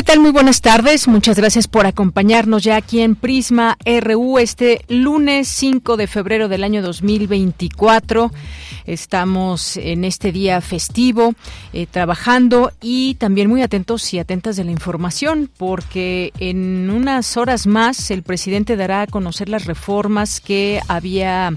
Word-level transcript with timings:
¿Qué 0.00 0.04
tal? 0.04 0.20
Muy 0.20 0.30
buenas 0.30 0.62
tardes. 0.62 1.08
Muchas 1.08 1.36
gracias 1.36 1.68
por 1.68 1.84
acompañarnos 1.84 2.62
ya 2.62 2.76
aquí 2.76 3.00
en 3.00 3.16
Prisma 3.16 3.76
RU 3.84 4.38
este 4.38 4.82
lunes 4.88 5.46
5 5.48 5.98
de 5.98 6.06
febrero 6.06 6.48
del 6.48 6.64
año 6.64 6.80
2024. 6.80 8.32
Estamos 8.86 9.76
en 9.76 10.06
este 10.06 10.32
día 10.32 10.62
festivo 10.62 11.34
eh, 11.74 11.84
trabajando 11.84 12.72
y 12.80 13.16
también 13.16 13.50
muy 13.50 13.60
atentos 13.60 14.14
y 14.14 14.18
atentas 14.18 14.56
de 14.56 14.64
la 14.64 14.70
información 14.70 15.50
porque 15.58 16.32
en 16.38 16.88
unas 16.88 17.36
horas 17.36 17.66
más 17.66 18.10
el 18.10 18.22
presidente 18.22 18.76
dará 18.76 19.02
a 19.02 19.06
conocer 19.06 19.50
las 19.50 19.66
reformas 19.66 20.40
que 20.40 20.80
había 20.88 21.52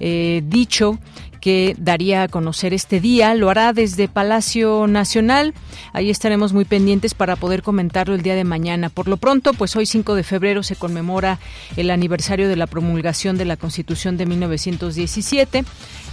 eh, 0.00 0.42
dicho 0.44 0.98
que 1.46 1.76
daría 1.78 2.24
a 2.24 2.28
conocer 2.28 2.74
este 2.74 2.98
día. 2.98 3.32
Lo 3.36 3.50
hará 3.50 3.72
desde 3.72 4.08
Palacio 4.08 4.88
Nacional. 4.88 5.54
Ahí 5.92 6.10
estaremos 6.10 6.52
muy 6.52 6.64
pendientes 6.64 7.14
para 7.14 7.36
poder 7.36 7.62
comentarlo 7.62 8.16
el 8.16 8.22
día 8.22 8.34
de 8.34 8.42
mañana. 8.42 8.88
Por 8.88 9.06
lo 9.06 9.16
pronto, 9.16 9.52
pues 9.52 9.76
hoy 9.76 9.86
5 9.86 10.16
de 10.16 10.24
febrero 10.24 10.64
se 10.64 10.74
conmemora 10.74 11.38
el 11.76 11.92
aniversario 11.92 12.48
de 12.48 12.56
la 12.56 12.66
promulgación 12.66 13.38
de 13.38 13.44
la 13.44 13.56
Constitución 13.56 14.16
de 14.16 14.26
1917 14.26 15.64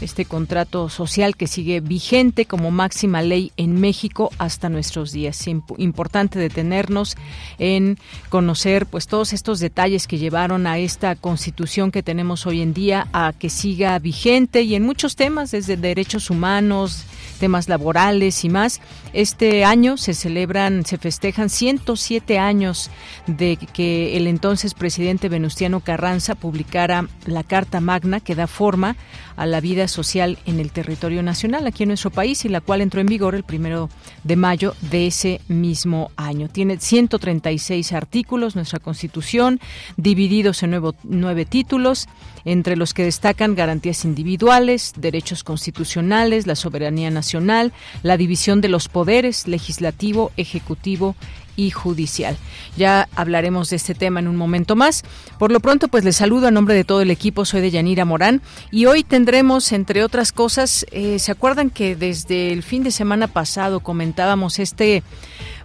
este 0.03 0.25
contrato 0.25 0.89
social 0.89 1.35
que 1.35 1.47
sigue 1.47 1.79
vigente 1.79 2.45
como 2.45 2.71
máxima 2.71 3.21
ley 3.21 3.51
en 3.57 3.79
México 3.79 4.31
hasta 4.37 4.69
nuestros 4.69 5.11
días. 5.11 5.47
Importante 5.77 6.39
detenernos 6.39 7.15
en 7.57 7.97
conocer 8.29 8.85
pues 8.85 9.07
todos 9.07 9.33
estos 9.33 9.59
detalles 9.59 10.07
que 10.07 10.17
llevaron 10.17 10.67
a 10.67 10.77
esta 10.77 11.15
constitución 11.15 11.91
que 11.91 12.03
tenemos 12.03 12.45
hoy 12.45 12.61
en 12.61 12.73
día 12.73 13.07
a 13.13 13.33
que 13.37 13.49
siga 13.49 13.97
vigente 13.99 14.61
y 14.61 14.75
en 14.75 14.83
muchos 14.83 15.15
temas, 15.15 15.51
desde 15.51 15.77
derechos 15.77 16.29
humanos, 16.29 17.05
temas 17.39 17.67
laborales 17.67 18.43
y 18.45 18.49
más. 18.49 18.81
Este 19.11 19.65
año 19.65 19.97
se 19.97 20.13
celebran, 20.13 20.85
se 20.85 20.97
festejan 20.97 21.49
107 21.49 22.39
años 22.39 22.89
de 23.27 23.57
que 23.57 24.17
el 24.17 24.27
entonces 24.27 24.73
presidente 24.73 25.29
Venustiano 25.29 25.79
Carranza 25.79 26.35
publicara 26.35 27.07
la 27.25 27.43
Carta 27.43 27.79
Magna 27.79 28.19
que 28.19 28.35
da 28.35 28.47
forma 28.47 28.95
a 29.35 29.45
la 29.45 29.61
vida 29.61 29.87
social 29.87 30.37
en 30.45 30.59
el 30.59 30.71
territorio 30.71 31.23
nacional 31.23 31.67
aquí 31.67 31.83
en 31.83 31.89
nuestro 31.89 32.11
país 32.11 32.45
y 32.45 32.49
la 32.49 32.61
cual 32.61 32.81
entró 32.81 33.01
en 33.01 33.07
vigor 33.07 33.35
el 33.35 33.43
primero 33.43 33.89
de 34.23 34.35
mayo 34.35 34.75
de 34.81 35.07
ese 35.07 35.41
mismo 35.47 36.11
año. 36.15 36.49
Tiene 36.49 36.79
136 36.79 37.93
artículos 37.93 38.55
nuestra 38.55 38.79
Constitución, 38.79 39.59
divididos 39.97 40.63
en 40.63 40.81
nueve 41.03 41.45
títulos, 41.45 42.07
entre 42.45 42.75
los 42.75 42.93
que 42.93 43.03
destacan 43.03 43.55
garantías 43.55 44.05
individuales, 44.05 44.93
derechos 44.97 45.43
constitucionales, 45.43 46.47
la 46.47 46.55
soberanía 46.55 47.09
nacional, 47.09 47.71
la 48.01 48.17
división 48.17 48.61
de 48.61 48.69
los 48.69 48.89
poderes 48.89 49.47
legislativo, 49.47 50.31
ejecutivo 50.37 51.15
y 51.55 51.71
judicial. 51.71 52.37
Ya 52.77 53.07
hablaremos 53.15 53.69
de 53.69 53.75
este 53.75 53.95
tema 53.95 54.19
en 54.19 54.27
un 54.27 54.35
momento 54.35 54.75
más. 54.75 55.03
Por 55.37 55.51
lo 55.51 55.59
pronto, 55.59 55.87
pues 55.87 56.03
les 56.03 56.15
saludo 56.15 56.47
a 56.47 56.51
nombre 56.51 56.75
de 56.75 56.83
todo 56.83 57.01
el 57.01 57.11
equipo. 57.11 57.45
Soy 57.45 57.61
de 57.61 57.71
Yanira 57.71 58.05
Morán 58.05 58.41
y 58.71 58.85
hoy 58.85 59.03
tendremos, 59.03 59.71
entre 59.71 60.03
otras 60.03 60.31
cosas, 60.31 60.85
eh, 60.91 61.19
¿se 61.19 61.31
acuerdan 61.31 61.69
que 61.69 61.95
desde 61.95 62.51
el 62.51 62.63
fin 62.63 62.83
de 62.83 62.91
semana 62.91 63.27
pasado 63.27 63.79
comentábamos 63.79 64.59
este, 64.59 65.03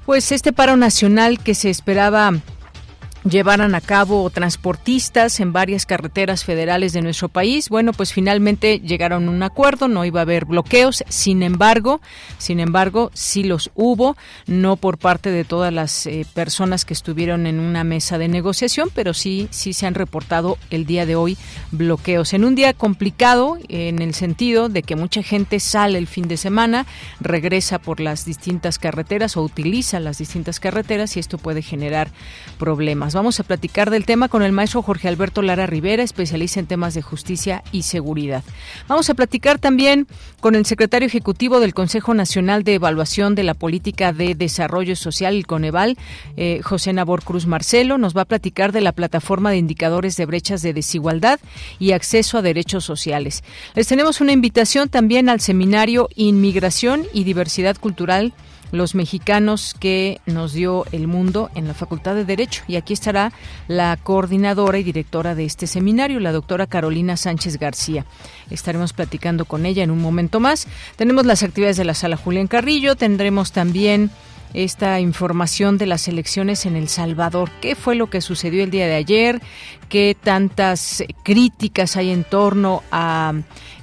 pues 0.07 0.33
este 0.33 0.53
paro 0.53 0.77
nacional 0.77 1.39
que 1.39 1.55
se 1.55 1.71
esperaba 1.71 2.33
llevaran 3.29 3.75
a 3.75 3.81
cabo 3.81 4.29
transportistas 4.31 5.41
en 5.41 5.53
varias 5.53 5.87
carreteras 5.87 6.45
federales 6.45 6.93
de 6.93 7.03
nuestro 7.03 7.29
país. 7.29 7.69
Bueno, 7.69 7.93
pues 7.93 8.13
finalmente 8.13 8.81
llegaron 8.81 9.29
a 9.29 9.31
un 9.31 9.43
acuerdo, 9.43 9.89
no 9.89 10.05
iba 10.05 10.21
a 10.21 10.23
haber 10.23 10.45
bloqueos, 10.45 11.05
sin 11.09 11.43
embargo, 11.43 12.01
sin 12.39 12.61
embargo, 12.61 13.11
sí 13.15 13.45
los 13.45 13.71
hubo, 13.75 14.17
no 14.47 14.77
por 14.77 14.99
parte 14.99 15.31
de 15.31 15.45
todas 15.45 15.73
las 15.73 16.07
eh, 16.07 16.27
personas 16.35 16.85
que 16.85 16.95
estuvieron 16.95 17.47
en 17.47 17.61
una 17.61 17.85
mesa 17.85 18.19
de 18.19 18.29
negociación, 18.29 18.91
pero 18.95 19.15
sí 19.15 19.49
sí 19.51 19.73
se 19.73 19.87
han 19.87 19.95
reportado 19.95 20.57
el 20.71 20.87
día 20.87 21.07
de 21.07 21.17
hoy 21.17 21.37
bloqueos 21.71 22.33
en 22.33 22.45
un 22.45 22.55
día 22.55 22.73
complicado 22.73 23.59
en 23.69 24.01
el 24.01 24.15
sentido 24.15 24.69
de 24.69 24.83
que 24.83 24.97
mucha 24.97 25.23
gente 25.23 25.61
sale 25.61 25.99
el 25.99 26.07
fin 26.07 26.29
de 26.29 26.37
semana, 26.37 26.87
regresa 27.21 27.79
por 27.79 28.01
las 28.01 28.25
distintas 28.25 28.79
carreteras 28.79 29.37
o 29.37 29.43
utiliza 29.43 30.01
las 30.01 30.19
distintas 30.19 30.61
carreteras 30.61 31.17
y 31.17 31.21
esto 31.21 31.39
puede 31.39 31.63
generar 31.63 32.11
problemas. 32.59 33.15
Vamos 33.19 33.41
a 33.41 33.43
platicar 33.43 33.91
del 33.91 34.05
tema 34.05 34.29
con 34.29 34.45
el 34.45 34.53
maestro 34.53 34.81
Jorge 34.81 35.09
Alberto 35.09 35.43
Lara 35.43 35.67
Rivera, 35.67 36.05
especialista 36.05 36.61
en 36.61 36.69
temas 36.69 36.95
de 36.95 37.03
justicia 37.03 37.65
y 37.73 37.83
seguridad. 37.83 38.45
Vamos 38.87 39.11
a 39.11 39.15
platicar 39.15 39.59
también 39.59 40.07
con 40.39 40.55
el 40.55 40.65
secretario 40.65 41.09
ejecutivo 41.09 41.59
del 41.59 41.75
Consejo 41.75 42.15
Nacional 42.15 42.63
de 42.63 42.75
Evaluación 42.75 43.35
de 43.35 43.43
la 43.43 43.55
Política 43.55 44.13
de 44.13 44.37
Desarrollo 44.37 44.95
Social, 44.95 45.35
el 45.35 45.49
Coneval, 45.49 45.99
eh, 46.37 46.61
José 46.63 46.93
Nabor 46.93 47.25
Cruz 47.25 47.47
Marcelo. 47.47 47.99
Nos 47.99 48.17
va 48.17 48.21
a 48.21 48.25
platicar 48.25 48.71
de 48.71 48.83
la 48.83 48.93
plataforma 48.93 49.51
de 49.51 49.57
indicadores 49.57 50.17
de 50.17 50.25
brechas 50.25 50.63
de 50.63 50.73
desigualdad 50.73 51.41
y 51.81 51.95
acceso 51.95 52.39
a 52.39 52.43
derechos 52.43 52.85
sociales. 52.85 53.43
Les 53.75 53.89
tenemos 53.89 54.21
una 54.21 54.31
invitación 54.31 54.89
también 54.89 55.29
al 55.29 55.41
seminario 55.41 56.09
Inmigración 56.15 57.03
y 57.13 57.25
Diversidad 57.25 57.79
Cultural 57.79 58.33
los 58.73 58.95
mexicanos 58.95 59.75
que 59.79 60.21
nos 60.27 60.53
dio 60.53 60.85
el 60.93 61.07
mundo 61.07 61.51
en 61.55 61.67
la 61.69 61.75
Facultad 61.75 62.15
de 62.15 62.25
Derecho. 62.25 62.63
Y 62.69 62.77
aquí 62.77 62.93
estará 62.93 63.33
la 63.67 63.97
coordinadora 63.97 64.79
y 64.79 64.83
directora 64.83 65.35
de 65.35 65.45
este 65.45 65.67
seminario, 65.67 66.21
la 66.21 66.33
doctora 66.33 66.67
Carolina 66.67 67.17
Sánchez 67.17 67.59
García. 67.59 68.05
Estaremos 68.51 68.93
platicando 68.93 69.45
con 69.45 69.67
ella 69.67 69.83
en 69.83 69.91
un 69.91 70.01
momento 70.01 70.41
más. 70.41 70.67
Tenemos 70.97 71.27
las 71.27 71.43
actividades 71.43 71.77
de 71.77 71.85
la 71.85 71.95
sala 71.95 72.17
Julián 72.17 72.47
Carrillo, 72.47 72.97
tendremos 72.97 73.53
también 73.53 74.11
esta 74.55 75.01
información 75.01 75.79
de 75.79 75.87
las 75.87 76.09
elecciones 76.09 76.67
en 76.67 76.77
El 76.77 76.89
Salvador. 76.89 77.51
¿Qué 77.61 77.75
fue 77.75 77.95
lo 77.95 78.09
que 78.09 78.21
sucedió 78.21 78.63
el 78.65 78.71
día 78.71 78.87
de 78.87 78.95
ayer? 78.95 79.41
¿Qué 79.89 80.17
tantas 80.21 81.03
críticas 81.23 81.97
hay 81.97 82.11
en 82.11 82.25
torno 82.25 82.83
a 82.91 83.35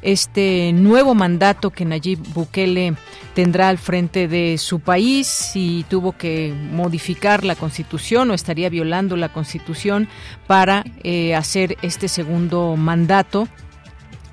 este 0.02 0.72
nuevo 0.74 1.16
mandato 1.16 1.72
que 1.72 1.86
Nayib 1.86 2.20
Bukele 2.34 2.94
tendrá 3.34 3.70
al 3.70 3.78
frente 3.78 4.28
de 4.28 4.58
su 4.58 4.80
país? 4.80 5.28
Si 5.28 5.86
tuvo 5.90 6.12
que 6.12 6.53
modificar 6.72 7.44
la 7.44 7.56
constitución 7.56 8.30
o 8.32 8.34
estaría 8.34 8.70
violando 8.70 9.18
la 9.18 9.30
constitución 9.30 10.08
para 10.47 10.84
eh, 11.03 11.36
hacer 11.36 11.78
este 11.82 12.08
segundo 12.08 12.76
mandato 12.76 13.47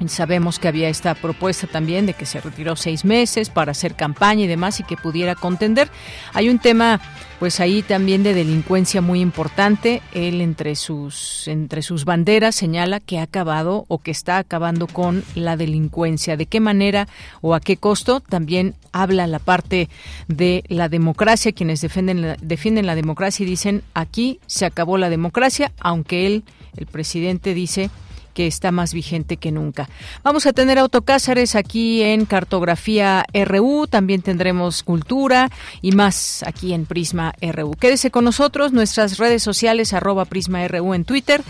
Sabemos 0.08 0.58
que 0.58 0.68
había 0.68 0.88
esta 0.88 1.14
propuesta 1.14 1.66
también 1.66 2.06
de 2.06 2.14
que 2.14 2.26
se 2.26 2.40
retiró 2.40 2.76
seis 2.76 3.04
meses 3.04 3.50
para 3.50 3.72
hacer 3.72 3.94
campaña 3.94 4.44
y 4.44 4.46
demás 4.46 4.80
y 4.80 4.84
que 4.84 4.96
pudiera 4.96 5.34
contender. 5.34 5.88
Hay 6.32 6.48
un 6.48 6.58
tema, 6.58 7.00
pues 7.38 7.60
ahí 7.60 7.82
también 7.82 8.22
de 8.22 8.34
delincuencia 8.34 9.00
muy 9.00 9.20
importante. 9.20 10.02
Él 10.14 10.40
entre 10.40 10.76
sus 10.76 11.46
entre 11.48 11.82
sus 11.82 12.04
banderas 12.04 12.54
señala 12.54 13.00
que 13.00 13.18
ha 13.18 13.22
acabado 13.22 13.84
o 13.88 13.98
que 13.98 14.10
está 14.10 14.38
acabando 14.38 14.86
con 14.86 15.24
la 15.34 15.56
delincuencia. 15.56 16.36
¿De 16.36 16.46
qué 16.46 16.60
manera 16.60 17.08
o 17.40 17.54
a 17.54 17.60
qué 17.60 17.76
costo? 17.76 18.20
También 18.20 18.74
habla 18.92 19.26
la 19.26 19.38
parte 19.38 19.88
de 20.28 20.64
la 20.68 20.88
democracia, 20.88 21.52
quienes 21.52 21.80
defienden 21.80 22.22
la, 22.22 22.36
defienden 22.40 22.86
la 22.86 22.94
democracia 22.94 23.44
y 23.44 23.46
dicen 23.46 23.82
aquí 23.94 24.40
se 24.46 24.66
acabó 24.66 24.98
la 24.98 25.10
democracia, 25.10 25.72
aunque 25.80 26.26
él, 26.26 26.44
el 26.76 26.86
presidente, 26.86 27.54
dice 27.54 27.90
que 28.34 28.46
está 28.46 28.70
más 28.70 28.94
vigente 28.94 29.36
que 29.36 29.52
nunca. 29.52 29.88
Vamos 30.22 30.46
a 30.46 30.52
tener 30.52 30.78
Autocázares 30.78 31.54
aquí 31.54 32.02
en 32.02 32.24
Cartografía 32.24 33.24
RU, 33.32 33.86
también 33.86 34.22
tendremos 34.22 34.82
Cultura 34.82 35.50
y 35.80 35.92
más 35.92 36.42
aquí 36.46 36.72
en 36.72 36.86
Prisma 36.86 37.34
RU. 37.40 37.72
Quédese 37.72 38.10
con 38.10 38.24
nosotros, 38.24 38.72
nuestras 38.72 39.18
redes 39.18 39.42
sociales 39.42 39.92
arroba 39.92 40.24
Prisma 40.24 40.66
RU 40.68 40.94
en 40.94 41.04
Twitter 41.04 41.42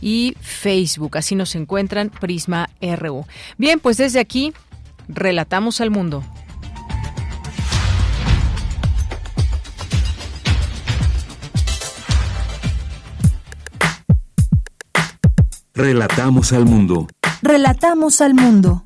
y 0.00 0.36
Facebook, 0.40 1.16
así 1.16 1.34
nos 1.34 1.54
encuentran 1.54 2.10
Prisma 2.10 2.70
RU. 2.80 3.26
Bien, 3.58 3.80
pues 3.80 3.96
desde 3.96 4.20
aquí 4.20 4.52
relatamos 5.08 5.80
al 5.80 5.90
mundo. 5.90 6.22
Relatamos 15.76 16.54
al 16.54 16.64
mundo. 16.64 17.06
Relatamos 17.42 18.22
al 18.22 18.32
mundo. 18.32 18.84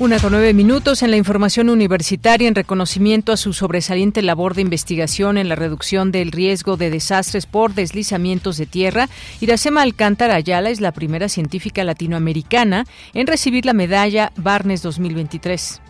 Una 0.00 0.18
con 0.18 0.32
nueve 0.32 0.52
minutos 0.52 1.04
en 1.04 1.12
la 1.12 1.16
información 1.16 1.70
universitaria 1.70 2.48
en 2.48 2.56
reconocimiento 2.56 3.30
a 3.30 3.36
su 3.36 3.52
sobresaliente 3.52 4.20
labor 4.20 4.56
de 4.56 4.62
investigación 4.62 5.38
en 5.38 5.48
la 5.48 5.54
reducción 5.54 6.10
del 6.10 6.32
riesgo 6.32 6.76
de 6.76 6.90
desastres 6.90 7.46
por 7.46 7.74
deslizamientos 7.74 8.56
de 8.56 8.66
tierra. 8.66 9.08
Iracema 9.40 9.82
Alcántara 9.82 10.34
Ayala 10.34 10.70
es 10.70 10.80
la 10.80 10.90
primera 10.90 11.28
científica 11.28 11.84
latinoamericana 11.84 12.84
en 13.12 13.28
recibir 13.28 13.64
la 13.64 13.74
medalla 13.74 14.32
Barnes 14.34 14.82
2023. 14.82 15.80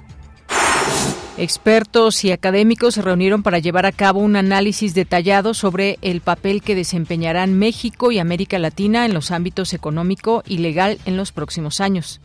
Expertos 1.36 2.24
y 2.24 2.30
académicos 2.30 2.94
se 2.94 3.02
reunieron 3.02 3.42
para 3.42 3.58
llevar 3.58 3.86
a 3.86 3.92
cabo 3.92 4.20
un 4.20 4.36
análisis 4.36 4.94
detallado 4.94 5.52
sobre 5.52 5.98
el 6.00 6.20
papel 6.20 6.62
que 6.62 6.76
desempeñarán 6.76 7.58
México 7.58 8.12
y 8.12 8.20
América 8.20 8.60
Latina 8.60 9.04
en 9.04 9.14
los 9.14 9.32
ámbitos 9.32 9.74
económico 9.74 10.44
y 10.46 10.58
legal 10.58 10.98
en 11.06 11.16
los 11.16 11.32
próximos 11.32 11.80
años. 11.80 12.20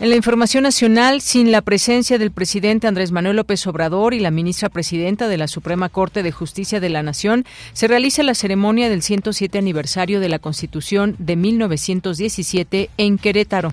En 0.00 0.10
la 0.10 0.16
información 0.16 0.64
nacional, 0.64 1.20
sin 1.20 1.52
la 1.52 1.60
presencia 1.60 2.18
del 2.18 2.30
presidente 2.30 2.86
Andrés 2.86 3.12
Manuel 3.12 3.36
López 3.36 3.66
Obrador 3.66 4.14
y 4.14 4.20
la 4.20 4.30
ministra 4.30 4.70
presidenta 4.70 5.28
de 5.28 5.36
la 5.36 5.46
Suprema 5.46 5.88
Corte 5.88 6.22
de 6.22 6.32
Justicia 6.32 6.80
de 6.80 6.88
la 6.88 7.02
Nación, 7.02 7.44
se 7.74 7.86
realiza 7.86 8.22
la 8.22 8.34
ceremonia 8.34 8.88
del 8.88 9.02
107 9.02 9.58
aniversario 9.58 10.20
de 10.20 10.30
la 10.30 10.38
Constitución 10.38 11.16
de 11.18 11.36
1917 11.36 12.90
en 12.96 13.18
Querétaro. 13.18 13.72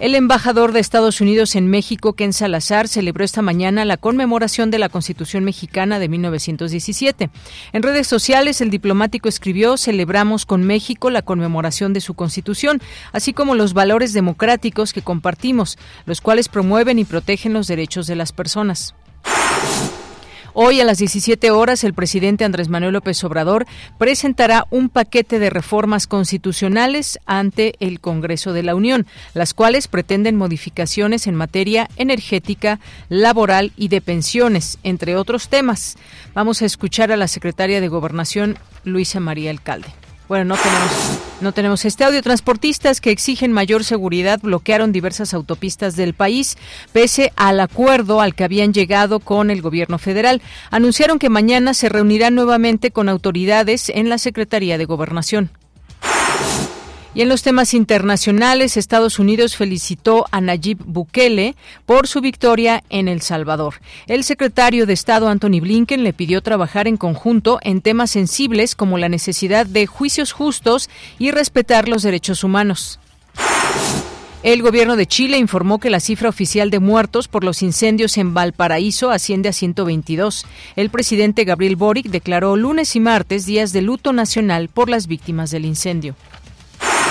El 0.00 0.14
embajador 0.14 0.72
de 0.72 0.80
Estados 0.80 1.20
Unidos 1.20 1.54
en 1.56 1.68
México, 1.68 2.14
Ken 2.14 2.32
Salazar, 2.32 2.88
celebró 2.88 3.22
esta 3.22 3.42
mañana 3.42 3.84
la 3.84 3.98
conmemoración 3.98 4.70
de 4.70 4.78
la 4.78 4.88
Constitución 4.88 5.44
mexicana 5.44 5.98
de 5.98 6.08
1917. 6.08 7.28
En 7.74 7.82
redes 7.82 8.06
sociales, 8.06 8.62
el 8.62 8.70
diplomático 8.70 9.28
escribió, 9.28 9.76
celebramos 9.76 10.46
con 10.46 10.62
México 10.62 11.10
la 11.10 11.20
conmemoración 11.20 11.92
de 11.92 12.00
su 12.00 12.14
Constitución, 12.14 12.80
así 13.12 13.34
como 13.34 13.54
los 13.54 13.74
valores 13.74 14.14
democráticos 14.14 14.94
que 14.94 15.02
compartimos, 15.02 15.76
los 16.06 16.22
cuales 16.22 16.48
promueven 16.48 16.98
y 16.98 17.04
protegen 17.04 17.52
los 17.52 17.66
derechos 17.66 18.06
de 18.06 18.16
las 18.16 18.32
personas. 18.32 18.94
Hoy 20.52 20.80
a 20.80 20.84
las 20.84 20.98
17 20.98 21.52
horas 21.52 21.84
el 21.84 21.94
presidente 21.94 22.44
Andrés 22.44 22.68
Manuel 22.68 22.94
López 22.94 23.22
Obrador 23.22 23.66
presentará 23.98 24.66
un 24.70 24.88
paquete 24.88 25.38
de 25.38 25.48
reformas 25.48 26.08
constitucionales 26.08 27.20
ante 27.24 27.74
el 27.78 28.00
Congreso 28.00 28.52
de 28.52 28.64
la 28.64 28.74
Unión, 28.74 29.06
las 29.32 29.54
cuales 29.54 29.86
pretenden 29.86 30.36
modificaciones 30.36 31.28
en 31.28 31.36
materia 31.36 31.88
energética, 31.96 32.80
laboral 33.08 33.72
y 33.76 33.88
de 33.88 34.00
pensiones, 34.00 34.78
entre 34.82 35.16
otros 35.16 35.48
temas. 35.48 35.96
Vamos 36.34 36.62
a 36.62 36.66
escuchar 36.66 37.12
a 37.12 37.16
la 37.16 37.28
secretaria 37.28 37.80
de 37.80 37.88
Gobernación, 37.88 38.58
Luisa 38.84 39.20
María 39.20 39.50
Alcalde. 39.50 39.88
Bueno, 40.30 40.44
no 40.44 40.62
tenemos, 40.62 40.92
no 41.40 41.52
tenemos 41.52 41.84
este 41.84 42.04
audio. 42.04 42.22
Transportistas 42.22 43.00
que 43.00 43.10
exigen 43.10 43.50
mayor 43.50 43.82
seguridad 43.82 44.38
bloquearon 44.40 44.92
diversas 44.92 45.34
autopistas 45.34 45.96
del 45.96 46.14
país, 46.14 46.56
pese 46.92 47.32
al 47.34 47.58
acuerdo 47.58 48.20
al 48.20 48.36
que 48.36 48.44
habían 48.44 48.72
llegado 48.72 49.18
con 49.18 49.50
el 49.50 49.60
gobierno 49.60 49.98
federal. 49.98 50.40
Anunciaron 50.70 51.18
que 51.18 51.30
mañana 51.30 51.74
se 51.74 51.88
reunirán 51.88 52.36
nuevamente 52.36 52.92
con 52.92 53.08
autoridades 53.08 53.88
en 53.88 54.08
la 54.08 54.18
Secretaría 54.18 54.78
de 54.78 54.84
Gobernación. 54.84 55.50
Y 57.12 57.22
en 57.22 57.28
los 57.28 57.42
temas 57.42 57.74
internacionales, 57.74 58.76
Estados 58.76 59.18
Unidos 59.18 59.56
felicitó 59.56 60.26
a 60.30 60.40
Nayib 60.40 60.78
Bukele 60.84 61.56
por 61.84 62.06
su 62.06 62.20
victoria 62.20 62.84
en 62.88 63.08
El 63.08 63.20
Salvador. 63.20 63.80
El 64.06 64.22
secretario 64.22 64.86
de 64.86 64.92
Estado 64.92 65.28
Anthony 65.28 65.60
Blinken 65.60 66.04
le 66.04 66.12
pidió 66.12 66.40
trabajar 66.40 66.86
en 66.86 66.96
conjunto 66.96 67.58
en 67.62 67.80
temas 67.80 68.12
sensibles 68.12 68.76
como 68.76 68.96
la 68.96 69.08
necesidad 69.08 69.66
de 69.66 69.86
juicios 69.86 70.30
justos 70.30 70.88
y 71.18 71.32
respetar 71.32 71.88
los 71.88 72.04
derechos 72.04 72.44
humanos. 72.44 73.00
El 74.44 74.62
gobierno 74.62 74.96
de 74.96 75.06
Chile 75.06 75.36
informó 75.36 75.80
que 75.80 75.90
la 75.90 76.00
cifra 76.00 76.28
oficial 76.28 76.70
de 76.70 76.78
muertos 76.78 77.28
por 77.28 77.44
los 77.44 77.60
incendios 77.60 78.16
en 78.16 78.32
Valparaíso 78.32 79.10
asciende 79.10 79.50
a 79.50 79.52
122. 79.52 80.46
El 80.76 80.88
presidente 80.88 81.44
Gabriel 81.44 81.76
Boric 81.76 82.06
declaró 82.06 82.56
lunes 82.56 82.96
y 82.96 83.00
martes 83.00 83.44
días 83.44 83.74
de 83.74 83.82
luto 83.82 84.14
nacional 84.14 84.68
por 84.68 84.88
las 84.88 85.08
víctimas 85.08 85.50
del 85.50 85.66
incendio. 85.66 86.14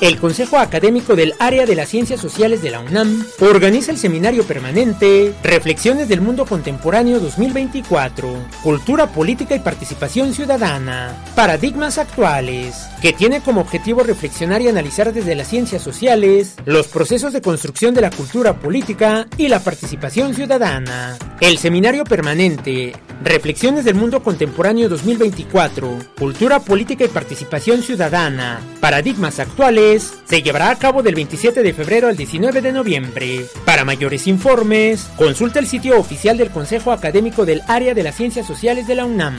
El 0.00 0.18
Consejo 0.18 0.58
Académico 0.58 1.16
del 1.16 1.34
Área 1.40 1.66
de 1.66 1.74
las 1.74 1.88
Ciencias 1.88 2.20
Sociales 2.20 2.62
de 2.62 2.70
la 2.70 2.78
UNAM 2.78 3.24
organiza 3.40 3.90
el 3.90 3.98
seminario 3.98 4.44
permanente 4.44 5.34
Reflexiones 5.42 6.08
del 6.08 6.20
Mundo 6.20 6.46
Contemporáneo 6.46 7.18
2024, 7.18 8.32
Cultura 8.62 9.08
Política 9.08 9.56
y 9.56 9.58
Participación 9.58 10.34
Ciudadana, 10.34 11.16
Paradigmas 11.34 11.98
Actuales, 11.98 12.86
que 13.02 13.12
tiene 13.12 13.40
como 13.40 13.60
objetivo 13.60 14.04
reflexionar 14.04 14.62
y 14.62 14.68
analizar 14.68 15.12
desde 15.12 15.34
las 15.34 15.48
ciencias 15.48 15.82
sociales 15.82 16.54
los 16.64 16.86
procesos 16.86 17.32
de 17.32 17.42
construcción 17.42 17.92
de 17.92 18.02
la 18.02 18.10
cultura 18.10 18.54
política 18.54 19.26
y 19.36 19.48
la 19.48 19.58
participación 19.58 20.32
ciudadana. 20.32 21.18
El 21.40 21.58
seminario 21.58 22.04
permanente 22.04 22.92
Reflexiones 23.22 23.84
del 23.84 23.96
Mundo 23.96 24.22
Contemporáneo 24.22 24.88
2024, 24.88 25.98
Cultura 26.16 26.60
Política 26.60 27.04
y 27.04 27.08
Participación 27.08 27.82
Ciudadana, 27.82 28.60
Paradigmas 28.80 29.40
Actuales, 29.40 29.87
se 29.96 30.42
llevará 30.42 30.70
a 30.70 30.76
cabo 30.76 31.02
del 31.02 31.14
27 31.14 31.62
de 31.62 31.72
febrero 31.72 32.08
al 32.08 32.16
19 32.16 32.60
de 32.60 32.72
noviembre. 32.72 33.46
Para 33.64 33.84
mayores 33.84 34.26
informes, 34.26 35.08
consulta 35.16 35.58
el 35.58 35.66
sitio 35.66 35.98
oficial 35.98 36.36
del 36.36 36.50
Consejo 36.50 36.92
Académico 36.92 37.46
del 37.46 37.62
Área 37.66 37.94
de 37.94 38.02
las 38.02 38.16
Ciencias 38.16 38.46
Sociales 38.46 38.86
de 38.86 38.94
la 38.96 39.06
UNAM. 39.06 39.36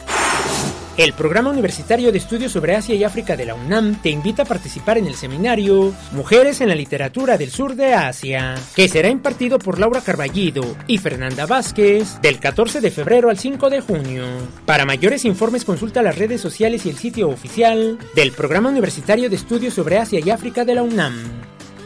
El 0.98 1.12
Programa 1.12 1.50
Universitario 1.50 2.10
de 2.10 2.18
Estudios 2.18 2.54
sobre 2.54 2.74
Asia 2.74 2.96
y 2.96 3.04
África 3.04 3.36
de 3.36 3.46
la 3.46 3.54
UNAM 3.54 4.02
te 4.02 4.10
invita 4.10 4.44
a 4.44 4.46
participar 4.46 4.98
en 4.98 5.08
el 5.08 5.16
seminario 5.16 5.94
Mujeres 6.14 6.62
en 6.62 6.70
la 6.70 6.76
Literatura 6.76 7.38
del 7.38 7.52
Sur 7.52 7.76
de 7.76 7.94
Asia, 7.94 8.56
que 8.74 8.88
será 8.88 9.10
impartido 9.10 9.60
por 9.60 9.78
Laura 9.78 10.00
Carballido 10.00 10.64
y 10.88 10.98
Fernanda 10.98 11.46
Vázquez 11.46 12.22
del 12.22 12.40
14 12.40 12.80
de 12.80 12.92
febrero 12.92 13.30
al 13.30 13.38
5 13.38 13.70
de 13.70 13.82
junio. 13.82 14.24
Para 14.66 14.86
mayores 14.86 15.26
informes 15.26 15.66
consulta 15.66 16.02
las 16.02 16.18
redes 16.18 16.40
sociales 16.40 16.86
y 16.86 16.90
el 16.92 16.98
sitio 16.98 17.28
oficial 17.28 18.00
del 18.16 18.32
Programa 18.32 18.70
Universitario 18.70 19.30
de 19.30 19.36
Estudios 19.36 19.74
sobre 19.74 19.98
Asia 19.98 20.22
y 20.24 20.30
África 20.30 20.64
de 20.64 20.76
la 20.76 20.84
UNAM. 20.84 21.14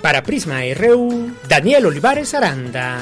Para 0.04 0.22
Prisma 0.22 0.60
RU, 0.75 1.32
Daniel 1.48 1.88
Olivares 1.88 2.36
Aranda. 2.36 3.00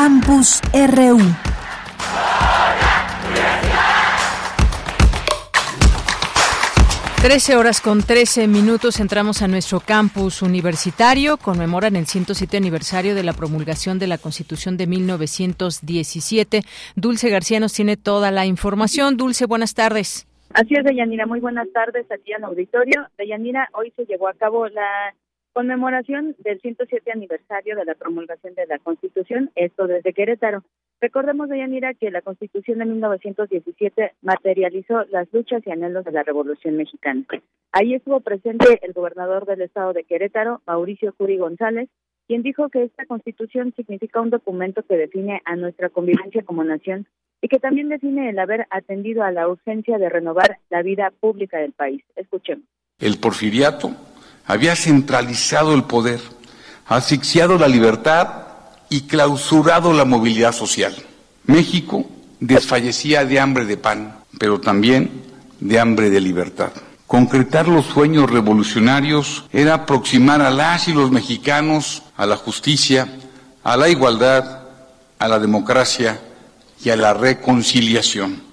Campus 0.00 0.60
RU. 0.72 1.18
Trece 7.20 7.56
horas 7.56 7.80
con 7.80 8.02
trece 8.02 8.46
minutos 8.46 9.00
entramos 9.00 9.42
a 9.42 9.48
nuestro 9.48 9.80
campus 9.80 10.40
universitario. 10.42 11.36
Conmemoran 11.36 11.96
el 11.96 12.06
107 12.06 12.56
aniversario 12.56 13.16
de 13.16 13.24
la 13.24 13.32
promulgación 13.32 13.98
de 13.98 14.06
la 14.06 14.18
Constitución 14.18 14.76
de 14.76 14.86
1917. 14.86 16.62
Dulce 16.94 17.28
García 17.28 17.58
nos 17.58 17.72
tiene 17.72 17.96
toda 17.96 18.30
la 18.30 18.46
información. 18.46 19.16
Dulce, 19.16 19.46
buenas 19.46 19.74
tardes. 19.74 20.28
Así 20.54 20.74
es, 20.76 20.84
Deyanira. 20.84 21.26
Muy 21.26 21.40
buenas 21.40 21.66
tardes 21.72 22.06
aquí 22.12 22.32
en 22.34 22.44
auditorio. 22.44 23.08
Deyanira, 23.18 23.68
hoy 23.72 23.92
se 23.96 24.04
llevó 24.04 24.28
a 24.28 24.34
cabo 24.34 24.68
la 24.68 25.12
conmemoración 25.52 26.36
del 26.38 26.60
107 26.60 27.10
aniversario 27.12 27.76
de 27.76 27.84
la 27.84 27.94
promulgación 27.94 28.54
de 28.54 28.66
la 28.66 28.78
Constitución, 28.78 29.50
esto 29.54 29.86
desde 29.86 30.12
Querétaro. 30.12 30.62
Recordemos, 31.00 31.48
Deyanira, 31.48 31.94
que 31.94 32.10
la 32.10 32.22
Constitución 32.22 32.78
de 32.78 32.86
1917 32.86 34.12
materializó 34.22 35.04
las 35.10 35.32
luchas 35.32 35.62
y 35.66 35.70
anhelos 35.70 36.04
de 36.04 36.12
la 36.12 36.22
Revolución 36.22 36.76
Mexicana. 36.76 37.24
Ahí 37.72 37.94
estuvo 37.94 38.20
presente 38.20 38.80
el 38.82 38.92
gobernador 38.92 39.46
del 39.46 39.62
estado 39.62 39.92
de 39.92 40.04
Querétaro, 40.04 40.62
Mauricio 40.66 41.12
Curi 41.12 41.36
González, 41.36 41.88
quien 42.26 42.42
dijo 42.42 42.68
que 42.68 42.84
esta 42.84 43.06
Constitución 43.06 43.72
significa 43.74 44.20
un 44.20 44.30
documento 44.30 44.82
que 44.82 44.96
define 44.96 45.40
a 45.44 45.56
nuestra 45.56 45.88
convivencia 45.88 46.42
como 46.42 46.62
nación 46.64 47.06
y 47.40 47.48
que 47.48 47.58
también 47.58 47.88
define 47.88 48.30
el 48.30 48.38
haber 48.38 48.66
atendido 48.70 49.22
a 49.22 49.30
la 49.30 49.48
urgencia 49.48 49.98
de 49.98 50.08
renovar 50.08 50.58
la 50.70 50.82
vida 50.82 51.12
pública 51.20 51.58
del 51.58 51.72
país. 51.72 52.02
Escuchemos. 52.16 52.64
El 52.98 53.18
porfiriato 53.18 53.90
había 54.48 54.74
centralizado 54.74 55.74
el 55.74 55.84
poder, 55.84 56.20
asfixiado 56.86 57.58
la 57.58 57.68
libertad 57.68 58.28
y 58.88 59.02
clausurado 59.02 59.92
la 59.92 60.06
movilidad 60.06 60.52
social. 60.52 60.96
México 61.44 62.06
desfallecía 62.40 63.24
de 63.26 63.38
hambre 63.38 63.66
de 63.66 63.76
pan, 63.76 64.18
pero 64.38 64.58
también 64.58 65.22
de 65.60 65.78
hambre 65.78 66.08
de 66.08 66.20
libertad. 66.20 66.72
Concretar 67.06 67.68
los 67.68 67.86
sueños 67.86 68.30
revolucionarios 68.30 69.44
era 69.52 69.74
aproximar 69.74 70.40
a 70.40 70.50
las 70.50 70.88
y 70.88 70.94
los 70.94 71.10
mexicanos 71.10 72.02
a 72.16 72.26
la 72.26 72.36
justicia, 72.36 73.06
a 73.64 73.76
la 73.76 73.88
igualdad, 73.88 74.62
a 75.18 75.28
la 75.28 75.38
democracia 75.38 76.20
y 76.82 76.88
a 76.90 76.96
la 76.96 77.12
reconciliación. 77.12 78.47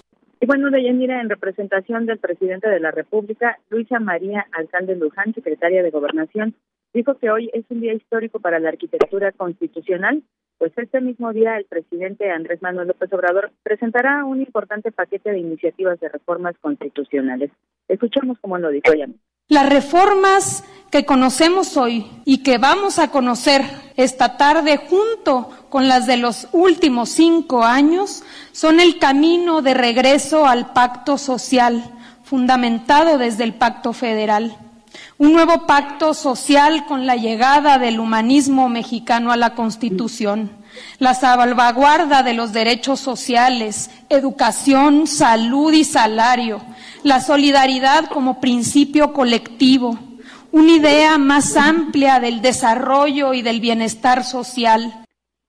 Y 0.46 0.48
bueno, 0.48 0.70
Deyanira, 0.70 1.22
en 1.22 1.30
representación 1.32 2.06
del 2.06 2.20
presidente 2.20 2.70
de 2.70 2.80
la 2.80 2.92
República, 2.92 3.58
Luisa 3.72 4.00
María 4.00 4.46
Alcalde 4.52 4.96
Luján, 4.96 5.34
secretaria 5.34 5.82
de 5.82 5.90
Gobernación, 5.90 6.54
dijo 6.94 7.18
que 7.18 7.32
hoy 7.32 7.50
es 7.52 7.66
un 7.70 7.82
día 7.82 7.96
histórico 7.96 8.40
para 8.40 8.60
la 8.60 8.70
arquitectura 8.70 9.32
constitucional, 9.32 10.22
pues 10.60 10.72
este 10.78 11.02
mismo 11.02 11.34
día 11.34 11.58
el 11.58 11.66
presidente 11.66 12.30
Andrés 12.30 12.62
Manuel 12.62 12.90
López 12.90 13.12
Obrador 13.12 13.54
presentará 13.64 14.24
un 14.24 14.40
importante 14.40 14.92
paquete 14.92 15.32
de 15.32 15.40
iniciativas 15.40 16.00
de 16.00 16.10
reformas 16.10 16.56
constitucionales. 16.62 17.50
Escuchamos 17.88 18.38
cómo 18.40 18.60
lo 18.60 18.70
dijo 18.70 18.94
ella. 18.94 19.08
Las 19.48 19.70
reformas 19.70 20.64
que 20.90 21.06
conocemos 21.06 21.78
hoy 21.78 22.10
y 22.26 22.40
que 22.40 22.58
vamos 22.58 22.98
a 22.98 23.10
conocer 23.10 23.64
esta 23.96 24.38
tarde 24.38 24.78
junto 24.90 25.52
con 25.70 25.88
las 25.88 26.08
de 26.08 26.18
los 26.18 26.48
últimos 26.52 27.10
cinco 27.10 27.64
años 27.64 28.24
son 28.54 28.80
el 28.80 28.98
camino 28.98 29.62
de 29.62 29.76
regreso 29.76 30.48
al 30.48 30.74
pacto 30.74 31.20
social 31.20 31.92
fundamentado 32.24 33.20
desde 33.20 33.44
el 33.44 33.54
pacto 33.54 33.94
federal. 33.94 34.58
Un 35.20 35.34
nuevo 35.34 35.68
pacto 35.68 36.16
social 36.16 36.88
con 36.88 37.06
la 37.06 37.16
llegada 37.16 37.78
del 37.78 38.00
humanismo 38.00 38.68
mexicano 38.68 39.32
a 39.32 39.38
la 39.38 39.54
Constitución, 39.54 40.50
la 40.98 41.14
salvaguarda 41.14 42.24
de 42.24 42.34
los 42.34 42.52
derechos 42.52 43.00
sociales, 43.00 43.92
educación, 44.10 45.06
salud 45.06 45.72
y 45.72 45.84
salario, 45.84 46.62
la 47.06 47.22
solidaridad 47.22 48.06
como 48.06 48.42
principio 48.42 49.14
colectivo, 49.14 50.00
una 50.52 50.72
idea 50.72 51.20
más 51.20 51.56
amplia 51.56 52.20
del 52.20 52.42
desarrollo 52.42 53.36
y 53.36 53.44
del 53.44 53.62
bienestar 53.62 54.24
social. 54.24 55.05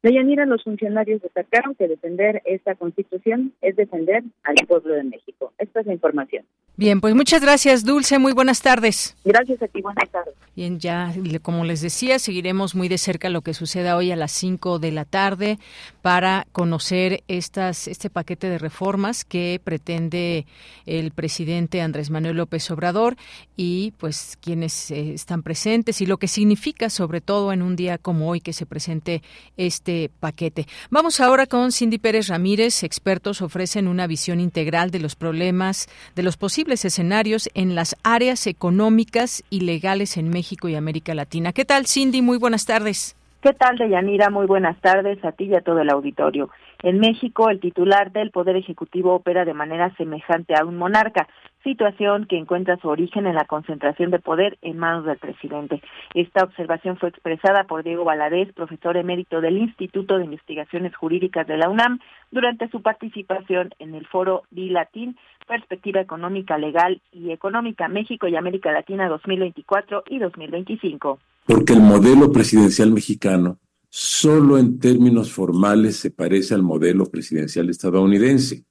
Deyanira, 0.07 0.47
los 0.47 0.63
funcionarios 0.63 1.21
destacaron 1.21 1.75
que 1.75 1.89
defender 1.89 2.41
esta 2.45 2.77
constitución 2.77 3.53
es 3.61 3.75
defender 3.75 4.23
al 4.45 4.55
pueblo 4.69 4.95
de 4.95 5.03
México. 5.03 5.53
Esta 5.59 5.81
es 5.81 5.87
la 5.87 5.95
información. 5.95 6.45
Bien, 6.77 7.01
pues 7.01 7.15
muchas 7.17 7.43
gracias, 7.43 7.85
Dulce. 7.85 8.21
Muy 8.21 8.33
buenas 8.33 8.63
tardes. 8.63 9.17
Gracias 9.25 9.61
a 9.63 9.67
ti, 9.67 9.81
buenas 9.81 10.09
tardes. 10.11 10.35
Bien, 10.55 10.79
ya 10.79 11.13
como 11.43 11.65
les 11.65 11.81
decía, 11.81 12.21
seguiremos 12.21 12.75
muy 12.77 12.89
de 12.89 12.99
cerca 12.99 13.31
lo 13.31 13.41
que 13.41 13.53
suceda 13.53 13.97
hoy 13.97 14.13
a 14.13 14.17
las 14.17 14.31
5 14.31 14.79
de 14.79 14.93
la 14.93 15.07
tarde 15.07 15.59
para 16.03 16.47
conocer 16.53 17.25
estas, 17.27 17.89
este 17.89 18.09
paquete 18.09 18.49
de 18.49 18.59
reformas 18.59 19.25
que 19.25 19.61
pretende 19.65 20.47
el 20.85 21.11
presidente 21.11 21.81
Andrés 21.81 22.11
Manuel 22.11 22.37
López 22.37 22.71
Obrador 22.71 23.17
y 23.57 23.93
pues 23.97 24.39
quienes 24.41 24.91
eh, 24.91 25.15
están 25.15 25.43
presentes 25.43 26.01
y 26.01 26.07
lo 26.07 26.19
que 26.19 26.29
significa 26.29 26.91
sobre 26.91 27.21
todo 27.21 27.53
en 27.53 27.63
un 27.63 27.75
día 27.75 27.99
como 27.99 28.29
hoy 28.29 28.41
que 28.41 28.53
se 28.53 28.67
presente 28.67 29.23
este 29.57 29.96
paquete. 30.21 30.67
Vamos 30.91 31.21
ahora 31.21 31.47
con 31.47 31.73
Cindy 31.73 31.99
Pérez 31.99 32.29
Ramírez. 32.29 32.83
Expertos 32.83 33.43
ofrecen 33.43 33.89
una 33.89 34.07
visión 34.07 34.41
integral 34.41 34.91
de 34.91 35.01
los 35.01 35.17
problemas, 35.17 35.89
de 36.15 36.23
los 36.23 36.37
posibles 36.37 36.85
escenarios 36.85 37.49
en 37.55 37.75
las 37.75 37.97
áreas 38.03 38.47
económicas 38.47 39.45
y 39.51 39.61
legales 39.61 40.17
en 40.17 40.31
México 40.31 40.69
y 40.69 40.75
América 40.75 41.15
Latina. 41.15 41.53
¿Qué 41.53 41.65
tal, 41.65 41.87
Cindy? 41.87 42.23
Muy 42.23 42.39
buenas 42.39 42.67
tardes. 42.67 43.17
¿Qué 43.43 43.53
tal, 43.53 43.79
Deyanira? 43.79 44.29
Muy 44.29 44.47
buenas 44.47 44.77
tardes 44.81 45.25
a 45.25 45.31
ti 45.31 45.45
y 45.45 45.55
a 45.55 45.61
todo 45.61 45.81
el 45.81 45.91
auditorio. 45.91 46.51
En 46.83 46.99
México, 46.99 47.49
el 47.49 47.61
titular 47.61 48.11
del 48.11 48.33
Poder 48.33 48.57
Ejecutivo 48.57 49.15
opera 49.15 49.45
de 49.45 49.55
manera 49.55 49.95
semejante 49.97 50.55
a 50.55 50.65
un 50.65 50.77
monarca, 50.77 51.29
situación 51.67 52.27
que 52.27 52.39
encuentra 52.39 52.79
su 52.81 52.87
origen 52.87 53.27
en 53.27 53.35
la 53.35 53.45
concentración 53.45 54.13
de 54.13 54.21
poder 54.21 54.57
en 54.63 54.79
manos 54.79 55.05
del 55.05 55.19
presidente. 55.19 55.83
Esta 56.15 56.45
observación 56.45 56.97
fue 56.97 57.09
expresada 57.09 57.65
por 57.65 57.83
Diego 57.83 58.05
Valadez, 58.05 58.53
profesor 58.53 58.97
emérito 58.97 59.41
del 59.41 59.59
Instituto 59.59 60.17
de 60.17 60.27
Investigaciones 60.27 60.95
Jurídicas 60.95 61.45
de 61.49 61.57
la 61.57 61.69
UNAM, 61.69 61.99
durante 62.31 62.69
su 62.71 62.83
participación 62.83 63.71
en 63.81 63.97
el 63.97 64.07
foro 64.07 64.45
Latín 64.53 65.17
Perspectiva 65.49 66.01
Económica, 66.01 66.57
Legal 66.57 67.03
y 67.11 67.33
Económica 67.33 67.89
México 67.89 68.29
y 68.29 68.37
América 68.37 68.71
Latina 68.71 69.09
2024 69.09 70.05
y 70.09 70.19
2025. 70.21 71.19
Porque 71.47 71.73
el 71.73 71.81
modelo 71.81 72.31
presidencial 72.31 72.93
mexicano 72.93 73.59
solo 73.91 74.59
en 74.59 74.79
términos 74.79 75.33
formales 75.33 75.97
se 75.97 76.13
parece 76.13 76.55
al 76.55 76.63
modelo 76.63 77.07
presidencial 77.07 77.71
estadounidense. 77.71 78.65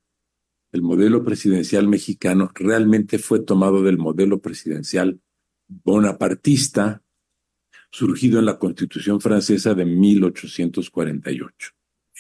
El 0.76 0.82
modelo 0.82 1.24
presidencial 1.24 1.88
mexicano 1.88 2.52
realmente 2.54 3.18
fue 3.18 3.40
tomado 3.40 3.82
del 3.82 3.98
modelo 3.98 4.42
presidencial 4.42 5.22
bonapartista 5.70 7.02
surgido 7.90 8.40
en 8.40 8.46
la 8.46 8.60
Constitución 8.60 9.22
francesa 9.22 9.74
de 9.74 9.86
1848. 9.86 11.72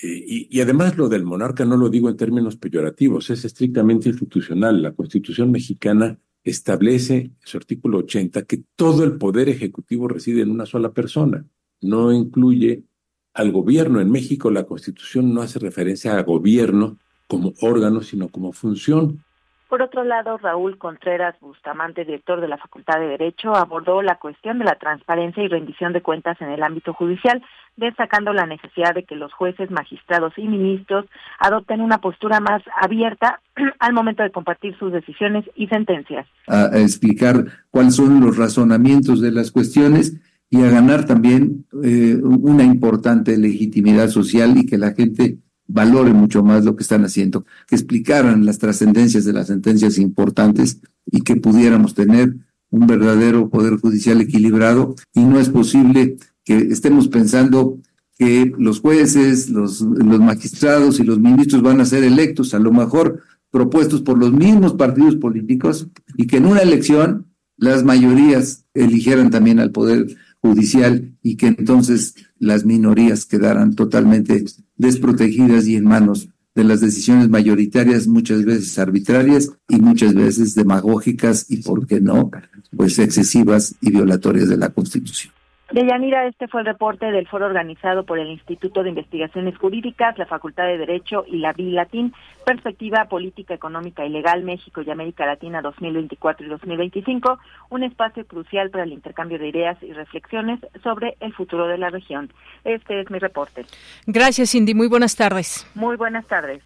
Eh, 0.01 0.47
y, 0.49 0.61
además 0.61 0.95
lo 0.95 1.09
del 1.09 1.25
monarca 1.25 1.65
no 1.65 1.75
lo 1.75 1.89
digo 1.89 2.07
en 2.07 2.15
términos 2.15 2.55
peyorativos, 2.55 3.29
es 3.29 3.43
estrictamente 3.43 4.07
institucional. 4.07 4.81
La 4.81 4.93
Constitución 4.93 5.51
mexicana 5.51 6.17
establece 6.41 7.17
en 7.17 7.37
su 7.43 7.57
artículo 7.57 7.97
80 7.97 8.43
que 8.43 8.63
todo 8.77 9.03
el 9.03 9.17
poder 9.17 9.49
ejecutivo 9.49 10.07
reside 10.07 10.43
en 10.43 10.51
una 10.51 10.65
sola 10.65 10.93
persona. 10.93 11.45
No 11.81 12.13
incluye 12.13 12.85
al 13.33 13.51
gobierno. 13.51 13.99
En 13.99 14.09
México 14.09 14.49
la 14.49 14.63
Constitución 14.65 15.33
no 15.33 15.41
hace 15.41 15.59
referencia 15.59 16.17
a 16.17 16.23
gobierno 16.23 16.99
como 17.27 17.53
órgano, 17.61 18.01
sino 18.01 18.29
como 18.29 18.51
función. 18.53 19.23
Por 19.67 19.81
otro 19.81 20.03
lado, 20.03 20.37
Raúl 20.37 20.77
Contreras 20.77 21.35
Bustamante, 21.41 22.05
director 22.05 22.39
de 22.39 22.47
la 22.47 22.57
Facultad 22.57 22.99
de 22.99 23.07
Derecho, 23.07 23.55
abordó 23.55 24.03
la 24.03 24.19
cuestión 24.19 24.59
de 24.59 24.65
la 24.65 24.75
transparencia 24.75 25.43
y 25.43 25.47
rendición 25.47 25.91
de 25.91 26.03
cuentas 26.03 26.39
en 26.39 26.49
el 26.49 26.61
ámbito 26.61 26.93
judicial, 26.93 27.43
destacando 27.75 28.31
la 28.31 28.45
necesidad 28.45 28.93
de 28.93 29.03
que 29.03 29.15
los 29.15 29.33
jueces, 29.33 29.71
magistrados 29.71 30.33
y 30.37 30.47
ministros 30.47 31.05
adopten 31.39 31.81
una 31.81 31.97
postura 31.97 32.39
más 32.39 32.61
abierta 32.79 33.41
al 33.79 33.93
momento 33.93 34.21
de 34.21 34.31
compartir 34.31 34.77
sus 34.77 34.93
decisiones 34.93 35.45
y 35.55 35.67
sentencias. 35.67 36.27
A, 36.47 36.69
explicar 36.77 37.45
cuáles 37.71 37.95
son 37.95 38.21
los 38.21 38.37
razonamientos 38.37 39.19
de 39.19 39.31
las 39.31 39.51
cuestiones 39.51 40.15
y 40.51 40.63
a 40.63 40.69
ganar 40.69 41.05
también 41.05 41.65
eh, 41.83 42.15
una 42.21 42.63
importante 42.63 43.35
legitimidad 43.35 44.09
social 44.09 44.55
y 44.57 44.67
que 44.67 44.77
la 44.77 44.93
gente 44.93 45.39
valore 45.67 46.13
mucho 46.13 46.43
más 46.43 46.63
lo 46.63 46.75
que 46.75 46.83
están 46.83 47.05
haciendo, 47.05 47.45
que 47.67 47.75
explicaran 47.75 48.45
las 48.45 48.59
trascendencias 48.59 49.25
de 49.25 49.33
las 49.33 49.47
sentencias 49.47 49.97
importantes 49.97 50.79
y 51.05 51.21
que 51.21 51.35
pudiéramos 51.35 51.93
tener 51.93 52.35
un 52.69 52.87
verdadero 52.87 53.49
poder 53.49 53.77
judicial 53.77 54.21
equilibrado. 54.21 54.95
Y 55.13 55.21
no 55.21 55.39
es 55.39 55.49
posible 55.49 56.17
que 56.43 56.57
estemos 56.57 57.07
pensando 57.07 57.79
que 58.17 58.51
los 58.57 58.79
jueces, 58.79 59.49
los, 59.49 59.81
los 59.81 60.19
magistrados 60.19 60.99
y 60.99 61.03
los 61.03 61.19
ministros 61.19 61.61
van 61.61 61.81
a 61.81 61.85
ser 61.85 62.03
electos, 62.03 62.53
a 62.53 62.59
lo 62.59 62.71
mejor 62.71 63.21
propuestos 63.51 64.01
por 64.01 64.17
los 64.17 64.31
mismos 64.33 64.73
partidos 64.73 65.15
políticos 65.15 65.87
y 66.17 66.27
que 66.27 66.37
en 66.37 66.45
una 66.45 66.61
elección 66.61 67.27
las 67.57 67.83
mayorías 67.83 68.65
eligieran 68.73 69.29
también 69.29 69.59
al 69.59 69.71
poder 69.71 70.07
judicial 70.41 71.15
y 71.21 71.37
que 71.37 71.47
entonces 71.47 72.15
las 72.45 72.63
minorías 72.63 73.25
quedaran 73.25 73.75
totalmente 73.75 74.45
desprotegidas 74.77 75.67
y 75.67 75.75
en 75.75 75.85
manos 75.85 76.29
de 76.53 76.63
las 76.63 76.79
decisiones 76.79 77.27
mayoritarias, 77.29 78.07
muchas 78.07 78.45
veces 78.45 78.79
arbitrarias 78.79 79.51
y 79.67 79.77
muchas 79.77 80.13
veces 80.13 80.55
demagógicas 80.55 81.47
y, 81.49 81.57
¿por 81.57 81.85
qué 81.85 81.99
no?, 81.99 82.31
pues 82.75 82.97
excesivas 82.99 83.75
y 83.81 83.89
violatorias 83.91 84.47
de 84.47 84.57
la 84.57 84.69
Constitución. 84.69 85.34
Deyanira, 85.71 86.27
este 86.27 86.47
fue 86.47 86.61
el 86.61 86.67
reporte 86.67 87.07
del 87.07 87.27
foro 87.27 87.47
organizado 87.47 88.05
por 88.05 88.19
el 88.19 88.29
Instituto 88.29 88.83
de 88.83 88.89
Investigaciones 88.89 89.57
Jurídicas, 89.57 90.17
la 90.17 90.27
Facultad 90.27 90.67
de 90.67 90.77
Derecho 90.77 91.25
y 91.27 91.37
la 91.39 91.55
Latín, 91.57 92.13
Perspectiva 92.45 93.05
Política, 93.05 93.55
Económica 93.55 94.05
y 94.05 94.09
Legal 94.09 94.43
México 94.43 94.83
y 94.83 94.91
América 94.91 95.25
Latina 95.25 95.63
2024 95.63 96.45
y 96.45 96.49
2025, 96.49 97.39
un 97.71 97.83
espacio 97.83 98.25
crucial 98.27 98.69
para 98.69 98.83
el 98.83 98.93
intercambio 98.93 99.39
de 99.39 99.47
ideas 99.47 99.81
y 99.81 99.91
reflexiones 99.91 100.59
sobre 100.83 101.17
el 101.19 101.33
futuro 101.33 101.67
de 101.67 101.79
la 101.79 101.89
región. 101.89 102.31
Este 102.63 103.01
es 103.01 103.09
mi 103.09 103.17
reporte. 103.17 103.65
Gracias, 104.05 104.51
Cindy. 104.51 104.75
Muy 104.75 104.87
buenas 104.87 105.15
tardes. 105.15 105.67
Muy 105.73 105.95
buenas 105.95 106.27
tardes. 106.27 106.61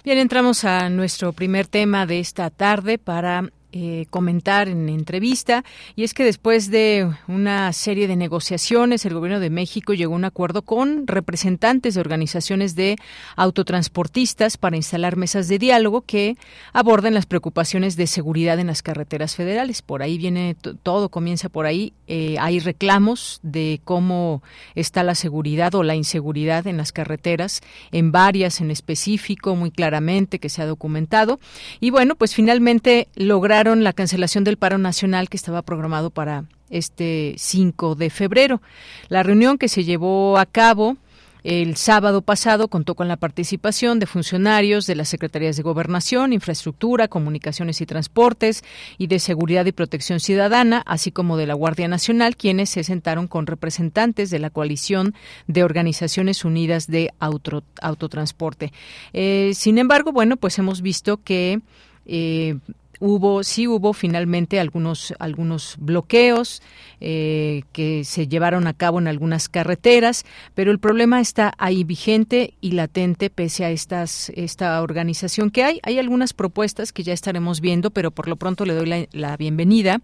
Bien, 0.04 0.18
entramos 0.18 0.62
a 0.62 0.88
nuestro 0.88 1.32
primer 1.32 1.66
tema 1.66 2.06
de 2.06 2.20
esta 2.20 2.50
tarde 2.50 2.98
para 2.98 3.50
eh, 3.72 4.06
comentar 4.10 4.68
en 4.68 4.88
entrevista 4.88 5.64
y 5.96 6.04
es 6.04 6.14
que 6.14 6.24
después 6.24 6.70
de 6.70 7.10
una 7.26 7.72
serie 7.72 8.06
de 8.06 8.16
negociaciones 8.16 9.06
el 9.06 9.14
gobierno 9.14 9.40
de 9.40 9.50
México 9.50 9.94
llegó 9.94 10.12
a 10.12 10.16
un 10.16 10.24
acuerdo 10.24 10.62
con 10.62 11.06
representantes 11.06 11.94
de 11.94 12.00
organizaciones 12.00 12.74
de 12.74 12.96
autotransportistas 13.36 14.56
para 14.58 14.76
instalar 14.76 15.16
mesas 15.16 15.48
de 15.48 15.58
diálogo 15.58 16.02
que 16.02 16.36
aborden 16.72 17.14
las 17.14 17.26
preocupaciones 17.26 17.96
de 17.96 18.06
seguridad 18.06 18.58
en 18.58 18.66
las 18.66 18.82
carreteras 18.82 19.36
federales. 19.36 19.82
Por 19.82 20.02
ahí 20.02 20.18
viene 20.18 20.54
todo, 20.82 21.08
comienza 21.08 21.48
por 21.48 21.66
ahí. 21.66 21.92
Eh, 22.08 22.36
hay 22.40 22.58
reclamos 22.58 23.40
de 23.42 23.80
cómo 23.84 24.42
está 24.74 25.02
la 25.02 25.14
seguridad 25.14 25.74
o 25.74 25.82
la 25.82 25.94
inseguridad 25.94 26.66
en 26.66 26.76
las 26.76 26.92
carreteras, 26.92 27.60
en 27.90 28.12
varias 28.12 28.60
en 28.60 28.70
específico, 28.70 29.56
muy 29.56 29.70
claramente 29.70 30.38
que 30.38 30.48
se 30.48 30.62
ha 30.62 30.66
documentado. 30.66 31.40
Y 31.80 31.90
bueno, 31.90 32.14
pues 32.16 32.34
finalmente 32.34 33.08
lograr 33.14 33.61
la 33.64 33.92
cancelación 33.92 34.44
del 34.44 34.56
paro 34.56 34.78
nacional 34.78 35.28
que 35.28 35.36
estaba 35.36 35.62
programado 35.62 36.10
para 36.10 36.44
este 36.68 37.34
5 37.38 37.94
de 37.94 38.10
febrero. 38.10 38.60
La 39.08 39.22
reunión 39.22 39.58
que 39.58 39.68
se 39.68 39.84
llevó 39.84 40.38
a 40.38 40.46
cabo 40.46 40.96
el 41.44 41.76
sábado 41.76 42.22
pasado 42.22 42.68
contó 42.68 42.94
con 42.94 43.08
la 43.08 43.16
participación 43.16 43.98
de 43.98 44.06
funcionarios 44.06 44.86
de 44.86 44.94
las 44.94 45.08
Secretarías 45.08 45.56
de 45.56 45.64
Gobernación, 45.64 46.32
Infraestructura, 46.32 47.08
Comunicaciones 47.08 47.80
y 47.80 47.86
Transportes 47.86 48.62
y 48.96 49.08
de 49.08 49.18
Seguridad 49.18 49.66
y 49.66 49.72
Protección 49.72 50.20
Ciudadana, 50.20 50.82
así 50.86 51.10
como 51.10 51.36
de 51.36 51.46
la 51.46 51.54
Guardia 51.54 51.88
Nacional, 51.88 52.36
quienes 52.36 52.70
se 52.70 52.84
sentaron 52.84 53.26
con 53.26 53.48
representantes 53.48 54.30
de 54.30 54.38
la 54.38 54.50
coalición 54.50 55.14
de 55.48 55.64
Organizaciones 55.64 56.44
Unidas 56.44 56.86
de 56.86 57.10
Autotransporte. 57.18 58.72
Eh, 59.12 59.50
sin 59.54 59.78
embargo, 59.78 60.12
bueno, 60.12 60.36
pues 60.36 60.58
hemos 60.60 60.80
visto 60.80 61.16
que 61.24 61.60
eh, 62.06 62.56
hubo 63.02 63.42
sí 63.42 63.66
hubo 63.66 63.92
finalmente 63.92 64.60
algunos 64.60 65.12
algunos 65.18 65.76
bloqueos 65.80 66.62
eh, 67.00 67.62
que 67.72 68.04
se 68.04 68.28
llevaron 68.28 68.68
a 68.68 68.74
cabo 68.74 69.00
en 69.00 69.08
algunas 69.08 69.48
carreteras 69.48 70.24
pero 70.54 70.70
el 70.70 70.78
problema 70.78 71.20
está 71.20 71.52
ahí 71.58 71.82
vigente 71.82 72.54
y 72.60 72.72
latente 72.72 73.28
pese 73.28 73.64
a 73.64 73.70
estas 73.70 74.30
esta 74.36 74.80
organización 74.80 75.50
que 75.50 75.64
hay 75.64 75.80
hay 75.82 75.98
algunas 75.98 76.32
propuestas 76.32 76.92
que 76.92 77.02
ya 77.02 77.12
estaremos 77.12 77.60
viendo 77.60 77.90
pero 77.90 78.12
por 78.12 78.28
lo 78.28 78.36
pronto 78.36 78.64
le 78.64 78.74
doy 78.74 78.86
la, 78.86 79.06
la 79.10 79.36
bienvenida 79.36 80.00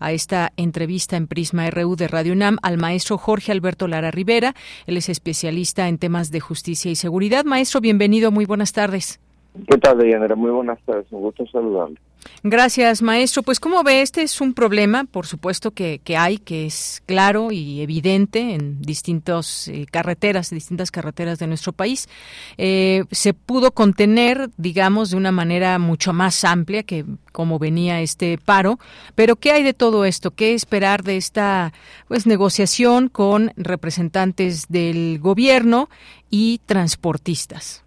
a 0.00 0.10
esta 0.10 0.52
entrevista 0.56 1.16
en 1.16 1.28
Prisma 1.28 1.70
RU 1.70 1.94
de 1.94 2.08
Radio 2.08 2.32
UNAM 2.32 2.56
al 2.62 2.78
maestro 2.78 3.16
Jorge 3.16 3.52
Alberto 3.52 3.86
Lara 3.86 4.10
Rivera 4.10 4.54
él 4.88 4.96
es 4.96 5.08
especialista 5.08 5.86
en 5.86 5.98
temas 5.98 6.32
de 6.32 6.40
justicia 6.40 6.90
y 6.90 6.96
seguridad 6.96 7.44
maestro 7.44 7.80
bienvenido 7.80 8.32
muy 8.32 8.44
buenas 8.44 8.72
tardes 8.72 9.20
¿Qué 9.68 9.78
tal, 9.78 9.98
Deyanira? 9.98 10.36
Muy 10.36 10.52
buenas 10.52 10.80
tardes, 10.84 11.10
un 11.10 11.22
gusto 11.22 11.44
saludarle. 11.46 11.98
Gracias, 12.42 13.02
maestro. 13.02 13.42
Pues 13.42 13.60
como 13.60 13.82
ve, 13.82 14.02
este 14.02 14.22
es 14.22 14.40
un 14.40 14.54
problema, 14.54 15.04
por 15.04 15.26
supuesto 15.26 15.72
que, 15.72 16.00
que 16.02 16.16
hay, 16.16 16.38
que 16.38 16.66
es 16.66 17.02
claro 17.06 17.52
y 17.52 17.82
evidente 17.82 18.54
en 18.54 18.80
distintas 18.80 19.68
eh, 19.68 19.86
carreteras, 19.90 20.50
distintas 20.50 20.90
carreteras 20.90 21.38
de 21.38 21.46
nuestro 21.46 21.72
país. 21.72 22.08
Eh, 22.56 23.04
se 23.10 23.34
pudo 23.34 23.72
contener, 23.72 24.50
digamos, 24.56 25.10
de 25.10 25.16
una 25.16 25.32
manera 25.32 25.78
mucho 25.78 26.12
más 26.12 26.44
amplia 26.44 26.82
que 26.82 27.04
como 27.32 27.58
venía 27.58 28.00
este 28.00 28.38
paro. 28.38 28.78
Pero 29.14 29.36
¿qué 29.36 29.52
hay 29.52 29.62
de 29.62 29.74
todo 29.74 30.04
esto? 30.04 30.30
¿Qué 30.30 30.54
esperar 30.54 31.02
de 31.02 31.16
esta 31.16 31.72
pues 32.08 32.26
negociación 32.26 33.08
con 33.08 33.52
representantes 33.56 34.68
del 34.68 35.18
gobierno 35.20 35.88
y 36.30 36.60
transportistas? 36.66 37.84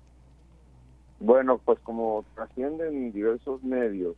Bueno, 1.20 1.58
pues 1.64 1.80
como 1.80 2.26
trascienden 2.36 3.14
diversos 3.14 3.64
medios, 3.64 4.18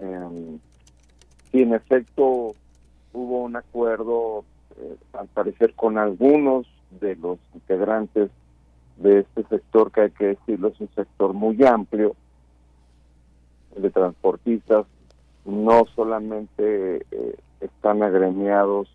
eh, 0.00 0.58
sí, 1.50 1.62
en 1.62 1.74
efecto 1.74 2.54
hubo 3.12 3.42
un 3.42 3.56
acuerdo, 3.56 4.44
eh, 4.76 4.96
al 5.12 5.28
parecer, 5.28 5.74
con 5.74 5.98
algunos 5.98 6.66
de 7.00 7.16
los 7.16 7.38
integrantes 7.54 8.30
de 8.96 9.20
este 9.20 9.44
sector, 9.44 9.90
que 9.92 10.02
hay 10.02 10.10
que 10.10 10.26
decirlo, 10.26 10.68
es 10.68 10.80
un 10.80 10.90
sector 10.94 11.32
muy 11.32 11.62
amplio, 11.64 12.14
de 13.76 13.90
transportistas, 13.90 14.86
no 15.44 15.84
solamente 15.94 17.06
eh, 17.10 17.36
están 17.60 18.02
agremiados 18.02 18.88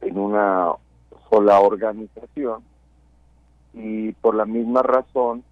en 0.00 0.18
una 0.18 0.72
sola 1.30 1.60
organización, 1.60 2.62
y 3.74 4.12
por 4.12 4.34
la 4.34 4.46
misma 4.46 4.82
razón 4.82 5.44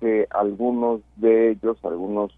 que 0.00 0.26
algunos 0.30 1.00
de 1.16 1.50
ellos, 1.50 1.78
algunos 1.84 2.32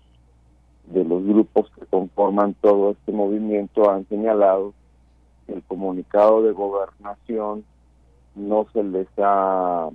de 0.92 1.04
los 1.04 1.24
grupos 1.24 1.70
que 1.70 1.86
conforman 1.86 2.54
todo 2.54 2.92
este 2.92 3.12
movimiento 3.12 3.90
han 3.90 4.06
señalado 4.08 4.72
que 5.46 5.54
el 5.54 5.62
comunicado 5.62 6.42
de 6.42 6.52
gobernación 6.52 7.64
no 8.34 8.66
se 8.72 8.82
les 8.82 9.08
ha 9.18 9.88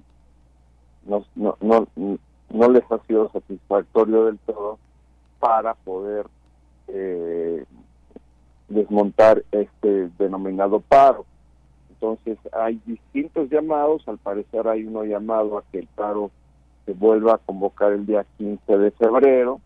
no, 1.06 1.26
no, 1.36 1.58
no, 1.62 1.88
no 2.50 2.70
les 2.70 2.84
ha 2.92 3.00
sido 3.00 3.30
satisfactorio 3.32 4.26
del 4.26 4.40
todo 4.40 4.78
para 5.40 5.74
poder 5.74 6.28
eh, 6.88 7.66
desmontar 8.70 9.44
este 9.52 10.10
denominado 10.18 10.80
paro. 10.80 11.26
Entonces 11.90 12.38
hay 12.54 12.80
distintos 12.86 13.50
llamados, 13.50 14.08
al 14.08 14.18
parecer 14.18 14.68
hay 14.68 14.86
uno 14.86 15.04
llamado 15.04 15.58
a 15.58 15.64
que 15.72 15.80
el 15.80 15.88
paro 15.88 16.32
se 16.86 16.94
vuelva 16.94 17.36
a 17.36 17.38
convocar 17.38 17.94
el 17.94 18.06
día 18.06 18.26
15 18.38 18.78
de 18.78 18.92
febrero. 18.92 19.62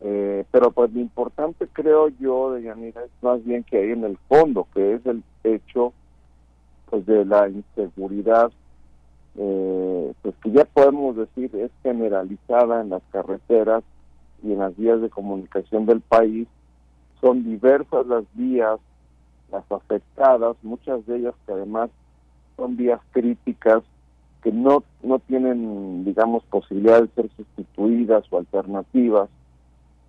Eh, 0.00 0.44
pero 0.52 0.70
pues 0.70 0.92
lo 0.92 1.00
importante 1.00 1.66
creo 1.72 2.08
yo 2.20 2.52
de 2.52 2.62
Yanira 2.62 3.02
es 3.02 3.10
más 3.20 3.44
bien 3.44 3.64
que 3.64 3.78
hay 3.78 3.90
en 3.90 4.04
el 4.04 4.16
fondo, 4.28 4.68
que 4.72 4.94
es 4.94 5.04
el 5.06 5.24
hecho 5.42 5.92
pues 6.88 7.04
de 7.04 7.24
la 7.24 7.48
inseguridad, 7.48 8.52
eh, 9.36 10.12
pues 10.22 10.34
que 10.42 10.52
ya 10.52 10.64
podemos 10.64 11.16
decir 11.16 11.54
es 11.56 11.70
generalizada 11.82 12.80
en 12.80 12.90
las 12.90 13.02
carreteras 13.10 13.82
y 14.42 14.52
en 14.52 14.60
las 14.60 14.76
vías 14.76 15.00
de 15.00 15.10
comunicación 15.10 15.84
del 15.86 16.00
país. 16.00 16.46
Son 17.20 17.42
diversas 17.42 18.06
las 18.06 18.24
vías, 18.34 18.78
las 19.50 19.64
afectadas, 19.70 20.56
muchas 20.62 21.04
de 21.06 21.16
ellas 21.16 21.34
que 21.44 21.52
además 21.52 21.90
son 22.56 22.76
vías 22.76 23.00
críticas 23.10 23.82
que 24.42 24.52
no, 24.52 24.84
no 25.02 25.18
tienen, 25.18 26.04
digamos, 26.04 26.44
posibilidad 26.44 27.02
de 27.02 27.08
ser 27.08 27.28
sustituidas 27.36 28.24
o 28.30 28.38
alternativas 28.38 29.28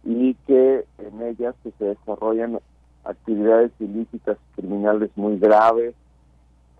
y 0.03 0.33
que 0.47 0.85
en 0.97 1.21
ellas 1.21 1.55
se 1.63 1.85
desarrollan 1.85 2.59
actividades 3.03 3.71
ilícitas 3.79 4.37
criminales 4.55 5.11
muy 5.15 5.37
graves, 5.37 5.95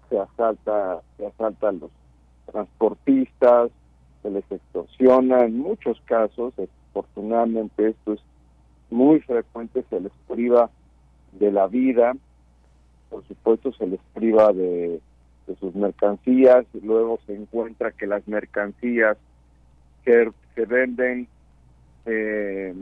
se 0.10 0.20
asalta, 0.20 1.02
se 1.18 1.28
asalta 1.28 1.70
a 1.70 1.72
los 1.74 1.92
transportistas, 2.52 3.72
se 4.22 4.30
les 4.30 4.52
extorsiona, 4.52 5.46
en 5.46 5.60
muchos 5.60 6.02
casos, 6.06 6.54
afortunadamente 6.90 7.90
esto 7.90 8.14
es 8.14 8.20
muy 8.90 9.20
frecuente, 9.22 9.84
se 9.90 10.00
les 10.00 10.12
priva 10.28 10.70
de 11.34 11.52
la 11.52 11.68
vida, 11.68 12.14
por 13.10 13.26
supuesto 13.28 13.72
se 13.74 13.88
les 13.88 14.00
priva 14.14 14.52
de 14.52 15.00
de 15.50 15.56
sus 15.56 15.76
mercancías, 15.76 16.66
y 16.74 16.80
luego 16.82 17.20
se 17.26 17.36
encuentra 17.36 17.92
que 17.92 18.08
las 18.08 18.26
mercancías 18.28 19.18
que 20.06 20.32
se 20.56 20.66
venden 20.66 21.28
eh, 22.06 22.74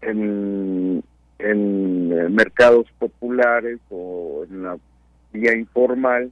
en, 0.00 1.02
en 1.38 2.12
eh, 2.12 2.28
mercados 2.28 2.86
populares 2.98 3.78
o 3.90 4.44
en 4.48 4.62
la 4.62 4.78
vía 5.32 5.54
informal, 5.56 6.30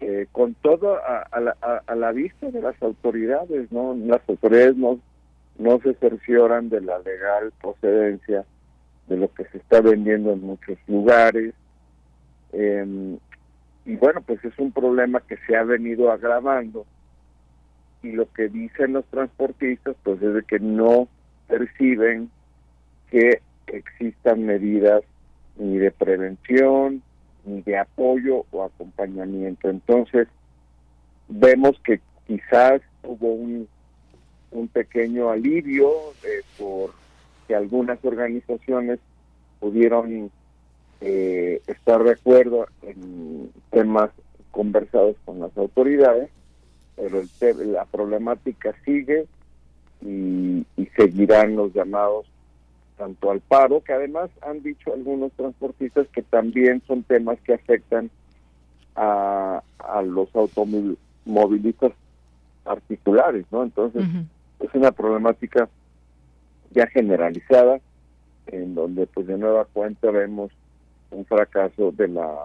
eh, 0.00 0.26
con 0.32 0.54
todo 0.54 0.96
a, 0.96 1.40
la, 1.40 1.56
a, 1.86 1.94
la 1.94 2.12
vista 2.12 2.50
de 2.50 2.60
las 2.60 2.80
autoridades, 2.82 3.70
¿no? 3.72 3.94
Las 3.94 4.20
autoridades 4.28 4.76
no, 4.76 4.98
no 5.58 5.80
se 5.80 5.94
cercioran 5.94 6.68
de 6.68 6.80
la 6.80 6.98
legal 6.98 7.52
procedencia 7.60 8.44
de 9.08 9.16
lo 9.16 9.32
que 9.32 9.44
se 9.46 9.58
está 9.58 9.80
vendiendo 9.80 10.32
en 10.32 10.40
muchos 10.40 10.78
lugares. 10.86 11.54
Eh, 12.52 13.16
y 13.86 13.96
bueno, 13.96 14.22
pues 14.22 14.44
es 14.44 14.58
un 14.58 14.72
problema 14.72 15.20
que 15.20 15.36
se 15.46 15.56
ha 15.56 15.62
venido 15.62 16.10
agravando 16.10 16.86
y 18.02 18.12
lo 18.12 18.30
que 18.32 18.48
dicen 18.48 18.92
los 18.92 19.04
transportistas 19.06 19.96
pues 20.02 20.22
es 20.22 20.34
de 20.34 20.42
que 20.42 20.58
no 20.60 21.08
perciben 21.48 22.30
que 23.14 23.40
existan 23.68 24.44
medidas 24.44 25.04
ni 25.56 25.78
de 25.78 25.92
prevención, 25.92 27.00
ni 27.44 27.62
de 27.62 27.78
apoyo 27.78 28.44
o 28.50 28.64
acompañamiento. 28.64 29.70
Entonces, 29.70 30.26
vemos 31.28 31.78
que 31.84 32.00
quizás 32.26 32.82
hubo 33.04 33.34
un, 33.34 33.68
pequeño 34.72 35.30
alivio 35.30 35.90
por 36.58 36.92
que 37.46 37.54
algunas 37.54 38.02
organizaciones 38.04 38.98
pudieron 39.60 40.30
eh, 41.00 41.60
estar 41.68 42.02
de 42.02 42.12
acuerdo 42.12 42.66
en 42.82 43.52
temas 43.70 44.10
conversados 44.50 45.16
con 45.24 45.38
las 45.38 45.56
autoridades, 45.56 46.30
pero 46.96 47.22
la 47.66 47.84
problemática 47.84 48.74
sigue 48.84 49.26
y, 50.04 50.66
seguirán 50.96 51.56
los 51.56 51.72
llamados 51.74 52.26
tanto 52.96 53.30
al 53.30 53.40
paro, 53.40 53.82
que 53.82 53.92
además 53.92 54.30
han 54.42 54.62
dicho 54.62 54.92
algunos 54.92 55.32
transportistas 55.32 56.06
que 56.08 56.22
también 56.22 56.82
son 56.86 57.02
temas 57.02 57.38
que 57.40 57.54
afectan 57.54 58.10
a, 58.94 59.62
a 59.78 60.02
los 60.02 60.34
automovilistas 60.34 61.92
particulares, 62.62 63.44
¿no? 63.50 63.62
Entonces, 63.62 64.04
es 64.60 64.74
una 64.74 64.92
problemática 64.92 65.68
ya 66.70 66.86
generalizada, 66.86 67.80
en 68.46 68.74
donde 68.74 69.06
pues 69.06 69.26
de 69.26 69.38
nueva 69.38 69.64
cuenta 69.66 70.10
vemos 70.10 70.50
un 71.10 71.24
fracaso 71.24 71.92
de 71.92 72.08
la 72.08 72.36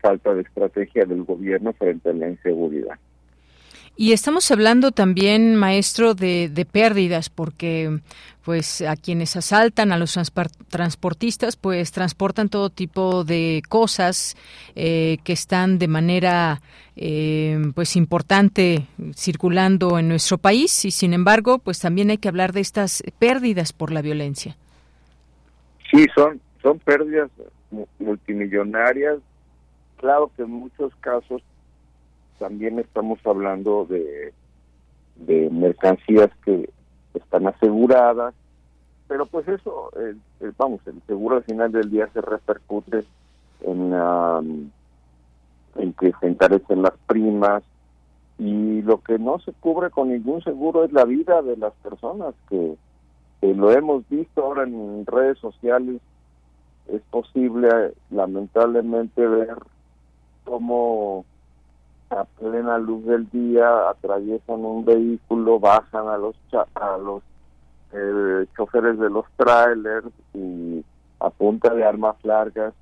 falta 0.00 0.34
de 0.34 0.42
estrategia 0.42 1.04
del 1.04 1.24
gobierno 1.24 1.72
frente 1.74 2.10
a 2.10 2.14
la 2.14 2.28
inseguridad. 2.28 2.98
Y 3.96 4.12
estamos 4.12 4.50
hablando 4.50 4.92
también, 4.92 5.56
maestro, 5.56 6.14
de, 6.14 6.48
de, 6.48 6.64
pérdidas, 6.64 7.28
porque 7.28 8.00
pues 8.42 8.80
a 8.80 8.96
quienes 8.96 9.36
asaltan, 9.36 9.92
a 9.92 9.98
los 9.98 10.18
transportistas, 10.68 11.56
pues 11.56 11.92
transportan 11.92 12.48
todo 12.48 12.70
tipo 12.70 13.24
de 13.24 13.62
cosas 13.68 14.36
eh, 14.74 15.18
que 15.22 15.34
están 15.34 15.78
de 15.78 15.88
manera 15.88 16.62
eh, 16.96 17.60
pues 17.74 17.96
importante 17.96 18.86
circulando 19.14 19.98
en 19.98 20.08
nuestro 20.08 20.38
país 20.38 20.84
y 20.86 20.90
sin 20.90 21.12
embargo, 21.12 21.58
pues 21.58 21.78
también 21.80 22.08
hay 22.10 22.16
que 22.16 22.28
hablar 22.28 22.52
de 22.52 22.60
estas 22.60 23.02
pérdidas 23.18 23.72
por 23.74 23.92
la 23.92 24.00
violencia. 24.00 24.56
Sí, 25.90 26.06
son 26.14 26.40
son 26.62 26.78
pérdidas 26.78 27.30
multimillonarias. 27.98 29.18
Claro 29.96 30.30
que 30.36 30.42
en 30.42 30.50
muchos 30.50 30.94
casos 30.96 31.42
también 32.40 32.78
estamos 32.78 33.20
hablando 33.24 33.84
de, 33.84 34.32
de 35.16 35.50
mercancías 35.50 36.30
que 36.42 36.70
están 37.14 37.46
aseguradas, 37.46 38.34
pero 39.06 39.26
pues 39.26 39.46
eso, 39.46 39.90
vamos, 40.56 40.80
el 40.86 41.02
seguro 41.06 41.36
al 41.36 41.44
final 41.44 41.70
del 41.70 41.90
día 41.90 42.08
se 42.14 42.22
repercute 42.22 43.04
en, 43.60 43.92
en 45.76 45.92
que 45.92 46.12
se 46.18 46.26
encarecen 46.28 46.82
las 46.82 46.94
primas 47.06 47.62
y 48.38 48.80
lo 48.82 49.02
que 49.02 49.18
no 49.18 49.38
se 49.40 49.52
cubre 49.52 49.90
con 49.90 50.08
ningún 50.08 50.42
seguro 50.42 50.84
es 50.84 50.92
la 50.92 51.04
vida 51.04 51.42
de 51.42 51.58
las 51.58 51.74
personas 51.74 52.34
que 52.48 52.76
lo 53.42 53.70
hemos 53.70 54.08
visto 54.08 54.42
ahora 54.42 54.62
en 54.62 55.04
redes 55.04 55.38
sociales. 55.38 56.00
Es 56.88 57.02
posible 57.10 57.68
lamentablemente 58.10 59.26
ver 59.26 59.56
cómo 60.44 61.24
a 62.10 62.24
plena 62.24 62.76
luz 62.78 63.04
del 63.06 63.30
día 63.30 63.88
atraviesan 63.88 64.64
un 64.64 64.84
vehículo, 64.84 65.60
bajan 65.60 66.08
a 66.08 66.18
los 66.18 66.34
a 66.74 66.98
los 66.98 67.22
eh, 67.92 68.46
choferes 68.56 68.98
de 68.98 69.08
los 69.08 69.24
trailers 69.36 70.08
y 70.34 70.84
a 71.20 71.30
punta 71.30 71.72
de 71.72 71.84
armas 71.84 72.16
largas 72.24 72.74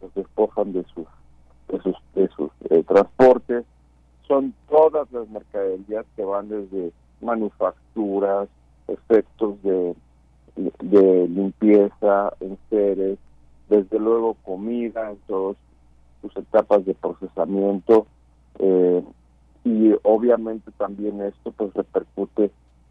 los 0.00 0.14
despojan 0.14 0.72
de 0.72 0.84
sus 0.94 1.06
de 1.68 1.80
sus, 1.82 1.96
de 2.14 2.28
sus 2.28 2.50
eh, 2.70 2.84
transportes. 2.84 3.64
Son 4.28 4.54
todas 4.68 5.10
las 5.10 5.28
mercaderías 5.28 6.06
que 6.14 6.24
van 6.24 6.48
desde 6.48 6.92
manufacturas, 7.20 8.48
efectos 8.86 9.60
de, 9.62 9.94
de 10.56 11.28
limpieza, 11.28 12.32
enseres, 12.40 13.18
desde 13.68 13.98
luego 13.98 14.34
comida 14.44 15.10
en 15.10 15.16
todas 15.26 15.56
sus 16.20 16.36
etapas 16.36 16.84
de 16.84 16.94
procesamiento 16.94 18.06
eh, 18.58 19.04
y 19.64 19.94
obviamente 20.02 20.70
también 20.78 21.20
esto 21.22 21.52
pues 21.52 21.72
repercute 21.74 22.50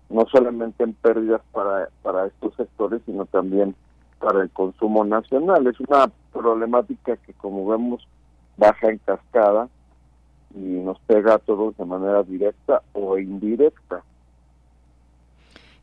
no 0.09 0.25
solamente 0.31 0.83
en 0.83 0.93
pérdidas 0.93 1.41
para, 1.51 1.89
para 2.01 2.27
estos 2.27 2.55
sectores, 2.55 3.01
sino 3.05 3.25
también 3.25 3.75
para 4.19 4.41
el 4.41 4.49
consumo 4.49 5.03
nacional. 5.03 5.67
Es 5.67 5.79
una 5.79 6.09
problemática 6.31 7.17
que 7.17 7.33
como 7.33 7.67
vemos 7.67 8.07
baja 8.57 8.89
en 8.89 8.97
cascada 8.99 9.67
y 10.55 10.59
nos 10.59 10.99
pega 11.01 11.35
a 11.35 11.39
todos 11.39 11.75
de 11.77 11.85
manera 11.85 12.23
directa 12.23 12.81
o 12.93 13.17
indirecta. 13.17 14.03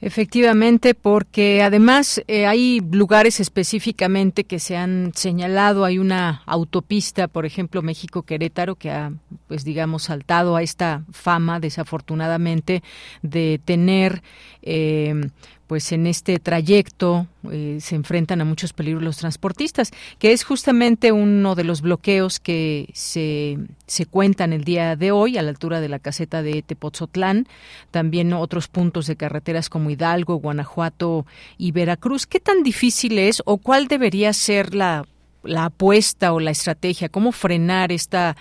Efectivamente, 0.07 0.95
porque 0.95 1.63
además 1.63 2.23
eh, 2.29 2.45
hay 2.45 2.83
lugares 2.93 3.41
específicamente 3.41 4.45
que 4.45 4.59
se 4.59 4.77
han 4.77 5.13
señalado. 5.15 5.87
Hay 5.87 5.97
una 5.99 6.43
autopista, 6.45 7.27
por 7.27 7.47
ejemplo, 7.47 7.81
México-Querétaro, 7.81 8.75
que 8.75 8.91
ha, 8.91 9.15
pues 9.49 9.65
digamos, 9.65 10.03
saltado 10.03 10.57
a 10.57 10.63
esta 10.63 11.05
fama, 11.11 11.59
desafortunadamente, 11.59 12.83
de 13.23 13.59
tener 13.65 14.23
eh, 14.61 15.31
pues 15.75 15.91
en 15.91 16.07
este 16.07 16.39
trayecto 16.39 17.27
eh, 17.51 17.79
se 17.81 17.97
enfrentan 17.97 18.41
a 18.41 18.45
muchos 18.45 18.73
peligros 18.73 19.03
los 19.03 19.17
transportistas, 19.17 19.91
que 20.21 20.31
es 20.31 20.45
justamente 20.45 21.11
uno 21.11 21.57
de 21.57 21.65
los 21.65 21.81
bloqueos 21.81 22.39
que 22.39 22.91
se, 22.95 23.59
se 23.89 24.07
cuentan 24.07 24.53
el 24.53 24.63
día 24.63 24.95
de 24.95 25.11
hoy 25.11 25.37
a 25.37 25.43
la 25.43 25.51
altura 25.51 25.81
de 25.81 25.89
la 25.89 25.99
caseta 25.99 26.43
de 26.43 26.63
Tepozotlán, 26.63 27.49
también 27.91 28.33
otros 28.35 28.69
puntos 28.69 29.09
de 29.09 29.17
carreteras 29.17 29.69
como 29.69 29.91
Hidalgo, 29.91 30.37
Guanajuato 30.37 31.27
y 31.59 31.73
Veracruz. 31.73 32.29
¿Qué 32.29 32.39
tan 32.39 32.63
difícil 32.63 33.19
es 33.19 33.43
o 33.45 33.57
cuál 33.57 33.89
debería 33.89 34.33
ser 34.33 34.77
la 34.77 35.05
la 35.45 35.67
apuesta 35.67 36.33
o 36.33 36.41
la 36.41 36.51
estrategia, 36.51 37.09
cómo 37.09 37.33
frenar 37.33 37.93
esta, 37.93 38.37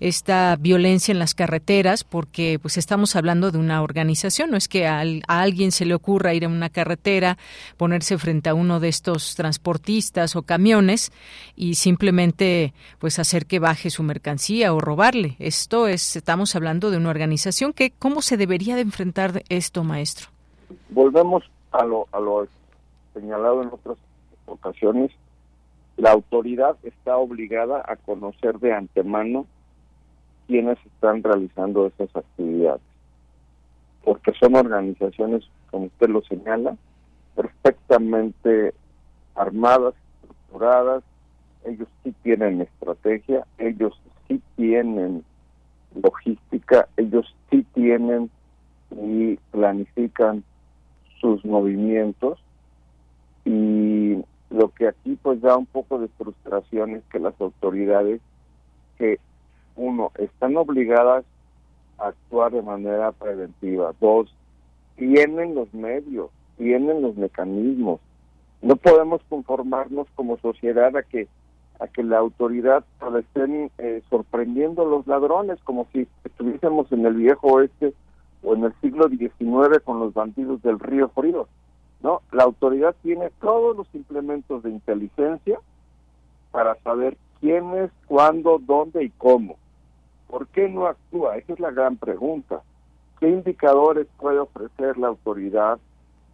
esta 0.00 0.56
violencia 0.56 1.12
en 1.12 1.18
las 1.18 1.34
carreteras, 1.34 2.04
porque 2.04 2.58
pues 2.60 2.76
estamos 2.76 3.16
hablando 3.16 3.50
de 3.50 3.58
una 3.58 3.82
organización, 3.82 4.50
no 4.50 4.56
es 4.56 4.68
que 4.68 4.86
a, 4.86 5.02
alguien 5.26 5.72
se 5.72 5.84
le 5.84 5.94
ocurra 5.94 6.34
ir 6.34 6.44
a 6.44 6.48
una 6.48 6.70
carretera, 6.70 7.38
ponerse 7.76 8.18
frente 8.18 8.50
a 8.50 8.54
uno 8.54 8.80
de 8.80 8.88
estos 8.88 9.34
transportistas 9.34 10.36
o 10.36 10.42
camiones 10.42 11.12
y 11.56 11.74
simplemente 11.74 12.74
pues 12.98 13.18
hacer 13.18 13.46
que 13.46 13.58
baje 13.58 13.90
su 13.90 14.02
mercancía 14.02 14.72
o 14.72 14.80
robarle. 14.80 15.36
Esto 15.38 15.88
es, 15.88 16.16
estamos 16.16 16.56
hablando 16.56 16.90
de 16.90 16.96
una 16.96 17.10
organización 17.10 17.72
que, 17.72 17.90
¿cómo 17.90 18.22
se 18.22 18.36
debería 18.36 18.74
de 18.74 18.82
enfrentar 18.82 19.42
esto, 19.48 19.84
maestro? 19.84 20.28
Volvemos 20.90 21.44
a 21.72 21.84
lo, 21.84 22.06
a 22.12 22.20
lo 22.20 22.46
señalado 23.14 23.62
en 23.62 23.68
otras 23.68 23.98
ocasiones 24.46 25.10
la 25.98 26.12
autoridad 26.12 26.76
está 26.84 27.16
obligada 27.18 27.82
a 27.86 27.96
conocer 27.96 28.58
de 28.60 28.72
antemano 28.72 29.46
quiénes 30.46 30.78
están 30.86 31.22
realizando 31.22 31.86
esas 31.86 32.14
actividades, 32.14 32.80
porque 34.04 34.32
son 34.40 34.54
organizaciones, 34.54 35.44
como 35.70 35.86
usted 35.86 36.08
lo 36.08 36.22
señala, 36.22 36.76
perfectamente 37.34 38.72
armadas, 39.34 39.94
estructuradas, 40.22 41.02
ellos 41.64 41.88
sí 42.02 42.14
tienen 42.22 42.62
estrategia, 42.62 43.44
ellos 43.58 44.00
sí 44.26 44.40
tienen 44.56 45.24
logística, 46.00 46.88
ellos 46.96 47.34
sí 47.50 47.66
tienen 47.74 48.30
y 48.90 49.36
planifican 49.50 50.44
sus 51.20 51.44
movimientos. 51.44 52.38
Y 53.44 54.24
lo 54.50 54.68
que 54.70 54.88
aquí 54.88 55.18
pues 55.22 55.40
da 55.40 55.56
un 55.56 55.66
poco 55.66 55.98
de 55.98 56.08
frustración 56.08 56.96
es 56.96 57.02
que 57.10 57.18
las 57.18 57.38
autoridades 57.40 58.20
que 58.96 59.18
uno 59.76 60.10
están 60.18 60.56
obligadas 60.56 61.24
a 61.98 62.08
actuar 62.08 62.52
de 62.52 62.62
manera 62.62 63.12
preventiva, 63.12 63.92
dos 64.00 64.34
tienen 64.96 65.54
los 65.54 65.72
medios, 65.74 66.30
tienen 66.56 67.02
los 67.02 67.16
mecanismos. 67.16 68.00
No 68.62 68.76
podemos 68.76 69.20
conformarnos 69.28 70.08
como 70.14 70.38
sociedad 70.38 70.96
a 70.96 71.02
que 71.02 71.28
a 71.80 71.86
que 71.86 72.02
la 72.02 72.18
autoridad 72.18 72.84
le 73.12 73.20
estén 73.20 73.70
eh, 73.78 74.02
sorprendiendo 74.10 74.84
los 74.84 75.06
ladrones 75.06 75.60
como 75.62 75.86
si 75.92 76.08
estuviésemos 76.24 76.90
en 76.90 77.06
el 77.06 77.14
viejo 77.14 77.46
oeste 77.52 77.94
o 78.42 78.54
en 78.56 78.64
el 78.64 78.72
siglo 78.80 79.08
XIX 79.08 79.80
con 79.84 80.00
los 80.00 80.12
bandidos 80.12 80.60
del 80.62 80.80
río 80.80 81.08
Frío 81.10 81.46
¿no? 82.02 82.22
La 82.32 82.44
autoridad 82.44 82.94
tiene 83.02 83.30
todos 83.40 83.76
los 83.76 83.86
implementos 83.94 84.62
de 84.62 84.70
inteligencia 84.70 85.58
para 86.50 86.76
saber 86.82 87.16
quién 87.40 87.74
es, 87.74 87.90
cuándo, 88.06 88.58
dónde 88.58 89.04
y 89.04 89.10
cómo. 89.10 89.56
¿Por 90.28 90.46
qué 90.48 90.68
no 90.68 90.86
actúa? 90.86 91.36
Esa 91.36 91.54
es 91.54 91.60
la 91.60 91.70
gran 91.70 91.96
pregunta. 91.96 92.62
¿Qué 93.18 93.28
indicadores 93.28 94.06
puede 94.18 94.38
ofrecer 94.38 94.96
la 94.98 95.08
autoridad 95.08 95.78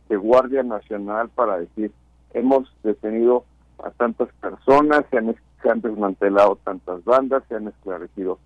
de 0.09 0.17
Guardia 0.17 0.63
Nacional 0.63 1.31
para 1.31 1.59
decir, 1.59 1.93
hemos 2.35 2.71
detenido 2.83 3.45
a 3.83 3.91
tantas 3.91 4.29
personas, 4.35 5.05
se 5.11 5.19
han, 5.19 5.35
se 5.63 5.71
han 5.71 5.81
desmantelado 5.81 6.57
tantas 6.57 7.03
bandas, 7.05 7.43
se 7.49 7.55
han 7.55 7.69
esclarecido 7.69 8.39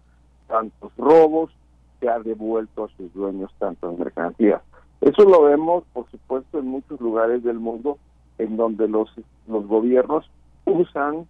tantos 0.47 0.93
robos, 0.97 1.51
se 1.99 2.09
ha 2.09 2.19
devuelto 2.21 2.85
a 2.85 2.89
sus 2.97 3.13
dueños 3.13 3.53
tantas 3.59 3.99
mercancías? 3.99 4.63
Eso 5.01 5.25
lo 5.25 5.43
vemos, 5.45 5.85
por 5.93 6.11
supuesto, 6.11 6.59
en 6.59 6.67
muchos 6.67 7.01
lugares 7.01 7.43
del 7.45 7.59
mundo 7.59 7.99
en 8.39 8.57
donde 8.57 8.89
los, 8.89 9.11
los 9.47 9.67
gobiernos 9.67 10.29
usan 10.65 11.27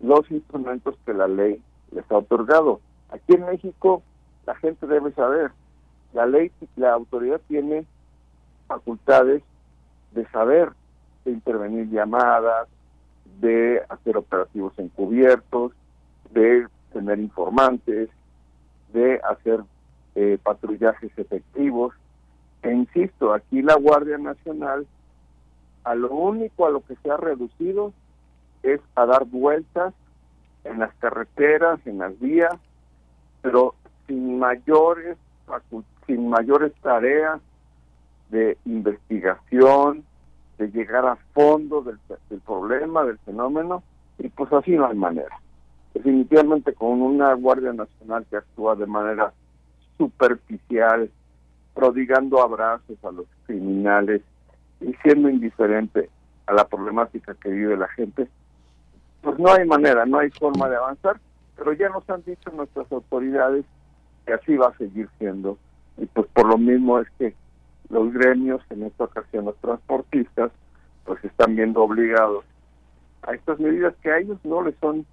los 0.00 0.30
instrumentos 0.30 0.96
que 1.04 1.14
la 1.14 1.28
ley 1.28 1.60
les 1.92 2.10
ha 2.10 2.18
otorgado. 2.18 2.80
Aquí 3.10 3.34
en 3.34 3.46
México 3.46 4.02
la 4.46 4.54
gente 4.56 4.86
debe 4.86 5.12
saber, 5.12 5.52
la 6.12 6.26
ley, 6.26 6.50
la 6.76 6.92
autoridad 6.92 7.40
tiene 7.48 7.86
facultades 8.66 9.42
de 10.12 10.26
saber, 10.28 10.70
de 11.24 11.32
intervenir 11.32 11.88
llamadas, 11.90 12.68
de 13.40 13.82
hacer 13.88 14.16
operativos 14.16 14.72
encubiertos, 14.78 15.72
de 16.30 16.66
tener 16.92 17.18
informantes, 17.18 18.08
de 18.92 19.20
hacer 19.28 19.60
eh, 20.14 20.38
patrullajes 20.42 21.12
efectivos. 21.16 21.94
E 22.62 22.72
insisto, 22.72 23.32
aquí 23.32 23.62
la 23.62 23.76
Guardia 23.76 24.18
Nacional 24.18 24.86
a 25.84 25.94
lo 25.94 26.10
único 26.10 26.66
a 26.66 26.70
lo 26.70 26.80
que 26.80 26.96
se 26.96 27.10
ha 27.10 27.16
reducido 27.16 27.92
es 28.62 28.80
a 28.94 29.06
dar 29.06 29.24
vueltas 29.24 29.94
en 30.64 30.78
las 30.78 30.94
carreteras, 30.96 31.80
en 31.86 31.98
las 31.98 32.18
vías, 32.20 32.54
pero 33.40 33.74
sin 34.06 34.38
mayores 34.38 35.16
sin 36.06 36.28
mayores 36.28 36.72
tareas 36.80 37.40
de 38.28 38.56
investigación, 38.64 40.04
de 40.58 40.68
llegar 40.70 41.06
a 41.06 41.16
fondo 41.34 41.82
del, 41.82 41.98
del 42.28 42.40
problema, 42.40 43.04
del 43.04 43.18
fenómeno, 43.18 43.82
y 44.18 44.28
pues 44.28 44.52
así 44.52 44.72
no 44.72 44.86
hay 44.86 44.96
manera. 44.96 45.40
Definitivamente 45.94 46.72
con 46.74 47.02
una 47.02 47.34
Guardia 47.34 47.72
Nacional 47.72 48.26
que 48.30 48.36
actúa 48.36 48.76
de 48.76 48.86
manera 48.86 49.32
superficial, 49.98 51.10
prodigando 51.80 52.42
abrazos 52.42 53.02
a 53.02 53.10
los 53.10 53.24
criminales 53.46 54.20
y 54.82 54.92
siendo 55.02 55.30
indiferente 55.30 56.10
a 56.46 56.52
la 56.52 56.68
problemática 56.68 57.34
que 57.34 57.48
vive 57.48 57.74
la 57.74 57.88
gente, 57.88 58.28
pues 59.22 59.38
no 59.38 59.50
hay 59.50 59.66
manera, 59.66 60.04
no 60.04 60.18
hay 60.18 60.28
forma 60.30 60.68
de 60.68 60.76
avanzar, 60.76 61.18
pero 61.56 61.72
ya 61.72 61.88
nos 61.88 62.08
han 62.10 62.22
dicho 62.24 62.50
nuestras 62.50 62.92
autoridades 62.92 63.64
que 64.26 64.34
así 64.34 64.56
va 64.56 64.68
a 64.68 64.76
seguir 64.76 65.08
siendo. 65.18 65.56
Y 65.96 66.04
pues 66.04 66.26
por 66.34 66.46
lo 66.48 66.58
mismo 66.58 66.98
es 66.98 67.08
que 67.18 67.34
los 67.88 68.12
gremios, 68.12 68.60
en 68.68 68.82
esta 68.82 69.04
ocasión 69.04 69.46
los 69.46 69.56
transportistas, 69.56 70.52
pues 71.06 71.24
están 71.24 71.56
viendo 71.56 71.82
obligados 71.82 72.44
a 73.22 73.32
estas 73.32 73.58
medidas 73.58 73.94
que 74.02 74.10
a 74.10 74.18
ellos 74.18 74.38
no 74.44 74.62
les 74.62 74.76
son 74.80 75.06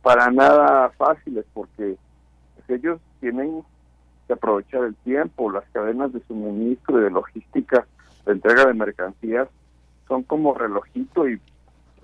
para 0.00 0.30
nada 0.30 0.88
fáciles, 0.96 1.44
porque 1.52 1.96
ellos 2.68 3.00
tienen 3.20 3.62
aprovechar 4.32 4.84
el 4.84 4.94
tiempo, 4.96 5.50
las 5.50 5.64
cadenas 5.72 6.12
de 6.12 6.20
suministro 6.26 7.00
y 7.00 7.04
de 7.04 7.10
logística 7.10 7.86
de 8.26 8.32
entrega 8.32 8.66
de 8.66 8.74
mercancías 8.74 9.48
son 10.08 10.22
como 10.24 10.54
relojito 10.54 11.28
y 11.28 11.40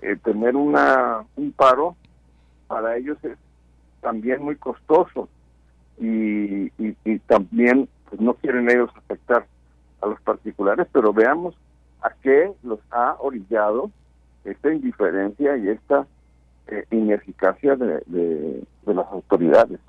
eh, 0.01 0.15
tener 0.23 0.55
una 0.55 1.25
un 1.35 1.51
paro 1.51 1.95
para 2.67 2.97
ellos 2.97 3.17
es 3.23 3.37
también 4.01 4.43
muy 4.43 4.55
costoso 4.55 5.27
y, 5.99 6.71
y, 6.77 7.19
también 7.25 7.89
pues 8.07 8.21
no 8.21 8.35
quieren 8.35 8.69
ellos 8.69 8.91
afectar 8.95 9.47
a 10.01 10.05
los 10.05 10.21
particulares, 10.21 10.87
pero 10.91 11.11
veamos 11.11 11.55
a 12.01 12.11
qué 12.21 12.51
los 12.63 12.79
ha 12.91 13.15
orillado 13.19 13.89
esta 14.45 14.71
indiferencia 14.71 15.57
y 15.57 15.69
esta 15.69 16.05
eh, 16.67 16.85
ineficacia 16.91 17.75
de, 17.75 18.03
de 18.05 18.93
las 18.93 19.07
autoridades. 19.07 19.79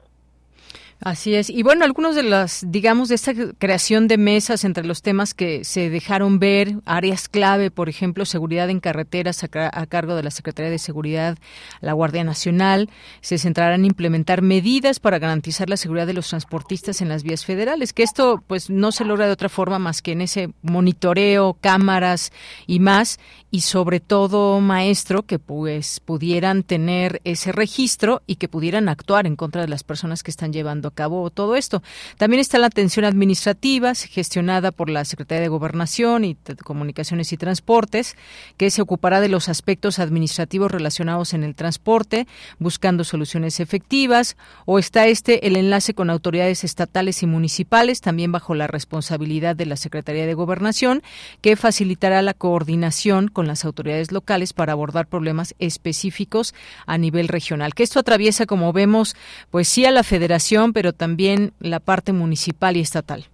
Así 1.01 1.37
es. 1.37 1.49
Y 1.49 1.63
bueno, 1.63 1.85
algunos 1.85 2.17
de 2.17 2.25
las, 2.25 2.65
digamos, 2.67 3.09
de 3.09 3.15
esta 3.15 3.33
creación 3.59 4.09
de 4.09 4.19
mesas 4.19 4.65
entre 4.65 4.85
los 4.85 5.01
temas 5.01 5.33
que 5.33 5.63
se 5.63 5.91
dejaron 5.91 6.41
ver, 6.41 6.75
áreas 6.87 7.29
clave, 7.29 7.71
por 7.71 7.89
ejemplo, 7.89 8.25
seguridad 8.25 8.69
en 8.69 8.81
carreteras 8.81 9.45
a, 9.45 9.87
cargo 9.87 10.17
de 10.17 10.25
la 10.25 10.33
Secretaría 10.33 10.73
de 10.73 10.81
Seguridad, 10.81 11.39
la 11.81 11.93
Guardia 11.93 12.25
Nacional, 12.25 12.91
se 13.21 13.39
centrarán 13.39 13.81
en 13.81 13.87
implementar 13.87 14.43
medidas 14.43 14.99
para 14.99 15.21
garantizar 15.21 15.71
la 15.71 15.77
seguridad 15.77 16.09
de 16.09 16.15
los 16.15 16.29
transportistas 16.29 17.01
en 17.01 17.09
las 17.09 17.23
vías 17.23 17.45
federales, 17.45 17.93
que 17.93 18.03
esto 18.03 18.43
pues 18.45 18.69
no 18.69 18.91
se 18.91 19.05
logra 19.05 19.27
de 19.27 19.33
otra 19.33 19.49
forma 19.49 19.79
más 19.79 20.03
que 20.03 20.13
en 20.13 20.21
ese 20.21 20.51
monitoreo, 20.63 21.57
cámaras 21.61 22.33
y 22.67 22.81
más, 22.81 23.21
y 23.53 23.61
sobre 23.61 24.01
todo, 24.01 24.61
maestro, 24.61 25.23
que 25.23 25.39
pues 25.39 26.01
pudieran 26.01 26.65
tener 26.65 27.21
ese 27.23 27.53
registro 27.53 28.21
y 28.27 28.37
que 28.37 28.49
pudieran 28.49 28.89
actuar 28.89 29.29
en 29.29 29.37
contra 29.37 29.63
de 29.63 29.69
las 29.69 29.85
personas 29.85 30.25
que 30.25 30.33
están 30.33 30.53
llevando 30.53 30.88
acabó 30.89 31.31
todo 31.31 31.57
esto. 31.57 31.83
También 32.17 32.41
está 32.41 32.59
la 32.59 32.67
atención 32.67 33.05
administrativa 33.05 33.95
gestionada 33.95 34.73
por 34.73 34.91
la 34.91 35.05
Secretaría 35.05 35.43
de 35.43 35.49
Gobernación 35.49 36.25
y 36.25 36.37
Comunicaciones 36.65 37.33
y 37.33 37.37
Transportes, 37.37 38.17
que 38.57 38.71
se 38.71 38.83
ocupará 38.83 39.21
de 39.21 39.29
los 39.29 39.49
aspectos 39.49 39.99
administrativos 39.99 40.71
relacionados 40.71 41.35
en 41.35 41.45
el 41.45 41.55
transporte, 41.55 42.27
buscando 42.59 43.05
soluciones 43.05 43.61
efectivas. 43.61 44.37
O 44.67 44.79
está 44.79 45.07
este 45.07 45.47
el 45.47 45.57
enlace 45.57 45.95
con 45.95 46.11
autoridades 46.11 46.65
estatales 46.65 47.23
y 47.23 47.27
municipales, 47.27 48.01
también 48.01 48.33
bajo 48.33 48.55
la 48.55 48.67
responsabilidad 48.67 49.57
de 49.57 49.67
la 49.67 49.77
Secretaría 49.77 50.27
de 50.27 50.35
Gobernación, 50.35 51.03
que 51.41 51.57
facilitará 51.57 52.23
la 52.23 52.35
coordinación 52.35 53.29
con 53.29 53.47
las 53.47 53.65
autoridades 53.65 54.13
locales 54.13 54.53
para 54.53 54.73
abordar 54.73 55.07
problemas 55.07 55.55
específicos 55.59 56.55
a 56.87 56.99
nivel 56.99 57.29
regional. 57.29 57.75
Que 57.75 57.83
esto 57.83 58.01
atraviesa, 58.01 58.47
como 58.47 58.73
vemos, 58.73 59.17
pues 59.51 59.69
sí 59.69 59.85
a 59.85 59.91
la 59.91 60.03
Federación, 60.03 60.73
pero 60.79 60.93
también 60.93 61.55
la 61.59 61.81
parte 61.81 62.13
municipal 62.13 62.77
y 62.77 62.81
estatal. 62.83 63.25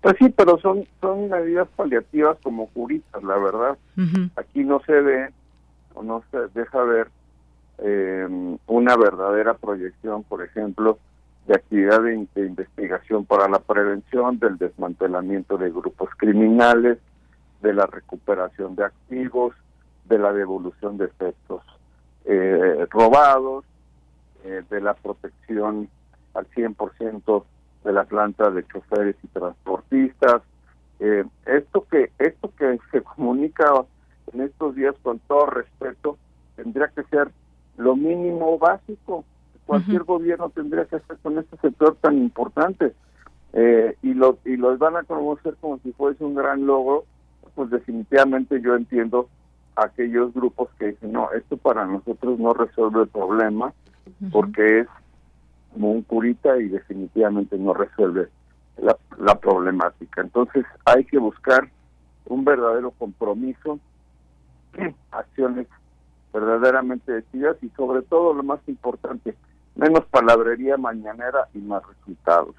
Pues 0.00 0.14
sí, 0.20 0.28
pero 0.28 0.60
son 0.60 0.86
son 1.00 1.28
medidas 1.28 1.66
paliativas 1.74 2.38
como 2.40 2.68
curitas, 2.68 3.20
la 3.24 3.36
verdad. 3.36 3.76
Aquí 4.36 4.62
no 4.62 4.80
se 4.86 4.92
ve 4.92 5.28
o 5.94 6.04
no 6.04 6.22
se 6.30 6.38
deja 6.54 6.80
ver 6.84 7.08
eh, 7.78 8.28
una 8.68 8.96
verdadera 8.96 9.54
proyección, 9.54 10.22
por 10.22 10.44
ejemplo, 10.44 11.00
de 11.48 11.56
actividad 11.56 12.00
de, 12.00 12.46
investigación 12.46 13.24
para 13.24 13.48
la 13.48 13.58
prevención 13.58 14.38
del 14.38 14.56
desmantelamiento 14.56 15.58
de 15.58 15.70
grupos 15.70 16.10
criminales, 16.16 16.98
de 17.60 17.74
la 17.74 17.86
recuperación 17.86 18.76
de 18.76 18.84
activos, 18.84 19.52
de 20.04 20.18
la 20.20 20.32
devolución 20.32 20.96
de 20.96 21.06
efectos 21.06 21.64
eh, 22.24 22.86
robados, 22.88 23.64
eh, 24.44 24.62
de 24.70 24.80
la 24.80 24.94
protección 24.94 25.88
al 26.38 26.48
100% 26.50 27.44
de 27.84 27.92
la 27.92 28.04
planta 28.04 28.50
de 28.50 28.66
choferes 28.66 29.16
y 29.22 29.26
transportistas. 29.28 30.42
Eh, 31.00 31.24
esto 31.46 31.86
que 31.90 32.10
esto 32.18 32.52
que 32.56 32.78
se 32.90 33.02
comunica 33.02 33.84
en 34.32 34.40
estos 34.42 34.74
días 34.74 34.94
con 35.02 35.18
todo 35.20 35.46
respeto 35.46 36.18
tendría 36.56 36.88
que 36.88 37.02
ser 37.04 37.30
lo 37.76 37.96
mínimo 37.96 38.58
básico. 38.58 39.24
Cualquier 39.66 40.04
gobierno 40.04 40.48
tendría 40.48 40.86
que 40.86 40.96
hacer 40.96 41.18
con 41.22 41.38
este 41.38 41.56
sector 41.58 41.96
tan 42.00 42.16
importante. 42.16 42.94
Eh, 43.52 43.96
y 44.02 44.14
lo 44.14 44.38
y 44.44 44.56
los 44.56 44.78
van 44.78 44.96
a 44.96 45.04
conocer 45.04 45.56
como 45.60 45.78
si 45.78 45.92
fuese 45.92 46.22
un 46.22 46.34
gran 46.34 46.66
logro 46.66 47.06
pues 47.54 47.70
definitivamente 47.70 48.60
yo 48.60 48.76
entiendo 48.76 49.30
aquellos 49.74 50.34
grupos 50.34 50.68
que 50.78 50.88
dicen 50.88 51.12
no 51.12 51.32
esto 51.32 51.56
para 51.56 51.86
nosotros 51.86 52.38
no 52.38 52.52
resuelve 52.52 53.02
el 53.02 53.08
problema 53.08 53.72
porque 54.30 54.80
es 54.80 54.88
como 55.78 55.92
un 55.92 56.02
curita 56.02 56.58
y 56.58 56.68
definitivamente 56.68 57.56
no 57.56 57.72
resuelve 57.72 58.28
la, 58.78 58.96
la 59.16 59.38
problemática. 59.38 60.22
Entonces 60.22 60.66
hay 60.84 61.04
que 61.04 61.18
buscar 61.18 61.68
un 62.26 62.44
verdadero 62.44 62.90
compromiso, 62.90 63.78
acciones 65.12 65.68
verdaderamente 66.32 67.12
decididas 67.12 67.56
y 67.62 67.68
sobre 67.70 68.02
todo 68.02 68.34
lo 68.34 68.42
más 68.42 68.58
importante, 68.66 69.36
menos 69.76 70.04
palabrería 70.06 70.76
mañanera 70.76 71.46
y 71.54 71.58
más 71.58 71.84
resultados. 71.86 72.56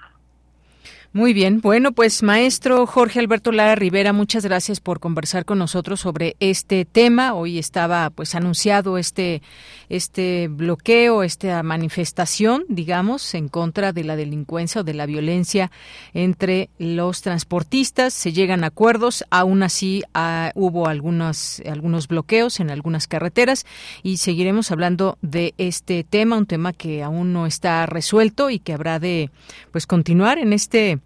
Muy 1.12 1.34
bien, 1.34 1.60
bueno, 1.60 1.92
pues 1.92 2.22
maestro 2.22 2.86
Jorge 2.86 3.20
Alberto 3.20 3.52
Lara 3.52 3.74
Rivera, 3.74 4.14
muchas 4.14 4.46
gracias 4.46 4.80
por 4.80 5.00
conversar 5.00 5.44
con 5.44 5.58
nosotros 5.58 6.02
sobre 6.02 6.36
este 6.40 6.86
tema. 6.86 7.34
Hoy 7.34 7.58
estaba 7.58 8.12
pues 8.12 8.36
anunciado 8.36 9.00
este 9.00 9.42
este 9.90 10.50
bloqueo, 10.50 11.24
esta 11.24 11.64
manifestación, 11.64 12.64
digamos, 12.70 13.34
en 13.34 13.48
contra 13.50 13.92
de 13.92 14.04
la 14.04 14.16
delincuencia 14.16 14.82
o 14.82 14.84
de 14.84 14.94
la 14.94 15.08
violencia 15.08 15.72
entre 16.14 16.70
los 16.78 17.24
transportistas. 17.24 18.14
Se 18.14 18.32
llegan 18.32 18.64
acuerdos, 18.64 19.26
aún 19.32 19.64
así 19.64 20.04
ah, 20.14 20.52
hubo 20.54 20.88
algunos 20.88 21.60
algunos 21.68 22.08
bloqueos 22.08 22.60
en 22.60 22.70
algunas 22.70 23.08
carreteras 23.08 23.66
y 24.04 24.18
seguiremos 24.18 24.70
hablando 24.70 25.18
de 25.24 25.56
este 25.58 26.04
tema, 26.04 26.38
un 26.38 26.46
tema 26.46 26.72
que 26.72 27.02
aún 27.02 27.34
no 27.34 27.48
está 27.48 27.88
resuelto 27.88 28.52
y 28.52 28.60
que 28.60 28.74
habrá 28.74 29.00
de 29.00 29.32
pues 29.72 29.88
continuar 29.88 30.38
en 30.38 30.54
este 30.54 30.99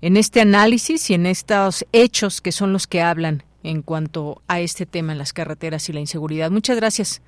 en 0.00 0.16
este 0.16 0.40
análisis 0.40 1.10
y 1.10 1.14
en 1.14 1.26
estos 1.26 1.86
hechos 1.92 2.40
que 2.40 2.52
son 2.52 2.72
los 2.72 2.86
que 2.86 3.02
hablan 3.02 3.42
en 3.62 3.82
cuanto 3.82 4.42
a 4.48 4.60
este 4.60 4.86
tema 4.86 5.12
en 5.12 5.18
las 5.18 5.32
carreteras 5.32 5.88
y 5.88 5.92
la 5.92 6.00
inseguridad. 6.00 6.50
Muchas 6.50 6.76
gracias. 6.76 7.22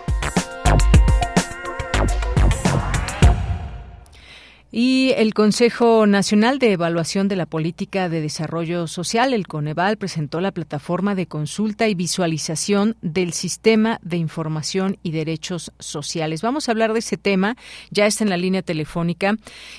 Y 4.70 5.14
el 5.16 5.32
Consejo 5.32 6.06
Nacional 6.06 6.58
de 6.58 6.72
Evaluación 6.72 7.26
de 7.26 7.36
la 7.36 7.46
Política 7.46 8.10
de 8.10 8.20
Desarrollo 8.20 8.86
Social, 8.86 9.32
el 9.32 9.46
Coneval, 9.46 9.96
presentó 9.96 10.42
la 10.42 10.52
plataforma 10.52 11.14
de 11.14 11.26
consulta 11.26 11.88
y 11.88 11.94
visualización 11.94 12.94
del 13.00 13.32
Sistema 13.32 13.98
de 14.02 14.18
Información 14.18 14.98
y 15.02 15.12
Derechos 15.12 15.72
Sociales. 15.78 16.42
Vamos 16.42 16.68
a 16.68 16.72
hablar 16.72 16.92
de 16.92 16.98
ese 16.98 17.16
tema. 17.16 17.56
Ya 17.90 18.04
está 18.04 18.24
en 18.24 18.30
la 18.30 18.36
línea 18.36 18.60
telefónica 18.60 19.36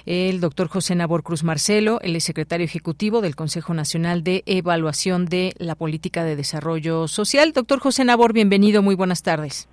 el 0.08 0.40
doctor 0.40 0.68
José 0.68 0.96
Nabor 0.96 1.22
Cruz 1.22 1.44
Marcelo, 1.44 2.02
el 2.02 2.20
secretario 2.20 2.66
ejecutivo 2.66 3.22
del 3.22 3.36
Consejo 3.36 3.76
Nacional 3.76 4.24
de 4.24 4.42
Evaluación 4.48 5.26
de 5.26 5.54
la 5.60 5.76
Política 5.76 6.24
de 6.24 6.36
Desarrollo 6.36 7.08
Social. 7.08 7.54
Doctor 7.54 7.80
José 7.80 8.06
Nabor, 8.06 8.34
bienvenido. 8.34 8.82
Muy 8.82 8.96
buenas 8.96 9.22
tardes. 9.22 9.68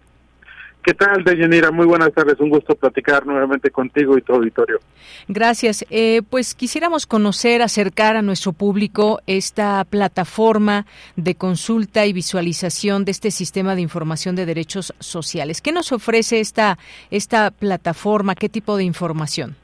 ¿Qué 0.87 0.95
tal, 0.95 1.25
Deyanira? 1.25 1.73
Muy 1.73 1.85
buenas 1.85 2.13
tardes. 2.13 2.39
Un 2.39 2.49
gusto 2.49 2.77
platicar 2.77 3.27
nuevamente 3.27 3.73
contigo 3.73 4.17
y 4.17 4.23
tu 4.23 4.35
auditorio. 4.35 4.79
Gracias. 5.27 5.85
Eh, 5.91 6.23
pues 6.31 6.55
quisiéramos 6.55 7.07
conocer, 7.09 7.61
acercar 7.61 8.15
a 8.15 8.23
nuestro 8.23 8.53
público 8.53 9.21
esta 9.27 9.85
plataforma 9.85 10.87
de 11.17 11.35
consulta 11.35 12.07
y 12.07 12.13
visualización 12.13 13.05
de 13.05 13.11
este 13.11 13.33
sistema 13.33 13.75
de 13.75 13.81
información 13.81 14.37
de 14.37 14.47
derechos 14.47 14.95
sociales. 15.01 15.61
¿Qué 15.61 15.73
nos 15.73 15.91
ofrece 15.91 16.39
esta, 16.39 16.79
esta 17.11 17.51
plataforma? 17.51 18.37
¿Qué 18.37 18.49
tipo 18.49 18.77
de 18.77 18.85
información? 18.85 19.57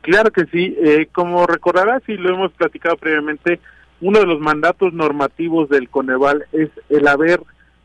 Claro 0.00 0.32
que 0.32 0.46
sí. 0.46 0.76
Eh, 0.82 1.06
como 1.12 1.46
recordarás 1.46 2.02
y 2.08 2.14
lo 2.14 2.34
hemos 2.34 2.50
platicado 2.54 2.96
previamente, 2.96 3.60
uno 4.00 4.18
de 4.18 4.26
los 4.26 4.40
mandatos 4.40 4.92
normativos 4.92 5.68
del 5.68 5.88
Coneval 5.88 6.44
es 6.50 6.70
el 6.88 7.06
haber 7.06 7.40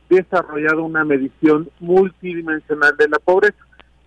desarrollado 0.10 0.84
una 0.84 1.04
medición 1.04 1.70
multidimensional 1.80 2.96
de 2.98 3.10
la 3.10 3.20
pobreza. 3.20 3.58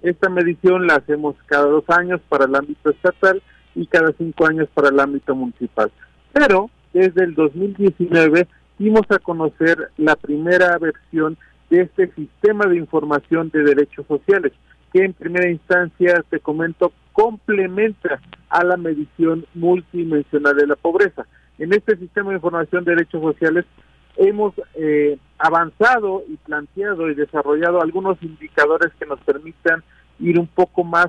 Esta 0.03 0.29
medición 0.29 0.87
la 0.87 0.97
hacemos 0.97 1.37
cada 1.47 1.67
dos 1.67 1.85
años 1.89 2.21
para 2.29 2.45
el 2.45 2.55
ámbito 2.55 2.91
estatal 2.91 3.43
y 3.75 3.87
cada 3.87 4.13
cinco 4.17 4.47
años 4.47 4.69
para 4.75 4.89
el 4.89 5.01
ámbito 5.01 5.35
municipal. 5.35 5.91
Pero 6.33 6.71
desde 6.93 7.25
el 7.25 7.35
2019 7.35 8.47
dimos 8.79 9.03
a 9.11 9.19
conocer 9.19 9.91
la 9.97 10.17
primera 10.17 10.79
versión 10.79 11.37
de 11.71 11.83
este 11.83 12.13
sistema 12.15 12.67
de 12.67 12.77
información 12.77 13.51
de 13.51 13.63
derechos 13.63 14.07
sociales, 14.07 14.53
que 14.93 15.05
en 15.05 15.13
primera 15.13 15.51
instancia, 15.51 16.25
te 16.31 16.41
comento, 16.41 16.93
complementa 17.13 18.21
a 18.49 18.65
la 18.65 18.77
medición 18.77 19.47
multidimensional 19.55 20.57
de 20.57 20.67
la 20.67 20.77
pobreza. 20.77 21.27
En 21.59 21.73
este 21.73 21.97
sistema 21.97 22.31
de 22.31 22.37
información 22.37 22.85
de 22.85 22.93
derechos 22.93 23.23
sociales 23.23 23.65
hemos 24.17 24.55
eh, 24.75 25.19
avanzado 25.39 26.25
y 26.29 26.37
planteado 26.37 27.11
y 27.11 27.15
desarrollado 27.15 27.81
algunos 27.81 28.23
indicadores 28.23 28.93
que 28.99 29.07
nos 29.07 29.21
permitan 29.21 29.83
ir 30.19 30.39
un 30.39 30.47
poco 30.47 30.85
más 30.85 31.09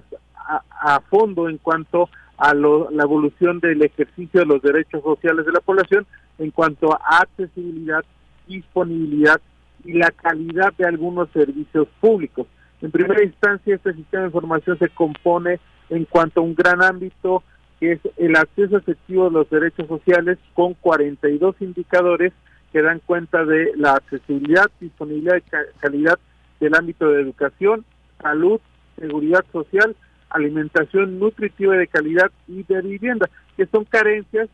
a, 0.80 1.02
fondo 1.10 1.50
en 1.50 1.58
cuanto 1.58 2.10
a 2.38 2.54
la 2.54 3.04
evolución 3.04 3.60
del 3.60 3.82
ejercicio 3.82 4.42
de 4.42 4.46
los 4.46 4.62
derechos 4.62 5.04
sociales 5.04 5.46
de 5.46 5.52
la 5.52 5.60
población, 5.60 6.06
en 6.38 6.52
cuanto 6.52 6.94
a 6.94 7.20
accesibilidad, 7.20 8.06
disponibilidad 8.48 9.42
y 9.84 9.94
la 9.94 10.12
calidad 10.12 10.74
de 10.78 10.86
algunos 10.86 11.30
servicios 11.32 11.88
públicos. 12.00 12.48
En 12.82 12.92
primera 12.92 13.24
instancia, 13.24 13.76
este 13.76 13.94
sistema 13.94 14.24
de 14.24 14.28
información 14.28 14.78
se 14.78 14.90
compone 14.90 15.60
en 15.90 16.06
cuanto 16.06 16.42
a 16.42 16.44
un 16.44 16.54
gran 16.54 16.82
ámbito 16.84 17.44
que 17.80 17.94
es 17.94 18.00
el 18.18 18.36
acceso 18.36 18.78
efectivo 18.78 19.26
de 19.26 19.32
los 19.32 19.50
derechos 19.50 19.88
sociales 19.88 20.38
con 20.54 20.74
42 20.76 21.56
indicadores 21.60 22.34
que 22.72 22.82
dan 22.82 23.00
cuenta 23.06 23.46
de 23.46 23.72
la 23.76 23.94
accesibilidad, 23.94 24.70
disponibilidad 24.80 25.38
y 25.38 25.80
calidad 25.80 26.20
del 26.60 26.76
ámbito 26.76 27.10
de 27.10 27.22
educación, 27.22 27.86
salud, 28.22 28.60
seguridad 29.00 29.46
social, 29.52 29.96
alimentación 30.30 31.20
nutritiva 31.20 31.76
de 31.76 31.88
calidad 31.88 32.32
y 32.48 32.64
de 32.64 32.82
vivienda, 32.82 33.30
que 33.56 33.66
son 33.68 33.86
carencias 33.86 34.50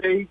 seis 0.00 0.28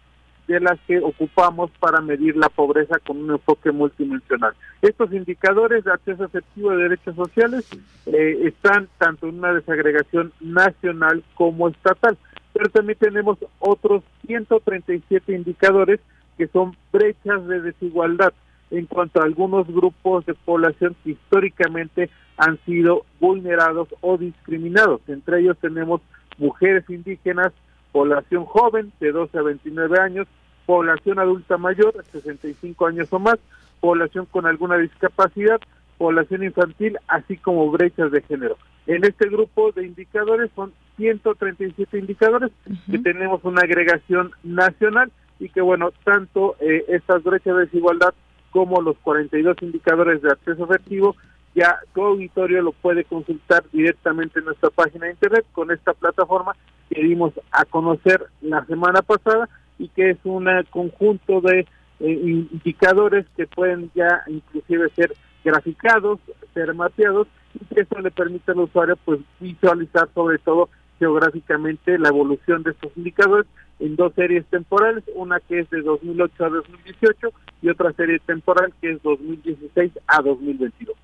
de 0.47 0.59
las 0.59 0.77
que 0.81 0.99
ocupamos 0.99 1.71
para 1.79 2.01
medir 2.01 2.35
la 2.35 2.49
pobreza 2.49 2.99
con 2.99 3.17
un 3.17 3.31
enfoque 3.31 3.71
multidimensional. 3.71 4.53
Estos 4.81 5.13
indicadores 5.13 5.85
de 5.85 5.91
acceso 5.91 6.25
efectivo 6.25 6.71
de 6.71 6.83
derechos 6.83 7.15
sociales 7.15 7.65
eh, 8.07 8.39
están 8.43 8.89
tanto 8.97 9.27
en 9.27 9.39
una 9.39 9.53
desagregación 9.53 10.33
nacional 10.41 11.23
como 11.35 11.69
estatal, 11.69 12.17
pero 12.51 12.69
también 12.69 12.99
tenemos 12.99 13.37
otros 13.59 14.03
137 14.27 15.33
indicadores 15.33 16.01
que 16.37 16.47
son 16.47 16.75
brechas 16.91 17.45
de 17.47 17.61
desigualdad 17.61 18.33
en 18.71 18.85
cuanto 18.87 19.21
a 19.21 19.25
algunos 19.25 19.67
grupos 19.67 20.25
de 20.25 20.33
población 20.33 20.95
que 21.03 21.11
históricamente 21.11 22.09
han 22.37 22.57
sido 22.65 23.05
vulnerados 23.19 23.87
o 24.01 24.17
discriminados. 24.17 25.01
Entre 25.07 25.41
ellos 25.41 25.57
tenemos 25.59 26.01
mujeres 26.37 26.83
indígenas, 26.89 27.53
población 27.91 28.45
joven 28.45 28.91
de 28.99 29.11
12 29.11 29.37
a 29.37 29.41
29 29.43 29.99
años, 29.99 30.27
población 30.65 31.19
adulta 31.19 31.57
mayor, 31.57 31.93
65 32.11 32.87
años 32.87 33.13
o 33.13 33.19
más, 33.19 33.37
población 33.79 34.25
con 34.25 34.47
alguna 34.47 34.77
discapacidad, 34.77 35.61
población 35.97 36.43
infantil, 36.43 36.97
así 37.07 37.37
como 37.37 37.69
brechas 37.69 38.11
de 38.11 38.21
género. 38.21 38.57
En 38.87 39.03
este 39.05 39.29
grupo 39.29 39.71
de 39.71 39.85
indicadores 39.85 40.51
son 40.55 40.73
137 40.97 41.97
indicadores 41.97 42.51
que 42.89 42.99
tenemos 42.99 43.43
una 43.43 43.61
agregación 43.61 44.31
nacional 44.43 45.11
y 45.43 45.49
que 45.49 45.59
bueno, 45.59 45.91
tanto 46.05 46.55
eh, 46.61 46.85
estas 46.87 47.21
brechas 47.21 47.53
de 47.57 47.65
desigualdad 47.65 48.13
como 48.51 48.81
los 48.81 48.95
42 48.99 49.57
indicadores 49.61 50.21
de 50.21 50.29
acceso 50.29 50.63
efectivo, 50.63 51.17
ya 51.53 51.79
tu 51.93 52.01
auditorio 52.01 52.61
lo 52.61 52.71
puede 52.71 53.03
consultar 53.03 53.65
directamente 53.73 54.39
en 54.39 54.45
nuestra 54.45 54.69
página 54.69 55.05
de 55.05 55.11
internet 55.11 55.45
con 55.51 55.69
esta 55.71 55.93
plataforma 55.93 56.55
que 56.89 57.03
dimos 57.03 57.33
a 57.51 57.65
conocer 57.65 58.25
la 58.41 58.65
semana 58.67 59.01
pasada 59.01 59.49
y 59.77 59.89
que 59.89 60.11
es 60.11 60.17
un 60.23 60.47
conjunto 60.69 61.41
de 61.41 61.67
eh, 61.99 62.45
indicadores 62.53 63.25
que 63.35 63.45
pueden 63.45 63.91
ya 63.95 64.23
inclusive 64.27 64.89
ser 64.95 65.13
graficados, 65.43 66.21
ser 66.53 66.73
mapeados 66.73 67.27
y 67.53 67.65
que 67.65 67.81
eso 67.81 67.99
le 67.99 68.11
permite 68.11 68.53
al 68.53 68.61
usuario 68.61 68.95
pues 69.03 69.19
visualizar 69.41 70.07
sobre 70.13 70.37
todo 70.37 70.69
geográficamente 71.03 71.99
la 71.99 72.09
evolución 72.09 72.63
de 72.63 72.71
estos 72.71 72.91
indicadores 72.95 73.45
en 73.79 73.97
dos 73.97 74.13
series 74.15 74.45
temporales, 74.45 75.03
una 75.15 75.41
que 75.41 75.59
es 75.59 75.69
de 75.69 75.81
2008 75.81 76.45
a 76.45 76.49
2018 76.49 77.33
y 77.61 77.69
otra 77.69 77.91
serie 77.91 78.19
temporal 78.19 78.73
que 78.81 78.91
es 78.91 79.03
2016 79.03 79.91
a 80.07 80.21
2022. 80.21 80.95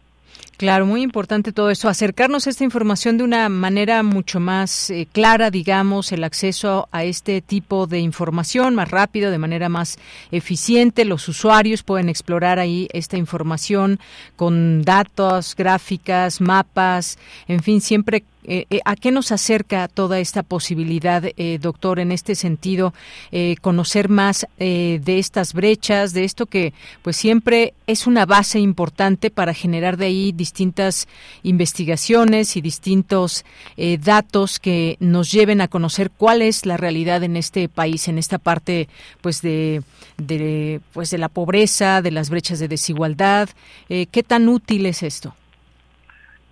Claro, 0.57 0.85
muy 0.85 1.01
importante 1.01 1.53
todo 1.53 1.69
eso, 1.69 1.87
acercarnos 1.87 2.45
a 2.45 2.49
esta 2.49 2.65
información 2.65 3.17
de 3.17 3.23
una 3.23 3.47
manera 3.47 4.03
mucho 4.03 4.41
más 4.41 4.89
eh, 4.89 5.07
clara, 5.09 5.51
digamos, 5.51 6.11
el 6.11 6.23
acceso 6.25 6.89
a 6.91 7.05
este 7.05 7.41
tipo 7.41 7.87
de 7.87 7.99
información 7.99 8.75
más 8.75 8.91
rápido, 8.91 9.31
de 9.31 9.37
manera 9.37 9.69
más 9.69 9.97
eficiente. 10.31 11.05
Los 11.05 11.29
usuarios 11.29 11.83
pueden 11.83 12.09
explorar 12.09 12.59
ahí 12.59 12.89
esta 12.91 13.15
información 13.15 13.99
con 14.35 14.81
datos, 14.81 15.55
gráficas, 15.55 16.41
mapas, 16.41 17.17
en 17.47 17.61
fin, 17.63 17.79
siempre 17.79 18.25
eh, 18.49 18.65
eh, 18.71 18.79
¿A 18.83 18.95
qué 18.95 19.11
nos 19.11 19.31
acerca 19.31 19.87
toda 19.87 20.19
esta 20.19 20.41
posibilidad, 20.41 21.23
doctor, 21.61 21.99
en 21.99 22.11
este 22.11 22.33
sentido, 22.33 22.93
conocer 23.61 24.09
más 24.09 24.47
de 24.57 24.99
estas 25.05 25.53
brechas, 25.53 26.13
de 26.13 26.23
esto 26.23 26.47
que 26.47 26.73
pues 27.03 27.15
siempre 27.15 27.73
es 27.85 28.07
una 28.07 28.25
base 28.25 28.59
importante 28.59 29.29
para 29.29 29.53
generar 29.53 29.97
de 29.97 30.07
ahí 30.07 30.31
distintas 30.31 31.07
investigaciones 31.43 32.57
y 32.57 32.61
distintos 32.61 33.45
datos 33.99 34.59
que 34.59 34.97
nos 34.99 35.31
lleven 35.31 35.61
a 35.61 35.67
conocer 35.67 36.09
cuál 36.09 36.41
es 36.41 36.65
la 36.65 36.77
realidad 36.77 37.23
en 37.23 37.37
este 37.37 37.69
país, 37.69 38.07
en 38.07 38.17
esta 38.17 38.37
parte 38.39 38.89
pues 39.21 39.41
de 39.41 39.83
pues 40.93 41.11
de 41.11 41.17
la 41.17 41.29
pobreza, 41.29 42.01
de 42.01 42.11
las 42.11 42.29
brechas 42.29 42.59
de 42.59 42.67
desigualdad? 42.67 43.49
¿Qué 43.87 44.23
tan 44.25 44.49
útil 44.49 44.85
es 44.85 45.03
esto? 45.03 45.35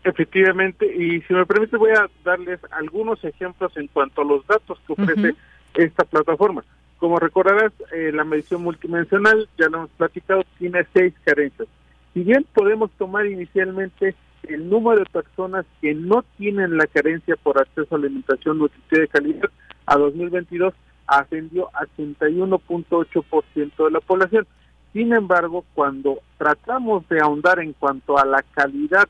Efectivamente, 0.08 0.86
y 0.86 1.20
si 1.24 1.34
me 1.34 1.46
permite 1.46 1.76
voy 1.76 1.92
a 1.92 2.10
darles 2.24 2.62
algunos 2.72 3.22
ejemplos 3.26 3.76
en 3.76 3.88
cuanto 3.88 4.22
a 4.22 4.26
los 4.26 4.48
datos 4.48 4.80
que 4.88 4.94
ofrece 4.94 5.36
esta 5.74 6.06
plataforma. 6.06 6.64
Como 6.98 7.20
recordarás, 7.20 7.74
eh, 7.94 8.12
la 8.14 8.24
medición 8.24 8.64
multidimensional, 8.64 9.50
ya 9.58 9.68
lo 9.68 9.80
hemos 9.80 9.90
platicado, 9.92 10.46
tiene 10.60 10.88
seis 10.94 11.14
carencias. 11.26 11.68
Si 12.14 12.24
bien 12.24 12.46
podemos 12.54 12.90
tomar 12.92 13.26
inicialmente 13.26 14.16
el 14.44 14.70
número 14.70 15.00
de 15.00 15.08
personas 15.08 15.66
que 15.82 15.94
no 15.94 16.24
tienen 16.38 16.78
la 16.78 16.88
carencia 16.88 17.36
por 17.36 17.60
acceso 17.60 17.94
a 17.94 17.98
alimentación 17.98 18.60
nutritiva 18.60 19.02
de 19.02 19.08
calidad, 19.10 19.50
a 19.88 19.98
2022 19.98 20.74
ascendió 21.06 21.70
a 21.74 21.86
81.8% 21.98 23.86
de 23.86 23.92
la 23.92 24.00
población. 24.00 24.48
Sin 24.94 25.12
embargo, 25.12 25.66
cuando 25.76 26.20
tratamos 26.38 27.08
de 27.10 27.20
ahondar 27.20 27.60
en 27.60 27.74
cuanto 27.74 28.18
a 28.18 28.26
la 28.26 28.42
calidad 28.54 29.10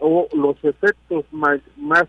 o 0.00 0.28
los 0.34 0.56
efectos 0.64 1.24
más, 1.32 1.60
más 1.76 2.04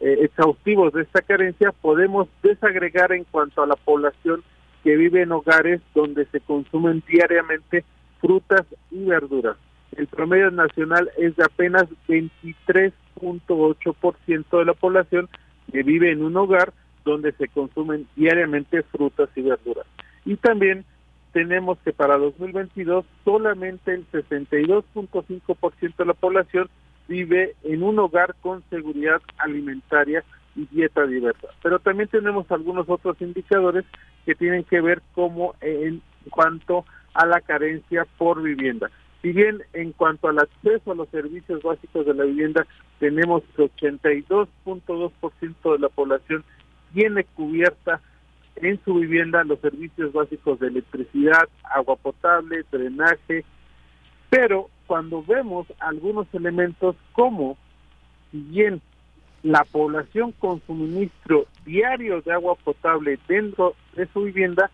eh, 0.00 0.18
exhaustivos 0.22 0.92
de 0.92 1.02
esta 1.02 1.22
carencia, 1.22 1.72
podemos 1.72 2.28
desagregar 2.42 3.12
en 3.12 3.24
cuanto 3.24 3.62
a 3.62 3.66
la 3.66 3.76
población 3.76 4.42
que 4.82 4.96
vive 4.96 5.22
en 5.22 5.30
hogares 5.32 5.80
donde 5.94 6.26
se 6.26 6.40
consumen 6.40 7.02
diariamente 7.06 7.84
frutas 8.20 8.66
y 8.90 9.04
verduras. 9.04 9.56
El 9.96 10.06
promedio 10.06 10.50
nacional 10.50 11.10
es 11.18 11.36
de 11.36 11.44
apenas 11.44 11.84
23.8% 12.08 14.58
de 14.58 14.64
la 14.64 14.74
población 14.74 15.28
que 15.70 15.82
vive 15.82 16.12
en 16.12 16.22
un 16.22 16.34
hogar 16.36 16.72
donde 17.04 17.32
se 17.32 17.48
consumen 17.48 18.06
diariamente 18.16 18.82
frutas 18.84 19.28
y 19.34 19.42
verduras. 19.42 19.84
Y 20.24 20.36
también 20.36 20.86
tenemos 21.32 21.78
que 21.84 21.92
para 21.92 22.16
2022 22.18 23.04
solamente 23.24 23.94
el 23.94 24.10
62.5% 24.10 25.96
de 25.96 26.04
la 26.04 26.14
población 26.14 26.68
vive 27.10 27.56
en 27.64 27.82
un 27.82 27.98
hogar 27.98 28.36
con 28.40 28.62
seguridad 28.70 29.20
alimentaria 29.36 30.24
y 30.54 30.64
dieta 30.66 31.04
diversa. 31.06 31.48
Pero 31.60 31.80
también 31.80 32.08
tenemos 32.08 32.48
algunos 32.52 32.88
otros 32.88 33.20
indicadores 33.20 33.84
que 34.24 34.36
tienen 34.36 34.62
que 34.62 34.80
ver 34.80 35.02
como 35.12 35.56
en 35.60 36.02
cuanto 36.30 36.84
a 37.14 37.26
la 37.26 37.40
carencia 37.40 38.06
por 38.16 38.40
vivienda. 38.40 38.92
Si 39.22 39.32
bien 39.32 39.60
en 39.72 39.90
cuanto 39.90 40.28
al 40.28 40.38
acceso 40.38 40.92
a 40.92 40.94
los 40.94 41.08
servicios 41.08 41.64
básicos 41.64 42.06
de 42.06 42.14
la 42.14 42.24
vivienda 42.24 42.64
tenemos 43.00 43.42
que 43.56 43.64
82.2% 43.64 45.72
de 45.72 45.78
la 45.80 45.88
población 45.88 46.44
tiene 46.94 47.24
cubierta 47.24 48.00
en 48.54 48.78
su 48.84 48.94
vivienda 48.94 49.42
los 49.42 49.58
servicios 49.58 50.12
básicos 50.12 50.60
de 50.60 50.68
electricidad, 50.68 51.48
agua 51.64 51.96
potable, 51.96 52.64
drenaje, 52.70 53.44
pero 54.28 54.70
cuando 54.90 55.22
vemos 55.22 55.68
algunos 55.78 56.26
elementos 56.34 56.96
como, 57.12 57.56
si 58.32 58.38
bien 58.38 58.80
la 59.44 59.62
población 59.62 60.32
con 60.32 60.60
suministro 60.66 61.46
diario 61.64 62.20
de 62.22 62.32
agua 62.32 62.56
potable 62.56 63.16
dentro 63.28 63.76
de 63.94 64.06
su 64.06 64.22
vivienda, 64.22 64.68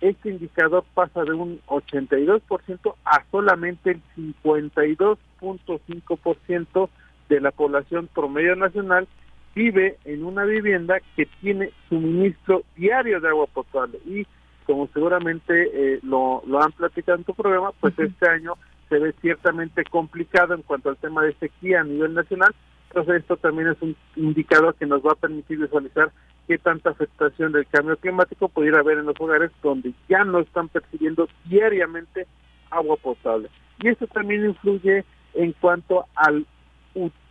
este 0.00 0.30
indicador 0.30 0.86
pasa 0.94 1.22
de 1.22 1.34
un 1.34 1.60
82% 1.66 2.94
a 3.04 3.22
solamente 3.30 3.90
el 3.90 4.00
52.5% 4.16 6.88
de 7.28 7.40
la 7.42 7.50
población 7.50 8.08
promedio 8.14 8.56
nacional 8.56 9.06
vive 9.54 9.98
en 10.06 10.24
una 10.24 10.44
vivienda 10.44 10.96
que 11.14 11.26
tiene 11.42 11.72
suministro 11.90 12.62
diario 12.74 13.20
de 13.20 13.28
agua 13.28 13.46
potable. 13.48 13.98
Y 14.06 14.26
como 14.64 14.88
seguramente 14.94 15.68
eh, 15.74 16.00
lo, 16.04 16.42
lo 16.46 16.62
han 16.62 16.72
platicado 16.72 17.18
en 17.18 17.24
tu 17.24 17.34
programa, 17.34 17.72
pues 17.78 17.98
este 17.98 18.30
año 18.30 18.54
se 18.88 18.98
ve 18.98 19.14
ciertamente 19.20 19.84
complicado 19.84 20.54
en 20.54 20.62
cuanto 20.62 20.88
al 20.88 20.96
tema 20.96 21.22
de 21.22 21.34
sequía 21.34 21.80
a 21.80 21.84
nivel 21.84 22.14
nacional, 22.14 22.54
entonces 22.88 23.16
esto 23.16 23.36
también 23.36 23.68
es 23.68 23.76
un 23.80 23.96
indicador 24.16 24.74
que 24.74 24.86
nos 24.86 25.02
va 25.02 25.12
a 25.12 25.16
permitir 25.16 25.58
visualizar 25.58 26.10
qué 26.46 26.58
tanta 26.58 26.90
afectación 26.90 27.52
del 27.52 27.66
cambio 27.66 27.96
climático 27.98 28.48
pudiera 28.48 28.80
haber 28.80 28.98
en 28.98 29.06
los 29.06 29.20
hogares 29.20 29.50
donde 29.62 29.92
ya 30.08 30.24
no 30.24 30.40
están 30.40 30.68
percibiendo 30.68 31.28
diariamente 31.44 32.26
agua 32.70 32.96
potable. 32.96 33.50
Y 33.80 33.88
esto 33.88 34.06
también 34.06 34.46
influye 34.46 35.04
en 35.34 35.52
cuanto 35.52 36.06
a 36.16 36.32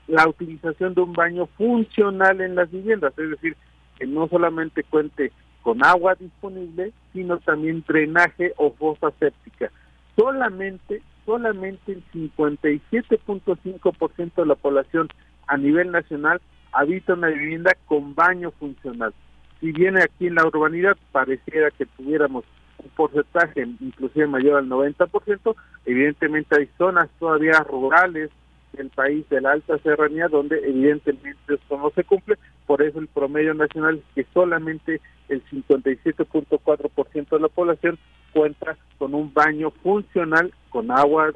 la 0.07 0.27
utilización 0.27 0.93
de 0.93 1.01
un 1.01 1.13
baño 1.13 1.47
funcional 1.57 2.39
en 2.41 2.55
las 2.55 2.71
viviendas, 2.71 3.17
es 3.17 3.31
decir, 3.31 3.57
que 3.97 4.05
no 4.05 4.27
solamente 4.27 4.83
cuente 4.83 5.31
con 5.63 5.83
agua 5.83 6.15
disponible, 6.15 6.93
sino 7.11 7.39
también 7.39 7.83
drenaje 7.85 8.53
o 8.57 8.71
fosa 8.71 9.11
séptica. 9.19 9.71
Solamente 10.15 11.01
solamente 11.27 11.91
el 11.91 12.03
57.5% 12.13 14.35
de 14.35 14.45
la 14.45 14.55
población 14.55 15.09
a 15.45 15.57
nivel 15.57 15.91
nacional 15.91 16.39
habita 16.71 17.15
una 17.15 17.27
vivienda 17.27 17.75
con 17.85 18.15
baño 18.15 18.51
funcional. 18.51 19.13
Si 19.59 19.73
viene 19.73 20.03
aquí 20.03 20.27
en 20.27 20.35
la 20.35 20.47
urbanidad 20.47 20.95
pareciera 21.11 21.69
que 21.71 21.85
tuviéramos 21.85 22.45
un 22.81 22.89
porcentaje 22.91 23.67
inclusive 23.81 24.27
mayor 24.27 24.59
al 24.59 24.69
90%, 24.69 25.53
evidentemente 25.85 26.55
hay 26.57 26.69
zonas 26.77 27.09
todavía 27.19 27.59
rurales 27.59 28.29
del 28.71 28.89
país 28.89 29.27
de 29.29 29.41
la 29.41 29.51
alta 29.51 29.77
serranía 29.79 30.29
donde 30.29 30.59
evidentemente 30.59 31.55
esto 31.55 31.77
no 31.77 31.89
se 31.89 32.05
cumple, 32.05 32.37
por 32.65 32.81
eso 32.81 32.99
el 32.99 33.07
promedio 33.07 33.53
nacional 33.53 33.97
es 33.97 34.03
que 34.15 34.25
solamente 34.33 35.01
el 35.27 35.43
57.4% 35.45 37.29
de 37.29 37.39
la 37.39 37.49
población 37.49 37.99
cuenta 38.37 38.77
con 38.99 39.15
un 39.15 39.33
baño 39.33 39.71
funcional 39.81 40.53
con 40.69 40.91
agua 40.91 41.31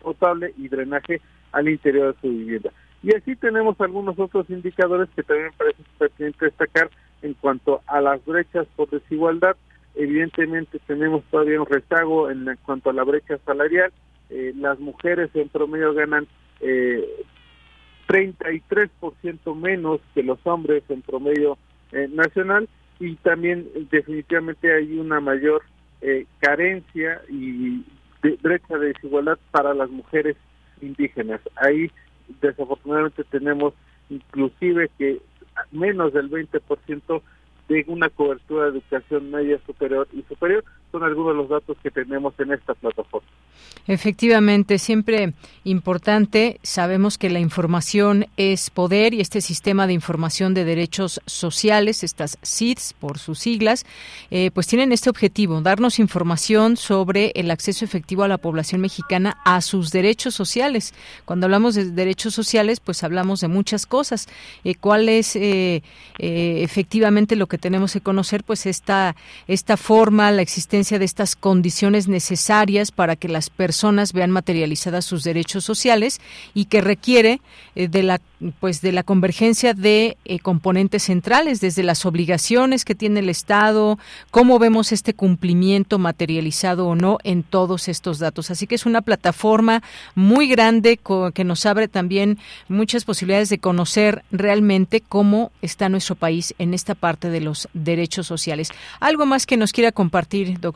potable 0.00 0.54
y 0.56 0.68
drenaje 0.68 1.20
al 1.52 1.68
interior 1.68 2.14
de 2.14 2.20
su 2.22 2.28
vivienda. 2.28 2.72
Y 3.02 3.14
así 3.14 3.36
tenemos 3.36 3.78
algunos 3.78 4.18
otros 4.18 4.48
indicadores 4.48 5.10
que 5.14 5.22
también 5.22 5.50
parece 5.58 5.82
pertinente 5.98 6.46
destacar 6.46 6.90
en 7.20 7.34
cuanto 7.34 7.82
a 7.86 8.00
las 8.00 8.24
brechas 8.24 8.66
por 8.74 8.88
desigualdad. 8.88 9.54
Evidentemente 9.94 10.78
tenemos 10.86 11.24
todavía 11.30 11.60
un 11.60 11.66
rezago 11.66 12.30
en 12.30 12.46
cuanto 12.64 12.88
a 12.88 12.94
la 12.94 13.04
brecha 13.04 13.36
salarial. 13.44 13.92
Eh, 14.30 14.54
las 14.56 14.78
mujeres 14.78 15.28
en 15.34 15.50
promedio 15.50 15.92
ganan 15.92 16.26
eh, 16.60 17.06
33% 18.08 19.54
menos 19.56 20.00
que 20.14 20.22
los 20.22 20.38
hombres 20.44 20.84
en 20.88 21.02
promedio 21.02 21.58
eh, 21.92 22.08
nacional 22.10 22.66
y 22.98 23.16
también 23.16 23.68
definitivamente 23.90 24.72
hay 24.72 24.98
una 24.98 25.20
mayor 25.20 25.62
eh, 26.00 26.26
carencia 26.38 27.20
y 27.28 27.84
brecha 28.42 28.78
de 28.78 28.88
desigualdad 28.88 29.38
para 29.50 29.74
las 29.74 29.90
mujeres 29.90 30.36
indígenas. 30.80 31.40
Ahí 31.56 31.90
desafortunadamente 32.40 33.24
tenemos 33.24 33.74
inclusive 34.08 34.90
que 34.98 35.20
menos 35.72 36.12
del 36.12 36.30
20% 36.30 37.22
de 37.68 37.84
una 37.86 38.08
cobertura 38.08 38.64
de 38.64 38.78
educación 38.78 39.30
media 39.30 39.58
superior 39.66 40.08
y 40.12 40.22
superior 40.22 40.64
son 40.90 41.02
algunos 41.02 41.32
de 41.32 41.36
los 41.38 41.48
datos 41.48 41.76
que 41.82 41.90
tenemos 41.90 42.34
en 42.38 42.52
esta 42.52 42.74
plataforma. 42.74 43.28
Efectivamente, 43.86 44.78
siempre 44.78 45.32
importante. 45.64 46.60
Sabemos 46.62 47.18
que 47.18 47.30
la 47.30 47.40
información 47.40 48.26
es 48.36 48.70
poder 48.70 49.14
y 49.14 49.20
este 49.20 49.40
sistema 49.40 49.86
de 49.86 49.94
información 49.94 50.54
de 50.54 50.64
derechos 50.64 51.20
sociales, 51.26 52.04
estas 52.04 52.38
SIDS 52.42 52.94
por 52.94 53.18
sus 53.18 53.38
siglas, 53.38 53.84
eh, 54.30 54.50
pues 54.52 54.66
tienen 54.66 54.92
este 54.92 55.10
objetivo, 55.10 55.60
darnos 55.60 55.98
información 55.98 56.76
sobre 56.76 57.32
el 57.34 57.50
acceso 57.50 57.84
efectivo 57.84 58.22
a 58.22 58.28
la 58.28 58.38
población 58.38 58.80
mexicana 58.80 59.38
a 59.44 59.60
sus 59.60 59.90
derechos 59.90 60.34
sociales. 60.34 60.94
Cuando 61.24 61.46
hablamos 61.46 61.74
de 61.74 61.90
derechos 61.90 62.34
sociales, 62.34 62.80
pues 62.80 63.02
hablamos 63.02 63.40
de 63.40 63.48
muchas 63.48 63.86
cosas. 63.86 64.28
Eh, 64.62 64.74
¿Cuál 64.76 65.08
es 65.08 65.36
eh, 65.36 65.82
efectivamente 66.18 67.34
lo 67.34 67.46
que 67.48 67.58
tenemos 67.58 67.92
que 67.92 68.00
conocer? 68.00 68.44
Pues 68.44 68.66
esta, 68.66 69.16
esta 69.48 69.76
forma, 69.76 70.30
la 70.30 70.42
existencia 70.42 70.79
de 70.80 71.04
estas 71.04 71.36
condiciones 71.36 72.08
necesarias 72.08 72.90
para 72.90 73.14
que 73.14 73.28
las 73.28 73.50
personas 73.50 74.14
vean 74.14 74.30
materializadas 74.30 75.04
sus 75.04 75.24
derechos 75.24 75.62
sociales 75.62 76.20
y 76.54 76.64
que 76.64 76.80
requiere 76.80 77.40
eh, 77.74 77.88
de 77.88 78.02
la 78.02 78.20
pues 78.58 78.80
de 78.80 78.92
la 78.92 79.02
convergencia 79.02 79.74
de 79.74 80.16
eh, 80.24 80.38
componentes 80.38 81.02
centrales, 81.02 81.60
desde 81.60 81.82
las 81.82 82.06
obligaciones 82.06 82.84
que 82.86 82.94
tiene 82.94 83.20
el 83.20 83.28
Estado, 83.28 83.98
cómo 84.30 84.58
vemos 84.58 84.92
este 84.92 85.12
cumplimiento 85.12 85.98
materializado 85.98 86.86
o 86.86 86.94
no 86.94 87.18
en 87.22 87.42
todos 87.42 87.88
estos 87.88 88.18
datos. 88.18 88.50
Así 88.50 88.66
que 88.66 88.76
es 88.76 88.86
una 88.86 89.02
plataforma 89.02 89.82
muy 90.14 90.48
grande 90.48 90.98
que 91.34 91.44
nos 91.44 91.66
abre 91.66 91.88
también 91.88 92.38
muchas 92.68 93.04
posibilidades 93.04 93.50
de 93.50 93.58
conocer 93.58 94.24
realmente 94.30 95.02
cómo 95.06 95.52
está 95.60 95.90
nuestro 95.90 96.14
país 96.14 96.54
en 96.58 96.72
esta 96.72 96.94
parte 96.94 97.28
de 97.28 97.40
los 97.40 97.68
derechos 97.74 98.26
sociales. 98.26 98.70
¿Algo 99.00 99.26
más 99.26 99.44
que 99.44 99.58
nos 99.58 99.72
quiera 99.72 99.92
compartir, 99.92 100.60
doctor? 100.60 100.69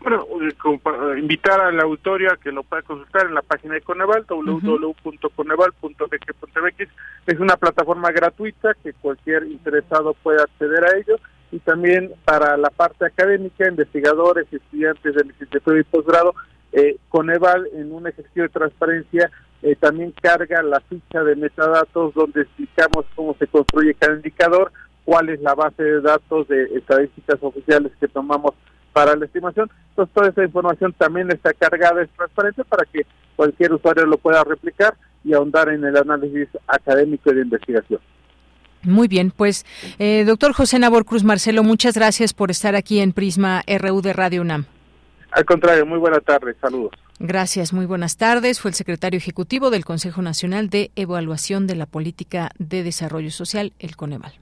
Bueno, 0.00 0.26
eh, 0.40 0.52
eh, 0.52 1.18
invitar 1.18 1.60
al 1.60 1.78
auditorio 1.80 2.32
a 2.32 2.36
que 2.36 2.50
lo 2.50 2.64
pueda 2.64 2.82
consultar 2.82 3.26
en 3.26 3.34
la 3.34 3.42
página 3.42 3.74
de 3.74 3.82
Coneval, 3.82 4.26
www.coneval.bg.mx. 4.28 6.88
Es 7.26 7.38
una 7.38 7.56
plataforma 7.56 8.10
gratuita 8.10 8.74
que 8.82 8.94
cualquier 8.94 9.44
interesado 9.44 10.14
puede 10.14 10.42
acceder 10.42 10.84
a 10.84 10.96
ello. 10.96 11.20
Y 11.52 11.60
también 11.60 12.12
para 12.24 12.56
la 12.56 12.70
parte 12.70 13.06
académica, 13.06 13.68
investigadores, 13.68 14.52
estudiantes 14.52 15.14
de 15.14 15.22
licenciatura 15.24 15.78
y 15.78 15.84
posgrado, 15.84 16.34
eh, 16.72 16.96
Coneval 17.10 17.68
en 17.74 17.92
un 17.92 18.08
ejercicio 18.08 18.42
de 18.44 18.48
transparencia 18.48 19.30
eh, 19.62 19.76
también 19.76 20.12
carga 20.20 20.62
la 20.62 20.80
ficha 20.80 21.22
de 21.22 21.36
metadatos 21.36 22.12
donde 22.14 22.42
explicamos 22.42 23.06
cómo 23.14 23.36
se 23.38 23.46
construye 23.46 23.94
cada 23.94 24.16
indicador, 24.16 24.72
cuál 25.04 25.28
es 25.28 25.40
la 25.40 25.54
base 25.54 25.82
de 25.82 26.00
datos 26.00 26.48
de 26.48 26.64
estadísticas 26.74 27.38
oficiales 27.40 27.92
que 28.00 28.08
tomamos 28.08 28.54
para 28.92 29.16
la 29.16 29.24
estimación. 29.26 29.70
Entonces, 29.90 30.14
toda 30.14 30.28
esa 30.28 30.44
información 30.44 30.94
también 30.96 31.30
está 31.30 31.52
cargada, 31.54 32.02
es 32.02 32.10
transparente 32.10 32.64
para 32.64 32.84
que 32.84 33.06
cualquier 33.36 33.72
usuario 33.72 34.06
lo 34.06 34.18
pueda 34.18 34.44
replicar 34.44 34.94
y 35.24 35.34
ahondar 35.34 35.68
en 35.68 35.84
el 35.84 35.96
análisis 35.96 36.48
académico 36.66 37.30
y 37.30 37.36
de 37.36 37.42
investigación. 37.42 38.00
Muy 38.82 39.06
bien, 39.06 39.30
pues 39.30 39.64
eh, 39.98 40.24
doctor 40.26 40.52
José 40.52 40.78
Nabor 40.78 41.04
Cruz 41.04 41.22
Marcelo, 41.22 41.62
muchas 41.62 41.94
gracias 41.94 42.34
por 42.34 42.50
estar 42.50 42.74
aquí 42.74 42.98
en 42.98 43.12
Prisma 43.12 43.62
RU 43.66 44.02
de 44.02 44.12
Radio 44.12 44.42
UNAM. 44.42 44.64
Al 45.30 45.44
contrario, 45.44 45.86
muy 45.86 45.98
buena 45.98 46.18
tarde, 46.18 46.54
saludos. 46.60 46.90
Gracias, 47.18 47.72
muy 47.72 47.86
buenas 47.86 48.16
tardes. 48.16 48.60
Fue 48.60 48.70
el 48.70 48.74
secretario 48.74 49.16
ejecutivo 49.16 49.70
del 49.70 49.84
Consejo 49.84 50.20
Nacional 50.20 50.68
de 50.68 50.90
Evaluación 50.96 51.68
de 51.68 51.76
la 51.76 51.86
Política 51.86 52.50
de 52.58 52.82
Desarrollo 52.82 53.30
Social, 53.30 53.72
el 53.78 53.96
Coneval. 53.96 54.41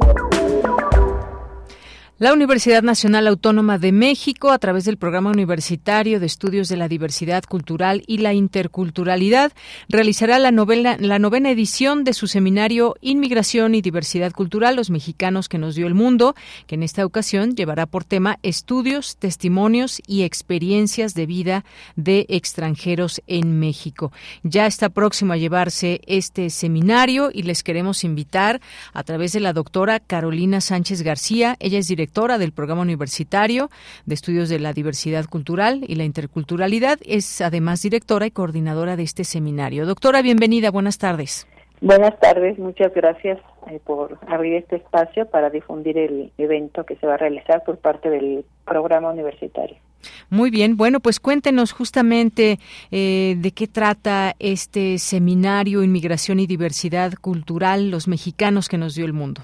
La 2.21 2.33
Universidad 2.33 2.83
Nacional 2.83 3.25
Autónoma 3.25 3.79
de 3.79 3.91
México, 3.91 4.51
a 4.51 4.59
través 4.59 4.85
del 4.85 4.97
Programa 4.97 5.31
Universitario 5.31 6.19
de 6.19 6.27
Estudios 6.27 6.69
de 6.69 6.77
la 6.77 6.87
Diversidad 6.87 7.43
Cultural 7.45 8.03
y 8.05 8.19
la 8.19 8.31
Interculturalidad, 8.31 9.51
realizará 9.89 10.37
la, 10.37 10.51
novena 10.51 11.49
edición 11.49 12.03
de 12.03 12.13
su 12.13 12.27
seminario 12.27 12.95
Inmigración 13.01 13.73
y 13.73 13.81
Diversidad 13.81 14.33
Cultural, 14.33 14.75
los 14.75 14.91
mexicanos 14.91 15.49
que 15.49 15.57
nos 15.57 15.73
dio 15.73 15.87
el 15.87 15.95
mundo, 15.95 16.35
que 16.67 16.75
en 16.75 16.83
esta 16.83 17.07
ocasión 17.07 17.55
llevará 17.55 17.87
por 17.87 18.03
tema 18.03 18.37
estudios, 18.43 19.17
testimonios 19.17 19.99
y 20.05 20.21
experiencias 20.21 21.15
de 21.15 21.25
vida 21.25 21.65
de 21.95 22.27
extranjeros 22.29 23.23
en 23.25 23.59
México. 23.59 24.11
Ya 24.43 24.67
está 24.67 24.89
próximo 24.89 25.33
a 25.33 25.37
llevarse 25.37 26.01
este 26.05 26.51
seminario 26.51 27.31
y 27.33 27.41
les 27.41 27.63
queremos 27.63 28.03
invitar 28.03 28.61
a 28.93 29.01
través 29.01 29.33
de 29.33 29.39
la 29.39 29.53
doctora 29.53 29.99
Carolina 29.99 30.61
Sánchez 30.61 31.01
García. 31.01 31.57
Ella 31.59 31.79
es 31.79 31.87
directora 31.87 32.10
del 32.11 32.51
Programa 32.51 32.81
Universitario 32.81 33.69
de 34.05 34.15
Estudios 34.15 34.49
de 34.49 34.59
la 34.59 34.73
Diversidad 34.73 35.25
Cultural 35.25 35.85
y 35.87 35.95
la 35.95 36.03
Interculturalidad. 36.03 36.99
Es 37.05 37.39
además 37.39 37.81
directora 37.81 38.25
y 38.25 38.31
coordinadora 38.31 38.97
de 38.97 39.03
este 39.03 39.23
seminario. 39.23 39.85
Doctora, 39.85 40.21
bienvenida, 40.21 40.71
buenas 40.71 40.97
tardes. 40.97 41.47
Buenas 41.79 42.19
tardes, 42.19 42.59
muchas 42.59 42.93
gracias 42.93 43.39
eh, 43.71 43.79
por 43.83 44.19
abrir 44.27 44.55
este 44.55 44.75
espacio 44.75 45.25
para 45.25 45.49
difundir 45.49 45.97
el 45.97 46.31
evento 46.37 46.85
que 46.85 46.97
se 46.97 47.07
va 47.07 47.13
a 47.13 47.17
realizar 47.17 47.63
por 47.63 47.77
parte 47.77 48.09
del 48.09 48.43
programa 48.65 49.09
universitario. 49.09 49.77
Muy 50.29 50.51
bien, 50.51 50.75
bueno, 50.77 50.99
pues 50.99 51.19
cuéntenos 51.19 51.71
justamente 51.71 52.59
eh, 52.91 53.35
de 53.37 53.51
qué 53.51 53.67
trata 53.67 54.35
este 54.39 54.97
seminario 54.97 55.81
Inmigración 55.81 56.39
y 56.39 56.45
Diversidad 56.45 57.13
Cultural, 57.13 57.89
los 57.89 58.07
mexicanos 58.07 58.67
que 58.67 58.77
nos 58.77 58.95
dio 58.95 59.05
el 59.05 59.13
mundo. 59.13 59.41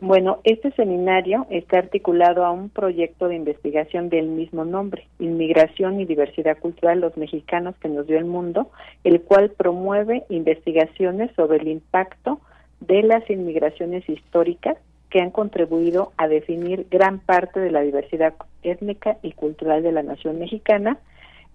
Bueno, 0.00 0.38
este 0.44 0.70
seminario 0.72 1.46
está 1.50 1.78
articulado 1.78 2.44
a 2.44 2.52
un 2.52 2.68
proyecto 2.68 3.26
de 3.26 3.34
investigación 3.34 4.10
del 4.10 4.28
mismo 4.28 4.64
nombre, 4.64 5.08
Inmigración 5.18 6.00
y 6.00 6.04
Diversidad 6.04 6.56
Cultural 6.56 7.00
los 7.00 7.16
Mexicanos 7.16 7.74
que 7.80 7.88
nos 7.88 8.06
dio 8.06 8.16
el 8.16 8.24
mundo, 8.24 8.70
el 9.02 9.22
cual 9.22 9.50
promueve 9.50 10.22
investigaciones 10.28 11.32
sobre 11.34 11.58
el 11.58 11.66
impacto 11.66 12.40
de 12.78 13.02
las 13.02 13.28
inmigraciones 13.28 14.08
históricas 14.08 14.76
que 15.10 15.20
han 15.20 15.32
contribuido 15.32 16.12
a 16.16 16.28
definir 16.28 16.86
gran 16.90 17.18
parte 17.18 17.58
de 17.58 17.72
la 17.72 17.80
diversidad 17.80 18.34
étnica 18.62 19.18
y 19.22 19.32
cultural 19.32 19.82
de 19.82 19.90
la 19.90 20.04
nación 20.04 20.38
mexicana 20.38 20.98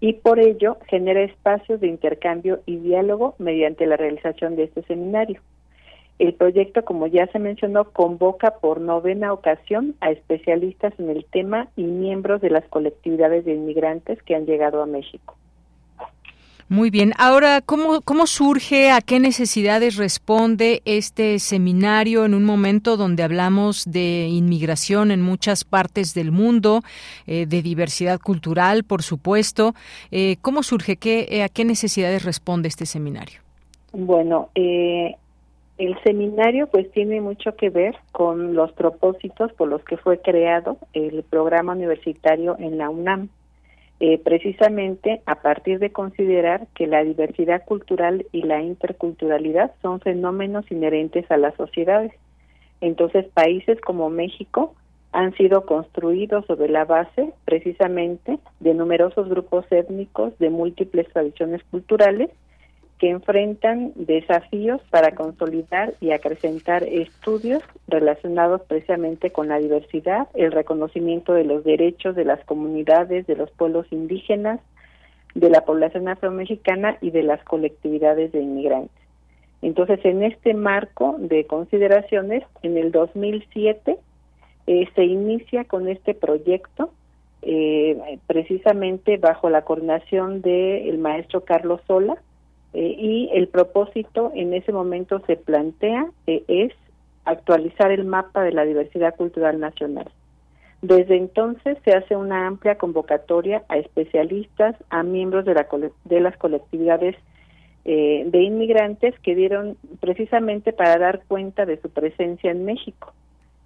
y 0.00 0.14
por 0.14 0.38
ello 0.38 0.76
genera 0.88 1.22
espacios 1.22 1.80
de 1.80 1.86
intercambio 1.86 2.60
y 2.66 2.76
diálogo 2.76 3.36
mediante 3.38 3.86
la 3.86 3.96
realización 3.96 4.54
de 4.54 4.64
este 4.64 4.82
seminario. 4.82 5.40
El 6.18 6.34
proyecto, 6.34 6.84
como 6.84 7.06
ya 7.08 7.26
se 7.28 7.38
mencionó, 7.38 7.90
convoca 7.90 8.52
por 8.60 8.80
novena 8.80 9.32
ocasión 9.32 9.96
a 10.00 10.10
especialistas 10.10 10.92
en 10.98 11.10
el 11.10 11.24
tema 11.24 11.68
y 11.76 11.82
miembros 11.82 12.40
de 12.40 12.50
las 12.50 12.64
colectividades 12.68 13.44
de 13.44 13.54
inmigrantes 13.54 14.22
que 14.22 14.36
han 14.36 14.46
llegado 14.46 14.82
a 14.82 14.86
México. 14.86 15.34
Muy 16.68 16.88
bien. 16.88 17.12
Ahora, 17.18 17.60
¿cómo, 17.60 18.00
¿cómo 18.00 18.26
surge, 18.26 18.90
a 18.90 19.02
qué 19.02 19.20
necesidades 19.20 19.96
responde 19.96 20.80
este 20.86 21.38
seminario 21.38 22.24
en 22.24 22.32
un 22.32 22.44
momento 22.44 22.96
donde 22.96 23.22
hablamos 23.22 23.84
de 23.84 24.28
inmigración 24.30 25.10
en 25.10 25.20
muchas 25.20 25.64
partes 25.64 26.14
del 26.14 26.32
mundo, 26.32 26.80
eh, 27.26 27.44
de 27.46 27.60
diversidad 27.60 28.18
cultural, 28.18 28.82
por 28.82 29.02
supuesto? 29.02 29.74
Eh, 30.10 30.36
¿Cómo 30.40 30.62
surge? 30.62 30.96
¿Qué, 30.96 31.26
eh, 31.30 31.42
¿A 31.42 31.50
qué 31.50 31.66
necesidades 31.66 32.24
responde 32.24 32.68
este 32.68 32.86
seminario? 32.86 33.40
Bueno, 33.92 34.48
eh, 34.54 35.14
el 35.78 35.96
seminario 36.04 36.68
pues 36.68 36.90
tiene 36.92 37.20
mucho 37.20 37.56
que 37.56 37.70
ver 37.70 37.96
con 38.12 38.54
los 38.54 38.72
propósitos 38.72 39.52
por 39.54 39.68
los 39.68 39.82
que 39.84 39.96
fue 39.96 40.20
creado 40.20 40.78
el 40.92 41.24
programa 41.24 41.72
universitario 41.72 42.56
en 42.58 42.78
la 42.78 42.90
UNAM. 42.90 43.28
Eh, 44.00 44.18
precisamente 44.18 45.22
a 45.24 45.36
partir 45.36 45.78
de 45.78 45.90
considerar 45.90 46.66
que 46.74 46.86
la 46.86 47.04
diversidad 47.04 47.64
cultural 47.64 48.26
y 48.32 48.42
la 48.42 48.60
interculturalidad 48.60 49.72
son 49.82 50.00
fenómenos 50.00 50.70
inherentes 50.70 51.30
a 51.30 51.36
las 51.36 51.54
sociedades. 51.54 52.12
Entonces, 52.80 53.26
países 53.32 53.80
como 53.80 54.10
México 54.10 54.74
han 55.12 55.32
sido 55.36 55.64
construidos 55.64 56.44
sobre 56.46 56.68
la 56.68 56.84
base 56.84 57.32
precisamente 57.44 58.38
de 58.58 58.74
numerosos 58.74 59.28
grupos 59.28 59.64
étnicos 59.70 60.36
de 60.38 60.50
múltiples 60.50 61.08
tradiciones 61.12 61.62
culturales 61.70 62.30
que 62.98 63.10
enfrentan 63.10 63.92
desafíos 63.96 64.80
para 64.90 65.14
consolidar 65.14 65.94
y 66.00 66.12
acrecentar 66.12 66.84
estudios 66.84 67.62
relacionados 67.88 68.62
precisamente 68.62 69.30
con 69.30 69.48
la 69.48 69.58
diversidad, 69.58 70.28
el 70.34 70.52
reconocimiento 70.52 71.32
de 71.32 71.44
los 71.44 71.64
derechos 71.64 72.14
de 72.14 72.24
las 72.24 72.44
comunidades, 72.44 73.26
de 73.26 73.36
los 73.36 73.50
pueblos 73.50 73.86
indígenas, 73.90 74.60
de 75.34 75.50
la 75.50 75.64
población 75.64 76.08
afromexicana 76.08 76.96
y 77.00 77.10
de 77.10 77.24
las 77.24 77.42
colectividades 77.44 78.30
de 78.32 78.40
inmigrantes. 78.40 79.04
Entonces, 79.62 79.98
en 80.04 80.22
este 80.22 80.54
marco 80.54 81.16
de 81.18 81.46
consideraciones, 81.46 82.44
en 82.62 82.76
el 82.76 82.92
2007 82.92 83.96
eh, 84.66 84.88
se 84.94 85.04
inicia 85.04 85.64
con 85.64 85.88
este 85.88 86.14
proyecto, 86.14 86.90
eh, 87.42 88.18
precisamente 88.26 89.16
bajo 89.16 89.50
la 89.50 89.62
coordinación 89.62 90.42
del 90.42 90.98
maestro 90.98 91.44
Carlos 91.44 91.80
Sola, 91.86 92.16
eh, 92.74 92.96
y 92.98 93.30
el 93.32 93.46
propósito 93.46 94.32
en 94.34 94.52
ese 94.52 94.72
momento 94.72 95.20
se 95.28 95.36
plantea 95.36 96.10
eh, 96.26 96.42
es 96.48 96.72
actualizar 97.24 97.92
el 97.92 98.04
mapa 98.04 98.42
de 98.42 98.50
la 98.50 98.64
diversidad 98.64 99.14
cultural 99.14 99.60
nacional. 99.60 100.10
Desde 100.82 101.16
entonces 101.16 101.78
se 101.84 101.92
hace 101.92 102.16
una 102.16 102.48
amplia 102.48 102.74
convocatoria 102.74 103.62
a 103.68 103.78
especialistas, 103.78 104.74
a 104.90 105.04
miembros 105.04 105.44
de, 105.44 105.54
la, 105.54 105.68
de 106.04 106.20
las 106.20 106.36
colectividades 106.36 107.14
eh, 107.84 108.24
de 108.26 108.42
inmigrantes 108.42 109.14
que 109.20 109.36
dieron 109.36 109.76
precisamente 110.00 110.72
para 110.72 110.98
dar 110.98 111.22
cuenta 111.28 111.66
de 111.66 111.80
su 111.80 111.90
presencia 111.90 112.50
en 112.50 112.64
México. 112.64 113.12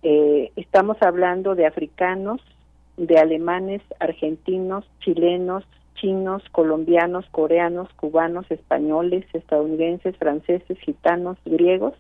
estamos 0.03 0.99
hablando 1.01 1.55
de 1.55 1.67
africanos, 1.67 2.41
de 2.99 3.19
alemanes, 3.19 3.81
argentinos, 4.01 4.85
chilenos, 5.01 5.65
chinos, 6.01 6.43
colombianos, 6.53 7.27
coreanos, 7.31 7.89
cubanos, 7.95 8.51
españoles, 8.51 9.25
estadounidenses, 9.33 10.17
franceses, 10.17 10.79
gitanos, 10.81 11.39
griegos, 11.45 11.95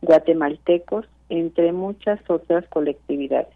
guatemaltecos, 0.00 1.06
entre 1.28 1.72
muchas 1.72 2.20
otras 2.28 2.66
colectividades. 2.68 3.54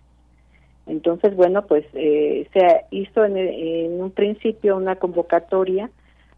Entonces, 0.87 1.35
bueno, 1.35 1.67
pues 1.67 1.85
eh, 1.95 2.49
se 2.53 2.85
hizo 2.91 3.25
en, 3.25 4.01
un 4.01 4.11
principio 4.13 4.77
una 4.77 4.97
convocatoria 4.97 5.91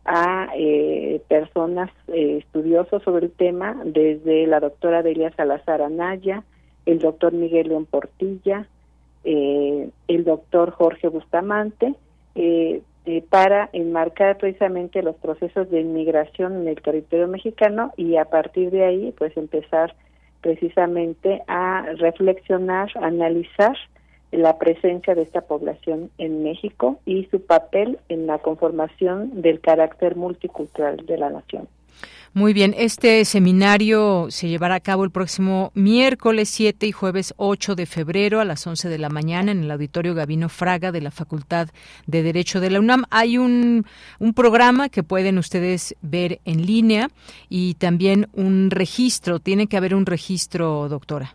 a 0.04 0.48
eh, 0.56 1.20
personas 1.28 1.90
eh, 2.08 2.38
estudiosos 2.38 3.02
sobre 3.02 3.26
el 3.26 3.32
tema, 3.32 3.78
desde 3.84 4.46
la 4.46 4.60
doctora 4.60 5.02
Delia 5.02 5.30
Salazar 5.36 5.82
Anaya, 5.82 6.44
el 6.86 6.98
doctor 6.98 7.34
Miguel 7.34 7.68
León 7.68 7.84
Portilla, 7.84 8.66
el 9.24 10.24
doctor 10.24 10.70
Jorge 10.70 11.08
Bustamante, 11.08 11.94
para 13.30 13.70
enmarcar 13.72 14.36
precisamente 14.38 15.02
los 15.02 15.16
procesos 15.16 15.70
de 15.70 15.80
inmigración 15.80 16.62
en 16.62 16.68
el 16.68 16.80
territorio 16.82 17.26
mexicano 17.26 17.92
y 17.96 18.16
a 18.16 18.26
partir 18.26 18.70
de 18.70 18.84
ahí, 18.84 19.14
pues 19.16 19.36
empezar 19.36 19.94
precisamente 20.40 21.42
a 21.46 21.86
reflexionar, 21.96 22.90
analizar 22.96 23.76
la 24.30 24.58
presencia 24.58 25.14
de 25.14 25.22
esta 25.22 25.40
población 25.40 26.10
en 26.18 26.42
México 26.42 27.00
y 27.06 27.24
su 27.30 27.40
papel 27.40 27.98
en 28.08 28.26
la 28.26 28.38
conformación 28.38 29.40
del 29.40 29.60
carácter 29.60 30.16
multicultural 30.16 31.04
de 31.06 31.16
la 31.16 31.30
nación. 31.30 31.66
Muy 32.34 32.52
bien, 32.52 32.74
este 32.76 33.24
seminario 33.24 34.26
se 34.28 34.48
llevará 34.48 34.76
a 34.76 34.80
cabo 34.80 35.02
el 35.02 35.10
próximo 35.10 35.72
miércoles 35.74 36.50
7 36.50 36.86
y 36.86 36.92
jueves 36.92 37.32
8 37.38 37.74
de 37.74 37.86
febrero 37.86 38.40
a 38.40 38.44
las 38.44 38.66
11 38.66 38.90
de 38.90 38.98
la 38.98 39.08
mañana 39.08 39.50
en 39.50 39.62
el 39.62 39.70
Auditorio 39.70 40.14
Gabino 40.14 40.50
Fraga 40.50 40.92
de 40.92 41.00
la 41.00 41.10
Facultad 41.10 41.68
de 42.06 42.22
Derecho 42.22 42.60
de 42.60 42.70
la 42.70 42.80
UNAM. 42.80 43.04
Hay 43.10 43.38
un, 43.38 43.86
un 44.18 44.34
programa 44.34 44.90
que 44.90 45.02
pueden 45.02 45.38
ustedes 45.38 45.96
ver 46.02 46.38
en 46.44 46.66
línea 46.66 47.08
y 47.48 47.74
también 47.74 48.28
un 48.34 48.70
registro. 48.70 49.38
Tiene 49.40 49.66
que 49.66 49.78
haber 49.78 49.94
un 49.94 50.04
registro, 50.04 50.88
doctora. 50.88 51.34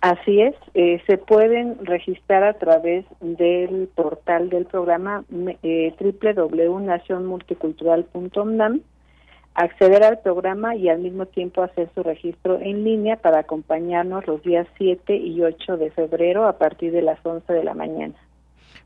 Así 0.00 0.40
es, 0.40 0.56
eh, 0.74 1.00
se 1.06 1.16
pueden 1.16 1.76
registrar 1.86 2.42
a 2.42 2.54
través 2.54 3.04
del 3.20 3.88
portal 3.94 4.50
del 4.50 4.66
programa 4.66 5.22
eh, 5.62 5.94
acceder 9.54 10.02
al 10.02 10.20
programa 10.20 10.74
y 10.74 10.88
al 10.88 11.00
mismo 11.00 11.26
tiempo 11.26 11.62
hacer 11.62 11.88
su 11.94 12.02
registro 12.02 12.58
en 12.60 12.84
línea 12.84 13.16
para 13.16 13.40
acompañarnos 13.40 14.26
los 14.26 14.42
días 14.42 14.66
7 14.78 15.14
y 15.16 15.42
8 15.42 15.76
de 15.76 15.90
febrero 15.90 16.46
a 16.46 16.58
partir 16.58 16.92
de 16.92 17.02
las 17.02 17.24
11 17.24 17.52
de 17.52 17.64
la 17.64 17.74
mañana. 17.74 18.14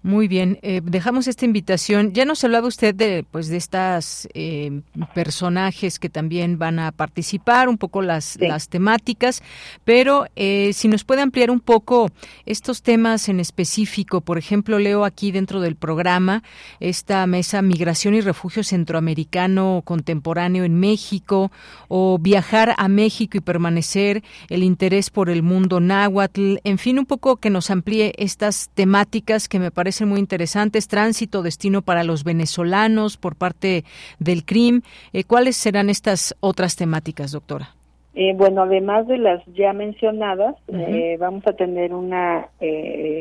Muy 0.07 0.29
bien, 0.29 0.61
eh, 0.63 0.83
dejamos 0.85 1.27
esta 1.27 1.47
invitación. 1.47 2.13
Ya 2.13 2.25
nos 2.25 2.45
hablaba 2.45 2.69
usted 2.69 2.95
de, 2.95 3.25
pues, 3.29 3.49
de 3.49 3.57
estas 3.57 4.29
eh, 4.35 4.83
personajes 5.17 5.99
que 5.99 6.09
también 6.09 6.61
van 6.61 6.79
a 6.79 6.93
participar, 6.93 7.69
un 7.69 7.77
poco 7.77 8.03
las, 8.03 8.39
las 8.41 8.69
temáticas, 8.69 9.43
pero 9.85 10.27
eh, 10.37 10.71
si 10.75 10.87
nos 10.87 11.03
puede 11.03 11.23
ampliar 11.23 11.51
un 11.51 11.59
poco 11.59 12.13
estos 12.45 12.83
temas 12.83 13.29
en 13.29 13.41
específico. 13.41 14.21
Por 14.21 14.39
ejemplo, 14.39 14.79
leo 14.79 15.05
aquí 15.05 15.33
dentro 15.33 15.61
del 15.61 15.75
programa 15.75 16.45
esta 16.79 17.27
mesa 17.27 17.61
Migración 17.61 18.15
y 18.15 18.21
Refugio 18.21 18.63
Centroamericano 18.63 19.83
Contemporáneo 19.85 20.63
en 20.63 20.79
México 20.79 21.51
o 21.89 22.17
viajar 22.21 22.77
a 22.79 22.87
México 22.87 23.39
y 23.39 23.41
permanecer, 23.41 24.23
el 24.51 24.63
interés 24.63 25.11
por 25.11 25.31
el 25.31 25.43
mundo 25.43 25.81
náhuatl, 25.81 26.59
en 26.63 26.79
fin, 26.79 27.01
un 27.01 27.07
poco 27.07 27.39
que 27.39 27.51
nos 27.51 27.71
amplíe 27.71 28.13
estas 28.19 28.71
temáticas 28.73 29.49
que 29.49 29.59
me 29.59 29.73
parecen 29.97 30.09
muy 30.11 30.21
interesantes. 30.21 30.89
Tránsito, 30.89 31.43
destino 31.43 31.81
para 31.81 32.05
los 32.05 32.23
venezolanos 32.23 33.17
por 33.17 33.35
parte 33.35 33.85
del 34.19 34.45
CRIM. 34.45 34.83
Eh, 35.15 35.25
¿Cuáles 35.25 35.57
serán 35.57 35.89
estas 35.89 36.37
otras 36.41 36.77
temáticas, 36.77 37.33
doctora? 37.33 37.71
Eh, 38.15 38.35
bueno, 38.37 38.65
además 38.65 39.07
de 39.07 39.17
las 39.17 39.43
ya 39.55 39.73
mencionadas, 39.73 40.55
eh, 40.69 41.17
vamos 41.19 41.47
a 41.47 41.55
tener 41.55 41.95
una 41.95 42.49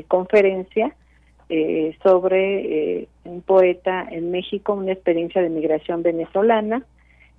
conferencia 0.10 0.94
sobre 2.04 3.08
un 3.24 3.42
poeta 3.42 4.06
en 4.12 4.32
México, 4.32 4.74
una 4.74 4.92
experiencia 4.92 5.42
de 5.42 5.50
migración 5.50 6.04
venezolana. 6.04 6.84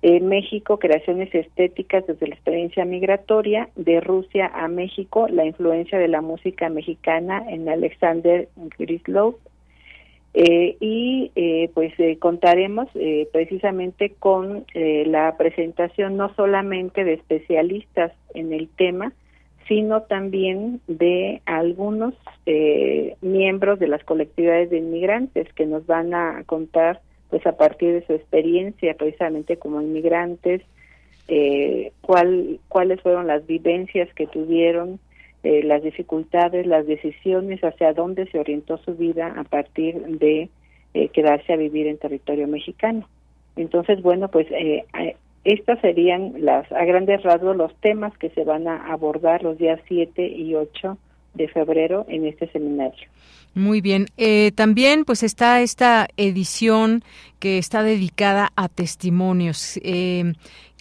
México, 0.01 0.77
creaciones 0.77 1.33
estéticas 1.33 2.05
desde 2.05 2.27
la 2.27 2.35
experiencia 2.35 2.85
migratoria, 2.85 3.69
de 3.75 3.99
Rusia 3.99 4.51
a 4.53 4.67
México, 4.67 5.27
la 5.27 5.45
influencia 5.45 5.97
de 5.97 6.07
la 6.07 6.21
música 6.21 6.69
mexicana 6.69 7.43
en 7.49 7.67
Alexander 7.67 8.47
Grislow. 8.77 9.37
Eh, 10.39 10.77
y 10.79 11.31
eh, 11.35 11.71
pues 11.73 11.99
eh, 11.99 12.19
contaremos 12.19 12.87
precisamente 13.31 14.13
con 14.19 14.65
la 14.75 15.35
presentación 15.35 16.15
no 16.15 16.31
solamente 16.35 17.03
de 17.03 17.13
especialistas 17.13 18.11
en 18.35 18.53
el 18.53 18.69
tema, 18.69 19.13
sino 19.67 20.03
también 20.03 20.79
de 20.87 21.41
algunos 21.45 22.13
miembros 23.21 23.79
de 23.79 23.87
las 23.87 24.03
colectividades 24.03 24.69
de 24.69 24.77
inmigrantes 24.77 25.51
que 25.53 25.65
nos 25.65 25.87
van 25.87 26.13
a 26.13 26.43
contar 26.45 27.01
pues 27.29 27.45
a 27.45 27.57
partir 27.57 27.93
de 27.93 28.05
su 28.05 28.13
experiencia 28.13 28.93
precisamente 28.95 29.57
como 29.57 29.81
inmigrantes, 29.81 30.61
eh, 31.27 31.91
cuál, 32.01 32.59
cuáles 32.69 33.01
fueron 33.01 33.27
las 33.27 33.45
vivencias 33.45 34.13
que 34.13 34.27
tuvieron, 34.27 34.99
eh, 35.43 35.63
las 35.63 35.83
dificultades, 35.83 36.65
las 36.65 36.87
decisiones, 36.87 37.63
hacia 37.63 37.93
dónde 37.93 38.27
se 38.27 38.39
orientó 38.39 38.77
su 38.77 38.95
vida 38.95 39.33
a 39.37 39.43
partir 39.43 39.95
de 40.19 40.49
eh, 40.93 41.09
quedarse 41.09 41.53
a 41.53 41.57
vivir 41.57 41.87
en 41.87 41.97
territorio 41.97 42.47
mexicano. 42.47 43.07
Entonces, 43.55 44.01
bueno, 44.01 44.29
pues 44.29 44.47
eh, 44.51 44.85
estas 45.43 45.79
serían 45.81 46.33
las 46.43 46.71
a 46.71 46.83
grandes 46.85 47.23
rasgos 47.23 47.55
los 47.55 47.75
temas 47.81 48.17
que 48.17 48.29
se 48.31 48.43
van 48.43 48.67
a 48.67 48.91
abordar 48.91 49.43
los 49.43 49.57
días 49.57 49.79
7 49.87 50.27
y 50.27 50.55
8 50.55 50.97
de 51.37 51.47
febrero 51.47 52.05
en 52.09 52.25
este 52.25 52.47
seminario. 52.49 53.07
Muy 53.55 53.81
bien. 53.81 54.05
Eh, 54.17 54.51
también 54.53 55.03
pues 55.03 55.23
está 55.23 55.61
esta 55.61 56.07
edición 56.17 57.03
que 57.39 57.57
está 57.57 57.81
dedicada 57.81 58.51
a 58.55 58.69
testimonios. 58.69 59.79
Eh, 59.83 60.33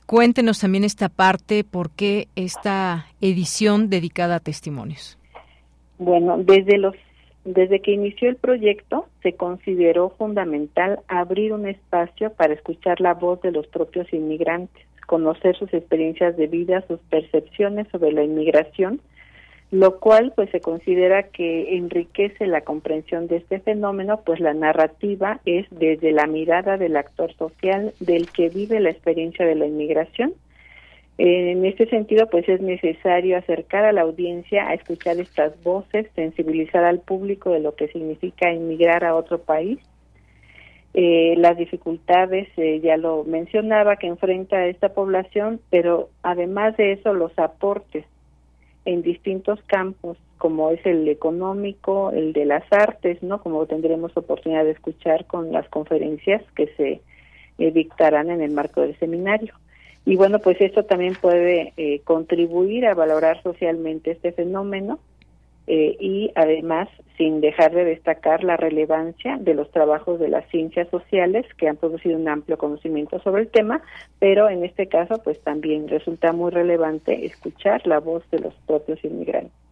cuéntenos 0.04 0.61
también 0.61 0.84
esta 0.84 1.09
parte, 1.09 1.64
¿por 1.64 1.90
qué 1.90 2.28
esta 2.36 3.07
edición 3.20 3.88
dedicada 3.88 4.36
a 4.36 4.40
testimonios? 4.40 5.18
Bueno, 5.98 6.36
desde 6.38 6.76
los 6.76 6.94
desde 7.46 7.80
que 7.80 7.92
inició 7.92 8.28
el 8.28 8.34
proyecto 8.34 9.07
se 9.22 9.34
consideró 9.34 10.11
fundamental 10.11 10.98
abrir 11.07 11.52
un 11.52 11.68
espacio 11.68 12.32
para 12.32 12.54
escuchar 12.54 13.00
la 13.00 13.14
voz 13.14 13.40
de 13.40 13.52
los 13.52 13.68
propios 13.68 14.12
inmigrantes, 14.12 14.84
conocer 15.07 15.57
sus 15.57 15.72
experiencias 15.72 16.36
de 16.36 16.48
vida, 16.48 16.84
sus 16.88 16.98
percepciones 17.09 17.86
sobre 17.92 18.11
la 18.11 18.24
inmigración 18.24 19.00
lo 19.70 19.98
cual 19.98 20.32
pues 20.36 20.50
se 20.50 20.60
considera 20.60 21.24
que 21.24 21.76
enriquece 21.76 22.46
la 22.46 22.60
comprensión 22.60 23.26
de 23.26 23.38
este 23.38 23.58
fenómeno, 23.58 24.20
pues 24.24 24.38
la 24.38 24.54
narrativa 24.54 25.40
es 25.44 25.66
desde 25.70 26.12
la 26.12 26.26
mirada 26.26 26.76
del 26.76 26.96
actor 26.96 27.34
social 27.34 27.92
del 27.98 28.30
que 28.30 28.48
vive 28.48 28.78
la 28.78 28.90
experiencia 28.90 29.44
de 29.44 29.56
la 29.56 29.66
inmigración. 29.66 30.34
En 31.18 31.64
este 31.64 31.88
sentido, 31.88 32.28
pues 32.28 32.46
es 32.48 32.60
necesario 32.60 33.38
acercar 33.38 33.86
a 33.86 33.92
la 33.92 34.02
audiencia 34.02 34.68
a 34.68 34.74
escuchar 34.74 35.18
estas 35.18 35.60
voces, 35.62 36.06
sensibilizar 36.14 36.84
al 36.84 37.00
público 37.00 37.50
de 37.50 37.60
lo 37.60 37.74
que 37.74 37.88
significa 37.88 38.52
inmigrar 38.52 39.02
a 39.02 39.16
otro 39.16 39.38
país, 39.38 39.78
eh, 40.92 41.34
las 41.38 41.56
dificultades, 41.56 42.48
eh, 42.56 42.80
ya 42.80 42.96
lo 42.98 43.24
mencionaba, 43.24 43.96
que 43.96 44.06
enfrenta 44.06 44.66
esta 44.66 44.90
población, 44.90 45.60
pero 45.70 46.10
además 46.22 46.76
de 46.76 46.92
eso, 46.92 47.14
los 47.14 47.36
aportes 47.38 48.04
en 48.87 49.03
distintos 49.03 49.61
campos, 49.66 50.16
como 50.39 50.70
es 50.70 50.84
el 50.87 51.07
económico, 51.09 52.11
el 52.12 52.32
de 52.32 52.47
las 52.47 52.64
artes, 52.72 53.22
¿no? 53.22 53.43
Como 53.43 53.66
tendremos 53.66 54.16
oportunidad 54.16 54.64
de 54.64 54.70
escuchar 54.70 55.26
con 55.26 55.53
las 55.53 55.68
conferencias 55.68 56.43
que 56.55 56.68
se 56.76 57.01
eh, 57.59 57.70
dictarán 57.72 58.30
en 58.30 58.41
el 58.41 58.53
marco 58.53 58.80
del 58.80 58.99
seminario. 58.99 59.53
Y 60.05 60.16
bueno, 60.16 60.39
pues 60.39 60.61
esto 60.61 60.84
también 60.84 61.14
puede 61.20 61.72
eh, 61.76 62.01
contribuir 62.05 62.87
a 62.87 62.95
valorar 62.95 63.43
socialmente 63.43 64.12
este 64.12 64.32
fenómeno 64.32 65.01
eh, 65.66 65.96
y 65.98 66.30
además 66.34 66.88
sin 67.16 67.40
dejar 67.40 67.72
de 67.72 67.84
destacar 67.84 68.44
la 68.44 68.56
relevancia 68.56 69.36
de 69.38 69.54
los 69.54 69.70
trabajos 69.70 70.20
de 70.20 70.28
las 70.28 70.48
ciencias 70.50 70.88
sociales 70.90 71.46
que 71.56 71.68
han 71.68 71.76
producido 71.76 72.16
un 72.16 72.28
amplio 72.28 72.58
conocimiento 72.58 73.18
sobre 73.20 73.42
el 73.42 73.48
tema, 73.48 73.82
pero 74.18 74.48
en 74.48 74.64
este 74.64 74.86
caso 74.86 75.20
pues 75.24 75.40
también 75.40 75.88
resulta 75.88 76.32
muy 76.32 76.50
relevante 76.50 77.26
escuchar 77.26 77.86
la 77.86 78.00
voz 78.00 78.22
de 78.30 78.40
los 78.40 78.54
propios 78.66 79.02
inmigrantes. 79.04 79.65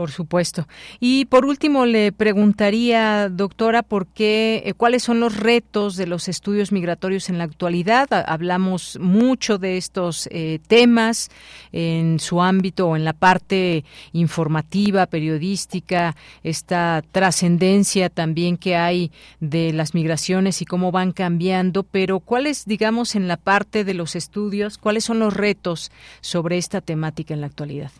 Por 0.00 0.12
supuesto. 0.12 0.66
Y 0.98 1.26
por 1.26 1.44
último, 1.44 1.84
le 1.84 2.10
preguntaría, 2.10 3.28
doctora, 3.28 3.82
por 3.82 4.06
qué, 4.06 4.62
eh, 4.64 4.72
cuáles 4.72 5.02
son 5.02 5.20
los 5.20 5.36
retos 5.36 5.94
de 5.96 6.06
los 6.06 6.26
estudios 6.26 6.72
migratorios 6.72 7.28
en 7.28 7.36
la 7.36 7.44
actualidad. 7.44 8.08
Hablamos 8.10 8.98
mucho 8.98 9.58
de 9.58 9.76
estos 9.76 10.26
eh, 10.32 10.58
temas 10.68 11.28
en 11.70 12.18
su 12.18 12.40
ámbito 12.40 12.88
o 12.88 12.96
en 12.96 13.04
la 13.04 13.12
parte 13.12 13.84
informativa, 14.14 15.04
periodística, 15.04 16.16
esta 16.42 17.04
trascendencia 17.12 18.08
también 18.08 18.56
que 18.56 18.76
hay 18.76 19.12
de 19.40 19.74
las 19.74 19.92
migraciones 19.92 20.62
y 20.62 20.64
cómo 20.64 20.92
van 20.92 21.12
cambiando, 21.12 21.82
pero 21.82 22.20
cuáles, 22.20 22.64
digamos, 22.64 23.16
en 23.16 23.28
la 23.28 23.36
parte 23.36 23.84
de 23.84 23.92
los 23.92 24.16
estudios, 24.16 24.78
cuáles 24.78 25.04
son 25.04 25.18
los 25.18 25.34
retos 25.34 25.92
sobre 26.22 26.56
esta 26.56 26.80
temática 26.80 27.34
en 27.34 27.42
la 27.42 27.48
actualidad. 27.48 27.92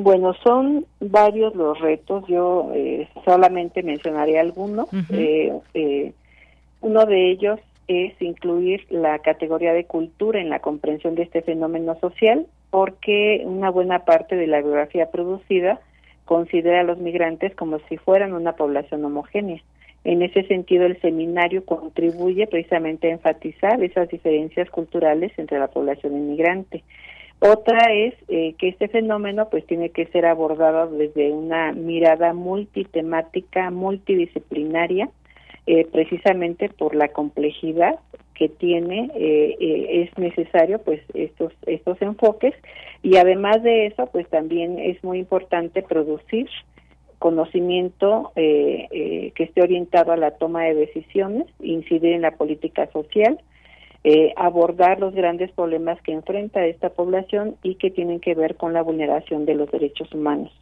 Bueno, 0.00 0.32
son 0.44 0.86
varios 1.00 1.56
los 1.56 1.80
retos. 1.80 2.24
Yo 2.28 2.70
eh, 2.72 3.08
solamente 3.24 3.82
mencionaré 3.82 4.38
algunos. 4.38 4.88
Eh, 5.10 5.52
eh, 5.74 6.12
uno 6.80 7.04
de 7.04 7.32
ellos 7.32 7.58
es 7.88 8.12
incluir 8.22 8.86
la 8.90 9.18
categoría 9.18 9.72
de 9.72 9.86
cultura 9.86 10.40
en 10.40 10.50
la 10.50 10.60
comprensión 10.60 11.16
de 11.16 11.24
este 11.24 11.42
fenómeno 11.42 11.98
social, 11.98 12.46
porque 12.70 13.42
una 13.44 13.70
buena 13.70 14.04
parte 14.04 14.36
de 14.36 14.46
la 14.46 14.60
biografía 14.60 15.10
producida 15.10 15.80
considera 16.26 16.82
a 16.82 16.84
los 16.84 16.98
migrantes 16.98 17.56
como 17.56 17.80
si 17.88 17.96
fueran 17.96 18.34
una 18.34 18.52
población 18.52 19.04
homogénea. 19.04 19.60
En 20.04 20.22
ese 20.22 20.44
sentido, 20.44 20.86
el 20.86 21.00
seminario 21.00 21.64
contribuye 21.64 22.46
precisamente 22.46 23.08
a 23.08 23.14
enfatizar 23.14 23.82
esas 23.82 24.08
diferencias 24.08 24.70
culturales 24.70 25.32
entre 25.38 25.58
la 25.58 25.66
población 25.66 26.16
inmigrante. 26.16 26.84
Otra 27.40 27.92
es 27.92 28.14
eh, 28.28 28.54
que 28.58 28.68
este 28.68 28.88
fenómeno 28.88 29.48
pues 29.48 29.64
tiene 29.66 29.90
que 29.90 30.06
ser 30.06 30.26
abordado 30.26 30.90
desde 30.90 31.30
una 31.30 31.72
mirada 31.72 32.32
multitemática, 32.32 33.70
multidisciplinaria, 33.70 35.08
eh, 35.66 35.86
precisamente 35.92 36.68
por 36.68 36.96
la 36.96 37.08
complejidad 37.08 38.00
que 38.34 38.48
tiene, 38.48 39.10
eh, 39.14 40.04
es 40.04 40.18
necesario 40.18 40.80
pues 40.80 41.00
estos, 41.14 41.52
estos 41.66 42.00
enfoques. 42.02 42.54
Y 43.02 43.16
además 43.18 43.62
de 43.62 43.86
eso 43.86 44.06
pues 44.06 44.28
también 44.28 44.78
es 44.80 45.02
muy 45.04 45.18
importante 45.18 45.82
producir 45.82 46.48
conocimiento 47.20 48.30
que 48.36 49.32
esté 49.36 49.60
orientado 49.60 50.12
a 50.12 50.16
la 50.16 50.32
toma 50.32 50.62
de 50.64 50.74
decisiones, 50.74 51.46
incidir 51.58 52.12
en 52.12 52.22
la 52.22 52.36
política 52.36 52.88
social, 52.92 53.40
eh, 54.04 54.32
abordar 54.36 55.00
los 55.00 55.14
grandes 55.14 55.50
problemas 55.52 56.00
que 56.02 56.12
enfrenta 56.12 56.64
esta 56.64 56.90
población 56.90 57.56
y 57.62 57.74
que 57.74 57.90
tienen 57.90 58.20
que 58.20 58.34
ver 58.34 58.56
con 58.56 58.72
la 58.72 58.82
vulneración 58.82 59.44
de 59.44 59.54
los 59.54 59.70
derechos 59.70 60.12
humanos. 60.12 60.52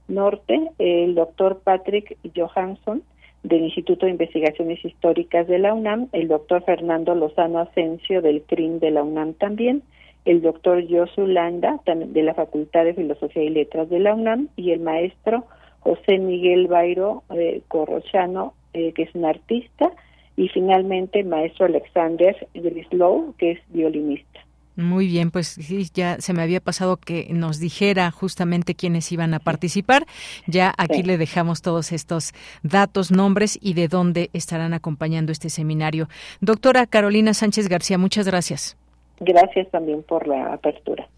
Norte, 0.08 0.70
el 0.78 1.14
doctor 1.14 1.60
Patrick 1.62 2.16
Johansson 2.34 3.02
del 3.42 3.62
Instituto 3.62 4.06
de 4.06 4.12
Investigaciones 4.12 4.84
Históricas 4.84 5.46
de 5.46 5.58
la 5.58 5.72
UNAM, 5.72 6.08
el 6.12 6.28
doctor 6.28 6.64
Fernando 6.64 7.14
Lozano 7.14 7.60
Asensio 7.60 8.22
del 8.22 8.42
CRIM 8.42 8.80
de 8.80 8.90
la 8.90 9.02
UNAM 9.04 9.34
también, 9.34 9.82
el 10.26 10.42
doctor 10.42 10.84
Josu 10.88 11.26
Landa, 11.26 11.80
de 11.86 12.22
la 12.22 12.34
Facultad 12.34 12.84
de 12.84 12.94
Filosofía 12.94 13.44
y 13.44 13.48
Letras 13.48 13.88
de 13.88 14.00
la 14.00 14.14
UNAM, 14.14 14.48
y 14.56 14.72
el 14.72 14.80
maestro 14.80 15.46
José 15.80 16.18
Miguel 16.18 16.66
Bairo 16.66 17.22
eh, 17.30 17.62
Corrochano, 17.68 18.52
eh, 18.74 18.92
que 18.92 19.04
es 19.04 19.14
un 19.14 19.24
artista, 19.24 19.92
y 20.36 20.48
finalmente 20.48 21.20
el 21.20 21.26
maestro 21.26 21.66
Alexander 21.66 22.36
Grislow, 22.54 23.34
que 23.38 23.52
es 23.52 23.60
violinista. 23.68 24.40
Muy 24.74 25.06
bien, 25.06 25.30
pues 25.30 25.46
sí, 25.46 25.86
ya 25.94 26.20
se 26.20 26.34
me 26.34 26.42
había 26.42 26.60
pasado 26.60 26.98
que 26.98 27.28
nos 27.30 27.58
dijera 27.58 28.10
justamente 28.10 28.74
quiénes 28.74 29.10
iban 29.10 29.32
a 29.32 29.38
participar. 29.38 30.04
Ya 30.46 30.74
aquí 30.76 31.02
le 31.02 31.16
dejamos 31.16 31.62
todos 31.62 31.92
estos 31.92 32.34
datos, 32.62 33.10
nombres 33.10 33.58
y 33.62 33.72
de 33.72 33.88
dónde 33.88 34.28
estarán 34.34 34.74
acompañando 34.74 35.32
este 35.32 35.48
seminario. 35.48 36.08
Doctora 36.42 36.86
Carolina 36.86 37.32
Sánchez 37.32 37.68
García, 37.68 37.96
muchas 37.96 38.26
gracias. 38.26 38.76
Gracias 39.20 39.70
también 39.70 40.02
por 40.02 40.26
la 40.26 40.52
apertura. 40.52 41.08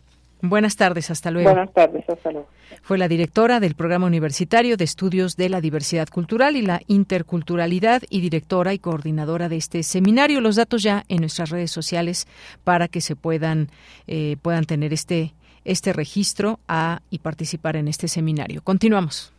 Buenas 0.41 0.77
tardes, 0.77 1.11
hasta 1.11 1.33
luego. 1.33 1.51
Buenas 1.51 1.73
tardes, 1.73 2.09
hasta 2.09 2.31
luego. 2.31 2.47
Fue 2.83 2.97
la 2.97 3.09
directora 3.09 3.59
del 3.59 3.75
Programa 3.75 4.07
Universitario 4.07 4.77
de 4.77 4.85
Estudios 4.85 5.37
de 5.37 5.49
la 5.49 5.61
Diversidad 5.61 6.09
Cultural 6.09 6.57
y 6.57 6.63
la 6.63 6.81
Interculturalidad 6.87 8.03
y 8.09 8.21
directora 8.21 8.73
y 8.73 8.79
coordinadora 8.79 9.49
de 9.49 9.57
este 9.57 9.83
seminario. 9.83 10.41
Los 10.41 10.55
datos 10.57 10.83
ya 10.83 11.05
en 11.09 11.21
nuestras 11.21 11.51
redes 11.51 11.73
sociales 11.73 12.29
para 12.63 12.87
que 12.87 13.01
se 13.01 13.17
puedan, 13.17 13.69
eh, 14.07 14.37
puedan 14.41 14.65
tener 14.65 14.93
este, 14.93 15.35
este 15.65 15.93
registro 15.93 16.61
a, 16.69 17.01
y 17.11 17.19
participar 17.19 17.75
en 17.75 17.89
este 17.89 18.07
seminario. 18.07 18.63
Continuamos. 18.63 19.33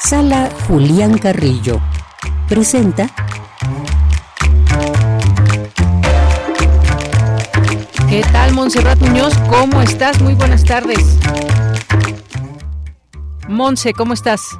Sala 0.00 0.50
Julián 0.66 1.16
Carrillo 1.18 1.80
presenta 2.48 3.06
¿Qué 8.12 8.20
tal, 8.30 8.52
Montserrat 8.52 9.00
Muñoz? 9.00 9.32
¿Cómo 9.48 9.80
estás? 9.80 10.20
Muy 10.20 10.34
buenas 10.34 10.62
tardes. 10.66 11.18
Monse, 13.48 13.94
¿cómo 13.94 14.12
estás? 14.12 14.50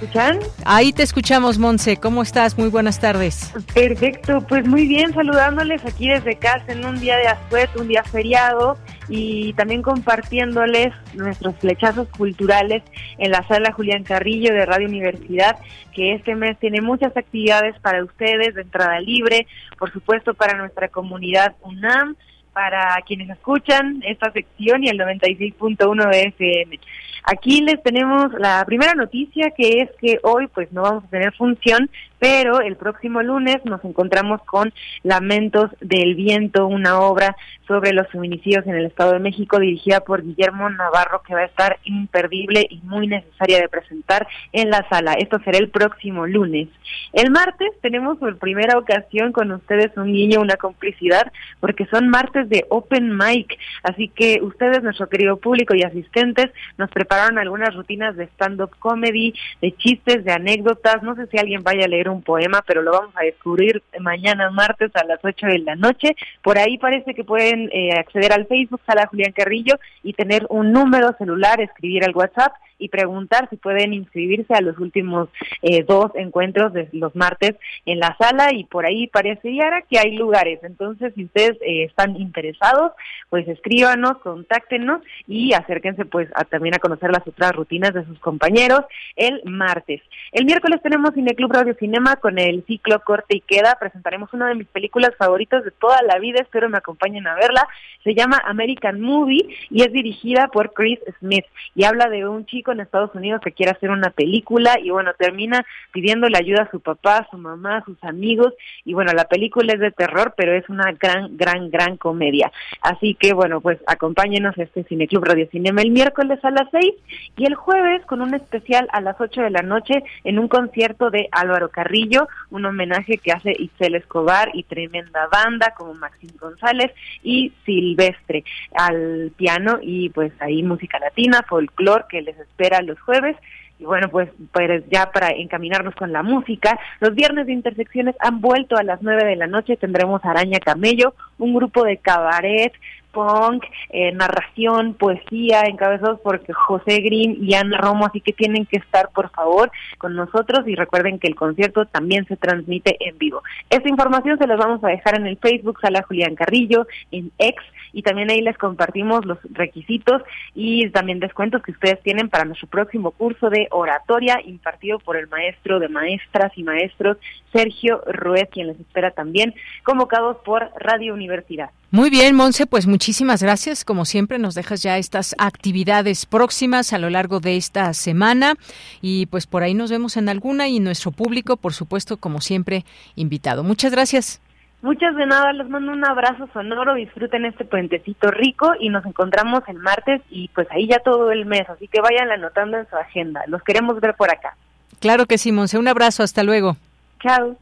¿Escuchan? 0.00 0.38
Ahí 0.64 0.92
te 0.92 1.02
escuchamos, 1.02 1.58
Monse. 1.58 1.96
¿Cómo 1.96 2.22
estás? 2.22 2.56
Muy 2.56 2.68
buenas 2.68 3.00
tardes. 3.00 3.52
Perfecto, 3.74 4.46
pues 4.48 4.64
muy 4.64 4.86
bien, 4.86 5.12
saludándoles 5.12 5.84
aquí 5.84 6.08
desde 6.08 6.36
casa 6.36 6.66
en 6.68 6.86
un 6.86 7.00
día 7.00 7.16
de 7.16 7.26
asueto, 7.26 7.80
un 7.80 7.88
día 7.88 8.04
feriado 8.04 8.78
y 9.08 9.52
también 9.54 9.82
compartiéndoles 9.82 10.92
nuestros 11.14 11.56
flechazos 11.56 12.08
culturales 12.08 12.82
en 13.18 13.30
la 13.30 13.46
sala 13.46 13.72
Julián 13.72 14.04
Carrillo 14.04 14.52
de 14.52 14.66
Radio 14.66 14.88
Universidad, 14.88 15.56
que 15.92 16.14
este 16.14 16.34
mes 16.34 16.58
tiene 16.58 16.80
muchas 16.80 17.16
actividades 17.16 17.78
para 17.80 18.04
ustedes 18.04 18.54
de 18.54 18.62
entrada 18.62 19.00
libre, 19.00 19.46
por 19.78 19.92
supuesto 19.92 20.34
para 20.34 20.56
nuestra 20.56 20.88
comunidad 20.88 21.54
UNAM, 21.62 22.16
para 22.52 22.94
quienes 23.06 23.28
escuchan 23.30 24.00
esta 24.06 24.30
sección 24.30 24.84
y 24.84 24.88
el 24.88 24.98
96.1 24.98 26.10
de 26.10 26.22
FM. 26.22 26.80
Aquí 27.24 27.62
les 27.62 27.82
tenemos 27.82 28.32
la 28.38 28.62
primera 28.66 28.94
noticia 28.94 29.50
que 29.50 29.80
es 29.80 29.90
que 30.00 30.20
hoy 30.22 30.46
pues 30.48 30.70
no 30.72 30.82
vamos 30.82 31.04
a 31.04 31.08
tener 31.08 31.32
función, 31.34 31.90
pero 32.24 32.62
el 32.62 32.76
próximo 32.76 33.22
lunes 33.22 33.62
nos 33.66 33.84
encontramos 33.84 34.40
con 34.44 34.72
Lamentos 35.02 35.70
del 35.82 36.14
Viento, 36.14 36.66
una 36.66 37.00
obra 37.00 37.36
sobre 37.66 37.92
los 37.92 38.08
feminicidios 38.08 38.66
en 38.66 38.76
el 38.76 38.86
Estado 38.86 39.12
de 39.12 39.18
México 39.18 39.58
dirigida 39.58 40.00
por 40.00 40.22
Guillermo 40.22 40.70
Navarro 40.70 41.20
que 41.20 41.34
va 41.34 41.40
a 41.40 41.44
estar 41.44 41.78
imperdible 41.84 42.66
y 42.70 42.78
muy 42.78 43.08
necesaria 43.08 43.58
de 43.58 43.68
presentar 43.68 44.26
en 44.52 44.70
la 44.70 44.86
sala. 44.88 45.12
Esto 45.14 45.38
será 45.44 45.58
el 45.58 45.68
próximo 45.68 46.26
lunes. 46.26 46.68
El 47.12 47.30
martes 47.30 47.68
tenemos 47.82 48.16
por 48.16 48.38
primera 48.38 48.78
ocasión 48.78 49.32
con 49.32 49.52
ustedes 49.52 49.94
un 49.98 50.10
niño, 50.10 50.40
una 50.40 50.56
complicidad, 50.56 51.30
porque 51.60 51.84
son 51.86 52.08
martes 52.08 52.48
de 52.48 52.64
Open 52.70 53.18
Mic, 53.18 53.58
así 53.82 54.08
que 54.08 54.40
ustedes, 54.40 54.82
nuestro 54.82 55.10
querido 55.10 55.36
público 55.36 55.74
y 55.74 55.82
asistentes, 55.82 56.50
nos 56.78 56.90
preparan 56.90 57.36
algunas 57.36 57.74
rutinas 57.74 58.16
de 58.16 58.24
stand-up 58.28 58.70
comedy, 58.78 59.34
de 59.60 59.72
chistes, 59.76 60.24
de 60.24 60.32
anécdotas. 60.32 61.02
No 61.02 61.14
sé 61.16 61.26
si 61.26 61.36
alguien 61.38 61.62
vaya 61.62 61.84
a 61.84 61.88
leer 61.88 62.08
un 62.08 62.13
poema, 62.22 62.62
pero 62.66 62.82
lo 62.82 62.92
vamos 62.92 63.14
a 63.16 63.24
descubrir 63.24 63.82
mañana 64.00 64.50
martes 64.50 64.90
a 64.94 65.04
las 65.04 65.18
8 65.22 65.46
de 65.46 65.58
la 65.60 65.76
noche. 65.76 66.16
Por 66.42 66.58
ahí 66.58 66.78
parece 66.78 67.14
que 67.14 67.24
pueden 67.24 67.70
eh, 67.72 67.92
acceder 67.98 68.32
al 68.32 68.46
Facebook, 68.46 68.80
Sala 68.86 69.06
Julián 69.06 69.32
Carrillo, 69.32 69.78
y 70.02 70.12
tener 70.12 70.46
un 70.48 70.72
número 70.72 71.14
celular, 71.18 71.60
escribir 71.60 72.04
al 72.04 72.14
WhatsApp 72.14 72.52
y 72.78 72.88
preguntar 72.88 73.48
si 73.50 73.56
pueden 73.56 73.92
inscribirse 73.92 74.54
a 74.54 74.60
los 74.60 74.78
últimos 74.78 75.28
eh, 75.62 75.84
dos 75.84 76.10
encuentros 76.14 76.72
de 76.72 76.88
los 76.92 77.14
martes 77.14 77.56
en 77.86 78.00
la 78.00 78.16
sala 78.18 78.52
y 78.52 78.64
por 78.64 78.86
ahí 78.86 79.06
parecería 79.06 79.82
que 79.88 79.98
hay 79.98 80.16
lugares. 80.16 80.60
Entonces, 80.62 81.12
si 81.14 81.24
ustedes 81.24 81.56
eh, 81.62 81.84
están 81.84 82.16
interesados, 82.16 82.92
pues 83.30 83.46
escríbanos, 83.48 84.18
contáctenos 84.18 85.02
y 85.26 85.52
acérquense 85.54 86.04
pues 86.04 86.28
a, 86.34 86.44
también 86.44 86.74
a 86.74 86.78
conocer 86.78 87.10
las 87.10 87.26
otras 87.26 87.52
rutinas 87.52 87.94
de 87.94 88.04
sus 88.04 88.18
compañeros 88.18 88.80
el 89.16 89.42
martes. 89.44 90.02
El 90.32 90.44
miércoles 90.44 90.80
tenemos 90.82 91.14
Cineclub 91.14 91.52
Radio 91.52 91.74
Cinema 91.78 92.16
con 92.16 92.38
el 92.38 92.64
ciclo 92.66 93.00
Corte 93.00 93.36
y 93.36 93.40
Queda. 93.40 93.76
Presentaremos 93.78 94.32
una 94.32 94.48
de 94.48 94.54
mis 94.56 94.68
películas 94.68 95.12
favoritas 95.18 95.64
de 95.64 95.70
toda 95.70 96.02
la 96.02 96.18
vida, 96.18 96.40
espero 96.40 96.68
me 96.68 96.78
acompañen 96.78 97.26
a 97.26 97.34
verla. 97.34 97.66
Se 98.02 98.14
llama 98.14 98.40
American 98.44 99.00
Movie 99.00 99.46
y 99.70 99.82
es 99.82 99.92
dirigida 99.92 100.48
por 100.48 100.72
Chris 100.72 100.98
Smith 101.18 101.46
y 101.74 101.84
habla 101.84 102.08
de 102.08 102.28
un 102.28 102.46
chico 102.46 102.63
en 102.72 102.80
Estados 102.80 103.14
Unidos 103.14 103.40
que 103.42 103.52
quiere 103.52 103.72
hacer 103.72 103.90
una 103.90 104.10
película 104.10 104.78
y 104.82 104.90
bueno, 104.90 105.12
termina 105.18 105.64
pidiéndole 105.92 106.36
ayuda 106.38 106.62
a 106.62 106.70
su 106.70 106.80
papá, 106.80 107.18
a 107.18 107.30
su 107.30 107.38
mamá, 107.38 107.78
a 107.78 107.84
sus 107.84 108.02
amigos 108.04 108.52
y 108.84 108.94
bueno, 108.94 109.12
la 109.12 109.24
película 109.24 109.72
es 109.72 109.80
de 109.80 109.90
terror, 109.90 110.34
pero 110.36 110.52
es 110.52 110.68
una 110.68 110.92
gran, 110.92 111.36
gran, 111.36 111.70
gran 111.70 111.96
comedia. 111.96 112.52
Así 112.80 113.14
que 113.14 113.32
bueno, 113.32 113.60
pues 113.60 113.78
acompáñenos 113.86 114.56
a 114.58 114.62
este 114.62 114.84
Cineclub 114.84 115.24
Radio 115.24 115.48
Cinema 115.50 115.82
el 115.82 115.90
miércoles 115.90 116.38
a 116.44 116.50
las 116.50 116.68
seis 116.70 116.94
y 117.36 117.46
el 117.46 117.54
jueves 117.54 118.04
con 118.06 118.20
un 118.20 118.34
especial 118.34 118.88
a 118.92 119.00
las 119.00 119.20
ocho 119.20 119.42
de 119.42 119.50
la 119.50 119.62
noche 119.62 120.02
en 120.24 120.38
un 120.38 120.48
concierto 120.48 121.10
de 121.10 121.28
Álvaro 121.32 121.70
Carrillo, 121.70 122.28
un 122.50 122.64
homenaje 122.64 123.18
que 123.18 123.32
hace 123.32 123.52
Isel 123.58 123.94
Escobar 123.94 124.50
y 124.54 124.64
tremenda 124.64 125.28
banda 125.30 125.74
como 125.76 125.94
Maxim 125.94 126.30
González 126.38 126.92
y 127.22 127.52
Silvestre 127.64 128.44
al 128.74 129.32
piano 129.36 129.78
y 129.82 130.08
pues 130.10 130.32
ahí 130.40 130.62
música 130.62 130.98
latina, 130.98 131.44
folclore 131.48 132.04
que 132.08 132.22
les 132.22 132.38
los 132.84 133.00
jueves. 133.00 133.36
Y 133.78 133.84
bueno, 133.84 134.08
pues, 134.08 134.28
pues 134.52 134.84
ya 134.88 135.10
para 135.10 135.30
encaminarnos 135.30 135.94
con 135.96 136.12
la 136.12 136.22
música, 136.22 136.78
los 137.00 137.14
viernes 137.14 137.46
de 137.46 137.52
intersecciones 137.52 138.14
han 138.20 138.40
vuelto 138.40 138.76
a 138.76 138.84
las 138.84 139.02
nueve 139.02 139.24
de 139.24 139.36
la 139.36 139.48
noche, 139.48 139.76
tendremos 139.76 140.24
Araña 140.24 140.60
Camello, 140.60 141.14
un 141.38 141.54
grupo 141.54 141.82
de 141.82 141.96
cabaret, 141.96 142.72
punk, 143.14 143.64
eh, 143.90 144.12
narración, 144.12 144.94
poesía, 144.94 145.62
encabezados 145.62 146.20
por 146.20 146.40
José 146.52 147.00
Green 147.00 147.38
y 147.40 147.54
Ana 147.54 147.78
Romo, 147.78 148.06
así 148.06 148.20
que 148.20 148.32
tienen 148.32 148.66
que 148.66 148.76
estar 148.76 149.08
por 149.10 149.30
favor 149.30 149.70
con 149.98 150.14
nosotros. 150.14 150.66
Y 150.66 150.74
recuerden 150.74 151.18
que 151.18 151.28
el 151.28 151.36
concierto 151.36 151.86
también 151.86 152.26
se 152.26 152.36
transmite 152.36 152.96
en 153.00 153.16
vivo. 153.16 153.42
Esta 153.70 153.88
información 153.88 154.36
se 154.38 154.46
las 154.46 154.58
vamos 154.58 154.82
a 154.84 154.88
dejar 154.88 155.16
en 155.16 155.26
el 155.26 155.38
Facebook 155.38 155.80
Sala 155.80 156.02
Julián 156.02 156.34
Carrillo, 156.34 156.86
en 157.10 157.30
X 157.38 157.62
y 157.94 158.02
también 158.02 158.30
ahí 158.30 158.42
les 158.42 158.58
compartimos 158.58 159.24
los 159.24 159.38
requisitos 159.52 160.22
y 160.54 160.90
también 160.90 161.20
descuentos 161.20 161.62
que 161.62 161.70
ustedes 161.70 162.02
tienen 162.02 162.28
para 162.28 162.44
nuestro 162.44 162.68
próximo 162.68 163.12
curso 163.12 163.48
de 163.48 163.68
oratoria 163.70 164.40
impartido 164.44 164.98
por 164.98 165.16
el 165.16 165.28
maestro 165.28 165.78
de 165.78 165.88
maestras 165.88 166.52
y 166.56 166.64
maestros 166.64 167.16
Sergio 167.52 168.02
Ruiz, 168.06 168.48
quien 168.50 168.66
les 168.66 168.80
espera 168.80 169.12
también, 169.12 169.54
convocados 169.84 170.38
por 170.44 170.70
Radio 170.78 171.14
Universidad. 171.14 171.70
Muy 171.92 172.10
bien, 172.10 172.34
Monse, 172.34 172.66
pues 172.66 172.88
muchísimas 172.88 173.40
gracias. 173.40 173.84
Como 173.84 174.04
siempre, 174.04 174.40
nos 174.40 174.56
dejas 174.56 174.82
ya 174.82 174.98
estas 174.98 175.36
actividades 175.38 176.26
próximas 176.26 176.92
a 176.92 176.98
lo 176.98 177.08
largo 177.10 177.38
de 177.38 177.56
esta 177.56 177.94
semana 177.94 178.54
y 179.00 179.26
pues 179.26 179.46
por 179.46 179.62
ahí 179.62 179.74
nos 179.74 179.92
vemos 179.92 180.16
en 180.16 180.28
alguna 180.28 180.66
y 180.66 180.80
nuestro 180.80 181.12
público, 181.12 181.56
por 181.56 181.72
supuesto, 181.72 182.16
como 182.16 182.40
siempre, 182.40 182.84
invitado. 183.14 183.62
Muchas 183.62 183.92
gracias. 183.92 184.40
Muchas 184.84 185.16
de 185.16 185.24
nada, 185.24 185.50
les 185.54 185.66
mando 185.70 185.92
un 185.92 186.04
abrazo 186.04 186.46
sonoro, 186.52 186.94
disfruten 186.94 187.46
este 187.46 187.64
puentecito 187.64 188.30
rico 188.30 188.72
y 188.78 188.90
nos 188.90 189.06
encontramos 189.06 189.62
el 189.66 189.78
martes 189.78 190.20
y 190.28 190.48
pues 190.48 190.68
ahí 190.70 190.86
ya 190.86 190.98
todo 190.98 191.32
el 191.32 191.46
mes, 191.46 191.66
así 191.70 191.88
que 191.88 192.02
vayan 192.02 192.30
anotando 192.30 192.76
en 192.76 192.86
su 192.90 192.94
agenda. 192.94 193.40
Los 193.46 193.62
queremos 193.62 193.98
ver 193.98 194.14
por 194.14 194.30
acá. 194.30 194.58
Claro 195.00 195.24
que 195.24 195.38
sí, 195.38 195.52
Monse, 195.52 195.78
un 195.78 195.88
abrazo, 195.88 196.22
hasta 196.22 196.42
luego. 196.42 196.76
Chao. 197.22 197.56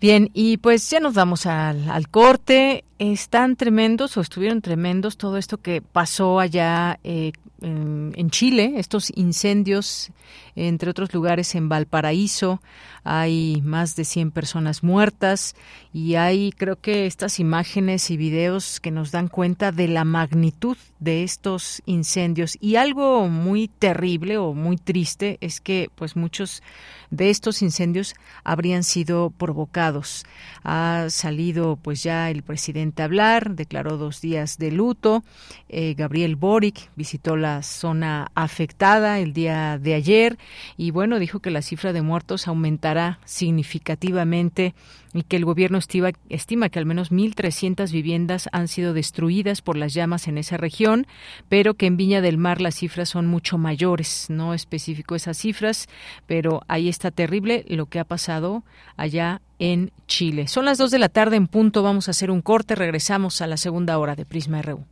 Bien, 0.00 0.30
y 0.34 0.58
pues 0.58 0.88
ya 0.88 1.00
nos 1.00 1.14
vamos 1.14 1.46
al, 1.46 1.90
al, 1.90 2.06
corte. 2.06 2.84
Están 3.00 3.56
tremendos 3.56 4.16
o 4.16 4.20
estuvieron 4.20 4.60
tremendos 4.60 5.16
todo 5.16 5.38
esto 5.38 5.58
que 5.58 5.82
pasó 5.82 6.38
allá 6.38 7.00
eh, 7.02 7.32
en, 7.60 8.12
en, 8.14 8.30
Chile, 8.30 8.74
estos 8.76 9.10
incendios, 9.16 10.12
entre 10.56 10.90
otros 10.90 11.12
lugares 11.14 11.54
en 11.54 11.68
Valparaíso. 11.68 12.60
Hay 13.04 13.60
más 13.64 13.96
de 13.96 14.04
100 14.04 14.30
personas 14.30 14.82
muertas 14.82 15.56
y 15.92 16.14
hay 16.14 16.52
creo 16.52 16.76
que 16.76 17.06
estas 17.06 17.40
imágenes 17.40 18.10
y 18.10 18.16
videos 18.16 18.78
que 18.80 18.90
nos 18.90 19.10
dan 19.10 19.28
cuenta 19.28 19.72
de 19.72 19.88
la 19.88 20.04
magnitud 20.04 20.76
de 21.00 21.24
estos 21.24 21.82
incendios. 21.84 22.56
Y 22.60 22.76
algo 22.76 23.28
muy 23.28 23.66
terrible 23.68 24.38
o 24.38 24.54
muy 24.54 24.76
triste 24.76 25.38
es 25.40 25.60
que 25.60 25.90
pues 25.96 26.14
muchos 26.14 26.62
de 27.10 27.28
estos 27.28 27.60
incendios 27.60 28.14
habrían 28.44 28.84
sido 28.84 29.30
provocados. 29.30 30.24
Ha 30.62 31.06
salido 31.10 31.76
pues 31.76 32.02
ya 32.02 32.30
el 32.30 32.42
presidente 32.42 33.02
a 33.02 33.06
hablar, 33.06 33.56
declaró 33.56 33.98
dos 33.98 34.20
días 34.20 34.58
de 34.58 34.70
luto. 34.70 35.24
Eh, 35.68 35.94
Gabriel 35.94 36.36
Boric 36.36 36.90
visitó 36.96 37.36
la 37.36 37.62
zona 37.62 38.30
afectada 38.34 39.18
el 39.18 39.32
día 39.32 39.78
de 39.78 39.94
ayer 39.94 40.38
y 40.76 40.90
bueno, 40.90 41.18
dijo 41.18 41.40
que 41.40 41.50
la 41.50 41.62
cifra 41.62 41.92
de 41.92 42.02
muertos 42.02 42.48
aumentará 42.48 43.18
significativamente 43.24 44.74
y 45.14 45.22
que 45.22 45.36
el 45.36 45.44
gobierno 45.44 45.78
estima, 45.78 46.68
que 46.68 46.78
al 46.78 46.86
menos 46.86 47.12
1.300 47.12 47.90
viviendas 47.92 48.48
han 48.52 48.68
sido 48.68 48.94
destruidas 48.94 49.60
por 49.60 49.76
las 49.76 49.94
llamas 49.94 50.28
en 50.28 50.38
esa 50.38 50.56
región, 50.56 51.06
pero 51.48 51.74
que 51.74 51.86
en 51.86 51.96
Viña 51.96 52.20
del 52.20 52.38
Mar 52.38 52.60
las 52.60 52.76
cifras 52.76 53.10
son 53.10 53.26
mucho 53.26 53.58
mayores. 53.58 54.26
No 54.30 54.54
especificó 54.54 55.14
esas 55.14 55.36
cifras, 55.36 55.88
pero 56.26 56.62
ahí 56.68 56.88
está 56.88 57.10
terrible 57.10 57.64
lo 57.68 57.86
que 57.86 57.98
ha 57.98 58.04
pasado 58.04 58.64
allá 58.96 59.42
en 59.58 59.92
Chile. 60.06 60.48
Son 60.48 60.64
las 60.64 60.78
2 60.78 60.90
de 60.90 60.98
la 60.98 61.08
tarde 61.08 61.36
en 61.36 61.46
punto, 61.46 61.82
vamos 61.82 62.08
a 62.08 62.12
hacer 62.12 62.30
un 62.30 62.42
corte, 62.42 62.74
regresamos 62.74 63.42
a 63.42 63.46
la 63.46 63.56
segunda 63.56 63.98
hora 63.98 64.16
de 64.16 64.24
Prisma 64.24 64.62
RU. 64.62 64.84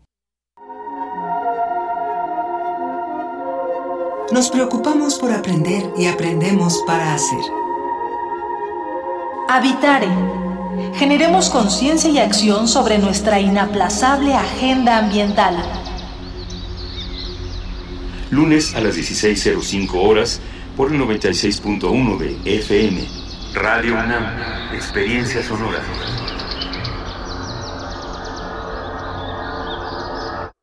Nos 4.32 4.48
preocupamos 4.48 5.18
por 5.18 5.32
aprender 5.32 5.92
y 5.98 6.06
aprendemos 6.06 6.84
para 6.86 7.14
hacer. 7.14 7.40
Habitare. 9.48 10.06
Generemos 10.94 11.50
conciencia 11.50 12.08
y 12.10 12.18
acción 12.18 12.68
sobre 12.68 12.98
nuestra 12.98 13.40
inaplazable 13.40 14.34
agenda 14.34 14.98
ambiental. 14.98 15.56
Lunes 18.30 18.76
a 18.76 18.80
las 18.80 18.96
16.05 18.96 19.90
horas 19.94 20.40
por 20.76 20.92
el 20.92 21.00
96.1 21.00 22.18
de 22.18 22.58
FM. 22.58 23.08
Radio 23.54 23.94
UNAM, 23.94 24.72
Experiencia 24.72 25.42
Sonora. 25.42 25.82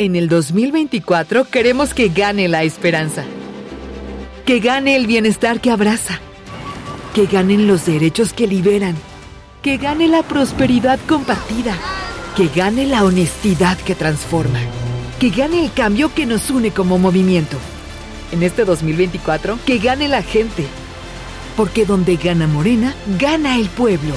En 0.00 0.16
el 0.16 0.30
2024 0.30 1.44
queremos 1.50 1.92
que 1.92 2.08
gane 2.08 2.48
la 2.48 2.62
esperanza, 2.62 3.22
que 4.46 4.58
gane 4.58 4.96
el 4.96 5.06
bienestar 5.06 5.60
que 5.60 5.70
abraza, 5.70 6.18
que 7.14 7.26
ganen 7.26 7.68
los 7.68 7.84
derechos 7.84 8.32
que 8.32 8.46
liberan, 8.46 8.96
que 9.60 9.76
gane 9.76 10.08
la 10.08 10.22
prosperidad 10.22 10.98
compartida, 11.06 11.76
que 12.34 12.48
gane 12.48 12.86
la 12.86 13.04
honestidad 13.04 13.76
que 13.76 13.94
transforma, 13.94 14.60
que 15.18 15.28
gane 15.28 15.62
el 15.62 15.70
cambio 15.70 16.14
que 16.14 16.24
nos 16.24 16.48
une 16.48 16.70
como 16.70 16.96
movimiento. 16.96 17.58
En 18.32 18.42
este 18.42 18.64
2024, 18.64 19.58
que 19.66 19.76
gane 19.80 20.08
la 20.08 20.22
gente, 20.22 20.64
porque 21.58 21.84
donde 21.84 22.16
gana 22.16 22.46
Morena, 22.46 22.94
gana 23.18 23.58
el 23.58 23.68
pueblo. 23.68 24.14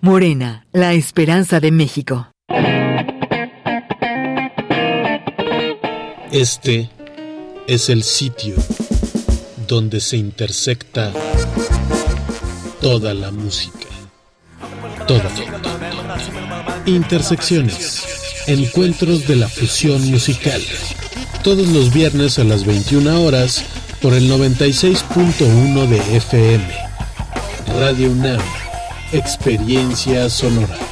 Morena, 0.00 0.66
la 0.72 0.94
esperanza 0.94 1.60
de 1.60 1.70
México. 1.70 2.31
Este 6.32 6.88
es 7.66 7.88
el 7.88 8.02
sitio 8.02 8.54
donde 9.68 10.00
se 10.00 10.16
intersecta 10.16 11.12
toda 12.80 13.14
la 13.14 13.30
música. 13.30 13.86
Toda. 15.06 15.30
Intersecciones. 16.86 18.02
Encuentros 18.46 19.28
de 19.28 19.36
la 19.36 19.48
fusión 19.48 20.10
musical. 20.10 20.60
Todos 21.44 21.68
los 21.68 21.92
viernes 21.92 22.38
a 22.38 22.44
las 22.44 22.64
21 22.64 23.22
horas 23.22 23.64
por 24.00 24.14
el 24.14 24.30
96.1 24.30 25.86
de 25.86 26.16
FM. 26.16 26.64
Radio 27.78 28.10
UNAM. 28.10 28.40
Experiencia 29.12 30.28
sonora. 30.28 30.91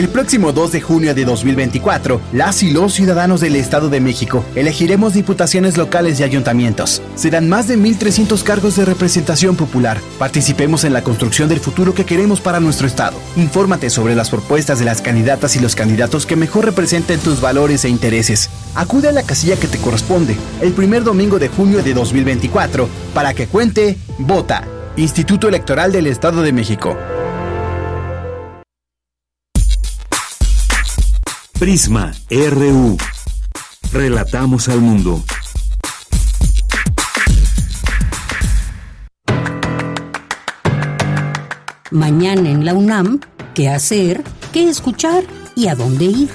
El 0.00 0.08
próximo 0.08 0.52
2 0.52 0.72
de 0.72 0.80
junio 0.80 1.14
de 1.14 1.26
2024, 1.26 2.22
las 2.32 2.62
y 2.62 2.70
los 2.70 2.94
ciudadanos 2.94 3.42
del 3.42 3.54
Estado 3.54 3.90
de 3.90 4.00
México 4.00 4.42
elegiremos 4.54 5.12
diputaciones 5.12 5.76
locales 5.76 6.18
y 6.18 6.22
ayuntamientos. 6.22 7.02
Serán 7.16 7.50
más 7.50 7.68
de 7.68 7.76
1.300 7.76 8.42
cargos 8.42 8.76
de 8.76 8.86
representación 8.86 9.56
popular. 9.56 10.00
Participemos 10.18 10.84
en 10.84 10.94
la 10.94 11.02
construcción 11.02 11.50
del 11.50 11.60
futuro 11.60 11.92
que 11.92 12.06
queremos 12.06 12.40
para 12.40 12.60
nuestro 12.60 12.86
Estado. 12.86 13.18
Infórmate 13.36 13.90
sobre 13.90 14.14
las 14.14 14.30
propuestas 14.30 14.78
de 14.78 14.86
las 14.86 15.02
candidatas 15.02 15.54
y 15.56 15.60
los 15.60 15.74
candidatos 15.74 16.24
que 16.24 16.34
mejor 16.34 16.64
representen 16.64 17.20
tus 17.20 17.42
valores 17.42 17.84
e 17.84 17.90
intereses. 17.90 18.48
Acude 18.74 19.10
a 19.10 19.12
la 19.12 19.24
casilla 19.24 19.60
que 19.60 19.68
te 19.68 19.76
corresponde 19.76 20.34
el 20.62 20.72
primer 20.72 21.04
domingo 21.04 21.38
de 21.38 21.48
junio 21.48 21.82
de 21.82 21.92
2024 21.92 22.88
para 23.12 23.34
que 23.34 23.48
cuente, 23.48 23.98
vota. 24.16 24.66
Instituto 24.96 25.46
Electoral 25.46 25.92
del 25.92 26.06
Estado 26.06 26.40
de 26.40 26.54
México. 26.54 26.96
Prisma 31.60 32.10
RU. 32.30 32.96
Relatamos 33.92 34.70
al 34.70 34.80
mundo. 34.80 35.22
Mañana 41.90 42.48
en 42.48 42.64
la 42.64 42.72
UNAM, 42.72 43.20
¿qué 43.54 43.68
hacer? 43.68 44.24
¿Qué 44.54 44.70
escuchar? 44.70 45.22
¿Y 45.54 45.68
a 45.68 45.74
dónde 45.74 46.06
ir? 46.06 46.30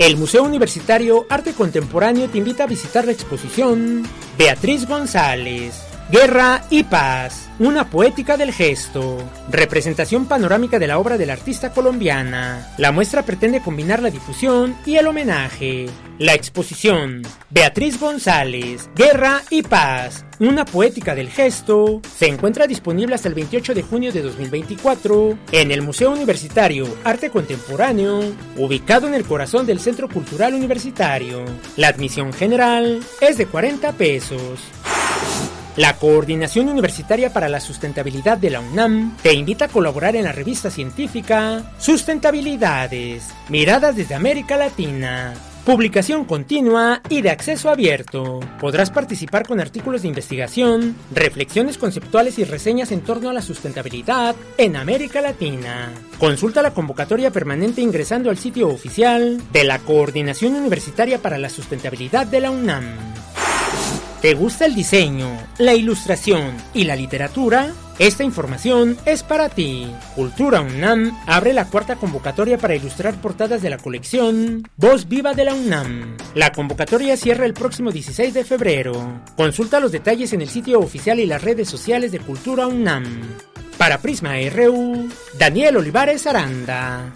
El 0.00 0.16
Museo 0.16 0.42
Universitario 0.42 1.24
Arte 1.30 1.52
Contemporáneo 1.52 2.28
te 2.28 2.38
invita 2.38 2.64
a 2.64 2.66
visitar 2.66 3.04
la 3.04 3.12
exposición 3.12 4.02
Beatriz 4.36 4.88
González, 4.88 5.80
Guerra 6.10 6.64
y 6.68 6.82
Paz, 6.82 7.41
una 7.58 7.90
poética 7.90 8.36
del 8.36 8.52
gesto, 8.52 9.18
representación 9.50 10.26
panorámica 10.26 10.78
de 10.78 10.86
la 10.86 10.98
obra 10.98 11.18
del 11.18 11.30
artista 11.30 11.72
colombiana. 11.72 12.74
La 12.78 12.92
muestra 12.92 13.22
pretende 13.22 13.60
combinar 13.60 14.02
la 14.02 14.10
difusión 14.10 14.76
y 14.86 14.96
el 14.96 15.06
homenaje. 15.06 15.86
La 16.18 16.34
exposición 16.34 17.22
Beatriz 17.50 17.98
González, 17.98 18.88
Guerra 18.94 19.42
y 19.50 19.62
Paz, 19.62 20.24
una 20.38 20.64
poética 20.64 21.14
del 21.14 21.30
gesto, 21.30 22.00
se 22.16 22.28
encuentra 22.28 22.66
disponible 22.66 23.14
hasta 23.14 23.28
el 23.28 23.34
28 23.34 23.74
de 23.74 23.82
junio 23.82 24.12
de 24.12 24.22
2024 24.22 25.38
en 25.52 25.70
el 25.70 25.82
Museo 25.82 26.10
Universitario 26.10 26.86
Arte 27.04 27.30
Contemporáneo, 27.30 28.20
ubicado 28.56 29.08
en 29.08 29.14
el 29.14 29.24
corazón 29.24 29.66
del 29.66 29.80
Centro 29.80 30.08
Cultural 30.08 30.54
Universitario. 30.54 31.44
La 31.76 31.88
admisión 31.88 32.32
general 32.32 33.00
es 33.20 33.38
de 33.38 33.46
40 33.46 33.92
pesos. 33.92 34.60
La 35.76 35.94
Coordinación 35.96 36.68
Universitaria 36.68 37.32
para 37.32 37.48
la 37.48 37.58
Sustentabilidad 37.58 38.36
de 38.36 38.50
la 38.50 38.60
UNAM 38.60 39.16
te 39.22 39.32
invita 39.32 39.64
a 39.64 39.68
colaborar 39.68 40.14
en 40.16 40.24
la 40.24 40.32
revista 40.32 40.70
científica 40.70 41.62
Sustentabilidades, 41.78 43.30
Miradas 43.48 43.96
desde 43.96 44.14
América 44.14 44.58
Latina. 44.58 45.32
Publicación 45.64 46.26
continua 46.26 47.00
y 47.08 47.22
de 47.22 47.30
acceso 47.30 47.70
abierto. 47.70 48.40
Podrás 48.60 48.90
participar 48.90 49.46
con 49.46 49.60
artículos 49.60 50.02
de 50.02 50.08
investigación, 50.08 50.94
reflexiones 51.14 51.78
conceptuales 51.78 52.38
y 52.38 52.44
reseñas 52.44 52.92
en 52.92 53.00
torno 53.00 53.30
a 53.30 53.32
la 53.32 53.40
sustentabilidad 53.40 54.34
en 54.58 54.76
América 54.76 55.22
Latina. 55.22 55.90
Consulta 56.18 56.60
la 56.60 56.74
convocatoria 56.74 57.30
permanente 57.30 57.80
ingresando 57.80 58.28
al 58.28 58.36
sitio 58.36 58.68
oficial 58.68 59.40
de 59.52 59.64
la 59.64 59.78
Coordinación 59.78 60.54
Universitaria 60.54 61.18
para 61.18 61.38
la 61.38 61.48
Sustentabilidad 61.48 62.26
de 62.26 62.40
la 62.40 62.50
UNAM. 62.50 62.84
¿Te 64.22 64.34
gusta 64.34 64.66
el 64.66 64.76
diseño, 64.76 65.36
la 65.58 65.74
ilustración 65.74 66.56
y 66.72 66.84
la 66.84 66.94
literatura? 66.94 67.72
Esta 67.98 68.22
información 68.22 68.96
es 69.04 69.24
para 69.24 69.48
ti. 69.48 69.92
Cultura 70.14 70.60
UNAM 70.60 71.18
abre 71.26 71.52
la 71.52 71.64
cuarta 71.64 71.96
convocatoria 71.96 72.56
para 72.56 72.76
ilustrar 72.76 73.20
portadas 73.20 73.62
de 73.62 73.70
la 73.70 73.78
colección 73.78 74.62
Voz 74.76 75.08
Viva 75.08 75.34
de 75.34 75.44
la 75.44 75.54
UNAM. 75.54 76.16
La 76.36 76.52
convocatoria 76.52 77.16
cierra 77.16 77.46
el 77.46 77.52
próximo 77.52 77.90
16 77.90 78.32
de 78.32 78.44
febrero. 78.44 79.22
Consulta 79.36 79.80
los 79.80 79.90
detalles 79.90 80.32
en 80.32 80.42
el 80.42 80.48
sitio 80.48 80.78
oficial 80.78 81.18
y 81.18 81.26
las 81.26 81.42
redes 81.42 81.68
sociales 81.68 82.12
de 82.12 82.20
Cultura 82.20 82.68
UNAM. 82.68 83.04
Para 83.76 83.98
Prisma 83.98 84.34
RU, 84.54 85.08
Daniel 85.36 85.78
Olivares 85.78 86.28
Aranda. 86.28 87.12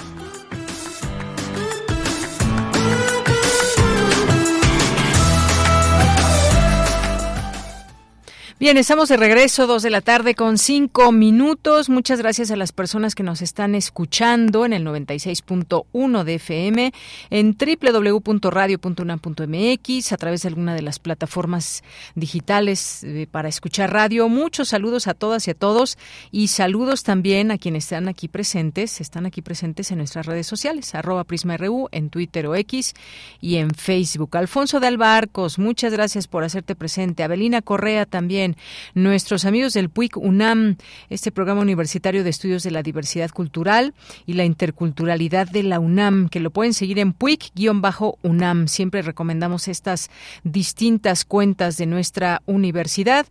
Bien, 8.58 8.78
estamos 8.78 9.10
de 9.10 9.18
regreso, 9.18 9.66
dos 9.66 9.82
de 9.82 9.90
la 9.90 10.00
tarde 10.00 10.34
con 10.34 10.56
cinco 10.56 11.12
minutos. 11.12 11.90
Muchas 11.90 12.20
gracias 12.20 12.50
a 12.50 12.56
las 12.56 12.72
personas 12.72 13.14
que 13.14 13.22
nos 13.22 13.42
están 13.42 13.74
escuchando 13.74 14.64
en 14.64 14.72
el 14.72 14.82
96.1 14.82 16.24
de 16.24 16.34
FM, 16.36 16.90
en 17.28 17.54
www.radio.unam.mx, 17.54 20.12
a 20.12 20.16
través 20.16 20.40
de 20.40 20.48
alguna 20.48 20.74
de 20.74 20.80
las 20.80 20.98
plataformas 20.98 21.84
digitales 22.14 23.04
eh, 23.04 23.28
para 23.30 23.50
escuchar 23.50 23.92
radio. 23.92 24.30
Muchos 24.30 24.68
saludos 24.68 25.06
a 25.06 25.12
todas 25.12 25.46
y 25.48 25.50
a 25.50 25.54
todos 25.54 25.98
y 26.32 26.48
saludos 26.48 27.02
también 27.02 27.50
a 27.50 27.58
quienes 27.58 27.84
están 27.84 28.08
aquí 28.08 28.26
presentes, 28.26 29.02
están 29.02 29.26
aquí 29.26 29.42
presentes 29.42 29.90
en 29.90 29.98
nuestras 29.98 30.24
redes 30.24 30.46
sociales, 30.46 30.94
arroba 30.94 31.24
PrismaRU, 31.24 31.90
en 31.92 32.08
Twitter 32.08 32.46
o 32.46 32.54
X 32.54 32.94
y 33.38 33.56
en 33.56 33.72
Facebook. 33.72 34.34
Alfonso 34.34 34.80
de 34.80 34.86
Albarcos, 34.86 35.58
muchas 35.58 35.92
gracias 35.92 36.26
por 36.26 36.42
hacerte 36.42 36.74
presente. 36.74 37.22
Abelina 37.22 37.60
Correa 37.60 38.06
también 38.06 38.45
nuestros 38.94 39.44
amigos 39.44 39.72
del 39.72 39.90
PUIC 39.90 40.16
UNAM, 40.18 40.76
este 41.10 41.32
programa 41.32 41.62
universitario 41.62 42.22
de 42.22 42.30
estudios 42.30 42.62
de 42.62 42.70
la 42.70 42.82
diversidad 42.82 43.30
cultural 43.30 43.94
y 44.26 44.34
la 44.34 44.44
interculturalidad 44.44 45.48
de 45.48 45.62
la 45.62 45.80
UNAM, 45.80 46.28
que 46.28 46.40
lo 46.40 46.50
pueden 46.50 46.74
seguir 46.74 46.98
en 46.98 47.12
PUIC-UNAM. 47.12 48.68
Siempre 48.68 49.02
recomendamos 49.02 49.68
estas 49.68 50.10
distintas 50.44 51.24
cuentas 51.24 51.76
de 51.76 51.86
nuestra 51.86 52.42
universidad. 52.46 53.26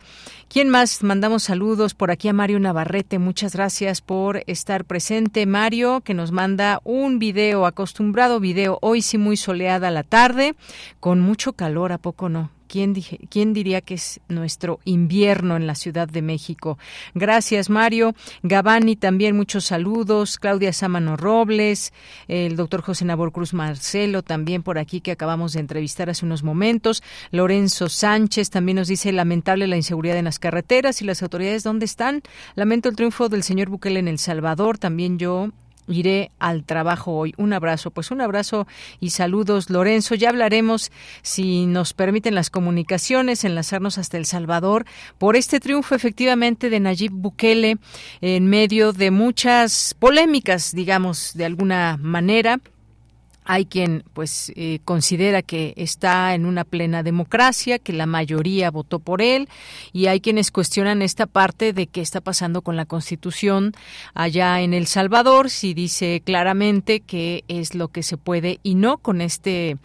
¿Quién 0.49 0.69
más? 0.69 1.03
Mandamos 1.03 1.43
saludos 1.43 1.93
por 1.93 2.11
aquí 2.11 2.27
a 2.27 2.33
Mario 2.33 2.59
Navarrete. 2.59 3.19
Muchas 3.19 3.53
gracias 3.53 4.01
por 4.01 4.43
estar 4.47 4.85
presente. 4.85 5.45
Mario, 5.45 6.01
que 6.01 6.13
nos 6.13 6.31
manda 6.31 6.81
un 6.83 7.19
video, 7.19 7.65
acostumbrado 7.65 8.39
video, 8.39 8.77
hoy 8.81 9.01
sí 9.01 9.17
muy 9.17 9.37
soleada 9.37 9.91
la 9.91 10.03
tarde, 10.03 10.55
con 10.99 11.19
mucho 11.19 11.53
calor, 11.53 11.91
¿a 11.91 11.97
poco 11.97 12.29
no? 12.29 12.54
¿Quién, 12.67 12.93
dije, 12.93 13.19
¿Quién 13.29 13.53
diría 13.53 13.81
que 13.81 13.95
es 13.95 14.19
nuestro 14.27 14.79
invierno 14.85 15.55
en 15.55 15.67
la 15.67 15.75
Ciudad 15.75 16.07
de 16.07 16.21
México? 16.21 16.77
Gracias, 17.13 17.69
Mario. 17.69 18.15
Gabani, 18.43 18.95
también 18.95 19.35
muchos 19.35 19.65
saludos. 19.65 20.37
Claudia 20.37 20.73
Sámano 20.73 21.17
Robles, 21.17 21.93
el 22.27 22.55
doctor 22.55 22.81
José 22.81 23.05
Nabor 23.05 23.31
Cruz 23.31 23.53
Marcelo, 23.53 24.23
también 24.23 24.63
por 24.63 24.77
aquí 24.77 25.01
que 25.01 25.11
acabamos 25.11 25.53
de 25.53 25.59
entrevistar 25.59 26.09
hace 26.09 26.25
unos 26.25 26.43
momentos. 26.43 27.03
Lorenzo 27.31 27.89
Sánchez 27.89 28.49
también 28.49 28.77
nos 28.77 28.87
dice 28.87 29.11
lamentable 29.11 29.67
la 29.67 29.77
inseguridad 29.77 30.17
en 30.17 30.25
las 30.25 30.39
carreteras 30.39 31.01
y 31.01 31.05
las 31.05 31.23
autoridades, 31.23 31.63
¿dónde 31.63 31.85
están? 31.85 32.21
Lamento 32.55 32.89
el 32.89 32.95
triunfo 32.95 33.29
del 33.29 33.43
señor 33.43 33.69
Bukele 33.69 33.99
en 33.99 34.07
El 34.07 34.19
Salvador. 34.19 34.77
También 34.77 35.17
yo 35.17 35.49
iré 35.87 36.31
al 36.39 36.63
trabajo 36.63 37.13
hoy. 37.13 37.33
Un 37.37 37.53
abrazo, 37.53 37.91
pues 37.91 38.11
un 38.11 38.21
abrazo 38.21 38.67
y 38.99 39.11
saludos, 39.11 39.69
Lorenzo. 39.69 40.15
Ya 40.15 40.29
hablaremos, 40.29 40.91
si 41.21 41.65
nos 41.65 41.93
permiten 41.93 42.35
las 42.35 42.49
comunicaciones, 42.49 43.43
enlazarnos 43.43 43.97
hasta 43.97 44.17
El 44.17 44.25
Salvador 44.25 44.85
por 45.17 45.35
este 45.35 45.59
triunfo 45.59 45.95
efectivamente 45.95 46.69
de 46.69 46.79
Nayib 46.79 47.11
Bukele 47.11 47.77
en 48.21 48.47
medio 48.47 48.93
de 48.93 49.11
muchas 49.11 49.95
polémicas, 49.97 50.73
digamos, 50.73 51.33
de 51.33 51.45
alguna 51.45 51.97
manera 52.01 52.59
hay 53.45 53.65
quien 53.65 54.03
pues 54.13 54.51
eh, 54.55 54.79
considera 54.83 55.41
que 55.41 55.73
está 55.77 56.33
en 56.33 56.45
una 56.45 56.63
plena 56.63 57.03
democracia, 57.03 57.79
que 57.79 57.93
la 57.93 58.07
mayoría 58.07 58.71
votó 58.71 58.99
por 58.99 59.21
él 59.21 59.47
y 59.93 60.07
hay 60.07 60.19
quienes 60.19 60.51
cuestionan 60.51 61.01
esta 61.01 61.27
parte 61.27 61.71
de 61.71 61.87
qué 61.87 62.01
está 62.01 62.21
pasando 62.21 62.61
con 62.61 62.75
la 62.75 62.85
Constitución 62.85 63.73
allá 64.13 64.61
en 64.61 64.73
El 64.73 64.87
Salvador, 64.87 65.49
si 65.49 65.73
dice 65.73 66.21
claramente 66.25 67.01
que 67.01 67.43
es 67.47 67.75
lo 67.75 67.89
que 67.89 68.03
se 68.03 68.17
puede 68.17 68.59
y 68.63 68.75
no 68.75 68.97
con 68.97 69.21
este 69.21 69.77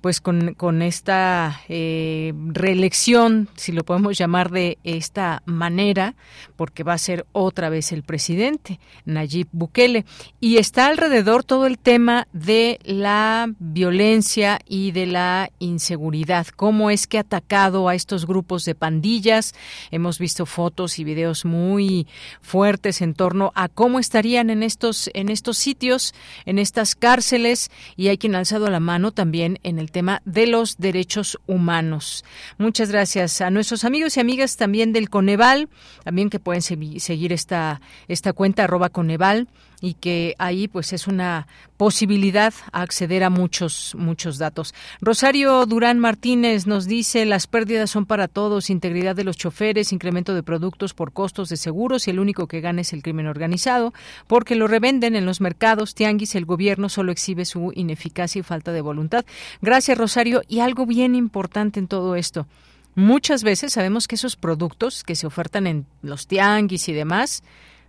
pues 0.00 0.20
con, 0.20 0.52
con 0.52 0.82
esta 0.82 1.62
eh, 1.66 2.34
reelección, 2.48 3.48
si 3.56 3.72
lo 3.72 3.84
podemos 3.84 4.18
llamar 4.18 4.50
de 4.50 4.76
esta 4.84 5.42
manera, 5.46 6.14
porque 6.56 6.82
va 6.82 6.92
a 6.92 6.98
ser 6.98 7.24
otra 7.32 7.70
vez 7.70 7.90
el 7.90 8.02
presidente 8.02 8.80
Nayib 9.06 9.48
Bukele. 9.52 10.04
Y 10.40 10.58
está 10.58 10.88
alrededor 10.88 11.42
todo 11.42 11.64
el 11.64 11.78
tema 11.78 12.28
de 12.34 12.80
la 13.00 13.52
violencia 13.58 14.58
y 14.66 14.92
de 14.92 15.06
la 15.06 15.50
inseguridad. 15.58 16.46
¿Cómo 16.48 16.90
es 16.90 17.06
que 17.06 17.18
ha 17.18 17.22
atacado 17.22 17.88
a 17.88 17.94
estos 17.94 18.26
grupos 18.26 18.64
de 18.64 18.74
pandillas? 18.74 19.54
Hemos 19.90 20.18
visto 20.18 20.46
fotos 20.46 20.98
y 20.98 21.04
videos 21.04 21.44
muy 21.44 22.06
fuertes 22.40 23.02
en 23.02 23.14
torno 23.14 23.52
a 23.54 23.68
cómo 23.68 23.98
estarían 23.98 24.50
en 24.50 24.62
estos, 24.62 25.10
en 25.14 25.28
estos 25.28 25.58
sitios, 25.58 26.14
en 26.46 26.58
estas 26.58 26.94
cárceles, 26.94 27.70
y 27.96 28.08
hay 28.08 28.18
quien 28.18 28.34
ha 28.34 28.38
alzado 28.38 28.68
la 28.70 28.80
mano 28.80 29.12
también 29.12 29.58
en 29.62 29.78
el 29.78 29.90
tema 29.90 30.22
de 30.24 30.46
los 30.46 30.78
derechos 30.78 31.38
humanos. 31.46 32.24
Muchas 32.58 32.90
gracias 32.90 33.40
a 33.40 33.50
nuestros 33.50 33.84
amigos 33.84 34.16
y 34.16 34.20
amigas 34.20 34.56
también 34.56 34.92
del 34.92 35.10
Coneval, 35.10 35.68
también 36.04 36.30
que 36.30 36.40
pueden 36.40 36.62
seguir 36.62 37.32
esta, 37.32 37.80
esta 38.08 38.32
cuenta 38.32 38.64
arroba 38.64 38.88
Coneval 38.88 39.48
y 39.80 39.94
que 39.94 40.34
ahí 40.38 40.68
pues 40.68 40.92
es 40.92 41.06
una 41.06 41.46
posibilidad 41.76 42.54
a 42.72 42.82
acceder 42.82 43.24
a 43.24 43.30
muchos 43.30 43.94
muchos 43.98 44.38
datos. 44.38 44.74
Rosario 45.00 45.66
Durán 45.66 45.98
Martínez 45.98 46.66
nos 46.66 46.86
dice 46.86 47.24
las 47.24 47.46
pérdidas 47.46 47.90
son 47.90 48.06
para 48.06 48.28
todos, 48.28 48.70
integridad 48.70 49.16
de 49.16 49.24
los 49.24 49.36
choferes, 49.36 49.92
incremento 49.92 50.34
de 50.34 50.42
productos 50.42 50.94
por 50.94 51.12
costos 51.12 51.48
de 51.48 51.56
seguros 51.56 52.06
y 52.06 52.10
el 52.10 52.20
único 52.20 52.46
que 52.46 52.60
gana 52.60 52.82
es 52.82 52.92
el 52.92 53.02
crimen 53.02 53.26
organizado 53.26 53.92
porque 54.26 54.54
lo 54.54 54.66
revenden 54.66 55.16
en 55.16 55.26
los 55.26 55.40
mercados 55.40 55.94
tianguis, 55.94 56.34
el 56.34 56.44
gobierno 56.44 56.88
solo 56.88 57.12
exhibe 57.12 57.44
su 57.44 57.72
ineficacia 57.74 58.40
y 58.40 58.42
falta 58.42 58.72
de 58.72 58.80
voluntad. 58.80 59.24
Gracias 59.60 59.98
Rosario 59.98 60.42
y 60.48 60.60
algo 60.60 60.86
bien 60.86 61.14
importante 61.14 61.80
en 61.80 61.88
todo 61.88 62.16
esto. 62.16 62.46
Muchas 62.94 63.42
veces 63.42 63.72
sabemos 63.72 64.06
que 64.06 64.14
esos 64.14 64.36
productos 64.36 65.02
que 65.02 65.16
se 65.16 65.26
ofertan 65.26 65.66
en 65.66 65.86
los 66.02 66.28
tianguis 66.28 66.88
y 66.88 66.92
demás 66.92 67.42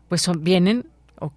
pues 0.09 0.21
son, 0.21 0.43
vienen 0.43 0.87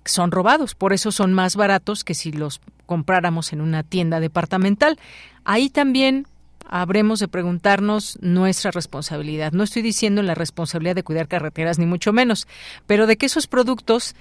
son 0.04 0.30
robados, 0.30 0.74
por 0.74 0.92
eso 0.92 1.12
son 1.12 1.32
más 1.32 1.56
baratos 1.56 2.04
que 2.04 2.14
si 2.14 2.32
los 2.32 2.60
compráramos 2.86 3.52
en 3.52 3.60
una 3.60 3.82
tienda 3.82 4.20
departamental. 4.20 4.98
Ahí 5.44 5.70
también 5.70 6.26
habremos 6.68 7.20
de 7.20 7.28
preguntarnos 7.28 8.18
nuestra 8.20 8.70
responsabilidad. 8.70 9.52
No 9.52 9.62
estoy 9.62 9.82
diciendo 9.82 10.22
la 10.22 10.34
responsabilidad 10.34 10.94
de 10.94 11.02
cuidar 11.02 11.28
carreteras 11.28 11.78
ni 11.78 11.86
mucho 11.86 12.12
menos, 12.12 12.46
pero 12.86 13.06
de 13.06 13.16
que 13.16 13.26
esos 13.26 13.46
productos 13.46 14.14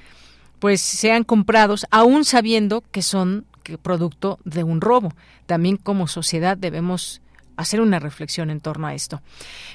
pues 0.60 0.82
sean 0.82 1.24
comprados 1.24 1.86
aún 1.92 2.26
sabiendo 2.26 2.84
que 2.92 3.02
son 3.02 3.46
producto 3.82 4.40
de 4.46 4.64
un 4.64 4.80
robo. 4.80 5.14
También 5.46 5.76
como 5.78 6.08
sociedad 6.08 6.58
debemos 6.58 7.22
hacer 7.58 7.82
una 7.82 8.00
reflexión 8.00 8.50
en 8.50 8.62
torno 8.62 8.88
a 8.88 8.94
esto. 8.94 9.22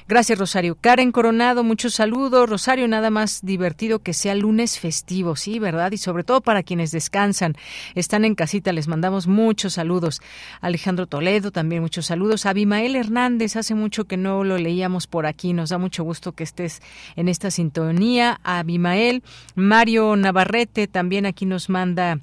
Gracias, 0.07 0.39
Rosario. 0.39 0.75
Karen 0.79 1.11
Coronado, 1.11 1.63
muchos 1.63 1.93
saludos. 1.93 2.49
Rosario, 2.49 2.87
nada 2.87 3.09
más 3.09 3.41
divertido 3.43 3.99
que 3.99 4.13
sea 4.13 4.33
lunes 4.35 4.79
festivo, 4.79 5.35
sí, 5.35 5.59
¿verdad? 5.59 5.91
Y 5.91 5.97
sobre 5.97 6.23
todo 6.23 6.41
para 6.41 6.63
quienes 6.63 6.91
descansan, 6.91 7.55
están 7.93 8.25
en 8.25 8.35
casita, 8.35 8.71
les 8.71 8.87
mandamos 8.87 9.27
muchos 9.27 9.73
saludos. 9.73 10.21
Alejandro 10.61 11.07
Toledo, 11.07 11.51
también 11.51 11.81
muchos 11.81 12.07
saludos. 12.07 12.45
Abimael 12.45 12.95
Hernández, 12.95 13.55
hace 13.55 13.75
mucho 13.75 14.05
que 14.05 14.17
no 14.17 14.43
lo 14.43 14.57
leíamos 14.57 15.07
por 15.07 15.25
aquí, 15.25 15.53
nos 15.53 15.69
da 15.69 15.77
mucho 15.77 16.03
gusto 16.03 16.31
que 16.31 16.43
estés 16.43 16.81
en 17.15 17.27
esta 17.27 17.51
sintonía. 17.51 18.39
Abimael, 18.43 19.23
Mario 19.55 20.15
Navarrete, 20.15 20.87
también 20.87 21.25
aquí 21.25 21.45
nos 21.45 21.69
manda 21.69 22.19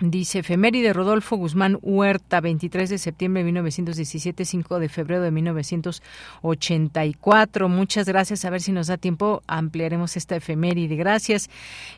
Dice 0.00 0.40
efeméride 0.40 0.92
Rodolfo 0.92 1.36
Guzmán 1.36 1.78
Huerta, 1.80 2.40
23 2.40 2.90
de 2.90 2.98
septiembre 2.98 3.42
de 3.42 3.44
1917, 3.44 4.44
5 4.44 4.80
de 4.80 4.88
febrero 4.88 5.22
de 5.22 5.30
1984. 5.30 7.68
Muchas 7.68 8.06
gracias. 8.06 8.44
A 8.44 8.50
ver 8.50 8.60
si 8.60 8.72
nos 8.72 8.88
da 8.88 8.96
tiempo, 8.96 9.44
ampliaremos 9.46 10.16
esta 10.16 10.34
efeméride. 10.34 10.96
Gracias. 10.96 11.48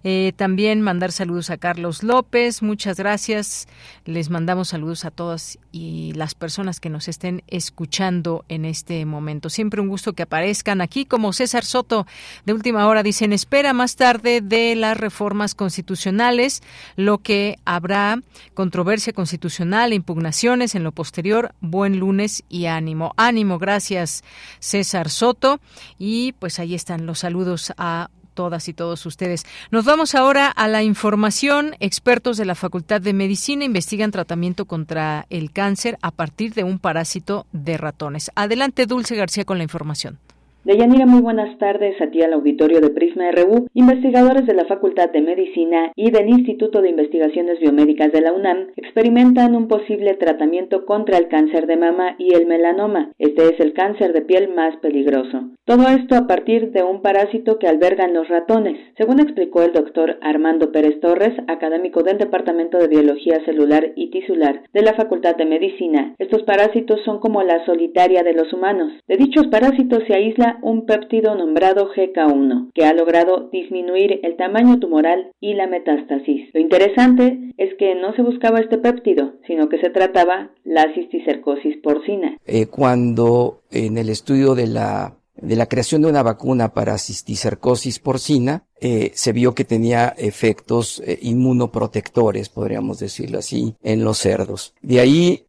Eh, 0.05 0.35
también 0.37 0.83
mandar 0.83 1.11
saludos 1.11 1.49
a 1.49 1.57
Carlos 1.57 2.03
López. 2.03 2.61
Muchas 2.61 2.99
gracias. 2.99 3.67
Les 4.05 4.29
mandamos 4.29 4.69
saludos 4.69 5.07
a 5.07 5.11
todas 5.11 5.59
y 5.73 6.13
las 6.17 6.35
personas 6.35 6.81
que 6.81 6.91
nos 6.91 7.09
estén 7.09 7.45
escuchando 7.47 8.45
en 8.51 8.67
este 8.67 9.07
momento. 9.07 9.49
Siempre 9.49 9.81
un 9.81 9.89
gusto 9.89 10.13
que 10.13 10.25
aparezcan 10.25 10.83
aquí, 10.83 11.07
como 11.07 11.33
César 11.33 11.65
Soto 11.65 12.07
de 12.45 12.53
última 12.53 12.87
hora. 12.89 13.03
Dicen, 13.03 13.33
espera 13.33 13.73
más 13.73 13.97
tarde 13.97 14.43
de 14.43 14.77
las 14.77 14.99
reformas 14.99 15.55
constitucionales, 15.55 16.63
lo 16.97 17.17
que 17.19 17.57
habrá 17.65 17.86
habrá 17.87 18.21
controversia 18.55 19.13
constitucional 19.13 19.93
impugnaciones 19.93 20.75
en 20.75 20.83
lo 20.83 20.91
posterior. 20.91 21.55
Buen 21.61 22.01
lunes 22.01 22.43
y 22.49 22.67
ánimo. 22.67 23.13
Ánimo, 23.17 23.61
gracias 23.61 24.25
César 24.59 25.09
Soto. 25.09 25.61
Y 25.99 26.33
pues 26.33 26.59
ahí 26.59 26.75
están 26.75 27.07
los 27.07 27.21
saludos 27.21 27.73
a 27.79 28.11
todas 28.35 28.69
y 28.69 28.75
todos 28.75 29.07
ustedes. 29.07 29.45
Nos 29.71 29.85
vamos 29.85 30.17
ahora 30.17 30.49
a 30.49 30.67
la 30.67 30.83
información. 30.83 31.77
Expertos 31.79 32.37
de 32.37 32.45
la 32.45 32.57
Facultad 32.57 33.01
de 33.01 33.13
Medicina 33.13 33.65
investigan 33.65 34.11
tratamiento 34.11 34.65
contra 34.65 35.27
el 35.31 35.53
cáncer 35.53 35.97
a 36.03 36.11
partir 36.11 36.55
de 36.55 36.65
un 36.65 36.81
parásito 36.81 37.47
de 37.53 37.79
ratones. 37.79 38.33
Adelante, 38.35 38.87
Dulce 38.87 39.15
García, 39.15 39.45
con 39.45 39.59
la 39.59 39.65
información. 39.65 40.19
Deyanira, 40.67 41.07
muy 41.07 41.21
buenas 41.21 41.57
tardes 41.59 41.95
a 42.03 42.11
ti 42.11 42.23
al 42.23 42.33
auditorio 42.33 42.81
de 42.81 42.91
Prisma 42.91 43.31
RU. 43.31 43.69
Investigadores 43.73 44.47
de 44.47 44.55
la 44.55 44.65
Facultad 44.65 45.11
de 45.11 45.21
Medicina 45.21 45.93
y 45.95 46.11
del 46.11 46.29
Instituto 46.29 46.83
de 46.83 46.89
Investigaciones 46.89 47.61
Biomédicas 47.61 48.11
de 48.11 48.21
la 48.21 48.33
UNAM 48.33 48.71
experimentan 48.75 49.55
un 49.55 49.69
posible 49.69 50.15
tratamiento 50.15 50.85
contra 50.85 51.19
el 51.19 51.29
cáncer 51.29 51.69
de 51.69 51.77
mama 51.77 52.17
y 52.19 52.35
el 52.35 52.47
melanoma. 52.47 53.13
Este 53.21 53.45
es 53.45 53.61
el 53.61 53.75
cáncer 53.75 54.13
de 54.13 54.23
piel 54.23 54.57
más 54.57 54.77
peligroso. 54.79 55.51
Todo 55.67 55.87
esto 55.87 56.17
a 56.17 56.27
partir 56.27 56.73
de 56.73 56.83
un 56.83 57.01
parásito 57.01 57.61
que 57.61 57.69
albergan 57.69 58.13
los 58.13 58.27
ratones. 58.29 58.77
Según 58.97 59.21
explicó 59.21 59.63
el 59.63 59.73
doctor 59.73 60.19
Armando 60.21 60.73
Pérez 60.73 60.99
Torres, 60.99 61.35
académico 61.47 62.03
del 62.03 62.19
Departamento 62.19 62.79
de 62.79 62.89
Biología 62.89 63.39
Celular 63.45 63.93
y 63.95 64.11
Tisular 64.11 64.63
de 64.73 64.83
la 64.83 64.95
Facultad 64.95 65.37
de 65.37 65.45
Medicina, 65.45 66.17
estos 66.19 66.43
parásitos 66.43 67.01
son 67.05 67.21
como 67.21 67.45
la 67.45 67.65
solitaria 67.67 68.25
de 68.25 68.33
los 68.33 68.53
humanos. 68.53 68.93
De 69.07 69.17
dichos 69.17 69.47
parásitos 69.47 70.03
se 70.09 70.15
aísla 70.15 70.56
un 70.63 70.87
péptido 70.87 71.35
nombrado 71.35 71.91
GK1, 71.93 72.71
que 72.75 72.85
ha 72.85 72.93
logrado 72.93 73.49
disminuir 73.51 74.21
el 74.23 74.37
tamaño 74.37 74.79
tumoral 74.79 75.31
y 75.41 75.55
la 75.55 75.67
metástasis. 75.67 76.51
Lo 76.53 76.61
interesante 76.61 77.39
es 77.57 77.75
que 77.79 77.95
no 77.95 78.15
se 78.15 78.23
buscaba 78.23 78.61
este 78.61 78.79
péptido, 78.79 79.35
sino 79.47 79.69
que 79.69 79.79
se 79.79 79.91
trataba 79.91 80.51
la 80.65 80.93
cisticercosis 80.95 81.77
porcina. 81.79 82.37
Eh, 82.47 82.67
cuando 82.67 83.63
en 83.71 83.99
el 83.99 84.09
estudio 84.09 84.55
de 84.55 84.67
la 84.67 85.15
de 85.37 85.55
la 85.55 85.67
creación 85.67 86.01
de 86.01 86.09
una 86.09 86.23
vacuna 86.23 86.73
para 86.73 86.97
cisticercosis 86.97 87.99
porcina, 87.99 88.65
eh, 88.81 89.11
se 89.13 89.33
vio 89.33 89.55
que 89.55 89.67
tenía 89.67 90.15
efectos 90.17 91.03
eh, 91.05 91.19
inmunoprotectores, 91.21 92.49
podríamos 92.49 93.01
decirlo 93.01 93.41
así, 93.41 93.75
en 93.83 94.03
los 94.03 94.17
cerdos. 94.17 94.73
De 94.81 94.99
ahí, 94.99 95.45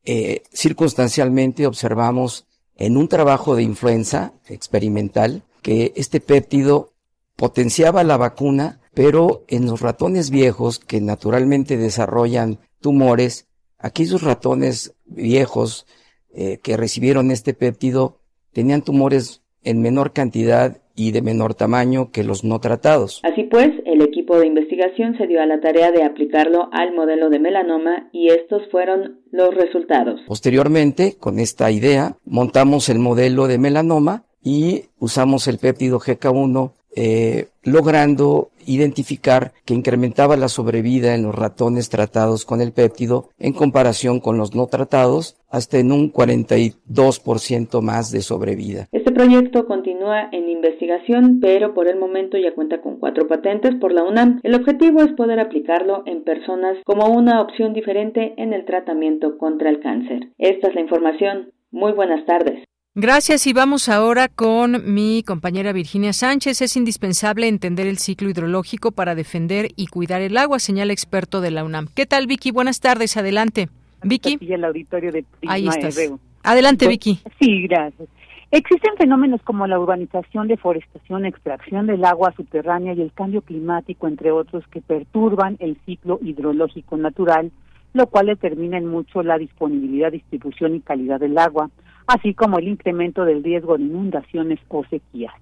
circunstancialmente, 0.51 1.65
observamos 1.65 2.46
en 2.77 2.95
un 2.97 3.07
trabajo 3.07 3.55
de 3.55 3.63
influenza 3.63 4.33
experimental 4.47 5.43
que 5.61 5.93
este 5.95 6.19
péptido 6.19 6.93
potenciaba 7.35 8.03
la 8.03 8.17
vacuna, 8.17 8.79
pero 8.93 9.43
en 9.47 9.65
los 9.65 9.81
ratones 9.81 10.29
viejos 10.29 10.79
que 10.79 11.01
naturalmente 11.01 11.77
desarrollan 11.77 12.59
tumores, 12.79 13.47
aquellos 13.77 14.21
ratones 14.21 14.93
viejos 15.05 15.85
eh, 16.33 16.59
que 16.59 16.77
recibieron 16.77 17.31
este 17.31 17.53
péptido 17.53 18.19
tenían 18.53 18.81
tumores 18.81 19.41
en 19.63 19.81
menor 19.81 20.13
cantidad 20.13 20.81
y 20.97 21.11
de 21.11 21.21
menor 21.21 21.53
tamaño 21.53 22.11
que 22.11 22.23
los 22.23 22.43
no 22.43 22.59
tratados. 22.59 23.21
Así 23.23 23.43
pues, 23.43 23.69
el 23.85 24.01
equipo 24.01 24.37
de 24.37 24.47
investigación 24.47 25.15
se 25.17 25.27
dio 25.27 25.41
a 25.41 25.45
la 25.45 25.61
tarea 25.61 25.91
de 25.91 26.03
aplicarlo 26.03 26.69
al 26.73 26.93
modelo 26.93 27.29
de 27.29 27.39
melanoma 27.39 28.09
y 28.11 28.29
estos 28.29 28.63
fueron 28.71 29.21
los 29.31 29.53
resultados. 29.53 30.19
Posteriormente, 30.27 31.15
con 31.19 31.39
esta 31.39 31.71
idea, 31.71 32.17
montamos 32.25 32.89
el 32.89 32.99
modelo 32.99 33.47
de 33.47 33.59
melanoma 33.59 34.25
y 34.43 34.85
usamos 34.97 35.47
el 35.47 35.59
péptido 35.59 35.99
GK1 35.99 36.73
eh, 36.99 37.49
logrando 37.63 38.49
identificar 38.65 39.51
que 39.65 39.75
incrementaba 39.75 40.35
la 40.35 40.47
sobrevida 40.47 41.13
en 41.13 41.21
los 41.21 41.35
ratones 41.35 41.89
tratados 41.89 42.43
con 42.43 42.59
el 42.59 42.71
péptido 42.71 43.29
en 43.37 43.53
comparación 43.53 44.19
con 44.19 44.39
los 44.39 44.55
no 44.55 44.65
tratados, 44.65 45.37
hasta 45.47 45.77
en 45.77 45.91
un 45.91 46.11
42% 46.11 47.81
más 47.81 48.11
de 48.11 48.21
sobrevida. 48.21 48.87
Este 48.91 49.11
proyecto 49.11 49.67
continúa 49.67 50.27
en 50.31 50.49
investigación, 50.49 51.39
pero 51.39 51.75
por 51.75 51.87
el 51.87 51.99
momento 51.99 52.35
ya 52.37 52.55
cuenta 52.55 52.81
con 52.81 52.97
cuatro 52.97 53.27
patentes 53.27 53.75
por 53.75 53.93
la 53.93 54.03
UNAM. 54.03 54.39
El 54.41 54.55
objetivo 54.55 55.03
es 55.03 55.11
poder 55.13 55.39
aplicarlo 55.39 56.01
en 56.07 56.23
personas 56.23 56.77
como 56.83 57.09
una 57.09 57.41
opción 57.41 57.73
diferente 57.73 58.33
en 58.37 58.53
el 58.53 58.65
tratamiento 58.65 59.37
contra 59.37 59.69
el 59.69 59.79
cáncer. 59.81 60.29
Esta 60.39 60.69
es 60.69 60.73
la 60.73 60.81
información. 60.81 61.51
Muy 61.69 61.91
buenas 61.91 62.25
tardes. 62.25 62.63
Gracias 62.99 63.45
y 63.45 63.53
vamos 63.53 63.89
ahora 63.89 64.27
con 64.27 64.91
mi 64.91 65.21
compañera 65.21 65.71
Virginia 65.71 66.13
Sánchez. 66.13 66.63
Es 66.63 66.75
indispensable 66.75 67.47
entender 67.47 67.85
el 67.85 67.99
ciclo 67.99 68.27
hidrológico 68.27 68.91
para 68.91 69.13
defender 69.13 69.67
y 69.75 69.85
cuidar 69.85 70.21
el 70.23 70.35
agua, 70.35 70.57
señala 70.57 70.93
experto 70.93 71.39
de 71.39 71.51
la 71.51 71.63
UNAM. 71.63 71.89
¿Qué 71.93 72.07
tal, 72.07 72.25
Vicky? 72.25 72.49
Buenas 72.49 72.79
tardes, 72.79 73.15
adelante. 73.15 73.69
Vicky. 74.01 74.39
el 74.41 74.63
auditorio 74.63 75.11
de 75.11 75.25
Ahí 75.47 75.67
estás. 75.67 75.95
Adelante, 76.41 76.87
Vicky. 76.87 77.19
Sí, 77.39 77.67
gracias. 77.67 78.09
Existen 78.49 78.97
fenómenos 78.97 79.43
como 79.43 79.67
la 79.67 79.79
urbanización, 79.79 80.47
deforestación, 80.47 81.27
extracción 81.27 81.85
del 81.85 82.03
agua 82.03 82.33
subterránea 82.35 82.95
y 82.95 83.01
el 83.03 83.13
cambio 83.13 83.43
climático, 83.43 84.07
entre 84.07 84.31
otros, 84.31 84.63
que 84.71 84.81
perturban 84.81 85.57
el 85.59 85.77
ciclo 85.85 86.17
hidrológico 86.23 86.97
natural, 86.97 87.51
lo 87.93 88.07
cual 88.07 88.25
determina 88.25 88.79
en 88.79 88.87
mucho 88.87 89.21
la 89.21 89.37
disponibilidad, 89.37 90.11
distribución 90.11 90.73
y 90.73 90.79
calidad 90.79 91.19
del 91.19 91.37
agua 91.37 91.69
así 92.07 92.33
como 92.33 92.57
el 92.57 92.69
incremento 92.69 93.25
del 93.25 93.43
riesgo 93.43 93.77
de 93.77 93.83
inundaciones 93.83 94.59
o 94.69 94.83
sequías. 94.85 95.33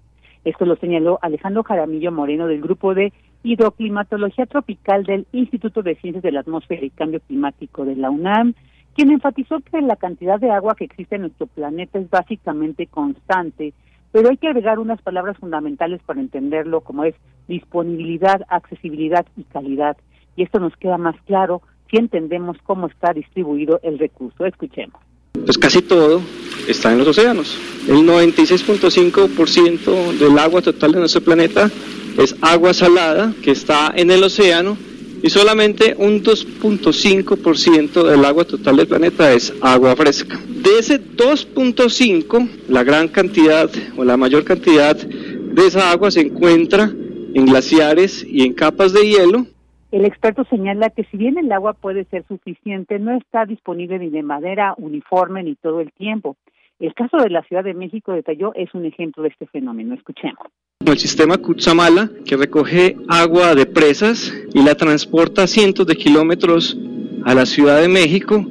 Esto 0.43 0.65
lo 0.65 0.75
señaló 0.75 1.19
Alejandro 1.21 1.63
Jaramillo 1.63 2.11
Moreno 2.11 2.47
del 2.47 2.61
Grupo 2.61 2.93
de 2.93 3.13
Hidroclimatología 3.43 4.47
Tropical 4.47 5.03
del 5.03 5.27
Instituto 5.31 5.83
de 5.83 5.95
Ciencias 5.95 6.23
de 6.23 6.31
la 6.31 6.41
Atmósfera 6.41 6.83
y 6.83 6.89
Cambio 6.89 7.19
Climático 7.19 7.85
de 7.85 7.95
la 7.95 8.09
UNAM, 8.09 8.53
quien 8.95 9.11
enfatizó 9.11 9.59
que 9.59 9.81
la 9.81 9.95
cantidad 9.95 10.39
de 10.39 10.51
agua 10.51 10.75
que 10.75 10.85
existe 10.85 11.15
en 11.15 11.21
nuestro 11.21 11.47
planeta 11.47 11.99
es 11.99 12.09
básicamente 12.09 12.87
constante, 12.87 13.73
pero 14.11 14.29
hay 14.29 14.37
que 14.37 14.47
agregar 14.47 14.79
unas 14.79 15.01
palabras 15.01 15.37
fundamentales 15.37 16.01
para 16.03 16.21
entenderlo, 16.21 16.81
como 16.81 17.03
es 17.03 17.15
disponibilidad, 17.47 18.41
accesibilidad 18.49 19.25
y 19.35 19.43
calidad. 19.43 19.97
Y 20.35 20.43
esto 20.43 20.59
nos 20.59 20.75
queda 20.77 20.97
más 20.97 21.15
claro 21.25 21.61
si 21.91 21.97
entendemos 21.97 22.57
cómo 22.63 22.87
está 22.87 23.13
distribuido 23.13 23.79
el 23.83 23.99
recurso. 23.99 24.45
Escuchemos 24.45 25.01
pues 25.43 25.57
casi 25.57 25.81
todo 25.81 26.21
está 26.67 26.91
en 26.91 26.99
los 26.99 27.07
océanos. 27.07 27.55
El 27.87 27.97
96.5% 27.97 30.17
del 30.17 30.39
agua 30.39 30.61
total 30.61 30.93
de 30.93 30.99
nuestro 30.99 31.21
planeta 31.21 31.69
es 32.17 32.35
agua 32.41 32.73
salada 32.73 33.33
que 33.41 33.51
está 33.51 33.93
en 33.95 34.11
el 34.11 34.23
océano 34.23 34.77
y 35.21 35.29
solamente 35.29 35.95
un 35.97 36.23
2.5% 36.23 38.03
del 38.03 38.25
agua 38.25 38.45
total 38.45 38.77
del 38.77 38.87
planeta 38.87 39.33
es 39.33 39.53
agua 39.61 39.95
fresca. 39.95 40.39
De 40.47 40.79
ese 40.79 40.99
2.5, 40.99 42.49
la 42.69 42.83
gran 42.83 43.07
cantidad 43.07 43.69
o 43.97 44.03
la 44.03 44.17
mayor 44.17 44.43
cantidad 44.43 44.95
de 44.95 45.67
esa 45.67 45.91
agua 45.91 46.11
se 46.11 46.21
encuentra 46.21 46.91
en 47.33 47.45
glaciares 47.45 48.25
y 48.27 48.43
en 48.43 48.53
capas 48.53 48.93
de 48.93 49.07
hielo 49.07 49.47
el 49.95 50.03
experto 50.03 50.43
señala 50.49 50.89
que 50.89 51.05
si 51.05 51.15
bien 51.15 51.37
el 51.37 51.49
agua 51.53 51.71
puede 51.71 52.03
ser 52.05 52.25
suficiente, 52.27 52.99
no 52.99 53.15
está 53.15 53.45
disponible 53.45 53.97
ni 53.97 54.09
de 54.09 54.23
manera 54.23 54.73
uniforme 54.77 55.41
ni 55.41 55.55
todo 55.55 55.79
el 55.79 55.93
tiempo. 55.93 56.35
El 56.79 56.93
caso 56.93 57.15
de 57.15 57.29
la 57.29 57.43
Ciudad 57.43 57.63
de 57.63 57.73
México 57.73 58.11
detalló 58.11 58.53
es 58.55 58.73
un 58.73 58.85
ejemplo 58.85 59.23
de 59.23 59.29
este 59.29 59.47
fenómeno. 59.47 59.95
Escuchemos. 59.95 60.47
El 60.85 60.97
sistema 60.97 61.37
Cutzamala, 61.37 62.09
que 62.25 62.35
recoge 62.35 62.97
agua 63.07 63.55
de 63.55 63.65
presas 63.65 64.33
y 64.53 64.63
la 64.63 64.75
transporta 64.75 65.47
cientos 65.47 65.87
de 65.87 65.95
kilómetros 65.95 66.77
a 67.23 67.33
la 67.33 67.45
Ciudad 67.45 67.79
de 67.79 67.87
México, 67.87 68.45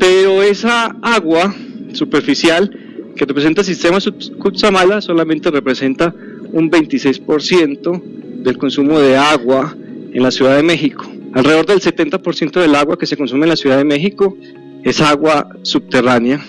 pero 0.00 0.42
esa 0.42 0.96
agua 1.00 1.54
superficial 1.92 2.70
que 3.14 3.24
representa 3.24 3.60
el 3.60 3.68
sistema 3.68 3.98
Cutzamala 4.40 5.00
solamente 5.00 5.52
representa 5.52 6.12
un 6.52 6.68
26% 6.68 8.02
del 8.42 8.58
consumo 8.58 8.98
de 8.98 9.16
agua 9.16 9.76
en 10.12 10.22
la 10.22 10.30
Ciudad 10.30 10.56
de 10.56 10.62
México. 10.62 11.04
Alrededor 11.34 11.66
del 11.66 11.80
70% 11.80 12.60
del 12.60 12.74
agua 12.74 12.98
que 12.98 13.06
se 13.06 13.16
consume 13.16 13.44
en 13.44 13.50
la 13.50 13.56
Ciudad 13.56 13.78
de 13.78 13.84
México 13.84 14.36
es 14.82 15.00
agua 15.00 15.48
subterránea 15.62 16.40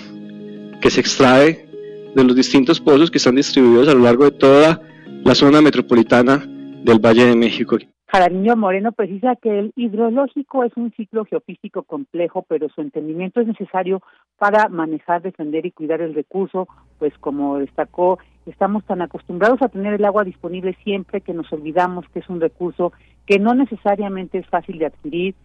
que 0.82 0.90
se 0.90 1.02
extrae 1.02 1.68
de 2.16 2.24
los 2.24 2.36
distintos 2.36 2.80
pozos 2.80 3.12
que 3.12 3.18
están 3.18 3.36
distribuidos 3.36 3.88
a 3.88 3.94
lo 3.94 4.02
largo 4.02 4.26
de 4.26 4.32
toda 4.32 4.82
la 5.24 5.36
zona 5.36 5.62
metropolitana 5.62 6.46
del 6.84 7.00
Valle 7.00 7.26
de 7.26 7.36
México. 7.36 7.78
Jaramillo 8.12 8.56
Moreno 8.56 8.92
precisa 8.92 9.36
que 9.36 9.60
el 9.60 9.74
hidrológico 9.76 10.64
es 10.64 10.72
un 10.76 10.92
ciclo 10.94 11.26
geofísico 11.26 11.84
complejo, 11.84 12.44
pero 12.48 12.68
su 12.70 12.82
entendimiento 12.82 13.40
es 13.40 13.46
necesario 13.46 14.02
para 14.40 14.68
manejar, 14.68 15.22
defender 15.22 15.68
y 15.68 15.72
cuidar 15.72 16.02
el 16.02 16.16
recurso, 16.16 16.68
pues 16.98 17.14
como 17.20 17.60
destacó, 17.60 18.18
estamos 18.48 18.84
tan 18.86 19.04
acostumbrados 19.04 19.62
a 19.62 19.70
tener 19.70 19.94
el 19.94 20.06
agua 20.06 20.24
disponible 20.24 20.76
siempre 20.84 21.22
que 21.22 21.36
nos 21.36 21.54
olvidamos 21.54 22.06
que 22.12 22.20
es 22.20 22.30
un 22.30 22.42
recurso 22.42 22.94
que 23.30 23.38
no 23.38 23.54
necesariamente 23.54 24.40
es 24.40 24.48
fácil 24.48 24.80
de 24.80 24.88
adquirir, 24.88 25.36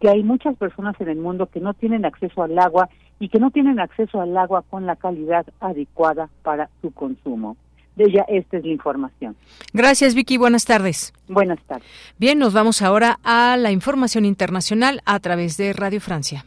que 0.00 0.08
hay 0.08 0.22
muchas 0.22 0.56
personas 0.56 0.98
en 0.98 1.10
el 1.10 1.18
mundo 1.18 1.44
que 1.44 1.60
no 1.60 1.74
tienen 1.74 2.06
acceso 2.06 2.42
al 2.42 2.58
agua 2.58 2.88
y 3.20 3.28
que 3.28 3.38
no 3.38 3.50
tienen 3.50 3.78
acceso 3.78 4.18
al 4.18 4.34
agua 4.34 4.64
con 4.70 4.86
la 4.86 4.96
calidad 4.96 5.44
adecuada 5.60 6.30
para 6.42 6.70
su 6.80 6.90
consumo. 6.90 7.58
De 7.96 8.04
ella, 8.04 8.24
esta 8.28 8.56
es 8.56 8.64
la 8.64 8.72
información. 8.72 9.36
Gracias, 9.74 10.14
Vicky. 10.14 10.38
Buenas 10.38 10.64
tardes. 10.64 11.12
Buenas 11.28 11.60
tardes. 11.66 11.86
Bien, 12.18 12.38
nos 12.38 12.54
vamos 12.54 12.80
ahora 12.80 13.18
a 13.22 13.58
la 13.58 13.72
información 13.72 14.24
internacional 14.24 15.02
a 15.04 15.20
través 15.20 15.58
de 15.58 15.74
Radio 15.74 16.00
Francia. 16.00 16.46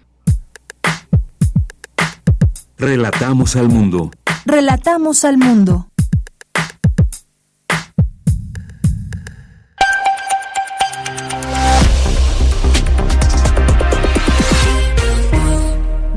Relatamos 2.80 3.56
al 3.56 3.70
mundo. 3.70 4.10
Relatamos 4.48 5.24
al 5.26 5.38
mundo. 5.38 5.86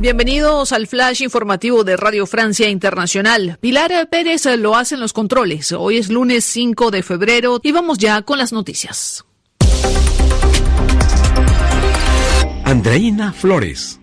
Bienvenidos 0.01 0.72
al 0.72 0.86
flash 0.86 1.20
informativo 1.20 1.85
de 1.85 1.94
Radio 1.94 2.27
Francia 2.27 2.70
Internacional. 2.70 3.59
Pilar 3.60 4.09
Pérez 4.09 4.47
lo 4.56 4.74
hace 4.74 4.94
en 4.94 5.02
los 5.02 5.12
controles. 5.12 5.72
Hoy 5.72 5.98
es 5.98 6.09
lunes 6.09 6.47
5 6.47 6.90
de 6.90 7.02
febrero 7.02 7.60
y 7.62 7.70
vamos 7.70 7.98
ya 7.98 8.22
con 8.22 8.39
las 8.39 8.51
noticias. 8.51 9.27
Andreina 12.64 13.35
Flores. 13.35 14.01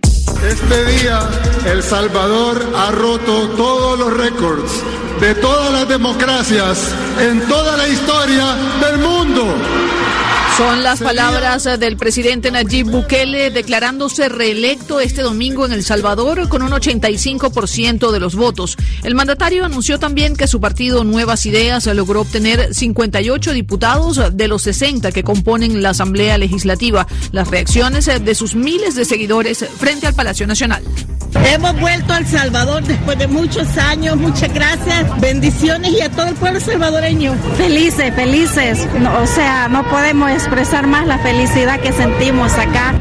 Este 0.48 0.86
día, 0.86 1.28
El 1.66 1.82
Salvador 1.82 2.64
ha 2.76 2.92
roto 2.92 3.50
todos 3.58 3.98
los 3.98 4.18
récords 4.18 4.84
de 5.20 5.34
todas 5.34 5.74
las 5.74 5.90
democracias 5.90 6.94
en 7.20 7.42
toda 7.48 7.76
la 7.76 7.88
historia 7.88 8.56
del 8.86 9.00
mundo. 9.00 9.46
Son 10.58 10.82
las 10.82 11.02
palabras 11.02 11.66
del 11.80 11.98
presidente 11.98 12.50
Nayib 12.50 12.90
Bukele 12.90 13.52
declarándose 13.52 14.28
reelecto 14.28 15.00
este 15.00 15.22
domingo 15.22 15.68
en 15.68 15.72
El 15.72 15.84
Salvador 15.84 16.50
con 16.50 16.64
un 16.64 16.72
85% 16.72 18.10
de 18.10 18.20
los 18.20 18.36
votos. 18.36 18.76
El 19.04 19.14
mandatario 19.14 19.66
anunció 19.66 20.00
también 20.00 20.36
que 20.36 20.48
su 20.48 20.60
partido 20.60 21.04
Nuevas 21.04 21.46
Ideas 21.46 21.86
logró 21.86 22.22
obtener 22.22 22.74
58 22.74 23.54
diputados 23.54 24.36
de 24.36 24.48
los 24.48 24.64
60 24.64 25.12
que 25.12 25.24
componen 25.24 25.84
la 25.84 25.92
Asamblea 25.92 26.40
Legislativa. 26.40 27.06
Las 27.32 27.50
reacciones 27.50 28.06
de 28.08 28.34
sus 28.34 28.56
miles 28.56 28.96
de 28.96 29.06
seguidores 29.06 29.64
frente 29.78 30.08
al 30.08 30.16
Palacio 30.16 30.48
Nacional. 30.48 30.84
Hemos 31.46 31.80
vuelto 31.80 32.14
a 32.14 32.18
El 32.18 32.28
Salvador 32.28 32.84
después 32.84 33.18
de 33.20 33.28
muchos 33.28 33.78
años. 33.78 34.18
Muchas 34.18 34.52
gracias. 34.54 35.20
Bendiciones 35.22 35.92
y 35.92 36.02
a 36.02 36.10
todo 36.10 36.28
el 36.28 36.36
pueblo 36.36 36.60
salvadoreño. 36.60 37.36
Felices, 37.58 38.14
felices. 38.16 38.88
o 39.22 39.28
sea, 39.28 39.68
no 39.68 39.88
podemos 39.90 40.32
expresar 40.48 40.88
más 40.88 41.06
la 41.06 41.20
felicidad 41.20 41.78
que 41.82 41.92
sentimos 41.92 42.54
acá. 42.54 42.96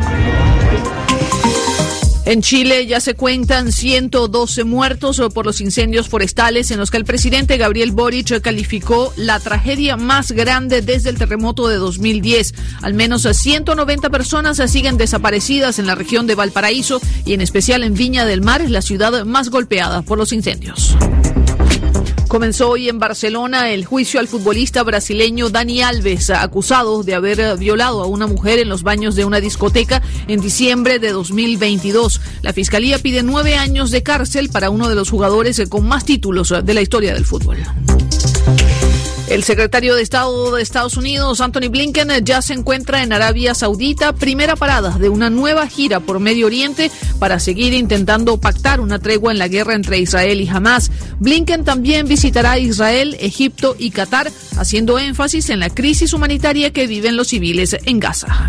En 2.24 2.42
Chile 2.42 2.86
ya 2.88 2.98
se 2.98 3.14
cuentan 3.14 3.70
112 3.70 4.64
muertos 4.64 5.22
por 5.32 5.46
los 5.46 5.60
incendios 5.60 6.08
forestales 6.08 6.72
en 6.72 6.78
los 6.80 6.90
que 6.90 6.96
el 6.96 7.04
presidente 7.04 7.56
Gabriel 7.56 7.92
Boric 7.92 8.40
calificó 8.40 9.12
la 9.16 9.38
tragedia 9.38 9.96
más 9.96 10.32
grande 10.32 10.82
desde 10.82 11.10
el 11.10 11.18
terremoto 11.18 11.68
de 11.68 11.76
2010. 11.76 12.54
Al 12.82 12.94
menos 12.94 13.22
190 13.22 14.10
personas 14.10 14.60
siguen 14.68 14.96
desaparecidas 14.96 15.78
en 15.78 15.86
la 15.86 15.94
región 15.94 16.26
de 16.26 16.34
Valparaíso 16.34 17.00
y 17.24 17.34
en 17.34 17.42
especial 17.42 17.84
en 17.84 17.94
Viña 17.94 18.26
del 18.26 18.42
Mar, 18.42 18.68
la 18.68 18.82
ciudad 18.82 19.24
más 19.24 19.50
golpeada 19.50 20.02
por 20.02 20.18
los 20.18 20.32
incendios. 20.32 20.96
Comenzó 22.28 22.70
hoy 22.70 22.88
en 22.88 22.98
Barcelona 22.98 23.70
el 23.70 23.84
juicio 23.84 24.18
al 24.18 24.26
futbolista 24.26 24.82
brasileño 24.82 25.48
Dani 25.48 25.82
Alves, 25.82 26.30
acusado 26.30 27.02
de 27.02 27.14
haber 27.14 27.56
violado 27.56 28.02
a 28.02 28.06
una 28.06 28.26
mujer 28.26 28.58
en 28.58 28.68
los 28.68 28.82
baños 28.82 29.14
de 29.14 29.24
una 29.24 29.40
discoteca 29.40 30.02
en 30.26 30.40
diciembre 30.40 30.98
de 30.98 31.12
2022. 31.12 32.20
La 32.42 32.52
fiscalía 32.52 32.98
pide 32.98 33.22
nueve 33.22 33.54
años 33.54 33.90
de 33.90 34.02
cárcel 34.02 34.48
para 34.48 34.70
uno 34.70 34.88
de 34.88 34.96
los 34.96 35.10
jugadores 35.10 35.62
con 35.68 35.86
más 35.86 36.04
títulos 36.04 36.52
de 36.62 36.74
la 36.74 36.82
historia 36.82 37.14
del 37.14 37.24
fútbol. 37.24 37.58
El 39.28 39.42
secretario 39.42 39.96
de 39.96 40.02
Estado 40.02 40.54
de 40.54 40.62
Estados 40.62 40.96
Unidos, 40.96 41.40
Anthony 41.40 41.68
Blinken, 41.68 42.24
ya 42.24 42.40
se 42.42 42.54
encuentra 42.54 43.02
en 43.02 43.12
Arabia 43.12 43.54
Saudita, 43.54 44.12
primera 44.12 44.54
parada 44.54 44.98
de 44.98 45.08
una 45.08 45.30
nueva 45.30 45.66
gira 45.66 45.98
por 45.98 46.20
Medio 46.20 46.46
Oriente 46.46 46.92
para 47.18 47.40
seguir 47.40 47.72
intentando 47.72 48.36
pactar 48.38 48.80
una 48.80 49.00
tregua 49.00 49.32
en 49.32 49.38
la 49.38 49.48
guerra 49.48 49.74
entre 49.74 49.98
Israel 49.98 50.40
y 50.40 50.48
Hamas. 50.48 50.92
Blinken 51.18 51.64
también 51.64 52.06
visitará 52.06 52.58
Israel, 52.58 53.16
Egipto 53.18 53.74
y 53.76 53.90
Qatar, 53.90 54.30
haciendo 54.58 54.98
énfasis 54.98 55.50
en 55.50 55.58
la 55.58 55.70
crisis 55.70 56.12
humanitaria 56.12 56.72
que 56.72 56.86
viven 56.86 57.16
los 57.16 57.28
civiles 57.28 57.76
en 57.84 57.98
Gaza. 57.98 58.48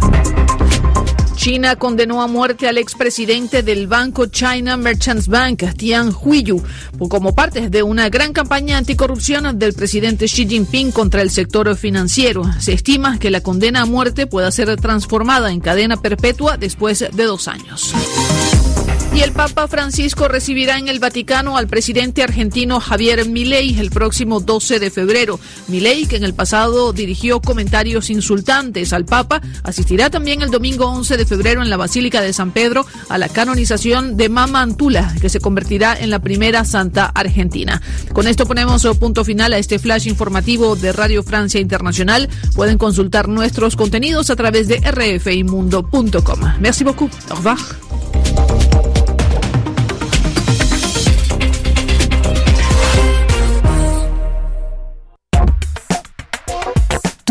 China 1.38 1.76
condenó 1.76 2.24
a 2.24 2.28
muerte 2.28 2.68
al 2.68 2.80
expresidente 2.80 3.62
del 3.62 3.86
banco 3.86 4.26
China 4.26 4.76
Merchants 4.76 5.28
Bank, 5.28 5.64
Tian 5.78 6.12
Huiyu, 6.20 6.62
como 7.10 7.36
parte 7.36 7.70
de 7.70 7.84
una 7.84 8.10
gran 8.10 8.34
campaña 8.34 8.78
anticorrupción 8.80 9.58
del 9.58 9.74
presidente 9.74 10.26
Xi 10.26 10.48
Jinping 10.48 10.92
contra 10.92 11.22
el 11.22 11.30
sector 11.30 11.74
financiero. 11.78 12.42
Se 12.60 12.74
estima 12.74 13.20
que 13.20 13.30
la 13.30 13.42
condena 13.42 13.82
a 13.82 13.86
muerte 13.86 14.26
pueda 14.26 14.52
ser 14.52 14.76
transformada 14.78 15.52
en 15.52 15.60
cadena 15.60 15.96
perpetua 15.98 16.58
después 16.58 17.00
de 17.00 17.24
dos 17.24 17.48
años. 17.48 17.94
Y 19.18 19.22
el 19.22 19.31
Papa 19.31 19.68
Francisco 19.68 20.27
recibirá 20.27 20.77
en 20.77 20.89
el 20.89 20.99
Vaticano 20.99 21.57
al 21.57 21.68
presidente 21.68 22.22
argentino 22.22 22.80
Javier 22.80 23.27
Milei 23.27 23.80
el 23.80 23.89
próximo 23.89 24.41
12 24.41 24.80
de 24.80 24.91
febrero. 24.91 25.39
Milei, 25.68 26.06
que 26.06 26.18
en 26.18 26.23
el 26.23 26.35
pasado 26.35 26.94
dirigió 26.94 27.41
comentarios 27.41 28.11
insultantes 28.11 28.94
al 28.94 29.06
Papa, 29.06 29.41
asistirá 29.64 30.11
también 30.11 30.44
el 30.44 30.52
domingo 30.52 30.85
11 30.85 31.18
de 31.18 31.26
febrero 31.26 31.64
en 31.64 31.72
la 31.72 31.77
Basílica 31.77 32.22
de 32.22 32.31
San 32.31 32.52
Pedro 32.52 32.85
a 33.10 33.18
la 33.18 33.27
canonización 33.27 34.18
de 34.18 34.30
Mama 34.30 34.61
Antula, 34.61 35.15
que 35.19 35.30
se 35.30 35.39
convertirá 35.39 35.98
en 35.99 36.11
la 36.11 36.19
primera 36.19 36.64
santa 36.64 37.07
argentina. 37.07 37.81
Con 38.14 38.27
esto 38.27 38.45
ponemos 38.45 38.85
punto 38.99 39.26
final 39.26 39.52
a 39.53 39.57
este 39.57 39.80
flash 39.80 40.06
informativo 40.06 40.76
de 40.76 40.91
Radio 40.91 41.23
Francia 41.23 41.60
Internacional. 41.60 42.30
Pueden 42.53 42.77
consultar 42.77 43.30
nuestros 43.30 43.76
contenidos 43.76 44.30
a 44.30 44.35
través 44.35 44.68
de 44.68 44.77
rfimundo.com. 44.80 46.39
Merci 46.60 46.84
beaucoup. 46.84 47.11
Au 47.31 47.38
revoir. 47.38 48.97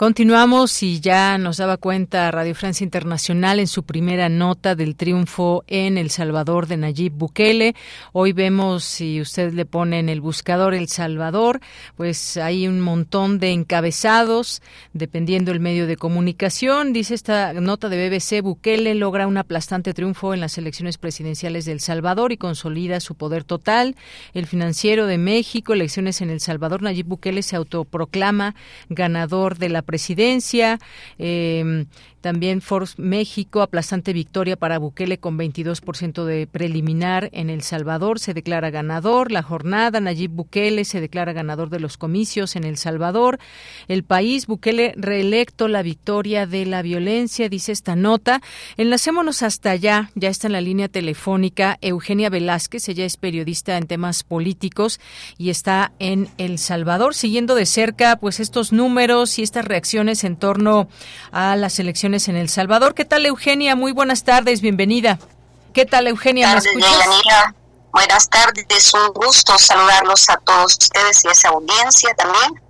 Continuamos 0.00 0.82
y 0.82 0.98
ya 1.00 1.36
nos 1.36 1.58
daba 1.58 1.76
cuenta 1.76 2.30
Radio 2.30 2.54
Francia 2.54 2.84
Internacional 2.84 3.60
en 3.60 3.66
su 3.66 3.82
primera 3.82 4.30
nota 4.30 4.74
del 4.74 4.96
triunfo 4.96 5.62
en 5.66 5.98
El 5.98 6.08
Salvador 6.08 6.68
de 6.68 6.78
Nayib 6.78 7.12
Bukele. 7.12 7.74
Hoy 8.14 8.32
vemos, 8.32 8.82
si 8.82 9.20
usted 9.20 9.52
le 9.52 9.66
pone 9.66 9.98
en 9.98 10.08
el 10.08 10.22
buscador 10.22 10.72
El 10.72 10.88
Salvador, 10.88 11.60
pues 11.98 12.38
hay 12.38 12.66
un 12.66 12.80
montón 12.80 13.40
de 13.40 13.50
encabezados, 13.50 14.62
dependiendo 14.94 15.52
el 15.52 15.60
medio 15.60 15.86
de 15.86 15.98
comunicación. 15.98 16.94
Dice 16.94 17.12
esta 17.12 17.52
nota 17.52 17.90
de 17.90 18.08
BBC, 18.08 18.40
Bukele 18.40 18.94
logra 18.94 19.26
un 19.26 19.36
aplastante 19.36 19.92
triunfo 19.92 20.32
en 20.32 20.40
las 20.40 20.56
elecciones 20.56 20.96
presidenciales 20.96 21.66
de 21.66 21.72
El 21.72 21.80
Salvador 21.80 22.32
y 22.32 22.38
consolida 22.38 23.00
su 23.00 23.16
poder 23.16 23.44
total. 23.44 23.96
El 24.32 24.46
financiero 24.46 25.04
de 25.04 25.18
México, 25.18 25.74
elecciones 25.74 26.22
en 26.22 26.30
El 26.30 26.40
Salvador, 26.40 26.80
Nayib 26.80 27.04
Bukele 27.04 27.42
se 27.42 27.56
autoproclama 27.56 28.54
ganador 28.88 29.58
de 29.58 29.68
la 29.68 29.89
presidencia. 29.90 30.78
Eh, 31.18 31.84
también 32.20 32.60
Forbes 32.60 32.98
México, 32.98 33.62
aplastante 33.62 34.12
victoria 34.12 34.56
para 34.56 34.78
Bukele 34.78 35.18
con 35.18 35.38
22% 35.38 36.24
de 36.24 36.46
preliminar 36.46 37.30
en 37.32 37.50
El 37.50 37.62
Salvador, 37.62 38.18
se 38.18 38.34
declara 38.34 38.70
ganador. 38.70 39.32
La 39.32 39.42
jornada, 39.42 40.00
Nayib 40.00 40.30
Bukele 40.30 40.84
se 40.84 41.00
declara 41.00 41.32
ganador 41.32 41.70
de 41.70 41.80
los 41.80 41.96
comicios 41.96 42.56
en 42.56 42.64
El 42.64 42.76
Salvador. 42.76 43.38
El 43.88 44.04
país, 44.04 44.46
Bukele 44.46 44.94
reelecto, 44.96 45.68
la 45.68 45.82
victoria 45.82 46.46
de 46.46 46.66
la 46.66 46.82
violencia, 46.82 47.48
dice 47.48 47.72
esta 47.72 47.96
nota. 47.96 48.42
Enlacémonos 48.76 49.42
hasta 49.42 49.70
allá, 49.70 50.10
ya 50.14 50.28
está 50.28 50.46
en 50.46 50.52
la 50.52 50.60
línea 50.60 50.88
telefónica 50.88 51.78
Eugenia 51.80 52.30
Velázquez, 52.30 52.88
ella 52.88 53.04
es 53.04 53.16
periodista 53.16 53.76
en 53.76 53.86
temas 53.86 54.22
políticos 54.24 55.00
y 55.38 55.50
está 55.50 55.92
en 55.98 56.28
El 56.38 56.58
Salvador, 56.58 57.14
siguiendo 57.14 57.54
de 57.54 57.66
cerca 57.66 58.16
pues 58.16 58.40
estos 58.40 58.72
números 58.72 59.38
y 59.38 59.42
estas 59.42 59.64
reacciones 59.64 60.24
en 60.24 60.36
torno 60.36 60.88
a 61.32 61.56
las 61.56 61.78
elecciones 61.78 62.09
en 62.10 62.36
El 62.36 62.48
Salvador. 62.48 62.94
¿Qué 62.94 63.04
tal, 63.04 63.24
Eugenia? 63.24 63.76
Muy 63.76 63.92
buenas 63.92 64.24
tardes, 64.24 64.60
bienvenida. 64.60 65.18
¿Qué 65.72 65.86
tal, 65.86 66.08
Eugenia? 66.08 66.54
¿Me 66.54 66.82
Buenas 67.92 68.28
tardes, 68.28 68.92
un 68.94 69.12
gusto 69.14 69.56
saludarlos 69.58 70.28
a 70.28 70.36
todos 70.38 70.76
ustedes 70.80 71.24
y 71.24 71.28
a 71.28 71.32
esa 71.32 71.48
audiencia 71.48 72.14
también. 72.14 72.60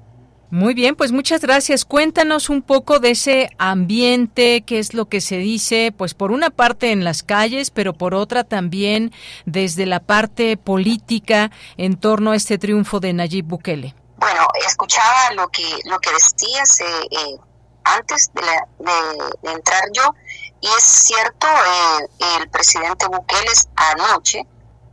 Muy 0.51 0.75
bien, 0.75 0.97
pues 0.97 1.13
muchas 1.13 1.41
gracias. 1.43 1.85
Cuéntanos 1.85 2.51
un 2.51 2.61
poco 2.63 2.99
de 2.99 3.13
ese 3.13 3.51
ambiente, 3.59 4.63
qué 4.63 4.79
es 4.79 4.95
lo 4.95 5.09
que 5.09 5.21
se 5.21 5.37
dice, 5.37 5.93
pues 5.97 6.15
por 6.15 6.33
una 6.33 6.51
parte 6.51 6.91
en 6.91 7.05
las 7.05 7.23
calles, 7.23 7.71
pero 7.71 7.93
por 7.93 8.15
otra 8.15 8.45
también 8.45 9.13
desde 9.47 9.87
la 9.87 10.01
parte 10.01 10.57
política 10.57 11.51
en 11.77 11.99
torno 11.99 12.33
a 12.33 12.37
este 12.37 12.59
triunfo 12.59 13.01
de 13.01 13.13
Nayib 13.13 13.45
Bukele. 13.45 13.95
Bueno, 14.17 14.47
escuchaba 14.67 15.33
lo 15.35 15.49
que 15.49 15.65
lo 15.85 15.99
que 15.99 16.11
decías 16.11 16.81
eh, 16.81 17.09
eh 17.11 17.50
antes 17.85 18.31
de, 18.35 19.51
entrar 19.51 19.83
yo. 19.93 20.15
Y 20.61 20.69
es 20.69 20.85
cierto, 20.85 21.47
eh, 21.47 22.09
el 22.39 22.51
presidente 22.51 23.07
Bukele 23.07 23.53
anoche 23.77 24.47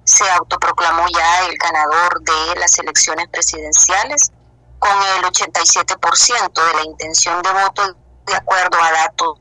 se 0.03 0.30
autoproclamó 0.30 1.05
ya 1.09 1.45
el 1.47 1.57
ganador 1.57 2.22
de 2.22 2.59
las 2.59 2.80
elecciones 2.80 3.27
presidenciales 3.27 4.31
con 4.80 4.91
el 4.91 5.23
87% 5.23 6.53
de 6.53 6.73
la 6.73 6.84
intención 6.85 7.41
de 7.41 7.51
voto 7.51 7.84
de 8.26 8.35
acuerdo 8.35 8.77
a 8.81 8.91
datos 8.91 9.39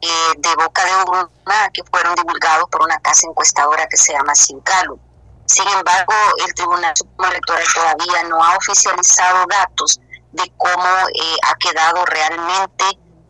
eh, 0.00 0.32
de 0.38 0.54
boca 0.56 0.84
de 0.84 1.10
urna 1.10 1.70
que 1.72 1.82
fueron 1.84 2.14
divulgados 2.14 2.68
por 2.70 2.82
una 2.82 2.98
casa 2.98 3.26
encuestadora 3.28 3.86
que 3.86 3.96
se 3.96 4.12
llama 4.12 4.34
Sincalu. 4.34 4.98
Sin 5.46 5.66
embargo, 5.68 6.12
el 6.44 6.54
Tribunal 6.54 6.92
Supremo 6.96 7.30
Electoral 7.30 7.64
todavía 7.72 8.22
no 8.24 8.42
ha 8.42 8.56
oficializado 8.56 9.46
datos 9.48 10.00
de 10.32 10.52
cómo 10.56 11.08
eh, 11.14 11.36
ha 11.48 11.54
quedado 11.56 12.04
realmente 12.04 12.84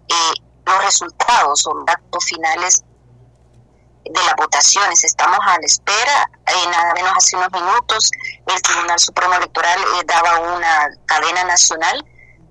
eh, 0.09 0.33
los 0.65 0.85
resultados 0.85 1.67
o 1.67 1.75
los 1.75 1.87
datos 1.87 2.25
finales 2.25 2.85
de 4.05 4.25
las 4.25 4.35
votaciones. 4.37 5.05
Estamos 5.05 5.39
a 5.43 5.59
la 5.59 5.67
espera, 5.67 6.31
eh, 6.47 6.69
nada 6.71 6.95
menos 6.95 7.13
hace 7.17 7.37
unos 7.37 7.53
minutos 7.53 8.11
el 8.47 8.63
Tribunal 8.63 8.99
Supremo 8.99 9.35
Electoral 9.35 9.79
daba 10.07 10.41
una 10.41 10.89
cadena 11.07 11.45
nacional 11.45 12.05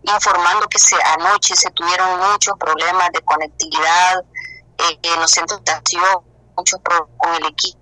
informando 0.04 0.68
que 0.68 0.78
se, 0.78 0.96
anoche 1.18 1.56
se 1.56 1.72
tuvieron 1.72 2.20
muchos 2.32 2.54
problemas 2.60 3.10
de 3.12 3.22
conectividad 3.22 4.24
en 4.78 5.20
los 5.20 5.32
centros 5.32 5.64
de 5.64 5.72
muchos 6.56 6.80
problemas 6.82 7.10
con 7.18 7.34
el 7.36 7.46
equipo, 7.48 7.80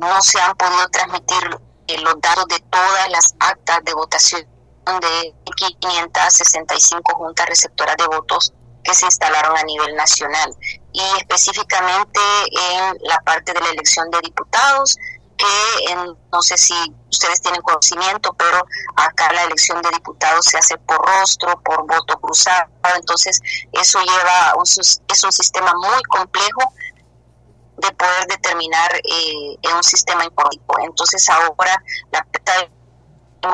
no 0.00 0.20
se 0.20 0.38
han 0.40 0.54
podido 0.56 0.86
transmitir 0.88 1.58
los 2.02 2.20
datos 2.20 2.46
de 2.48 2.58
todas 2.68 3.10
las 3.10 3.34
actas 3.38 3.84
de 3.84 3.94
votación 3.94 4.55
de 5.00 5.34
565 5.80 7.14
juntas 7.16 7.46
receptoras 7.46 7.96
de 7.96 8.06
votos 8.06 8.52
que 8.84 8.94
se 8.94 9.06
instalaron 9.06 9.56
a 9.56 9.62
nivel 9.64 9.96
nacional 9.96 10.54
y 10.92 11.02
específicamente 11.18 12.20
en 12.50 12.96
la 13.02 13.18
parte 13.20 13.52
de 13.52 13.60
la 13.60 13.70
elección 13.70 14.10
de 14.10 14.20
diputados 14.20 14.96
que 15.36 15.94
no 16.32 16.40
sé 16.40 16.56
si 16.56 16.74
ustedes 17.10 17.42
tienen 17.42 17.60
conocimiento, 17.60 18.32
pero 18.38 18.64
acá 18.96 19.32
la 19.32 19.44
elección 19.44 19.82
de 19.82 19.90
diputados 19.90 20.46
se 20.46 20.56
hace 20.56 20.78
por 20.78 20.96
rostro, 20.96 21.60
por 21.62 21.86
voto 21.86 22.18
cruzado, 22.20 22.70
entonces 22.94 23.40
eso 23.72 24.00
lleva, 24.00 24.54
un, 24.56 24.62
es 24.62 25.24
un 25.24 25.32
sistema 25.32 25.74
muy 25.74 26.02
complejo 26.04 26.72
de 27.76 27.92
poder 27.92 28.26
determinar 28.28 28.94
eh, 28.96 29.58
en 29.60 29.74
un 29.74 29.82
sistema 29.82 30.24
informativo. 30.24 30.78
Entonces 30.80 31.28
ahora 31.28 31.82
la 32.10 32.24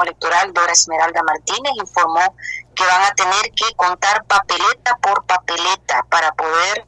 electoral, 0.01 0.53
Dora 0.53 0.73
Esmeralda 0.73 1.23
Martínez, 1.23 1.73
informó 1.77 2.35
que 2.75 2.85
van 2.85 3.03
a 3.03 3.15
tener 3.15 3.51
que 3.53 3.75
contar 3.77 4.25
papeleta 4.25 4.97
por 5.03 5.25
papeleta 5.27 6.07
para 6.09 6.33
poder 6.33 6.87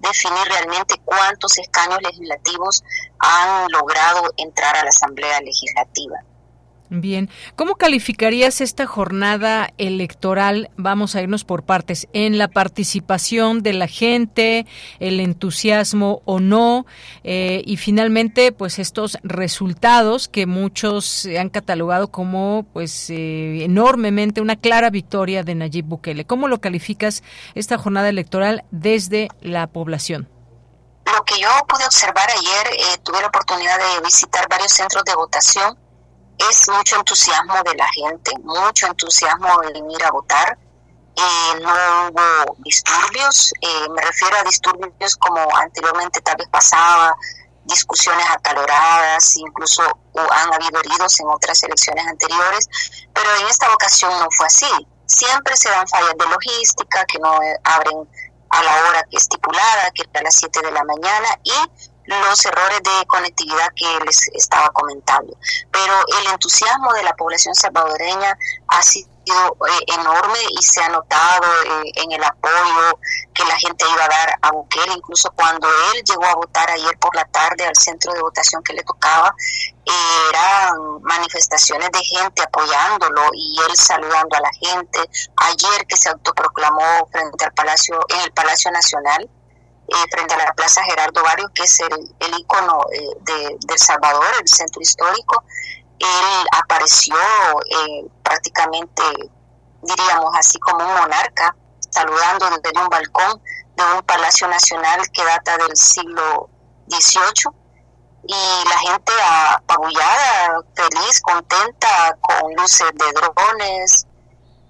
definir 0.00 0.44
realmente 0.48 1.00
cuántos 1.04 1.56
escaños 1.58 2.02
legislativos 2.02 2.84
han 3.18 3.70
logrado 3.72 4.30
entrar 4.36 4.76
a 4.76 4.82
la 4.82 4.90
Asamblea 4.90 5.40
Legislativa. 5.40 6.18
Bien, 6.94 7.30
¿cómo 7.56 7.76
calificarías 7.76 8.60
esta 8.60 8.84
jornada 8.84 9.70
electoral? 9.78 10.68
Vamos 10.76 11.16
a 11.16 11.22
irnos 11.22 11.42
por 11.42 11.62
partes, 11.62 12.06
en 12.12 12.36
la 12.36 12.48
participación 12.48 13.62
de 13.62 13.72
la 13.72 13.86
gente, 13.86 14.66
el 15.00 15.18
entusiasmo 15.18 16.20
o 16.26 16.38
no, 16.38 16.84
eh, 17.24 17.62
y 17.64 17.78
finalmente, 17.78 18.52
pues 18.52 18.78
estos 18.78 19.16
resultados 19.22 20.28
que 20.28 20.44
muchos 20.44 21.26
han 21.38 21.48
catalogado 21.48 22.08
como, 22.08 22.66
pues, 22.74 23.08
eh, 23.08 23.64
enormemente 23.64 24.42
una 24.42 24.56
clara 24.56 24.90
victoria 24.90 25.44
de 25.44 25.54
Nayib 25.54 25.86
Bukele. 25.86 26.26
¿Cómo 26.26 26.46
lo 26.46 26.60
calificas 26.60 27.22
esta 27.54 27.78
jornada 27.78 28.10
electoral 28.10 28.64
desde 28.70 29.28
la 29.40 29.66
población? 29.66 30.28
Lo 31.06 31.24
que 31.24 31.40
yo 31.40 31.48
pude 31.66 31.86
observar 31.86 32.28
ayer, 32.28 32.66
eh, 32.74 32.98
tuve 33.02 33.22
la 33.22 33.28
oportunidad 33.28 33.78
de 33.78 34.04
visitar 34.04 34.46
varios 34.50 34.72
centros 34.72 35.04
de 35.04 35.14
votación 35.14 35.81
es 36.50 36.68
mucho 36.68 36.96
entusiasmo 36.96 37.54
de 37.64 37.74
la 37.74 37.86
gente, 37.92 38.32
mucho 38.42 38.86
entusiasmo 38.86 39.60
de 39.60 39.72
venir 39.72 40.04
a 40.04 40.10
votar. 40.10 40.58
Eh, 41.14 41.60
no 41.60 42.08
hubo 42.08 42.56
disturbios, 42.58 43.52
eh, 43.60 43.88
me 43.90 44.00
refiero 44.00 44.36
a 44.38 44.44
disturbios 44.44 45.16
como 45.16 45.40
anteriormente 45.56 46.20
tal 46.22 46.36
vez 46.36 46.48
pasaba, 46.48 47.14
discusiones 47.64 48.26
acaloradas, 48.30 49.36
incluso 49.36 49.82
han 50.14 50.52
habido 50.54 50.80
heridos 50.80 51.20
en 51.20 51.28
otras 51.28 51.62
elecciones 51.62 52.06
anteriores, 52.06 52.68
pero 53.12 53.28
en 53.36 53.46
esta 53.46 53.72
ocasión 53.72 54.10
no 54.18 54.26
fue 54.36 54.46
así. 54.46 54.70
Siempre 55.06 55.56
se 55.56 55.68
dan 55.68 55.86
fallas 55.86 56.14
de 56.18 56.26
logística, 56.26 57.04
que 57.04 57.18
no 57.18 57.38
abren 57.64 58.08
a 58.48 58.62
la 58.62 58.74
hora 58.84 59.06
estipulada, 59.10 59.90
que 59.94 60.02
era 60.02 60.20
a 60.20 60.24
las 60.24 60.36
7 60.36 60.60
de 60.62 60.72
la 60.72 60.84
mañana, 60.84 61.28
y 61.44 61.52
los 62.06 62.44
errores 62.44 62.80
de 62.82 63.06
conectividad 63.06 63.68
que 63.74 64.04
les 64.04 64.28
estaba 64.34 64.68
comentando. 64.70 65.36
Pero 65.70 65.94
el 66.20 66.32
entusiasmo 66.32 66.92
de 66.92 67.04
la 67.04 67.14
población 67.14 67.54
salvadoreña 67.54 68.36
ha 68.68 68.82
sido 68.82 69.12
eh, 69.26 69.84
enorme 70.00 70.38
y 70.50 70.62
se 70.62 70.82
ha 70.82 70.88
notado 70.88 71.46
eh, 71.64 71.92
en 71.94 72.12
el 72.12 72.24
apoyo 72.24 72.98
que 73.32 73.44
la 73.44 73.56
gente 73.56 73.84
iba 73.92 74.04
a 74.04 74.08
dar 74.08 74.34
a 74.42 74.50
Bukele, 74.50 74.94
incluso 74.94 75.30
cuando 75.32 75.68
él 75.94 76.02
llegó 76.02 76.24
a 76.26 76.34
votar 76.34 76.68
ayer 76.70 76.98
por 76.98 77.14
la 77.14 77.24
tarde 77.26 77.64
al 77.66 77.76
centro 77.76 78.12
de 78.12 78.20
votación 78.20 78.62
que 78.62 78.72
le 78.72 78.82
tocaba, 78.82 79.34
eran 80.28 81.02
manifestaciones 81.02 81.90
de 81.92 82.04
gente 82.04 82.42
apoyándolo 82.42 83.30
y 83.32 83.56
él 83.68 83.76
saludando 83.76 84.36
a 84.36 84.40
la 84.40 84.50
gente. 84.60 84.98
Ayer 85.36 85.86
que 85.86 85.96
se 85.96 86.08
autoproclamó 86.08 87.06
frente 87.10 87.44
al 87.44 87.52
Palacio, 87.52 87.98
en 88.08 88.20
el 88.20 88.32
Palacio 88.32 88.70
Nacional, 88.70 89.30
eh, 89.88 89.94
frente 90.10 90.34
a 90.34 90.38
la 90.38 90.52
Plaza 90.54 90.82
Gerardo 90.84 91.22
Barrio, 91.22 91.50
que 91.54 91.64
es 91.64 91.80
el, 91.80 92.14
el 92.20 92.40
icono 92.40 92.86
eh, 92.92 93.00
de, 93.22 93.58
El 93.68 93.78
Salvador, 93.78 94.26
el 94.40 94.48
centro 94.48 94.80
histórico. 94.80 95.44
Él 95.98 96.46
apareció 96.52 97.16
eh, 97.16 98.06
prácticamente, 98.22 99.02
diríamos 99.82 100.34
así, 100.38 100.58
como 100.60 100.84
un 100.84 100.94
monarca, 100.94 101.54
saludando 101.90 102.48
desde 102.62 102.80
un 102.80 102.88
balcón 102.88 103.42
de 103.76 103.84
un 103.96 104.02
palacio 104.02 104.48
nacional 104.48 105.00
que 105.12 105.24
data 105.24 105.58
del 105.58 105.76
siglo 105.76 106.48
XVIII. 106.88 107.52
Y 108.24 108.68
la 108.68 108.78
gente 108.78 109.12
apabullada, 109.56 110.60
feliz, 110.74 111.20
contenta, 111.22 112.16
con 112.20 112.54
luces 112.54 112.86
de 112.94 113.12
drones. 113.12 114.06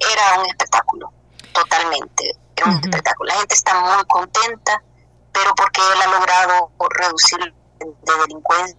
Era 0.01 0.41
un 0.41 0.47
espectáculo, 0.47 1.13
totalmente. 1.53 2.35
Era 2.57 2.71
un 2.71 2.77
espectáculo. 2.77 3.29
La 3.29 3.39
gente 3.39 3.55
está 3.55 3.79
muy 3.79 4.05
contenta 4.07 4.83
pero 5.33 5.55
porque 5.55 5.81
él 5.81 6.03
ha 6.03 6.19
logrado 6.19 6.71
reducir 6.91 7.39
de 7.81 8.13
delincuencia. 8.21 8.79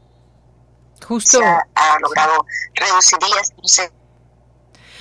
Justo. 1.07 1.39
Ha, 1.41 1.99
logrado 1.99 2.45
reducir 2.75 3.19
días. 3.19 3.49
Entonces, 3.51 3.91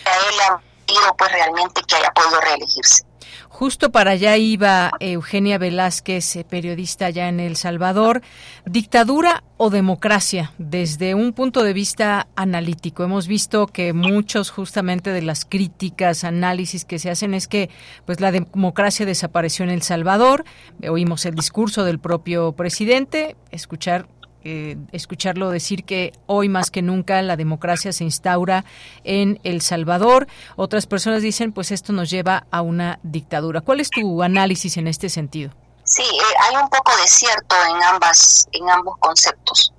a 0.05 0.29
él 0.29 0.41
ha 0.41 0.63
pedido 0.87 1.17
pues 1.17 1.33
realmente 1.33 1.83
que 1.87 1.97
haya 1.97 2.11
podido 2.13 2.41
reelegirse. 2.41 3.05
Justo 3.49 3.91
para 3.91 4.13
allá 4.13 4.37
iba 4.37 4.93
Eugenia 5.01 5.59
Velázquez, 5.59 6.37
eh, 6.37 6.45
periodista 6.45 7.07
allá 7.07 7.29
en 7.29 7.41
El 7.41 7.57
Salvador. 7.57 8.23
¿Dictadura 8.65 9.45
o 9.57 9.71
democracia? 9.71 10.53
Desde 10.59 11.15
un 11.15 11.33
punto 11.33 11.63
de 11.63 11.73
vista 11.73 12.29
analítico. 12.37 13.05
Hemos 13.05 13.27
visto 13.27 13.67
que 13.67 13.93
muchos 13.93 14.51
justamente 14.51 15.11
de 15.11 15.23
las 15.23 15.45
críticas, 15.45 16.25
análisis 16.25 16.85
que 16.85 16.99
se 16.99 17.11
hacen 17.11 17.35
es 17.35 17.49
que 17.49 17.71
pues 18.05 18.21
la 18.21 18.33
democracia 18.33 19.07
desapareció 19.07 19.65
en 19.65 19.71
El 19.71 19.83
Salvador. 19.83 20.45
Oímos 20.89 21.27
el 21.27 21.35
discurso 21.35 21.85
del 21.85 21.99
propio 21.99 22.53
presidente, 22.53 23.37
escuchar 23.51 24.07
eh, 24.45 24.77
escucharlo 24.93 25.51
decir 25.51 25.85
que 25.85 26.13
hoy 26.27 26.49
más 26.49 26.71
que 26.71 26.83
nunca 26.83 27.21
la 27.23 27.37
democracia 27.37 27.93
se 27.93 28.05
instaura 28.05 28.65
en 29.05 29.41
El 29.45 29.61
Salvador. 29.61 30.27
Otras 30.57 30.87
personas 30.87 31.23
dicen, 31.23 31.53
pues 31.53 31.71
esto 31.71 31.93
nos 31.93 32.11
lleva 32.11 32.47
a 32.51 32.63
una 32.63 32.99
dictadura. 33.03 33.61
¿Cuál 33.61 33.81
es 33.81 33.91
tu 33.91 34.23
análisis 34.23 34.77
en 34.77 34.89
este 34.89 35.09
sentido? 35.09 35.53
Sí, 35.85 36.03
eh, 36.03 36.35
hay 36.41 36.57
un 36.57 36.69
poco 36.69 36.93
de 36.97 37.09
cierto 37.09 37.57
en 37.69 37.83
ambas, 37.83 38.47
en 38.53 38.69
ambos 38.71 38.97
conceptos. 38.99 39.73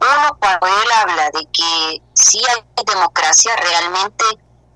Uno, 0.00 0.36
cuando 0.38 0.66
él 0.66 0.88
habla 0.96 1.30
de 1.30 1.46
que 1.52 2.02
si 2.14 2.38
hay 2.38 2.84
democracia, 2.86 3.52
realmente 3.56 4.24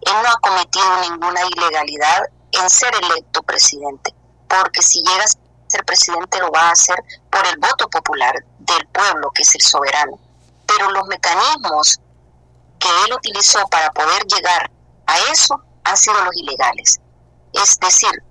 él 0.03 0.13
no 0.23 0.29
ha 0.29 0.37
cometido 0.41 1.01
ninguna 1.11 1.41
ilegalidad 1.47 2.23
en 2.53 2.71
ser 2.71 2.95
electo 2.95 3.43
presidente, 3.43 4.15
porque 4.49 4.81
si 4.83 5.03
llegas 5.03 5.37
presidente 5.85 6.39
lo 6.39 6.51
va 6.51 6.69
a 6.69 6.73
hacer 6.73 6.97
por 7.31 7.47
el 7.47 7.59
voto 7.59 7.89
popular 7.89 8.35
del 8.59 8.87
pueblo, 8.89 9.31
que 9.33 9.43
es 9.43 9.55
el 9.55 9.61
soberano. 9.61 10.19
Pero 10.67 10.91
los 10.91 11.07
mecanismos 11.07 12.01
que 12.79 12.89
él 13.07 13.15
utilizó 13.15 13.67
para 13.69 13.91
poder 13.91 14.25
llegar 14.27 14.71
a 15.07 15.19
eso 15.33 15.61
han 15.85 15.97
sido 15.97 16.23
los 16.25 16.37
ilegales. 16.37 17.01
Es 17.53 17.79
decir, 17.81 18.23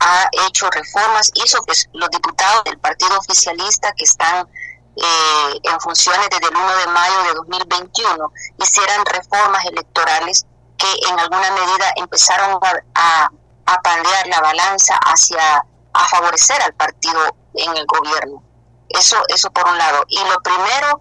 ha 0.00 0.28
hecho 0.46 0.68
reformas, 0.70 1.30
hizo 1.34 1.62
que 1.62 1.72
los 1.92 2.08
diputados 2.10 2.64
del 2.64 2.78
partido 2.78 3.18
oficialista 3.18 3.92
que 3.92 4.04
están 4.04 4.48
eh, 4.96 5.60
en 5.62 5.80
funciones 5.80 6.28
desde 6.30 6.48
el 6.48 6.56
1 6.56 6.76
de 6.76 6.86
mayo 6.88 7.22
de 7.22 7.34
2021 7.34 8.32
hicieran 8.58 9.04
reformas 9.06 9.64
electorales 9.66 10.46
que 10.76 10.92
en 11.08 11.18
alguna 11.18 11.50
medida 11.52 11.92
empezaron 11.96 12.58
a, 12.94 13.30
a 13.66 13.82
pandear 13.82 14.26
la 14.26 14.40
balanza 14.40 14.94
hacia 14.96 15.64
a 15.92 16.08
favorecer 16.08 16.60
al 16.62 16.74
partido 16.74 17.20
en 17.54 17.76
el 17.76 17.86
gobierno. 17.86 18.42
Eso, 18.88 19.16
eso 19.28 19.50
por 19.50 19.68
un 19.68 19.78
lado. 19.78 20.04
Y 20.08 20.18
lo 20.18 20.40
primero, 20.42 21.00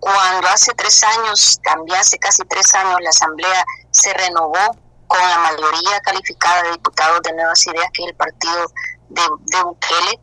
cuando 0.00 0.48
hace 0.48 0.72
tres 0.74 1.02
años, 1.04 1.60
también 1.62 1.98
hace 1.98 2.18
casi 2.18 2.42
tres 2.44 2.74
años, 2.74 2.98
la 3.02 3.10
Asamblea 3.10 3.64
se 3.90 4.12
renovó 4.14 4.76
con 5.06 5.18
la 5.20 5.38
mayoría 5.38 6.00
calificada 6.00 6.62
de 6.62 6.72
diputados 6.72 7.20
de 7.22 7.32
Nuevas 7.32 7.66
Ideas, 7.66 7.88
que 7.92 8.02
es 8.02 8.08
el 8.10 8.16
partido 8.16 8.66
de, 9.08 9.22
de 9.22 9.62
Bukele, 9.62 10.20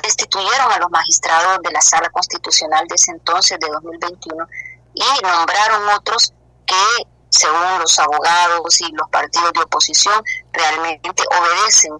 destituyeron 0.00 0.72
a 0.72 0.78
los 0.78 0.90
magistrados 0.90 1.58
de 1.62 1.70
la 1.70 1.82
Sala 1.82 2.08
Constitucional 2.10 2.86
de 2.88 2.94
ese 2.94 3.10
entonces, 3.12 3.58
de 3.60 3.68
2021, 3.68 4.46
y 4.94 5.22
nombraron 5.22 5.88
otros 5.90 6.32
que, 6.66 7.06
según 7.28 7.78
los 7.78 7.98
abogados 7.98 8.80
y 8.80 8.90
los 8.92 9.08
partidos 9.10 9.52
de 9.52 9.60
oposición, 9.60 10.22
realmente 10.52 11.24
obedecen 11.38 11.92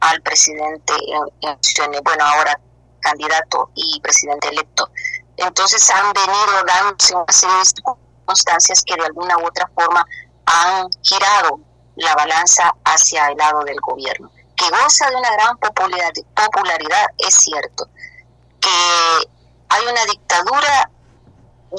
al 0.00 0.20
presidente 0.22 0.92
en, 0.94 2.04
bueno, 2.04 2.24
ahora 2.24 2.58
candidato 3.00 3.70
y 3.74 4.00
presidente 4.00 4.48
electo. 4.48 4.90
Entonces 5.36 5.88
han 5.90 6.12
venido 6.12 6.64
dándose 6.66 7.14
una 7.14 7.32
serie 7.32 7.56
de 7.56 7.64
circunstancias 7.64 8.82
que 8.84 8.96
de 8.96 9.06
alguna 9.06 9.38
u 9.38 9.46
otra 9.46 9.70
forma 9.74 10.04
han 10.46 10.88
girado 11.02 11.60
la 11.96 12.14
balanza 12.14 12.74
hacia 12.84 13.28
el 13.28 13.36
lado 13.36 13.64
del 13.64 13.80
gobierno, 13.80 14.30
que 14.56 14.68
goza 14.70 15.08
de 15.10 15.16
una 15.16 15.32
gran 15.32 15.56
popularidad, 15.58 17.06
es 17.18 17.34
cierto. 17.34 17.88
Que 18.60 18.68
hay 19.68 19.86
una 19.86 20.04
dictadura, 20.06 20.90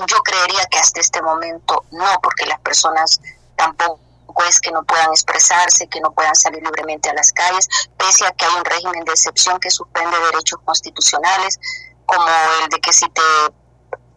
yo 0.07 0.17
creería 0.23 0.65
que 0.65 0.77
hasta 0.77 0.99
este 0.99 1.21
momento 1.21 1.85
no, 1.91 2.19
porque 2.21 2.45
las 2.45 2.59
personas 2.59 3.19
tampoco 3.55 3.99
es 4.43 4.59
que 4.59 4.71
no 4.71 4.83
puedan 4.83 5.09
expresarse, 5.11 5.87
que 5.87 5.99
no 6.01 6.11
puedan 6.11 6.35
salir 6.35 6.61
libremente 6.63 7.09
a 7.09 7.13
las 7.13 7.31
calles, 7.31 7.67
pese 7.97 8.25
a 8.25 8.31
que 8.31 8.45
hay 8.45 8.55
un 8.55 8.65
régimen 8.65 9.03
de 9.05 9.11
excepción 9.11 9.59
que 9.59 9.69
suspende 9.69 10.17
derechos 10.31 10.59
constitucionales, 10.63 11.59
como 12.05 12.25
el 12.63 12.69
de 12.69 12.79
que 12.79 12.93
si 12.93 13.07
te, 13.09 13.21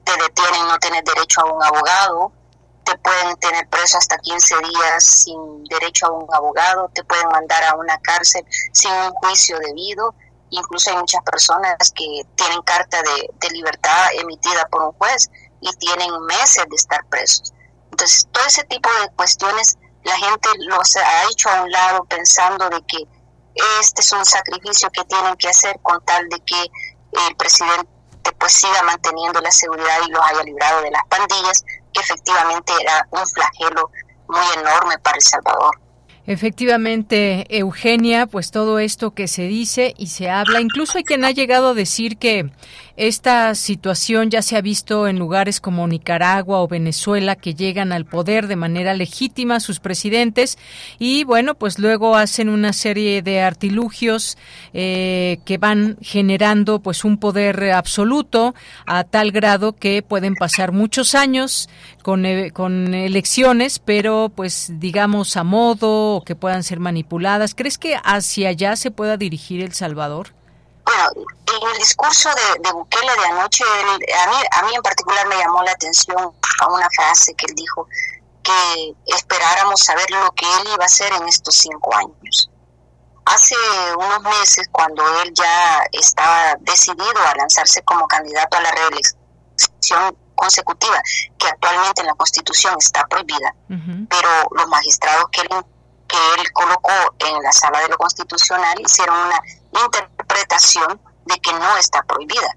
te 0.05 0.13
detienen 0.13 0.69
no 0.69 0.79
tienes 0.79 1.05
derecho 1.05 1.43
a 1.43 1.53
un 1.53 1.63
abogado, 1.63 2.33
te 2.85 2.99
pueden 2.99 3.37
tener 3.37 3.69
preso 3.69 3.99
hasta 3.99 4.19
15 4.19 4.55
días 4.59 5.05
sin 5.05 5.65
derecho 5.65 6.07
a 6.07 6.13
un 6.13 6.35
abogado, 6.35 6.91
te 6.95 7.05
pueden 7.05 7.29
mandar 7.29 7.63
a 7.65 7.77
una 7.77 7.99
cárcel 7.99 8.45
sin 8.73 8.91
un 8.93 9.13
juicio 9.13 9.59
debido. 9.59 10.15
Incluso 10.51 10.91
hay 10.91 10.97
muchas 10.97 11.23
personas 11.23 11.77
que 11.95 12.23
tienen 12.35 12.61
carta 12.63 13.01
de, 13.03 13.31
de 13.35 13.51
libertad 13.51 14.09
emitida 14.15 14.67
por 14.71 14.83
un 14.83 14.93
juez 14.93 15.31
y 15.61 15.71
tienen 15.77 16.11
meses 16.27 16.65
de 16.69 16.77
estar 16.77 17.05
presos. 17.07 17.53
Entonces, 17.93 18.27
todo 18.33 18.45
ese 18.47 18.65
tipo 18.65 18.89
de 19.01 19.09
cuestiones 19.15 19.79
la 20.05 20.17
gente 20.17 20.49
los 20.69 20.97
ha 20.97 21.25
hecho 21.31 21.49
a 21.49 21.63
un 21.63 21.71
lado 21.71 22.05
pensando 22.05 22.69
de 22.71 22.83
que 22.87 22.99
este 23.81 24.01
es 24.01 24.13
un 24.13 24.25
sacrificio 24.25 24.91
que 24.91 25.05
tienen 25.05 25.37
que 25.37 25.49
hacer 25.49 25.79
con 25.83 26.03
tal 26.05 26.29
de 26.29 26.41
que 26.41 26.63
el 27.29 27.37
presidente 27.37 27.89
pues 28.39 28.53
siga 28.53 28.83
manteniendo 28.85 29.41
la 29.41 29.51
seguridad 29.51 29.99
y 30.07 30.11
los 30.11 30.23
haya 30.25 30.43
librado 30.43 30.83
de 30.83 30.91
las 30.91 31.03
pandillas, 31.09 31.65
que 31.93 32.01
efectivamente 32.01 32.73
era 32.81 33.07
un 33.11 33.27
flagelo 33.27 33.91
muy 34.29 34.61
enorme 34.61 34.99
para 34.99 35.17
El 35.17 35.23
Salvador. 35.23 35.79
Efectivamente, 36.25 37.47
Eugenia, 37.49 38.27
pues 38.27 38.53
todo 38.53 38.79
esto 38.79 39.13
que 39.13 39.27
se 39.27 39.43
dice 39.43 39.93
y 39.99 40.07
se 40.07 40.31
habla, 40.31 40.61
incluso 40.61 40.99
hay 40.99 41.05
quien 41.05 41.25
ha 41.25 41.33
llegado 41.33 41.71
a 41.71 41.75
decir 41.75 42.17
que 42.17 42.53
esta 42.97 43.55
situación 43.55 44.31
ya 44.31 44.43
se 44.43 44.57
ha 44.57 44.61
visto 44.61 45.09
en 45.09 45.19
lugares 45.19 45.61
como 45.61 45.87
Nicaragua 45.87 46.61
o 46.61 46.69
Venezuela 46.69 47.37
que 47.37 47.55
llegan 47.55 47.93
al 47.93 48.05
poder 48.05 48.47
de 48.47 48.57
manera 48.57 48.95
legítima 48.95 49.61
sus 49.61 49.81
presidentes 49.81 50.59
y 50.99 51.25
bueno, 51.25 51.55
pues 51.55 51.79
luego 51.79 52.17
hacen 52.17 52.49
una 52.49 52.73
serie 52.73 53.23
de 53.23 53.41
artilugios 53.41 54.37
eh, 54.75 55.39
que 55.45 55.59
van 55.59 55.97
generando 56.03 56.81
pues 56.81 57.05
un 57.05 57.19
poder 57.19 57.73
absoluto 57.73 58.55
a 58.87 59.05
tal 59.05 59.33
grado 59.33 59.73
que 59.73 60.03
pueden 60.03 60.35
pasar 60.35 60.73
muchos 60.73 61.15
años 61.15 61.69
con, 62.03 62.27
eh, 62.27 62.51
con 62.51 62.95
elecciones, 62.95 63.79
pero 63.79 64.31
pues 64.35 64.73
digamos 64.79 65.37
a 65.37 65.45
modo 65.45 66.17
o 66.17 66.25
que 66.25 66.37
puedan 66.37 66.63
ser 66.63 66.81
manipuladas. 66.81 67.55
¿Crees 67.55 67.79
que 67.79 67.97
hacia 68.03 68.51
allá 68.51 68.77
se 68.77 68.91
pueda 68.91 69.17
dirigir 69.17 69.63
El 69.63 69.73
Salvador? 69.73 70.42
Bueno, 70.85 71.11
en 71.17 71.69
el 71.71 71.79
discurso 71.79 72.29
de, 72.31 72.61
de 72.61 72.73
Bukele 72.73 73.13
de 73.15 73.27
anoche, 73.27 73.65
a, 73.65 74.27
mí, 74.29 74.37
a 74.51 74.63
mí 74.63 74.75
en 74.75 74.83
particular 74.83 75.27
me 75.29 75.37
llamó 75.37 75.63
la 75.63 75.73
atención 75.73 76.33
a 76.61 76.67
una 76.69 76.89
frase 76.91 77.35
que 77.35 77.47
él 77.47 77.55
dijo, 77.55 77.87
que 78.43 78.95
esperáramos 79.07 79.81
saber 79.81 80.11
lo 80.11 80.31
que 80.33 80.45
él 80.45 80.69
iba 80.75 80.83
a 80.83 80.87
hacer 80.87 81.13
en 81.13 81.29
estos 81.29 81.55
cinco 81.55 81.95
años. 81.95 82.51
Hace 83.25 83.55
unos 83.97 84.23
meses, 84.23 84.69
cuando 84.73 85.03
él 85.23 85.33
ya 85.35 85.85
estaba 85.93 86.57
decidido 86.61 87.23
a 87.25 87.37
lanzarse 87.37 87.83
como 87.83 88.07
candidato 88.09 88.57
a 88.57 88.61
la 88.63 88.73
reelección 88.73 90.19
consecutiva, 90.35 91.01
que 91.39 91.47
actualmente 91.47 92.01
en 92.01 92.09
la 92.09 92.15
Constitución 92.15 92.75
está 92.79 93.07
prohibida, 93.07 93.55
pero 93.69 94.29
los 94.51 94.67
magistrados 94.67 95.27
que 95.31 95.43
él, 95.43 95.49
que 96.09 96.17
él 96.41 96.53
colocó 96.53 96.93
en 97.21 97.41
la 97.43 97.53
sala 97.53 97.81
de 97.81 97.89
lo 97.89 97.97
constitucional 97.97 98.75
hicieron 98.81 99.17
una 99.17 99.41
interpretación 99.85 100.22
de 101.27 101.41
que 101.41 101.53
no 101.53 101.77
está 101.77 102.03
prohibida. 102.03 102.57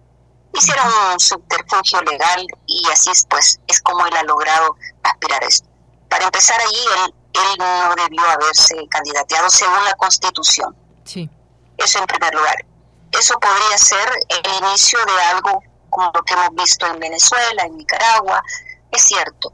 Hicieron 0.54 0.88
un 1.12 1.20
subterfugio 1.20 2.02
legal 2.02 2.46
y 2.66 2.90
así 2.92 3.12
es, 3.12 3.26
pues 3.30 3.60
es 3.68 3.82
como 3.82 4.06
él 4.06 4.16
ha 4.16 4.24
logrado 4.24 4.76
aspirar 5.04 5.44
a 5.44 5.48
esto. 5.48 5.68
Para 6.10 6.26
empezar 6.26 6.60
allí, 6.62 6.86
él, 7.04 7.14
él 7.34 7.58
no 7.60 7.96
debió 7.96 8.22
haberse 8.30 8.76
candidateado 8.90 9.50
según 9.50 9.84
la 9.84 9.94
Constitución. 9.96 10.76
Sí. 11.04 11.30
Eso 11.78 12.00
en 12.00 12.06
primer 12.06 12.34
lugar. 12.34 12.66
Eso 13.12 13.38
podría 13.40 13.78
ser 13.78 14.10
el 14.30 14.64
inicio 14.64 15.00
de 15.06 15.24
algo 15.24 15.62
como 15.90 16.12
lo 16.14 16.24
que 16.24 16.34
hemos 16.34 16.56
visto 16.56 16.86
en 16.88 17.00
Venezuela, 17.00 17.64
en 17.64 17.78
Nicaragua, 17.78 18.44
es 18.92 19.02
cierto, 19.02 19.54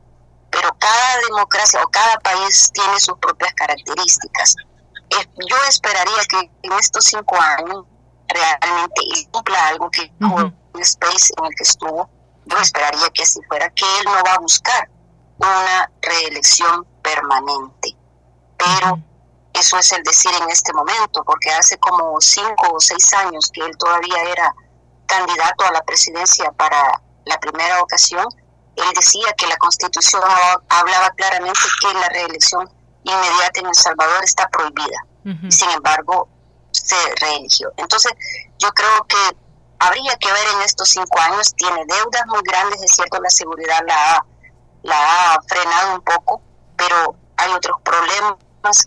pero 0.49 0.69
cada 0.79 1.17
democracia 1.27 1.83
o 1.83 1.89
cada 1.89 2.17
país 2.19 2.71
tiene 2.73 2.99
sus 2.99 3.17
propias 3.17 3.53
características 3.53 4.55
yo 5.49 5.55
esperaría 5.67 6.23
que 6.29 6.49
en 6.63 6.73
estos 6.73 7.05
cinco 7.05 7.37
años 7.39 7.85
realmente 8.33 9.01
cumpla 9.31 9.67
algo 9.67 9.89
que 9.89 10.11
con 10.19 10.55
el 10.73 10.81
Space 10.81 11.33
en 11.37 11.45
el 11.45 11.55
que 11.55 11.63
estuvo, 11.63 12.09
yo 12.45 12.57
esperaría 12.57 13.09
que 13.13 13.23
así 13.23 13.39
fuera, 13.47 13.69
que 13.69 13.85
él 13.99 14.05
no 14.05 14.23
va 14.23 14.33
a 14.33 14.39
buscar 14.39 14.89
una 15.37 15.91
reelección 16.01 16.85
permanente. 17.01 17.95
Pero 18.57 18.99
eso 19.53 19.77
es 19.77 19.91
el 19.91 20.03
decir 20.03 20.31
en 20.41 20.49
este 20.49 20.73
momento, 20.73 21.23
porque 21.23 21.51
hace 21.51 21.77
como 21.77 22.19
cinco 22.21 22.73
o 22.73 22.79
seis 22.79 23.13
años 23.13 23.49
que 23.53 23.61
él 23.61 23.77
todavía 23.77 24.23
era 24.23 24.55
candidato 25.05 25.65
a 25.65 25.71
la 25.71 25.81
presidencia 25.83 26.51
para 26.53 27.01
la 27.25 27.39
primera 27.39 27.81
ocasión, 27.81 28.25
él 28.75 28.85
decía 28.95 29.33
que 29.37 29.47
la 29.47 29.57
constitución 29.57 30.21
hablaba 30.69 31.09
claramente 31.11 31.59
que 31.81 31.93
la 31.93 32.09
reelección 32.09 32.69
inmediata 33.03 33.59
en 33.59 33.67
El 33.67 33.75
Salvador 33.75 34.23
está 34.23 34.47
prohibida. 34.49 35.05
Sin 35.49 35.69
embargo, 35.69 36.27
se 36.83 36.95
reeligió. 37.19 37.71
Entonces, 37.77 38.11
yo 38.59 38.69
creo 38.71 39.05
que 39.07 39.17
habría 39.79 40.15
que 40.17 40.31
ver 40.31 40.47
en 40.55 40.61
estos 40.61 40.89
cinco 40.89 41.19
años, 41.19 41.53
tiene 41.55 41.83
deudas 41.87 42.25
muy 42.27 42.41
grandes, 42.43 42.81
es 42.81 42.91
cierto, 42.93 43.19
la 43.21 43.29
seguridad 43.29 43.79
la 43.87 44.23
ha, 44.93 45.41
frenado 45.47 45.95
un 45.95 46.01
poco, 46.01 46.41
pero 46.75 47.15
hay 47.37 47.51
otros 47.51 47.77
problemas 47.83 48.37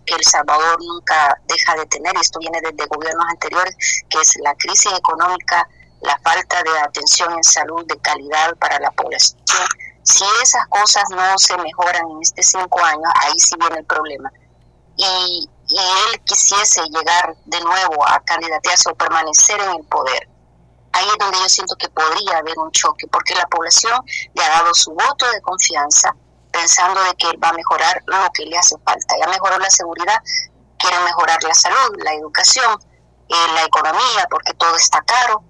que 0.07 0.15
El 0.15 0.25
Salvador 0.25 0.79
nunca 0.81 1.39
deja 1.49 1.75
de 1.77 1.87
tener, 1.87 2.15
y 2.17 2.21
esto 2.21 2.39
viene 2.39 2.61
desde 2.61 2.87
gobiernos 2.87 3.27
anteriores, 3.29 3.75
que 4.09 4.21
es 4.21 4.37
la 4.43 4.55
crisis 4.55 4.93
económica, 4.93 5.69
la 6.01 6.19
falta 6.23 6.63
de 6.63 6.79
atención 6.81 7.33
en 7.33 7.43
salud 7.43 7.85
de 7.87 7.99
calidad 7.99 8.55
para 8.57 8.79
la 8.79 8.91
población. 8.93 9.41
Si 10.03 10.25
esas 10.43 10.67
cosas 10.69 11.05
no 11.11 11.39
se 11.39 11.57
mejoran 11.57 12.11
en 12.11 12.21
estos 12.21 12.47
cinco 12.47 12.79
años, 12.85 13.11
ahí 13.21 13.33
sí 13.39 13.57
viene 13.59 13.79
el 13.79 13.87
problema. 13.87 14.31
Y, 14.97 15.49
y 15.67 15.79
él 15.79 16.21
quisiese 16.25 16.83
llegar 16.91 17.37
de 17.45 17.61
nuevo 17.61 18.07
a 18.07 18.21
candidatearse 18.21 18.91
o 18.91 18.95
permanecer 18.95 19.61
en 19.61 19.71
el 19.71 19.85
poder, 19.85 20.29
ahí 20.93 21.07
es 21.07 21.19
donde 21.19 21.39
yo 21.39 21.49
siento 21.49 21.77
que 21.77 21.89
podría 21.89 22.39
haber 22.39 22.59
un 22.59 22.71
choque, 22.71 23.07
porque 23.09 23.35
la 23.35 23.47
población 23.47 24.01
le 24.35 24.45
ha 24.45 24.49
dado 24.51 24.75
su 24.75 24.93
voto 24.93 25.31
de 25.31 25.41
confianza 25.43 26.15
pensando 26.55 27.03
de 27.03 27.15
que 27.15 27.29
él 27.29 27.43
va 27.43 27.49
a 27.49 27.53
mejorar 27.53 28.03
lo 28.07 28.17
que 28.33 28.47
le 28.47 28.57
hace 28.57 28.77
falta. 28.85 29.17
Ya 29.21 29.27
mejoró 29.29 29.59
la 29.59 29.71
seguridad, 29.71 30.23
quiere 30.79 30.99
mejorar 31.01 31.43
la 31.43 31.53
salud, 31.53 31.97
la 31.99 32.15
educación, 32.15 32.79
eh, 33.29 33.35
la 33.55 33.65
economía, 33.65 34.27
porque 34.31 34.55
todo 34.55 34.77
está 34.77 35.01
caro. 35.03 35.43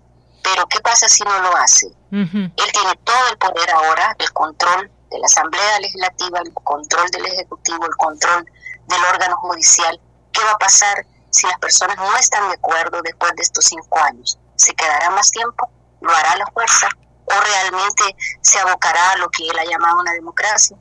Pero 0.42 0.66
¿qué 0.66 0.80
pasa 0.80 1.08
si 1.08 1.22
no 1.24 1.38
lo 1.40 1.56
hace? 1.56 1.88
Él 2.10 2.72
tiene 2.72 2.94
todo 3.04 3.28
el 3.30 3.38
poder 3.38 3.70
ahora, 3.70 4.16
el 4.18 4.32
control 4.32 4.90
de 5.10 5.18
la 5.18 5.26
Asamblea 5.26 5.80
Legislativa, 5.80 6.38
el 6.40 6.52
control 6.54 7.10
del 7.10 7.26
Ejecutivo, 7.26 7.84
el 7.86 7.96
control 7.96 8.46
del 8.86 9.04
órgano 9.04 9.36
judicial. 9.36 10.00
¿Qué 10.32 10.42
va 10.44 10.52
a 10.52 10.58
pasar 10.58 11.06
si 11.30 11.46
las 11.46 11.58
personas 11.58 11.96
no 11.96 12.16
están 12.16 12.48
de 12.48 12.54
acuerdo 12.54 13.00
después 13.02 13.32
de 13.36 13.42
estos 13.42 13.64
cinco 13.64 13.98
años? 14.00 14.38
¿Se 14.56 14.74
quedará 14.74 15.10
más 15.10 15.30
tiempo? 15.30 15.68
¿Lo 16.00 16.14
hará 16.14 16.36
la 16.36 16.46
fuerza? 16.46 16.88
¿O 17.26 17.40
realmente 17.40 18.02
se 18.42 18.58
abocará 18.58 19.12
a 19.12 19.16
lo 19.16 19.28
que 19.30 19.44
él 19.44 19.58
ha 19.58 19.64
llamado 19.64 20.00
una 20.00 20.12
democracia? 20.12 20.76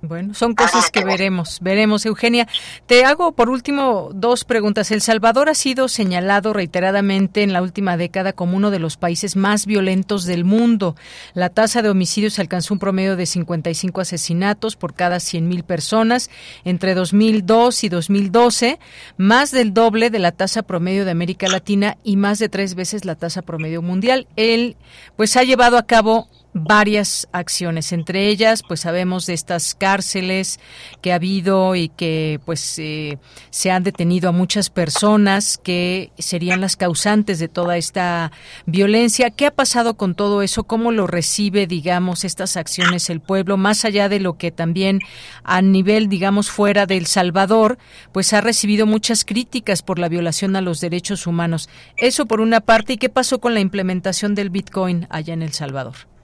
Bueno, 0.00 0.32
son 0.32 0.54
cosas 0.54 0.92
que 0.92 1.04
veremos, 1.04 1.58
veremos, 1.60 2.06
Eugenia. 2.06 2.46
Te 2.86 3.04
hago 3.04 3.32
por 3.32 3.50
último 3.50 4.10
dos 4.14 4.44
preguntas. 4.44 4.92
El 4.92 5.00
Salvador 5.00 5.48
ha 5.48 5.54
sido 5.54 5.88
señalado 5.88 6.52
reiteradamente 6.52 7.42
en 7.42 7.52
la 7.52 7.62
última 7.62 7.96
década 7.96 8.32
como 8.32 8.56
uno 8.56 8.70
de 8.70 8.78
los 8.78 8.96
países 8.96 9.34
más 9.34 9.66
violentos 9.66 10.24
del 10.24 10.44
mundo. 10.44 10.94
La 11.34 11.48
tasa 11.48 11.82
de 11.82 11.88
homicidios 11.88 12.38
alcanzó 12.38 12.74
un 12.74 12.78
promedio 12.78 13.16
de 13.16 13.26
55 13.26 14.00
asesinatos 14.00 14.76
por 14.76 14.94
cada 14.94 15.16
100.000 15.16 15.64
personas 15.64 16.30
entre 16.64 16.94
2002 16.94 17.82
y 17.82 17.88
2012, 17.88 18.78
más 19.16 19.50
del 19.50 19.74
doble 19.74 20.10
de 20.10 20.20
la 20.20 20.30
tasa 20.30 20.62
promedio 20.62 21.04
de 21.04 21.10
América 21.10 21.48
Latina 21.48 21.96
y 22.04 22.16
más 22.16 22.38
de 22.38 22.48
tres 22.48 22.76
veces 22.76 23.04
la 23.04 23.16
tasa 23.16 23.42
promedio 23.42 23.82
mundial. 23.82 24.28
Él, 24.36 24.76
pues, 25.16 25.36
ha 25.36 25.42
llevado 25.42 25.76
a 25.76 25.86
cabo 25.86 26.28
varias 26.58 27.28
acciones, 27.32 27.92
entre 27.92 28.28
ellas, 28.28 28.62
pues 28.66 28.80
sabemos 28.80 29.26
de 29.26 29.34
estas 29.34 29.74
cárceles 29.74 30.60
que 31.00 31.12
ha 31.12 31.16
habido 31.16 31.74
y 31.74 31.88
que 31.88 32.40
pues 32.44 32.78
eh, 32.78 33.18
se 33.50 33.70
han 33.70 33.82
detenido 33.82 34.28
a 34.28 34.32
muchas 34.32 34.70
personas 34.70 35.58
que 35.58 36.12
serían 36.18 36.60
las 36.60 36.76
causantes 36.76 37.38
de 37.38 37.48
toda 37.48 37.76
esta 37.76 38.32
violencia. 38.66 39.30
¿Qué 39.30 39.46
ha 39.46 39.50
pasado 39.50 39.96
con 39.96 40.14
todo 40.14 40.42
eso? 40.42 40.64
¿Cómo 40.64 40.92
lo 40.92 41.06
recibe, 41.06 41.66
digamos, 41.66 42.24
estas 42.24 42.56
acciones 42.56 43.10
el 43.10 43.20
pueblo, 43.20 43.56
más 43.56 43.84
allá 43.84 44.08
de 44.08 44.20
lo 44.20 44.36
que 44.36 44.50
también 44.50 45.00
a 45.44 45.62
nivel, 45.62 46.08
digamos, 46.08 46.50
fuera 46.50 46.86
del 46.86 47.06
Salvador, 47.06 47.78
pues 48.12 48.32
ha 48.32 48.40
recibido 48.40 48.86
muchas 48.86 49.24
críticas 49.24 49.82
por 49.82 49.98
la 49.98 50.08
violación 50.08 50.56
a 50.56 50.60
los 50.60 50.80
derechos 50.80 51.26
humanos? 51.26 51.68
Eso 51.96 52.26
por 52.26 52.40
una 52.40 52.60
parte, 52.60 52.94
¿y 52.94 52.98
qué 52.98 53.08
pasó 53.08 53.40
con 53.40 53.54
la 53.54 53.60
implementación 53.60 54.34
del 54.34 54.50
Bitcoin 54.50 55.06
allá 55.10 55.34
en 55.34 55.42
El 55.42 55.52
Salvador? 55.52 56.17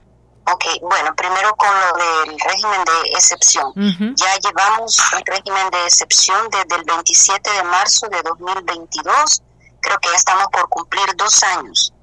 Ok, 0.47 0.65
bueno, 0.83 1.15
primero 1.16 1.55
con 1.57 1.69
lo 1.69 1.97
del 1.97 2.39
régimen 2.39 2.85
de 2.85 3.09
excepción. 3.12 3.73
Ya 4.15 4.37
llevamos 4.39 4.99
un 5.16 5.23
régimen 5.25 5.71
de 5.71 5.85
excepción 5.85 6.51
desde 6.51 6.77
el 6.77 6.85
27 6.85 7.51
de 7.51 7.62
marzo 7.62 8.09
de 8.09 8.21
2022. 8.23 9.43
Creo 9.81 9.99
que 10.01 10.09
ya 10.11 10.16
estamos 10.16 10.47
por 10.53 10.69
cumplir 10.69 11.07
dos 11.16 11.43
años 11.45 11.95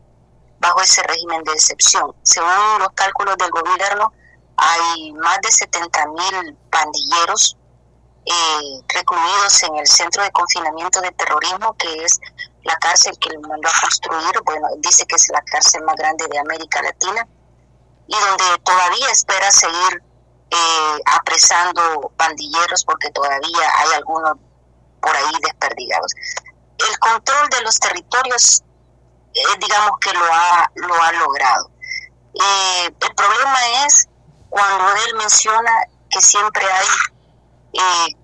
bajo 0.59 0.81
ese 0.81 1.03
régimen 1.03 1.43
de 1.43 1.53
excepción. 1.53 2.15
Según 2.23 2.79
los 2.79 2.89
cálculos 2.95 3.37
del 3.37 3.51
gobierno, 3.51 4.11
hay 4.57 5.11
más 5.13 5.39
de 5.41 5.51
70 5.51 6.05
mil 6.07 6.57
pandilleros 6.71 7.57
eh, 8.25 8.81
recluidos 8.87 9.63
en 9.63 9.75
el 9.77 9.87
Centro 9.87 10.23
de 10.23 10.31
Confinamiento 10.31 10.99
de 11.01 11.11
Terrorismo, 11.11 11.75
que 11.77 12.03
es 12.03 12.19
la 12.63 12.75
cárcel 12.77 13.17
que 13.19 13.29
le 13.29 13.39
mandó 13.39 13.69
a 13.69 13.81
construir. 13.81 14.41
Bueno, 14.45 14.67
dice 14.79 15.05
que 15.05 15.15
es 15.15 15.29
la 15.29 15.41
cárcel 15.41 15.83
más 15.83 15.95
grande 15.95 16.25
de 16.27 16.39
América 16.39 16.81
Latina 16.81 17.27
y 18.11 18.19
donde 18.19 18.59
todavía 18.63 19.09
espera 19.09 19.49
seguir 19.51 20.03
eh, 20.49 20.99
apresando 21.05 22.11
pandilleros 22.17 22.83
porque 22.83 23.09
todavía 23.11 23.71
hay 23.77 23.93
algunos 23.95 24.33
por 25.01 25.15
ahí 25.15 25.31
desperdigados. 25.41 26.13
El 26.77 26.99
control 26.99 27.47
de 27.49 27.61
los 27.61 27.79
territorios, 27.79 28.63
eh, 29.33 29.41
digamos 29.59 29.97
que 30.01 30.11
lo 30.11 30.25
ha, 30.25 30.69
lo 30.75 31.01
ha 31.01 31.11
logrado. 31.13 31.71
Eh, 32.33 32.85
el 32.99 33.15
problema 33.15 33.85
es 33.85 34.09
cuando 34.49 34.93
él 35.07 35.15
menciona 35.15 35.71
que 36.09 36.21
siempre 36.21 36.65
hay, 36.65 38.15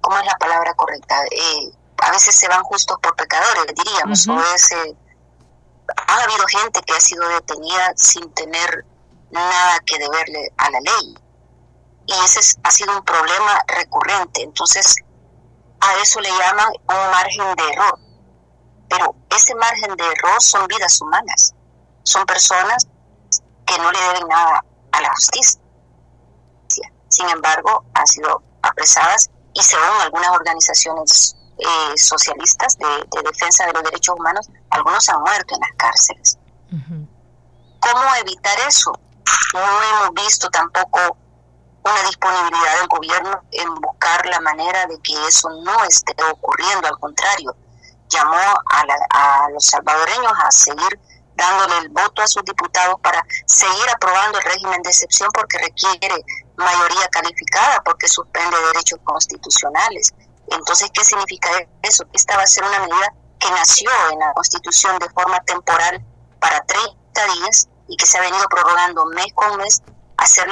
¿cómo 0.00 0.18
es 0.18 0.26
la 0.26 0.36
palabra 0.38 0.74
correcta? 0.74 1.16
A 1.98 2.10
veces 2.10 2.34
se 2.34 2.48
van 2.48 2.64
justos 2.64 2.98
por 3.00 3.14
pecadores, 3.14 3.66
diríamos, 3.76 4.26
o 4.26 4.40
es, 4.54 4.70
ha 5.94 6.22
habido 6.24 6.44
gente 6.48 6.82
que 6.82 6.94
ha 6.94 7.00
sido 7.00 7.28
detenida 7.28 7.92
sin 7.94 8.28
tener 8.34 8.84
nada 9.30 9.78
que 9.86 9.98
deberle 9.98 10.52
a 10.56 10.70
la 10.70 10.80
ley. 10.80 11.14
Y 12.06 12.12
ese 12.24 12.58
ha 12.62 12.70
sido 12.70 12.96
un 12.96 13.04
problema 13.04 13.62
recurrente. 13.68 14.42
Entonces, 14.42 14.96
a 15.80 15.94
eso 16.02 16.20
le 16.20 16.30
llaman 16.30 16.68
un 16.68 17.10
margen 17.10 17.54
de 17.56 17.72
error. 17.72 17.98
Pero 18.88 19.14
ese 19.30 19.54
margen 19.54 19.94
de 19.96 20.04
error 20.04 20.42
son 20.42 20.66
vidas 20.66 21.00
humanas. 21.00 21.54
Son 22.02 22.26
personas 22.26 22.86
que 23.66 23.78
no 23.78 23.92
le 23.92 24.00
deben 24.00 24.28
nada 24.28 24.64
a 24.92 25.00
la 25.00 25.10
justicia. 25.14 25.60
Sin 27.08 27.28
embargo, 27.28 27.84
han 27.94 28.06
sido 28.06 28.42
apresadas 28.62 29.30
y 29.52 29.62
según 29.62 30.00
algunas 30.00 30.30
organizaciones 30.30 31.36
eh, 31.58 31.98
socialistas 31.98 32.78
de, 32.78 33.22
defensa 33.22 33.66
de 33.66 33.72
los 33.72 33.82
derechos 33.82 34.14
humanos, 34.18 34.48
algunos 34.70 35.08
han 35.08 35.20
muerto 35.22 35.54
en 35.54 35.60
las 35.60 35.72
cárceles. 35.76 36.38
¿Cómo 36.70 38.14
evitar 38.20 38.58
eso? 38.68 38.92
No 39.54 39.82
hemos 39.82 40.14
visto 40.14 40.48
tampoco 40.50 41.16
una 41.82 42.02
disponibilidad 42.02 42.78
del 42.78 42.88
gobierno 42.88 43.42
en 43.52 43.74
buscar 43.76 44.26
la 44.26 44.40
manera 44.40 44.86
de 44.86 44.98
que 45.00 45.12
eso 45.26 45.48
no 45.64 45.84
esté 45.84 46.14
ocurriendo, 46.30 46.88
al 46.88 46.98
contrario, 46.98 47.54
llamó 48.08 48.36
a, 48.36 49.48
los 49.50 49.64
salvadoreños 49.64 50.32
a 50.44 50.50
seguir 50.50 51.00
dándole 51.34 51.78
el 51.78 51.88
voto 51.88 52.22
a 52.22 52.26
sus 52.26 52.44
diputados 52.44 53.00
para 53.00 53.24
seguir 53.46 53.88
aprobando 53.94 54.38
el 54.38 54.44
régimen 54.44 54.82
de 54.82 54.90
excepción 54.90 55.30
porque 55.32 55.58
requiere 55.58 56.22
mayoría 56.56 57.08
calificada, 57.08 57.82
porque 57.82 58.08
suspende 58.08 58.56
derechos 58.66 58.98
constitucionales. 59.04 60.12
Entonces, 60.48 60.90
¿qué 60.92 61.04
significa 61.04 61.48
eso? 61.82 62.04
Esta 62.12 62.36
va 62.36 62.42
a 62.42 62.46
ser 62.46 62.64
una 62.64 62.80
medida 62.80 63.14
que 63.38 63.50
nació 63.52 63.90
en 64.12 64.18
la 64.18 64.32
Constitución 64.34 64.98
de 64.98 65.08
forma 65.10 65.40
temporal 65.40 66.04
para 66.40 66.60
30 66.60 66.94
días 67.34 67.68
y 67.90 67.96
que 67.96 68.06
se 68.06 68.18
ha 68.18 68.22
venido 68.22 68.48
prorrogando 68.48 69.04
mes 69.06 69.26
con 69.34 69.58
mes, 69.58 69.82
hacer 70.16 70.48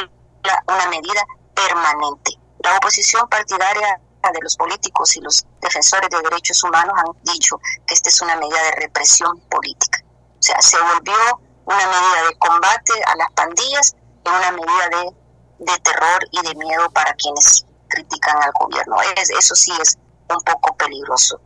una 0.67 0.87
medida 0.91 1.25
permanente. 1.55 2.33
La 2.59 2.77
oposición 2.77 3.29
partidaria 3.29 4.01
de 4.33 4.41
los 4.43 4.57
políticos 4.57 5.17
y 5.17 5.21
los 5.21 5.47
defensores 5.61 6.11
de 6.11 6.21
derechos 6.21 6.63
humanos 6.65 6.95
han 6.99 7.33
dicho 7.33 7.59
que 7.87 7.95
esta 7.95 8.09
es 8.09 8.21
una 8.21 8.37
medida 8.37 8.61
de 8.63 8.83
represión 8.83 9.41
política. 9.49 10.03
O 10.39 10.43
sea, 10.43 10.61
se 10.61 10.77
volvió 10.81 11.15
una 11.65 11.87
medida 11.87 12.29
de 12.29 12.39
combate 12.39 12.93
a 13.07 13.17
las 13.17 13.31
pandillas 13.33 13.95
y 14.25 14.29
una 14.29 14.51
medida 14.51 14.89
de, 14.91 15.73
de 15.73 15.79
terror 15.79 16.19
y 16.33 16.43
de 16.43 16.55
miedo 16.57 16.91
para 16.91 17.15
quienes 17.15 17.65
critican 17.89 18.43
al 18.43 18.53
gobierno. 18.59 18.97
Es, 19.17 19.31
eso 19.31 19.55
sí 19.55 19.73
es 19.81 19.97
un 20.29 20.41
poco 20.43 20.77
peligroso. 20.77 21.41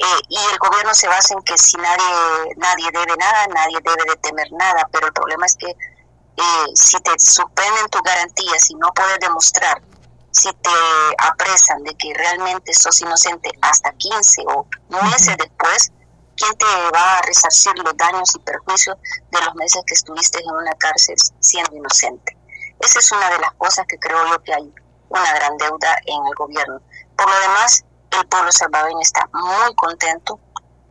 Eh, 0.00 0.20
y 0.30 0.38
el 0.38 0.58
gobierno 0.58 0.94
se 0.94 1.08
basa 1.08 1.34
en 1.34 1.42
que 1.42 1.58
si 1.58 1.76
nadie, 1.76 2.54
nadie 2.56 2.88
debe 2.90 3.14
nada, 3.18 3.46
nadie 3.48 3.78
debe 3.84 4.10
de 4.10 4.16
temer 4.16 4.50
nada, 4.52 4.88
pero 4.90 5.08
el 5.08 5.12
problema 5.12 5.44
es 5.44 5.54
que 5.56 5.66
eh, 5.68 6.66
si 6.74 6.98
te 7.00 7.10
suspenden 7.18 7.86
tus 7.90 8.00
garantías 8.00 8.70
y 8.70 8.76
no 8.76 8.88
puedes 8.94 9.18
demostrar, 9.20 9.82
si 10.30 10.50
te 10.54 10.70
apresan 11.18 11.82
de 11.84 11.94
que 11.96 12.14
realmente 12.14 12.72
sos 12.72 12.98
inocente 13.02 13.50
hasta 13.60 13.92
15 13.92 14.42
o 14.46 14.66
meses 14.88 15.36
después, 15.36 15.92
¿quién 16.34 16.56
te 16.56 16.64
va 16.94 17.18
a 17.18 17.22
resarcir 17.22 17.72
los 17.84 17.94
daños 17.94 18.34
y 18.34 18.38
perjuicios 18.38 18.96
de 19.30 19.40
los 19.42 19.54
meses 19.56 19.82
que 19.86 19.92
estuviste 19.92 20.38
en 20.42 20.50
una 20.50 20.74
cárcel 20.76 21.16
siendo 21.40 21.76
inocente? 21.76 22.38
Esa 22.78 23.00
es 23.00 23.12
una 23.12 23.28
de 23.28 23.38
las 23.38 23.52
cosas 23.52 23.84
que 23.86 23.98
creo 23.98 24.26
yo 24.28 24.42
que 24.42 24.54
hay 24.54 24.72
una 25.10 25.34
gran 25.34 25.58
deuda 25.58 25.98
en 26.06 26.26
el 26.26 26.34
gobierno. 26.36 26.80
Por 27.18 27.28
lo 27.28 27.38
demás, 27.40 27.84
el 28.18 28.26
pueblo 28.26 28.52
salvadoreño 28.52 29.00
está 29.00 29.28
muy 29.32 29.74
contento 29.74 30.38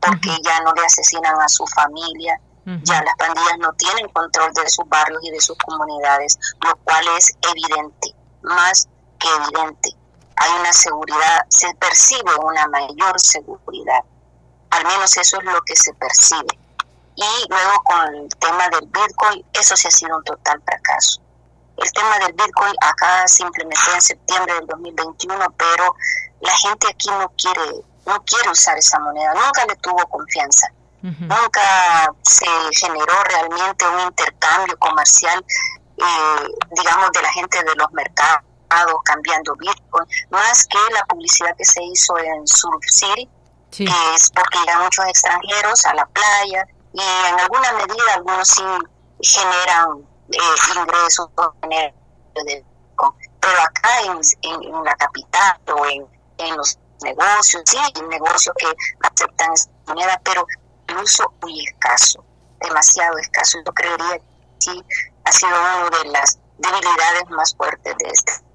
porque 0.01 0.29
ya 0.43 0.61
no 0.61 0.73
le 0.73 0.85
asesinan 0.85 1.39
a 1.41 1.49
su 1.49 1.65
familia, 1.67 2.39
ya 2.83 3.01
las 3.01 3.15
pandillas 3.17 3.57
no 3.59 3.73
tienen 3.73 4.07
control 4.09 4.53
de 4.53 4.69
sus 4.69 4.87
barrios 4.87 5.19
y 5.23 5.31
de 5.31 5.41
sus 5.41 5.57
comunidades, 5.57 6.37
lo 6.63 6.75
cual 6.77 7.03
es 7.17 7.35
evidente, 7.41 8.15
más 8.43 8.87
que 9.19 9.27
evidente. 9.27 9.89
Hay 10.35 10.51
una 10.59 10.71
seguridad, 10.71 11.45
se 11.49 11.73
percibe 11.75 12.35
una 12.43 12.67
mayor 12.67 13.19
seguridad. 13.19 14.01
Al 14.69 14.85
menos 14.85 15.17
eso 15.17 15.37
es 15.37 15.43
lo 15.43 15.61
que 15.61 15.75
se 15.75 15.93
percibe. 15.95 16.59
Y 17.15 17.49
luego 17.49 17.83
con 17.83 18.15
el 18.15 18.29
tema 18.35 18.69
del 18.69 18.87
Bitcoin, 18.87 19.45
eso 19.53 19.75
sí 19.75 19.87
ha 19.87 19.91
sido 19.91 20.17
un 20.17 20.23
total 20.23 20.61
fracaso. 20.63 21.21
El 21.81 21.91
tema 21.93 22.19
del 22.19 22.33
Bitcoin 22.33 22.73
acá 22.81 23.27
se 23.27 23.43
implementó 23.43 23.93
en 23.93 24.01
septiembre 24.01 24.53
del 24.55 24.67
2021, 24.67 25.53
pero 25.57 25.95
la 26.41 26.55
gente 26.57 26.87
aquí 26.89 27.09
no 27.09 27.31
quiere, 27.37 27.83
no 28.05 28.23
quiere 28.23 28.49
usar 28.49 28.77
esa 28.77 28.99
moneda, 28.99 29.33
nunca 29.33 29.65
le 29.65 29.75
tuvo 29.77 30.05
confianza. 30.07 30.67
Nunca 31.01 32.13
se 32.23 32.45
generó 32.77 33.23
realmente 33.23 33.87
un 33.87 34.01
intercambio 34.01 34.77
comercial, 34.79 35.45
eh, 35.95 36.47
digamos, 36.71 37.11
de 37.13 37.21
la 37.21 37.31
gente 37.31 37.63
de 37.63 37.75
los 37.75 37.89
mercados 37.93 38.43
cambiando 39.05 39.55
Bitcoin, 39.55 40.05
más 40.29 40.67
que 40.67 40.93
la 40.93 41.03
publicidad 41.05 41.55
que 41.57 41.63
se 41.63 41.81
hizo 41.83 42.17
en 42.17 42.45
Surf 42.45 42.83
City, 42.85 43.29
que 43.71 43.85
es 43.85 44.29
porque 44.31 44.59
llegan 44.59 44.83
muchos 44.83 45.05
extranjeros 45.05 45.85
a 45.85 45.93
la 45.93 46.05
playa 46.07 46.67
y 46.93 47.01
en 47.01 47.39
alguna 47.39 47.71
medida 47.73 48.13
algunos 48.15 48.47
sí 48.47 48.63
generan 49.21 50.05
eh, 50.31 50.79
ingresos, 50.79 51.29
pero 53.39 53.61
acá 53.61 53.89
en, 54.05 54.83
la 54.83 54.95
capital 54.95 55.59
o 55.75 55.85
en, 55.85 56.05
en 56.37 56.57
los 56.57 56.77
negocios, 57.01 57.63
sí, 57.65 57.77
hay 57.77 57.91
negocios 58.07 58.55
que 58.57 58.67
aceptan 59.01 59.53
esta 59.53 59.71
moneda, 59.87 60.21
pero 60.23 60.45
el 60.87 60.97
uso 60.97 61.33
muy 61.41 61.65
escaso, 61.65 62.23
demasiado 62.59 63.17
escaso. 63.17 63.59
Yo 63.65 63.73
creería 63.73 64.17
que 64.17 64.23
sí 64.59 64.83
ha 65.23 65.31
sido 65.31 65.51
una 65.51 65.89
de 65.89 66.09
las 66.09 66.39
debilidades 66.57 67.29
más 67.29 67.55
fuertes 67.55 67.95
de 67.97 68.09
este. 68.09 68.48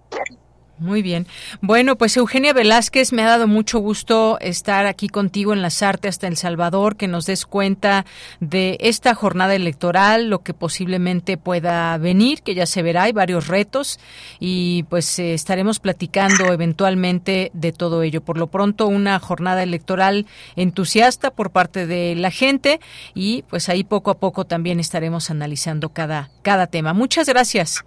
Muy 0.79 1.03
bien. 1.03 1.29
Bueno, 1.61 1.97
pues 1.97 2.17
Eugenia 2.17 2.53
Velázquez, 2.53 3.13
me 3.13 3.23
ha 3.23 3.29
dado 3.29 3.47
mucho 3.47 3.79
gusto 3.79 4.39
estar 4.41 4.87
aquí 4.87 5.09
contigo 5.09 5.53
en 5.53 5.63
las 5.63 5.83
artes 5.83 6.17
hasta 6.17 6.27
El 6.27 6.37
Salvador, 6.37 6.97
que 6.97 7.07
nos 7.07 7.27
des 7.27 7.47
cuenta 7.47 8.05
de 8.41 8.77
esta 8.81 9.15
jornada 9.15 9.55
electoral, 9.55 10.29
lo 10.29 10.43
que 10.43 10.53
posiblemente 10.53 11.37
pueda 11.37 11.97
venir, 11.99 12.43
que 12.43 12.57
ya 12.57 12.67
se 12.67 12.83
verá, 12.83 13.05
hay 13.05 13.13
varios 13.13 13.47
retos 13.47 14.01
y 14.41 14.83
pues 14.85 15.17
eh, 15.21 15.35
estaremos 15.35 15.79
platicando 15.79 16.53
eventualmente 16.53 17.53
de 17.55 17.73
todo 17.73 18.03
ello. 18.03 18.21
Por 18.21 18.37
lo 18.37 18.49
pronto, 18.49 18.89
una 18.89 19.21
jornada 19.21 19.63
electoral 19.63 20.27
entusiasta 20.57 21.31
por 21.31 21.51
parte 21.51 21.87
de 21.87 22.17
la 22.17 22.33
gente 22.33 22.81
y 23.15 23.43
pues 23.43 23.69
ahí 23.69 23.85
poco 23.85 24.11
a 24.11 24.19
poco 24.19 24.45
también 24.45 24.81
estaremos 24.81 25.31
analizando 25.31 25.91
cada, 25.91 26.31
cada 26.43 26.67
tema. 26.67 26.95
Muchas 26.95 27.29
gracias. 27.29 27.85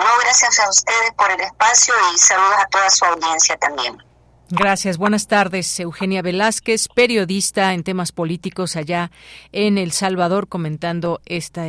No, 0.00 0.06
gracias 0.22 0.58
a 0.60 0.70
ustedes 0.70 1.12
por 1.14 1.30
el 1.30 1.40
espacio 1.40 1.92
y 2.14 2.18
saludos 2.18 2.54
a 2.58 2.66
toda 2.68 2.88
su 2.88 3.04
audiencia 3.04 3.54
también. 3.58 3.98
Gracias. 4.48 4.96
Buenas 4.96 5.26
tardes. 5.26 5.78
Eugenia 5.78 6.22
Velázquez, 6.22 6.88
periodista 6.88 7.74
en 7.74 7.84
temas 7.84 8.10
políticos 8.10 8.76
allá 8.76 9.10
en 9.52 9.76
El 9.76 9.92
Salvador, 9.92 10.48
comentando 10.48 11.20
esta, 11.26 11.66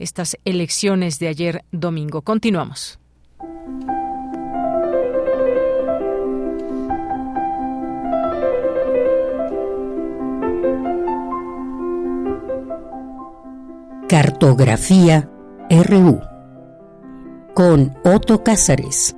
estas 0.00 0.36
elecciones 0.44 1.20
de 1.20 1.28
ayer 1.28 1.64
domingo. 1.70 2.22
Continuamos. 2.22 2.98
Cartografía 14.08 15.30
RU 15.70 16.37
con 17.58 17.90
Otto 18.04 18.44
Cázares. 18.44 19.16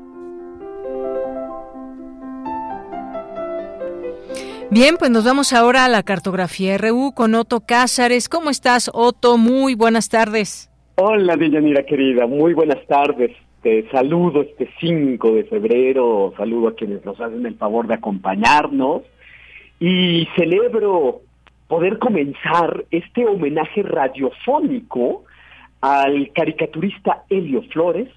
Bien, 4.70 4.96
pues 4.98 5.10
nos 5.10 5.26
vamos 5.26 5.52
ahora 5.52 5.84
a 5.84 5.90
la 5.90 6.02
cartografía 6.04 6.78
RU 6.78 7.12
con 7.14 7.34
Otto 7.34 7.60
Cázares. 7.60 8.30
¿Cómo 8.30 8.48
estás, 8.48 8.90
Otto? 8.94 9.36
Muy 9.36 9.74
buenas 9.74 10.08
tardes. 10.08 10.70
Hola, 10.94 11.36
Deyanira 11.36 11.82
querida, 11.82 12.26
muy 12.26 12.54
buenas 12.54 12.82
tardes. 12.86 13.36
Te 13.60 13.86
saludo 13.90 14.40
este 14.40 14.70
5 14.80 15.32
de 15.32 15.44
febrero, 15.44 16.32
saludo 16.38 16.68
a 16.68 16.74
quienes 16.74 17.04
nos 17.04 17.20
hacen 17.20 17.44
el 17.44 17.56
favor 17.56 17.88
de 17.88 17.94
acompañarnos 17.96 19.02
y 19.78 20.26
celebro 20.34 21.20
poder 21.68 21.98
comenzar 21.98 22.86
este 22.90 23.26
homenaje 23.26 23.82
radiofónico 23.82 25.24
al 25.82 26.32
caricaturista 26.32 27.24
Helio 27.28 27.62
Flores, 27.64 28.08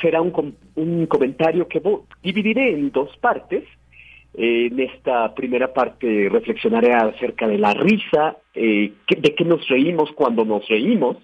será 0.00 0.20
un, 0.20 0.56
un 0.74 1.06
comentario 1.06 1.68
que 1.68 1.82
dividiré 2.22 2.70
en 2.70 2.90
dos 2.90 3.16
partes. 3.18 3.64
en 4.36 4.80
esta 4.80 5.32
primera 5.34 5.72
parte 5.72 6.28
reflexionaré 6.28 6.92
acerca 6.92 7.46
de 7.46 7.58
la 7.58 7.72
risa, 7.72 8.36
eh, 8.54 8.92
de 9.08 9.34
qué 9.34 9.44
nos 9.44 9.66
reímos 9.68 10.10
cuando 10.12 10.44
nos 10.44 10.66
reímos, 10.68 11.16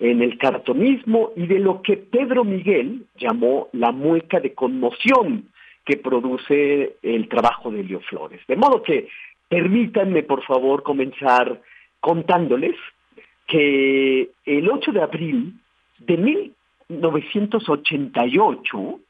en 0.00 0.22
el 0.22 0.38
cartonismo 0.38 1.32
y 1.36 1.46
de 1.46 1.58
lo 1.58 1.82
que 1.82 1.96
Pedro 1.96 2.44
Miguel 2.44 3.06
llamó 3.18 3.68
la 3.72 3.92
mueca 3.92 4.40
de 4.40 4.54
conmoción 4.54 5.50
que 5.84 5.96
produce 5.96 6.96
el 7.02 7.28
trabajo 7.28 7.70
de 7.70 7.80
Helio 7.80 8.00
Flores. 8.00 8.40
De 8.46 8.56
modo 8.56 8.82
que 8.82 9.08
permítanme, 9.48 10.22
por 10.22 10.44
favor, 10.44 10.82
comenzar 10.82 11.60
contándoles 12.00 12.76
que 13.46 14.28
el 14.44 14.70
8 14.70 14.92
de 14.92 15.02
abril 15.02 15.54
de 15.98 16.16
1988 16.88 19.00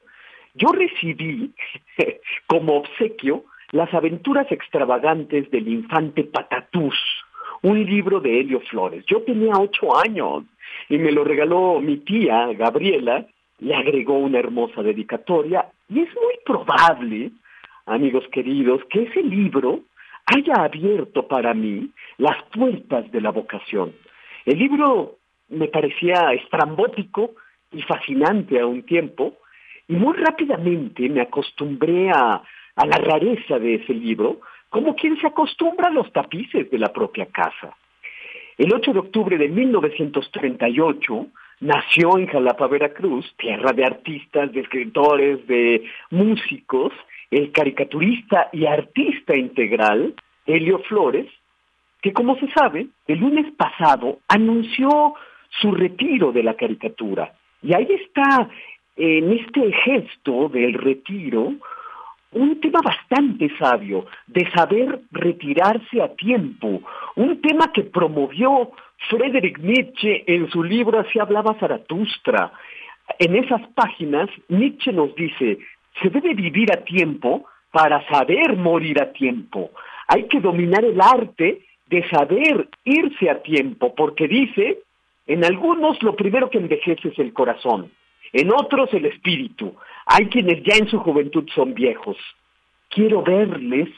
yo 0.54 0.68
recibí 0.72 1.52
como 2.46 2.78
obsequio 2.78 3.44
las 3.70 3.92
aventuras 3.94 4.50
extravagantes 4.50 5.50
del 5.50 5.68
infante 5.68 6.24
Patatús, 6.24 6.96
un 7.62 7.84
libro 7.84 8.20
de 8.20 8.40
Helio 8.40 8.60
Flores. 8.60 9.04
Yo 9.06 9.22
tenía 9.22 9.52
ocho 9.58 9.96
años 9.96 10.44
y 10.88 10.98
me 10.98 11.12
lo 11.12 11.24
regaló 11.24 11.80
mi 11.80 11.98
tía, 11.98 12.52
Gabriela, 12.54 13.26
le 13.60 13.74
agregó 13.74 14.18
una 14.18 14.38
hermosa 14.38 14.82
dedicatoria 14.82 15.66
y 15.88 16.00
es 16.00 16.08
muy 16.14 16.34
probable, 16.44 17.30
amigos 17.86 18.24
queridos, 18.32 18.82
que 18.90 19.02
ese 19.02 19.22
libro 19.22 19.80
haya 20.26 20.64
abierto 20.64 21.26
para 21.26 21.54
mí 21.54 21.90
las 22.16 22.42
puertas 22.54 23.10
de 23.10 23.20
la 23.20 23.30
vocación. 23.30 23.92
El 24.44 24.58
libro 24.58 25.16
me 25.48 25.68
parecía 25.68 26.32
estrambótico 26.32 27.32
y 27.72 27.82
fascinante 27.82 28.60
a 28.60 28.66
un 28.66 28.82
tiempo, 28.82 29.38
y 29.86 29.94
muy 29.94 30.14
rápidamente 30.16 31.08
me 31.08 31.20
acostumbré 31.20 32.10
a, 32.10 32.42
a 32.76 32.86
la 32.86 32.96
rareza 32.98 33.58
de 33.58 33.76
ese 33.76 33.94
libro, 33.94 34.40
como 34.68 34.94
quien 34.94 35.18
se 35.20 35.26
acostumbra 35.26 35.88
a 35.88 35.92
los 35.92 36.12
tapices 36.12 36.70
de 36.70 36.78
la 36.78 36.92
propia 36.92 37.26
casa. 37.26 37.74
El 38.56 38.72
8 38.74 38.92
de 38.92 38.98
octubre 38.98 39.38
de 39.38 39.48
1938 39.48 41.26
nació 41.60 42.18
en 42.18 42.26
Jalapa, 42.26 42.66
Veracruz, 42.66 43.32
tierra 43.36 43.72
de 43.72 43.84
artistas, 43.84 44.52
de 44.52 44.60
escritores, 44.60 45.46
de 45.46 45.84
músicos, 46.10 46.92
el 47.30 47.52
caricaturista 47.52 48.48
y 48.52 48.66
artista 48.66 49.36
integral 49.36 50.14
Helio 50.46 50.78
Flores, 50.80 51.26
que 52.00 52.12
como 52.12 52.36
se 52.38 52.50
sabe, 52.52 52.86
el 53.06 53.18
lunes 53.18 53.52
pasado 53.56 54.20
anunció 54.28 55.14
su 55.60 55.72
retiro 55.72 56.32
de 56.32 56.42
la 56.42 56.54
caricatura. 56.54 57.34
Y 57.62 57.74
ahí 57.74 57.88
está, 57.90 58.48
en 58.96 59.32
este 59.32 59.72
gesto 59.84 60.48
del 60.48 60.74
retiro, 60.74 61.54
un 62.32 62.60
tema 62.60 62.80
bastante 62.82 63.50
sabio, 63.58 64.06
de 64.26 64.50
saber 64.50 65.00
retirarse 65.10 66.02
a 66.02 66.14
tiempo, 66.14 66.82
un 67.16 67.40
tema 67.40 67.72
que 67.72 67.84
promovió 67.84 68.70
Friedrich 69.08 69.58
Nietzsche 69.58 70.24
en 70.26 70.50
su 70.50 70.62
libro 70.62 71.00
Así 71.00 71.18
hablaba 71.18 71.58
Zaratustra. 71.58 72.52
En 73.18 73.36
esas 73.36 73.66
páginas, 73.68 74.28
Nietzsche 74.48 74.92
nos 74.92 75.14
dice, 75.14 75.58
se 76.02 76.10
debe 76.10 76.34
vivir 76.34 76.70
a 76.72 76.84
tiempo 76.84 77.46
para 77.70 78.06
saber 78.08 78.56
morir 78.56 79.00
a 79.00 79.12
tiempo. 79.12 79.70
Hay 80.08 80.24
que 80.24 80.40
dominar 80.40 80.84
el 80.84 81.00
arte 81.00 81.62
de 81.86 82.08
saber 82.10 82.68
irse 82.84 83.30
a 83.30 83.42
tiempo, 83.42 83.94
porque 83.94 84.28
dice, 84.28 84.80
en 85.28 85.44
algunos 85.44 86.02
lo 86.02 86.16
primero 86.16 86.50
que 86.50 86.58
envejece 86.58 87.08
es 87.08 87.18
el 87.18 87.32
corazón, 87.32 87.92
en 88.32 88.50
otros 88.50 88.92
el 88.94 89.04
espíritu. 89.06 89.74
Hay 90.06 90.26
quienes 90.26 90.62
ya 90.64 90.76
en 90.76 90.88
su 90.88 90.98
juventud 90.98 91.46
son 91.54 91.74
viejos. 91.74 92.16
Quiero 92.88 93.22
verles 93.22 93.88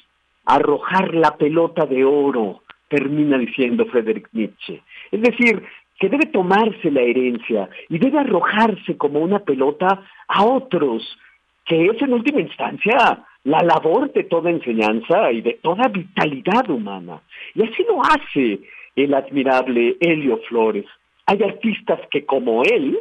arrojar 0.45 1.15
la 1.15 1.37
pelota 1.37 1.87
de 1.87 2.05
oro, 2.05 2.63
termina 2.89 3.39
diciendo 3.39 3.87
Friedrich 3.87 4.27
Nietzsche. 4.33 4.83
Es 5.13 5.23
decir, 5.23 5.63
que 6.01 6.09
debe 6.09 6.27
tomarse 6.27 6.91
la 6.91 7.03
herencia 7.03 7.69
y 7.89 7.99
debe 7.99 8.19
arrojarse 8.19 8.97
como 8.97 9.21
una 9.21 9.39
pelota 9.39 10.03
a 10.27 10.45
otros, 10.45 11.17
que 11.65 11.87
es 11.87 12.03
en 12.03 12.13
última 12.13 12.41
instancia 12.41 13.25
la 13.45 13.63
labor 13.63 14.13
de 14.13 14.25
toda 14.25 14.51
enseñanza 14.51 15.31
y 15.31 15.43
de 15.43 15.61
toda 15.63 15.89
vitalidad 15.89 16.69
humana. 16.69 17.21
Y 17.55 17.63
así 17.63 17.85
lo 17.87 18.03
hace 18.03 18.61
el 18.97 19.15
admirable 19.15 19.97
Helio 20.01 20.39
Flores. 20.49 20.87
Hay 21.31 21.41
artistas 21.45 22.01
que 22.11 22.27
como 22.27 22.65
él 22.65 22.99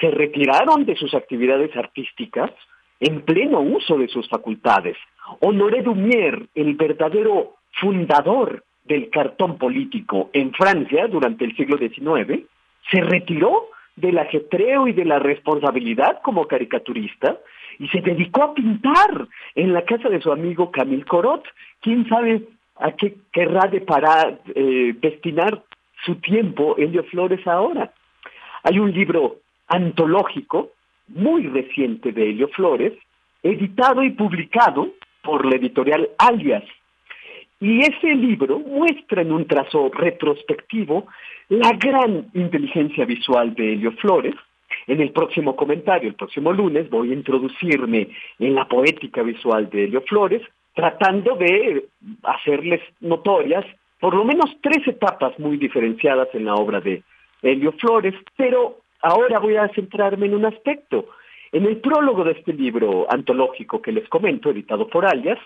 se 0.00 0.08
retiraron 0.12 0.84
de 0.84 0.94
sus 0.94 1.12
actividades 1.14 1.76
artísticas 1.76 2.52
en 3.00 3.22
pleno 3.22 3.58
uso 3.58 3.98
de 3.98 4.06
sus 4.06 4.28
facultades. 4.28 4.96
Honoré 5.40 5.82
Dumier, 5.82 6.46
el 6.54 6.76
verdadero 6.76 7.56
fundador 7.80 8.62
del 8.84 9.10
cartón 9.10 9.58
político 9.58 10.30
en 10.32 10.52
Francia 10.52 11.08
durante 11.08 11.44
el 11.44 11.56
siglo 11.56 11.76
XIX, 11.76 12.44
se 12.88 13.00
retiró 13.00 13.66
del 13.96 14.16
ajetreo 14.18 14.86
y 14.86 14.92
de 14.92 15.04
la 15.04 15.18
responsabilidad 15.18 16.20
como 16.22 16.46
caricaturista 16.46 17.36
y 17.80 17.88
se 17.88 18.00
dedicó 18.00 18.44
a 18.44 18.54
pintar 18.54 19.26
en 19.56 19.72
la 19.72 19.84
casa 19.84 20.08
de 20.08 20.20
su 20.20 20.30
amigo 20.30 20.70
Camille 20.70 21.04
Corot. 21.04 21.42
¿Quién 21.80 22.08
sabe 22.08 22.42
a 22.76 22.92
qué 22.92 23.16
querrá 23.32 23.66
de 23.66 23.80
parar, 23.80 24.38
eh, 24.54 24.94
destinar 25.00 25.64
su 26.04 26.16
tiempo 26.16 26.76
Helio 26.76 27.04
Flores 27.04 27.46
ahora? 27.46 27.92
Hay 28.64 28.78
un 28.78 28.92
libro 28.92 29.36
antológico 29.68 30.70
muy 31.08 31.46
reciente 31.46 32.12
de 32.12 32.30
Helio 32.30 32.48
Flores, 32.48 32.92
editado 33.42 34.02
y 34.02 34.10
publicado 34.10 34.88
por 35.22 35.46
la 35.46 35.56
editorial 35.56 36.08
Alias. 36.18 36.64
Y 37.60 37.80
ese 37.80 38.14
libro 38.14 38.58
muestra 38.58 39.22
en 39.22 39.32
un 39.32 39.46
trazo 39.46 39.90
retrospectivo 39.94 41.06
la 41.48 41.72
gran 41.72 42.26
inteligencia 42.34 43.04
visual 43.04 43.54
de 43.54 43.74
Helio 43.74 43.92
Flores. 43.92 44.34
En 44.86 45.00
el 45.00 45.10
próximo 45.12 45.54
comentario, 45.54 46.08
el 46.08 46.16
próximo 46.16 46.52
lunes, 46.52 46.90
voy 46.90 47.10
a 47.10 47.14
introducirme 47.14 48.08
en 48.38 48.54
la 48.54 48.66
poética 48.66 49.22
visual 49.22 49.70
de 49.70 49.84
Helio 49.84 50.02
Flores, 50.02 50.42
tratando 50.74 51.36
de 51.36 51.84
hacerles 52.22 52.80
notorias 53.00 53.64
por 54.02 54.14
lo 54.14 54.24
menos 54.24 54.50
tres 54.60 54.84
etapas 54.88 55.38
muy 55.38 55.58
diferenciadas 55.58 56.26
en 56.32 56.46
la 56.46 56.54
obra 56.54 56.80
de 56.80 57.04
Helio 57.40 57.70
Flores, 57.74 58.16
pero 58.36 58.80
ahora 59.00 59.38
voy 59.38 59.54
a 59.54 59.68
centrarme 59.68 60.26
en 60.26 60.34
un 60.34 60.44
aspecto. 60.44 61.10
En 61.52 61.66
el 61.66 61.76
prólogo 61.76 62.24
de 62.24 62.32
este 62.32 62.52
libro 62.52 63.06
antológico 63.08 63.80
que 63.80 63.92
les 63.92 64.08
comento, 64.08 64.50
editado 64.50 64.88
por 64.88 65.06
Alias, 65.06 65.38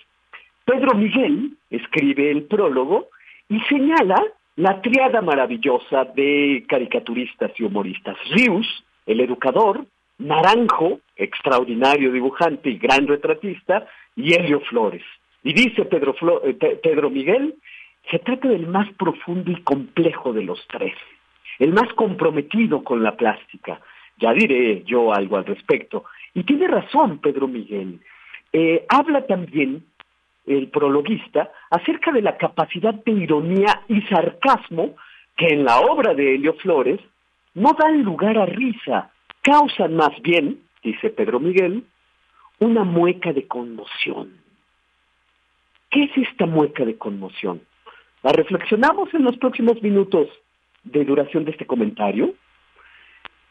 Pedro 0.64 0.94
Miguel 0.94 1.50
escribe 1.68 2.30
el 2.30 2.44
prólogo 2.44 3.08
y 3.50 3.60
señala 3.68 4.24
la 4.56 4.80
triada 4.80 5.20
maravillosa 5.20 6.06
de 6.14 6.64
caricaturistas 6.66 7.52
y 7.58 7.64
humoristas. 7.64 8.16
Rius, 8.30 8.66
el 9.04 9.20
educador, 9.20 9.84
Naranjo, 10.16 11.00
extraordinario 11.14 12.10
dibujante 12.10 12.70
y 12.70 12.78
gran 12.78 13.06
retratista, 13.06 13.86
y 14.16 14.32
Helio 14.32 14.60
Flores. 14.60 15.02
Y 15.44 15.52
dice 15.52 15.84
Pedro, 15.84 16.14
eh, 16.42 16.54
Pedro 16.82 17.10
Miguel, 17.10 17.54
se 18.10 18.18
trata 18.20 18.48
del 18.48 18.66
más 18.66 18.92
profundo 18.94 19.50
y 19.50 19.62
complejo 19.62 20.32
de 20.32 20.42
los 20.42 20.64
tres 20.68 20.94
el 21.58 21.72
más 21.72 21.92
comprometido 21.94 22.82
con 22.82 23.02
la 23.02 23.16
plástica. 23.16 23.80
Ya 24.18 24.32
diré 24.32 24.82
yo 24.84 25.12
algo 25.12 25.36
al 25.36 25.44
respecto. 25.44 26.04
Y 26.34 26.44
tiene 26.44 26.68
razón 26.68 27.18
Pedro 27.18 27.48
Miguel. 27.48 28.00
Eh, 28.52 28.84
habla 28.88 29.26
también 29.26 29.84
el 30.46 30.68
prologuista 30.68 31.50
acerca 31.70 32.12
de 32.12 32.22
la 32.22 32.36
capacidad 32.36 32.94
de 32.94 33.12
ironía 33.12 33.82
y 33.88 34.00
sarcasmo 34.02 34.94
que 35.36 35.48
en 35.48 35.64
la 35.64 35.80
obra 35.80 36.14
de 36.14 36.34
Helio 36.34 36.54
Flores 36.54 37.00
no 37.54 37.72
dan 37.78 38.02
lugar 38.02 38.38
a 38.38 38.46
risa, 38.46 39.10
causan 39.42 39.96
más 39.96 40.20
bien, 40.22 40.60
dice 40.82 41.10
Pedro 41.10 41.40
Miguel, 41.40 41.84
una 42.60 42.84
mueca 42.84 43.32
de 43.32 43.46
conmoción. 43.46 44.38
¿Qué 45.90 46.04
es 46.04 46.28
esta 46.28 46.46
mueca 46.46 46.84
de 46.84 46.96
conmoción? 46.96 47.60
La 48.26 48.32
reflexionamos 48.32 49.14
en 49.14 49.22
los 49.22 49.36
próximos 49.36 49.80
minutos 49.84 50.26
de 50.82 51.04
duración 51.04 51.44
de 51.44 51.52
este 51.52 51.64
comentario, 51.64 52.34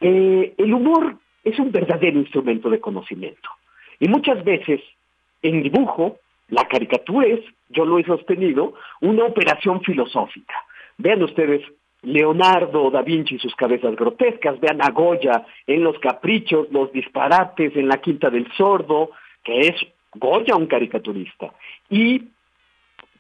eh, 0.01 0.53
el 0.57 0.73
humor 0.73 1.15
es 1.45 1.57
un 1.59 1.71
verdadero 1.71 2.19
instrumento 2.19 2.69
de 2.69 2.81
conocimiento. 2.81 3.49
Y 4.01 4.09
muchas 4.09 4.43
veces 4.43 4.81
en 5.41 5.63
dibujo, 5.63 6.17
la 6.49 6.67
caricatura 6.67 7.25
es, 7.25 7.39
yo 7.69 7.85
lo 7.85 7.99
he 7.99 8.03
sostenido, 8.03 8.73
una 8.99 9.23
operación 9.23 9.79
filosófica. 9.79 10.55
Vean 10.97 11.23
ustedes 11.23 11.61
Leonardo 12.01 12.91
da 12.91 13.01
Vinci 13.01 13.35
y 13.35 13.39
sus 13.39 13.55
cabezas 13.55 13.95
grotescas, 13.95 14.59
vean 14.59 14.81
a 14.81 14.89
Goya 14.89 15.45
en 15.65 15.85
los 15.85 15.97
caprichos, 15.99 16.67
los 16.69 16.91
disparates, 16.91 17.77
en 17.77 17.87
la 17.87 18.01
quinta 18.01 18.29
del 18.29 18.51
sordo, 18.57 19.11
que 19.41 19.57
es 19.57 19.75
Goya 20.15 20.57
un 20.57 20.67
caricaturista. 20.67 21.53
Y 21.89 22.23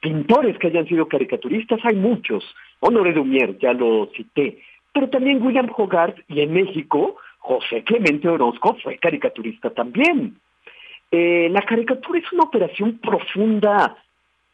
pintores 0.05 0.55
que 0.59 0.67
hayan 0.67 0.87
sido 0.87 1.07
caricaturistas 1.07 1.79
hay 1.83 1.95
muchos. 1.95 2.43
Honoré 2.79 3.11
Dumier, 3.11 3.57
ya 3.57 3.73
lo 3.73 4.07
cité, 4.15 4.59
pero 4.93 5.09
también 5.09 5.41
William 5.41 5.67
Hogarth 5.75 6.19
y 6.27 6.41
en 6.41 6.53
México 6.53 7.15
José 7.39 7.83
Clemente 7.83 8.27
Orozco 8.29 8.77
fue 8.83 8.99
caricaturista 8.99 9.71
también. 9.71 10.35
Eh, 11.09 11.49
la 11.49 11.63
caricatura 11.63 12.19
es 12.19 12.31
una 12.31 12.43
operación 12.43 12.99
profunda 12.99 13.97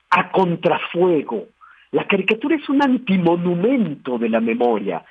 a 0.09 0.31
contrafuego. 0.31 1.47
La 1.91 2.07
caricatura 2.07 2.55
es 2.55 2.69
un 2.69 2.81
antimonumento 2.81 4.17
de 4.17 4.29
la 4.29 4.39
memoria. 4.39 5.03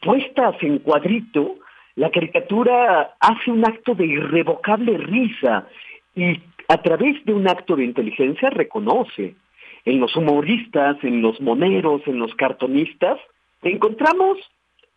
puestas 0.00 0.56
en 0.60 0.80
cuadrito, 0.80 1.58
la 1.94 2.10
caricatura 2.10 3.14
hace 3.20 3.52
un 3.52 3.64
acto 3.64 3.94
de 3.94 4.06
irrevocable 4.06 4.98
risa 4.98 5.68
y 6.16 6.40
a 6.66 6.82
través 6.82 7.24
de 7.24 7.32
un 7.32 7.48
acto 7.48 7.76
de 7.76 7.84
inteligencia 7.84 8.50
reconoce. 8.50 9.36
En 9.84 10.00
los 10.00 10.16
humoristas, 10.16 10.96
en 11.02 11.20
los 11.20 11.40
moneros, 11.40 12.02
en 12.06 12.18
los 12.18 12.34
cartonistas, 12.34 13.18
encontramos 13.62 14.38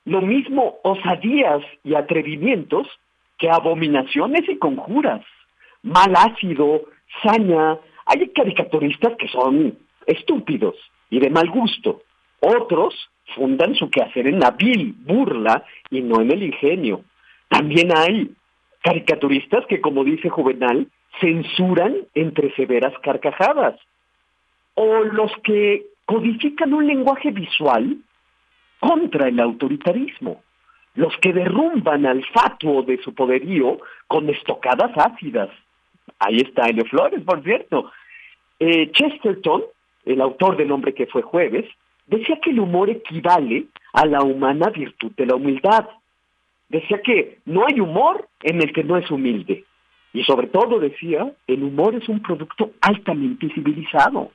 lo 0.05 0.21
mismo 0.21 0.77
osadías 0.83 1.61
y 1.83 1.95
atrevimientos 1.95 2.87
que 3.37 3.49
abominaciones 3.49 4.47
y 4.47 4.57
conjuras. 4.57 5.21
Mal 5.83 6.13
ácido, 6.15 6.83
saña, 7.23 7.77
hay 8.05 8.29
caricaturistas 8.29 9.15
que 9.17 9.27
son 9.27 9.77
estúpidos 10.05 10.75
y 11.09 11.19
de 11.19 11.29
mal 11.29 11.49
gusto. 11.49 12.01
Otros 12.39 12.93
fundan 13.35 13.75
su 13.75 13.89
quehacer 13.89 14.27
en 14.27 14.39
la 14.39 14.51
vil 14.51 14.95
burla 14.99 15.63
y 15.89 16.01
no 16.01 16.21
en 16.21 16.31
el 16.31 16.43
ingenio. 16.43 17.01
También 17.49 17.95
hay 17.95 18.31
caricaturistas 18.81 19.65
que, 19.67 19.81
como 19.81 20.03
dice 20.03 20.29
Juvenal, 20.29 20.87
censuran 21.19 21.95
entre 22.13 22.53
severas 22.55 22.93
carcajadas. 23.01 23.77
O 24.79 25.03
los 25.03 25.31
que 25.43 25.87
codifican 26.05 26.71
un 26.71 26.85
lenguaje 26.85 27.31
visual 27.31 27.97
contra 28.79 29.27
el 29.27 29.39
autoritarismo. 29.39 30.43
Los 30.93 31.15
que 31.17 31.33
derrumban 31.33 32.05
al 32.05 32.23
fatuo 32.25 32.83
de 32.83 32.97
su 32.99 33.13
poderío 33.13 33.79
con 34.07 34.29
estocadas 34.29 34.91
ácidas. 34.95 35.49
Ahí 36.19 36.37
está 36.37 36.67
Helio 36.67 36.85
Flores, 36.85 37.23
por 37.23 37.43
cierto. 37.43 37.91
Eh, 38.59 38.91
Chesterton, 38.91 39.63
el 40.05 40.21
autor 40.21 40.57
del 40.57 40.71
hombre 40.71 40.93
que 40.93 41.07
fue 41.07 41.23
jueves, 41.23 41.65
decía 42.05 42.39
que 42.41 42.51
el 42.51 42.59
humor 42.59 42.89
equivale 42.89 43.65
a 43.93 44.05
la 44.05 44.21
humana 44.21 44.69
virtud 44.69 45.11
de 45.17 45.25
la 45.25 45.35
humildad. 45.35 45.87
Decía 46.69 47.01
que 47.01 47.39
no 47.45 47.65
hay 47.65 47.79
humor 47.79 48.27
en 48.43 48.61
el 48.61 48.73
que 48.73 48.83
no 48.83 48.97
es 48.97 49.09
humilde. 49.09 49.65
Y 50.13 50.23
sobre 50.23 50.47
todo 50.47 50.79
decía, 50.79 51.31
el 51.47 51.63
humor 51.63 51.95
es 51.95 52.07
un 52.09 52.21
producto 52.21 52.71
altamente 52.81 53.49
civilizado. 53.53 54.31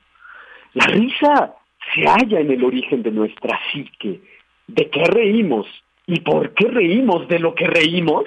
La 0.73 0.85
risa 0.87 1.55
se 1.93 2.01
halla 2.07 2.39
en 2.39 2.51
el 2.51 2.63
origen 2.63 3.03
de 3.03 3.11
nuestra 3.11 3.59
psique. 3.71 4.21
¿De 4.67 4.89
qué 4.89 5.03
reímos? 5.03 5.67
¿Y 6.07 6.21
por 6.21 6.53
qué 6.53 6.67
reímos 6.67 7.27
de 7.27 7.39
lo 7.39 7.53
que 7.53 7.67
reímos? 7.67 8.25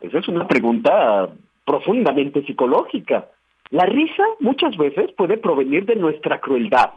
Esa 0.00 0.18
es 0.18 0.28
una 0.28 0.46
pregunta 0.46 1.30
profundamente 1.64 2.44
psicológica. 2.44 3.28
La 3.70 3.86
risa 3.86 4.24
muchas 4.40 4.76
veces 4.76 5.12
puede 5.12 5.38
provenir 5.38 5.86
de 5.86 5.96
nuestra 5.96 6.40
crueldad, 6.40 6.90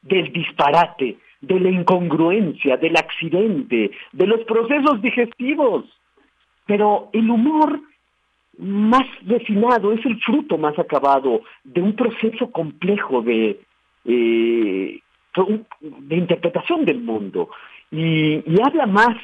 del 0.00 0.32
disparate, 0.32 1.18
de 1.40 1.60
la 1.60 1.70
incongruencia, 1.70 2.76
del 2.78 2.96
accidente, 2.96 3.90
de 4.12 4.26
los 4.26 4.40
procesos 4.44 5.02
digestivos. 5.02 5.84
Pero 6.66 7.10
el 7.12 7.28
humor 7.28 7.80
más 8.58 9.06
refinado 9.26 9.92
es 9.92 10.04
el 10.06 10.18
fruto 10.20 10.56
más 10.56 10.78
acabado 10.78 11.42
de 11.62 11.82
un 11.82 11.94
proceso 11.94 12.50
complejo 12.50 13.22
de, 13.22 13.60
eh, 14.08 15.00
de 15.90 16.16
interpretación 16.16 16.84
del 16.84 17.00
mundo 17.00 17.50
y, 17.90 18.42
y 18.44 18.60
habla 18.60 18.86
más 18.86 19.16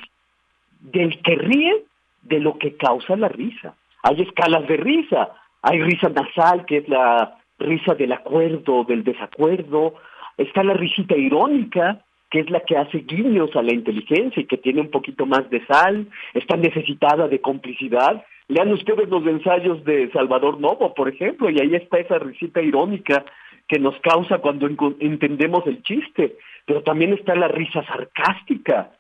del 0.81 1.21
que 1.23 1.35
ríe 1.35 1.85
de 2.23 2.41
lo 2.41 2.59
que 2.59 2.77
causa 2.77 3.17
la 3.17 3.29
risa. 3.29 3.75
Hay 4.03 4.21
escalas 4.23 4.67
de 4.69 4.77
risa, 4.77 5.31
hay 5.63 5.83
risa 5.83 6.09
nasal, 6.11 6.65
que 6.67 6.79
es 6.79 6.89
la 6.89 7.39
risa 7.59 7.95
del 7.95 8.13
acuerdo, 8.13 8.85
del 8.85 9.03
desacuerdo, 9.03 9.95
está 10.37 10.63
la 10.63 10.75
risita 10.75 11.17
irónica, 11.17 12.05
que 12.31 12.41
es 12.41 12.51
la 12.51 12.61
que 12.61 12.77
hace 12.77 12.99
guiños 12.99 13.55
a 13.55 13.63
la 13.63 13.73
inteligencia 13.73 14.43
y 14.43 14.47
que 14.47 14.57
tiene 14.57 14.81
un 14.81 14.91
poquito 14.91 15.25
más 15.25 15.49
de 15.51 15.65
sal, 15.67 16.09
está 16.35 16.57
necesitada 16.57 17.29
de 17.29 17.41
complicidad. 17.41 18.25
Lean 18.49 18.73
ustedes 18.73 19.09
los 19.09 19.27
ensayos 19.27 19.85
de 19.85 20.11
Salvador 20.11 20.61
Novo, 20.61 20.93
por 20.95 21.09
ejemplo, 21.09 21.49
y 21.49 21.61
ahí 21.61 21.75
está 21.75 21.99
esa 21.99 22.19
risita 22.19 22.61
irónica 22.61 23.25
que 23.69 23.79
nos 23.79 23.99
causa 24.01 24.39
cuando 24.39 24.69
entendemos 25.01 25.67
el 25.67 25.83
chiste. 25.83 26.37
Pero 26.67 26.83
también 26.83 27.13
está 27.13 27.35
la 27.35 27.49
risa 27.49 27.85
sarcástica, 27.85 28.93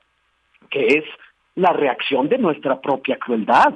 que 0.70 0.86
es 0.86 1.04
la 1.54 1.72
reacción 1.72 2.28
de 2.28 2.38
nuestra 2.38 2.80
propia 2.80 3.16
crueldad. 3.16 3.74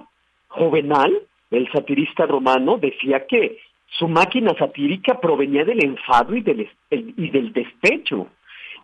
Juvenal, 0.48 1.22
el 1.50 1.70
satirista 1.72 2.26
romano, 2.26 2.78
decía 2.78 3.26
que 3.26 3.58
su 3.98 4.08
máquina 4.08 4.54
satírica 4.58 5.20
provenía 5.20 5.64
del 5.64 5.84
enfado 5.84 6.36
y 6.36 6.42
del, 6.42 6.68
y 6.90 7.30
del 7.30 7.52
despecho. 7.52 8.28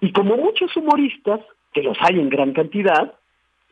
Y 0.00 0.12
como 0.12 0.36
muchos 0.36 0.74
humoristas, 0.76 1.40
que 1.72 1.82
los 1.82 1.96
hay 2.00 2.20
en 2.20 2.28
gran 2.28 2.52
cantidad, 2.52 3.14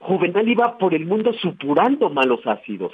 Juvenal 0.01 0.49
iba 0.49 0.79
por 0.79 0.95
el 0.95 1.07
mundo 1.07 1.33
supurando 1.35 2.11
malos 2.11 2.45
ácidos. 2.45 2.93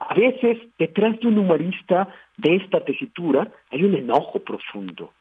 A 0.00 0.14
veces, 0.14 0.58
detrás 0.78 1.20
de 1.20 1.28
un 1.28 1.38
humorista 1.38 2.08
de 2.38 2.56
esta 2.56 2.84
tesitura, 2.84 3.48
hay 3.70 3.84
un 3.84 3.94
enojo 3.94 4.40
profundo. 4.40 5.12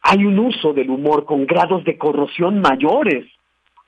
Hay 0.00 0.24
un 0.24 0.38
uso 0.38 0.72
del 0.72 0.90
humor 0.90 1.24
con 1.24 1.44
grados 1.44 1.84
de 1.84 1.98
corrosión 1.98 2.60
mayores 2.60 3.26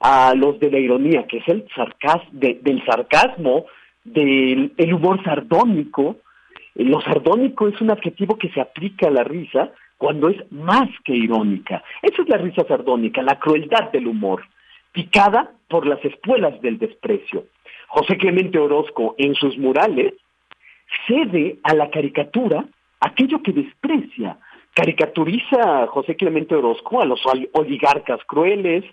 a 0.00 0.34
los 0.34 0.58
de 0.58 0.70
la 0.70 0.78
ironía, 0.78 1.26
que 1.28 1.38
es 1.38 1.48
el 1.48 1.66
sarcas 1.74 2.20
del 2.32 2.84
sarcasmo, 2.84 3.66
del 4.02 4.72
el 4.76 4.92
humor 4.92 5.22
sardónico. 5.22 6.16
Lo 6.74 7.00
sardónico 7.00 7.68
es 7.68 7.80
un 7.80 7.92
adjetivo 7.92 8.36
que 8.36 8.50
se 8.50 8.60
aplica 8.60 9.06
a 9.06 9.12
la 9.12 9.22
risa 9.22 9.70
cuando 9.96 10.28
es 10.28 10.50
más 10.50 10.88
que 11.04 11.14
irónica. 11.14 11.82
Esa 12.02 12.22
es 12.22 12.28
la 12.28 12.38
risa 12.38 12.64
sardónica, 12.66 13.22
la 13.22 13.38
crueldad 13.38 13.92
del 13.92 14.08
humor 14.08 14.42
picada 14.92 15.52
por 15.68 15.86
las 15.86 16.04
espuelas 16.04 16.60
del 16.60 16.78
desprecio. 16.78 17.44
José 17.88 18.16
Clemente 18.16 18.58
Orozco, 18.58 19.14
en 19.18 19.34
sus 19.34 19.56
murales, 19.58 20.14
cede 21.06 21.58
a 21.62 21.74
la 21.74 21.90
caricatura 21.90 22.64
aquello 23.00 23.42
que 23.42 23.52
desprecia. 23.52 24.38
Caricaturiza 24.74 25.82
a 25.82 25.86
José 25.88 26.14
Clemente 26.16 26.54
Orozco 26.54 27.00
a 27.00 27.04
los 27.04 27.20
oligarcas 27.52 28.20
crueles, 28.26 28.84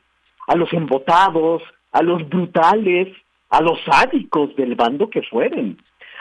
a 0.48 0.56
los 0.56 0.72
embotados, 0.74 1.62
a 1.92 2.02
los 2.02 2.28
brutales, 2.28 3.10
a 3.50 3.62
los 3.62 3.80
sádicos 3.84 4.56
del 4.56 4.76
bando 4.76 5.10
que 5.10 5.22
fueren. 5.24 5.78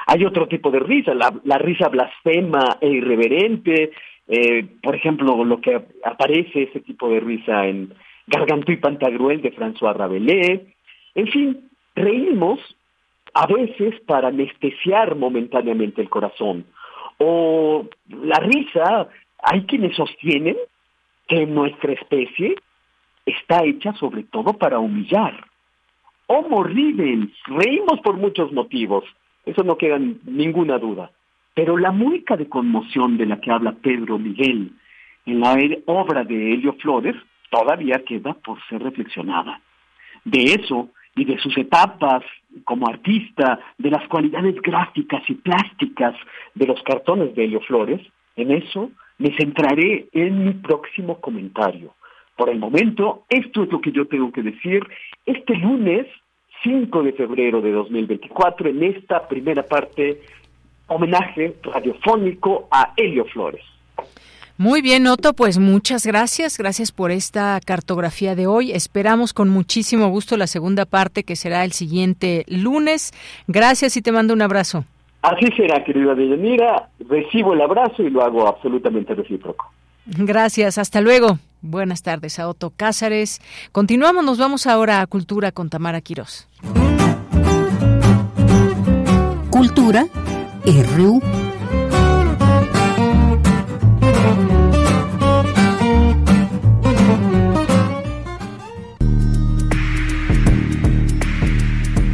Hay 0.07 0.25
otro 0.25 0.47
tipo 0.49 0.71
de 0.71 0.81
risa, 0.81 1.15
la, 1.15 1.59
risa 1.59 1.89
blasfema 1.89 2.77
e 2.81 2.89
irreverente, 2.89 3.93
eh, 4.29 4.67
por 4.83 4.95
ejemplo, 4.95 5.45
lo 5.45 5.61
que 5.61 5.81
aparece 6.05 6.65
ese 6.65 6.81
tipo 6.81 7.09
de 7.09 7.21
risa 7.21 7.67
en 7.67 7.95
Gargantú 8.27 8.73
y 8.73 8.77
Pantagruel 8.77 9.41
de 9.41 9.53
François 9.53 9.95
Rabelais. 9.95 10.61
En 11.15 11.29
fin, 11.29 11.71
reímos 11.95 12.61
a 13.35 13.47
veces 13.47 14.01
para 14.07 14.29
anestesiar 14.29 15.17
momentáneamente 15.17 16.01
el 16.01 16.09
corazón. 16.09 16.65
O 17.19 17.87
la 18.09 18.39
risa, 18.39 19.09
hay 19.43 19.65
quienes 19.67 19.97
sostienen 19.97 20.57
que 21.27 21.47
nuestra 21.47 21.93
especie 21.93 22.57
está 23.27 23.65
hecha 23.65 23.93
sobre 23.95 24.25
todo 24.25 24.55
para 24.55 24.79
humillar. 24.79 25.45
Homo 26.27 26.63
ridens, 26.65 27.31
reímos 27.47 28.01
por 28.01 28.17
muchos 28.17 28.53
motivos, 28.53 29.05
eso 29.45 29.63
no 29.63 29.77
queda 29.77 29.99
ninguna 29.99 30.79
duda. 30.79 31.11
Pero 31.55 31.77
la 31.77 31.93
música 31.93 32.37
de 32.37 32.49
conmoción 32.49 33.17
de 33.17 33.27
la 33.27 33.41
que 33.41 33.51
habla 33.51 33.73
Pedro 33.73 34.19
Miguel 34.19 34.73
en 35.27 35.41
la 35.41 35.57
obra 35.87 36.25
de 36.25 36.55
Helio 36.55 36.75
Flores 36.75 37.15
todavía 37.51 38.03
queda 38.05 38.35
por 38.35 38.59
ser 38.69 38.83
reflexionada. 38.83 39.61
De 40.25 40.43
eso 40.43 40.89
y 41.17 41.25
de 41.25 41.39
sus 41.39 41.57
etapas 41.57 42.23
como 42.65 42.89
artista, 42.89 43.61
de 43.79 43.91
las 43.91 44.07
cualidades 44.09 44.57
gráficas 44.63 45.23
y 45.29 45.35
plásticas 45.35 46.15
de 46.55 46.67
los 46.67 46.83
cartones 46.83 47.35
de 47.35 47.45
Helio 47.45 47.61
Flores, 47.61 48.01
en 48.37 48.51
eso 48.51 48.91
me 49.19 49.37
centraré 49.37 50.09
en 50.13 50.45
mi 50.45 50.53
próximo 50.55 51.21
comentario. 51.21 51.95
Por 52.37 52.51
el 52.51 52.59
momento, 52.59 53.25
esto 53.29 53.63
es 53.63 53.71
lo 53.71 53.81
que 53.81 53.93
yo 53.93 54.07
tengo 54.07 54.33
que 54.33 54.43
decir 54.43 54.85
este 55.25 55.57
lunes 55.57 56.07
5 56.65 57.03
de 57.03 57.13
febrero 57.13 57.61
de 57.61 57.73
2024 57.73 58.71
en 58.71 58.83
esta 58.83 59.29
primera 59.29 59.63
parte 59.63 60.21
homenaje 60.89 61.55
radiofónico 61.63 62.69
a 62.71 62.93
Helio 62.97 63.25
Flores. 63.27 63.63
Muy 64.57 64.83
bien, 64.83 65.07
Otto, 65.09 65.33
pues 65.33 65.59
muchas 65.59 66.07
gracias. 66.07 66.59
Gracias 66.59 66.93
por 66.93 67.11
esta 67.11 67.59
cartografía 67.65 68.37
de 68.37 68.47
hoy. 68.47 68.71
Esperamos 68.71 69.33
con 69.33 69.49
muchísimo 69.49 70.09
gusto 70.09 70.37
la 70.37 70.47
segunda 70.47 70.85
parte 70.85 71.25
que 71.25 71.35
será 71.35 71.65
el 71.65 71.73
siguiente 71.73 72.45
lunes. 72.47 73.13
Gracias 73.49 73.97
y 73.97 74.03
te 74.03 74.13
mando 74.13 74.33
un 74.33 74.43
abrazo. 74.43 74.85
Así 75.23 75.47
será, 75.57 75.83
querida 75.83 76.15
Deyanira. 76.15 76.89
Recibo 77.09 77.55
el 77.55 77.63
abrazo 77.63 78.03
y 78.03 78.11
lo 78.11 78.23
hago 78.23 78.47
absolutamente 78.47 79.15
recíproco. 79.15 79.73
Gracias, 80.07 80.79
hasta 80.79 81.01
luego. 81.01 81.39
Buenas 81.61 82.03
tardes 82.03 82.39
a 82.39 82.49
Otto 82.49 82.71
Cázares. 82.77 83.41
Continuamos, 83.73 84.25
nos 84.25 84.39
vamos 84.39 84.67
ahora 84.67 85.01
a 85.01 85.07
Cultura 85.07 85.51
con 85.51 85.71
Tamara 85.71 86.01
Quirós. 86.03 86.47
Cultura 89.51 90.07
RU. 90.67 91.44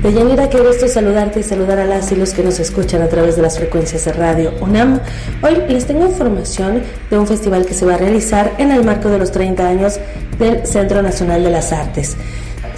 Deyanira, 0.02 0.48
qué 0.48 0.58
gusto 0.60 0.88
saludarte 0.88 1.40
y 1.40 1.42
saludar 1.42 1.78
a 1.78 1.84
las 1.84 2.10
y 2.10 2.16
los 2.16 2.32
que 2.32 2.42
nos 2.42 2.58
escuchan 2.58 3.02
a 3.02 3.08
través 3.08 3.36
de 3.36 3.42
las 3.42 3.58
frecuencias 3.58 4.06
de 4.06 4.12
radio 4.14 4.54
UNAM. 4.62 4.98
Hoy 5.42 5.56
les 5.68 5.86
tengo 5.86 6.06
información 6.06 6.82
de 7.10 7.18
un 7.18 7.26
festival 7.26 7.66
que 7.66 7.74
se 7.74 7.84
va 7.84 7.96
a 7.96 7.98
realizar 7.98 8.54
en 8.56 8.72
el 8.72 8.82
marco 8.82 9.10
de 9.10 9.18
los 9.18 9.30
30 9.30 9.68
años 9.68 10.00
del 10.38 10.66
Centro 10.66 11.02
Nacional 11.02 11.44
de 11.44 11.50
las 11.50 11.70
Artes. 11.72 12.16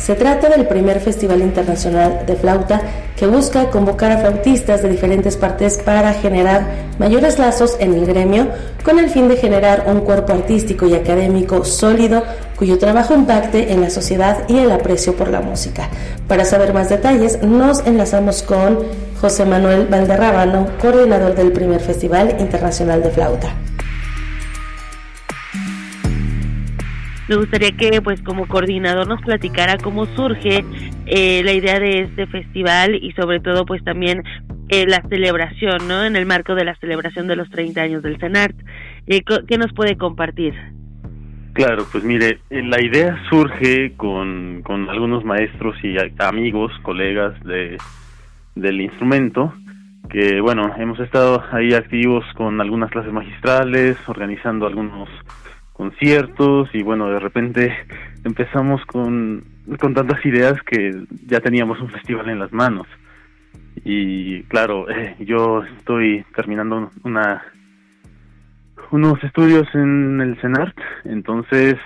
Se 0.03 0.17
trata 0.17 0.49
del 0.49 0.67
primer 0.67 0.99
Festival 0.99 1.43
Internacional 1.43 2.27
de 2.27 2.35
Flauta 2.35 2.83
que 3.15 3.29
busca 3.29 3.71
convocar 3.71 4.11
a 4.11 4.19
flautistas 4.19 4.83
de 4.83 4.89
diferentes 4.89 5.37
partes 5.37 5.79
para 5.79 6.13
generar 6.13 6.67
mayores 6.99 7.39
lazos 7.39 7.77
en 7.79 7.95
el 7.95 8.05
gremio 8.05 8.49
con 8.83 8.99
el 8.99 9.11
fin 9.11 9.29
de 9.29 9.37
generar 9.37 9.85
un 9.87 10.01
cuerpo 10.01 10.33
artístico 10.33 10.89
y 10.89 10.95
académico 10.95 11.65
sólido 11.65 12.25
cuyo 12.57 12.79
trabajo 12.79 13.15
impacte 13.15 13.73
en 13.73 13.81
la 13.81 13.91
sociedad 13.91 14.39
y 14.49 14.59
el 14.59 14.73
aprecio 14.73 15.15
por 15.15 15.29
la 15.29 15.41
música. 15.41 15.89
Para 16.27 16.45
saber 16.45 16.75
más 16.75 16.89
detalles 16.89 17.41
nos 17.41 17.87
enlazamos 17.87 18.43
con 18.43 18.81
José 19.21 19.45
Manuel 19.45 19.87
Valderrábano, 19.87 20.67
coordinador 20.81 21.37
del 21.37 21.53
primer 21.53 21.81
Festival 21.81 22.35
Internacional 22.41 23.05
de 23.05 23.11
Flauta. 23.11 23.55
Me 27.33 27.39
gustaría 27.39 27.73
que, 27.73 28.03
pues, 28.03 28.21
como 28.21 28.47
coordinador 28.47 29.09
nos 29.09 29.23
platicara 29.23 29.79
cómo 29.79 30.05
surge 30.05 30.67
eh, 31.07 31.43
la 31.43 31.55
idea 31.55 31.81
de 31.81 32.01
este 32.01 32.27
festival 32.27 32.95
y 32.95 33.13
sobre 33.13 33.41
todo, 33.41 33.65
pues, 33.65 33.83
también 33.83 34.23
eh, 34.69 34.85
la 34.87 35.01
celebración, 35.09 35.89
¿no? 35.89 36.05
En 36.05 36.15
el 36.15 36.27
marco 36.27 36.55
de 36.55 36.67
la 36.67 36.75
celebración 36.75 37.29
de 37.29 37.37
los 37.37 37.49
30 37.49 37.81
años 37.81 38.03
del 38.03 38.19
CENART. 38.19 38.55
Eh, 39.07 39.23
¿Qué 39.49 39.57
nos 39.57 39.73
puede 39.73 39.97
compartir? 39.97 40.53
Claro, 41.55 41.87
pues 41.91 42.05
mire, 42.05 42.41
la 42.51 42.85
idea 42.85 43.19
surge 43.31 43.95
con, 43.97 44.61
con 44.63 44.91
algunos 44.91 45.25
maestros 45.25 45.75
y 45.83 45.97
amigos, 46.19 46.71
colegas 46.83 47.33
de, 47.45 47.79
del 48.57 48.79
instrumento, 48.83 49.55
que 50.11 50.43
bueno, 50.43 50.71
hemos 50.77 51.01
estado 51.01 51.43
ahí 51.51 51.73
activos 51.73 52.27
con 52.35 52.61
algunas 52.61 52.91
clases 52.91 53.11
magistrales, 53.11 53.97
organizando 54.07 54.67
algunos 54.67 55.09
conciertos 55.83 56.69
y 56.75 56.83
bueno, 56.85 57.09
de 57.09 57.19
repente 57.19 57.77
empezamos 58.23 58.85
con, 58.87 59.43
con 59.81 59.95
tantas 59.95 60.25
ideas 60.25 60.55
que 60.63 60.93
ya 61.27 61.41
teníamos 61.41 61.81
un 61.81 61.89
festival 61.89 62.29
en 62.29 62.39
las 62.39 62.53
manos. 62.53 62.87
Y 63.85 64.45
claro, 64.45 64.89
eh, 64.89 65.17
yo 65.19 65.65
estoy 65.79 66.25
terminando 66.37 66.91
una 67.03 67.43
unos 68.93 69.25
estudios 69.25 69.67
en 69.75 70.21
el 70.21 70.39
CENART, 70.41 70.77
entonces 71.05 71.77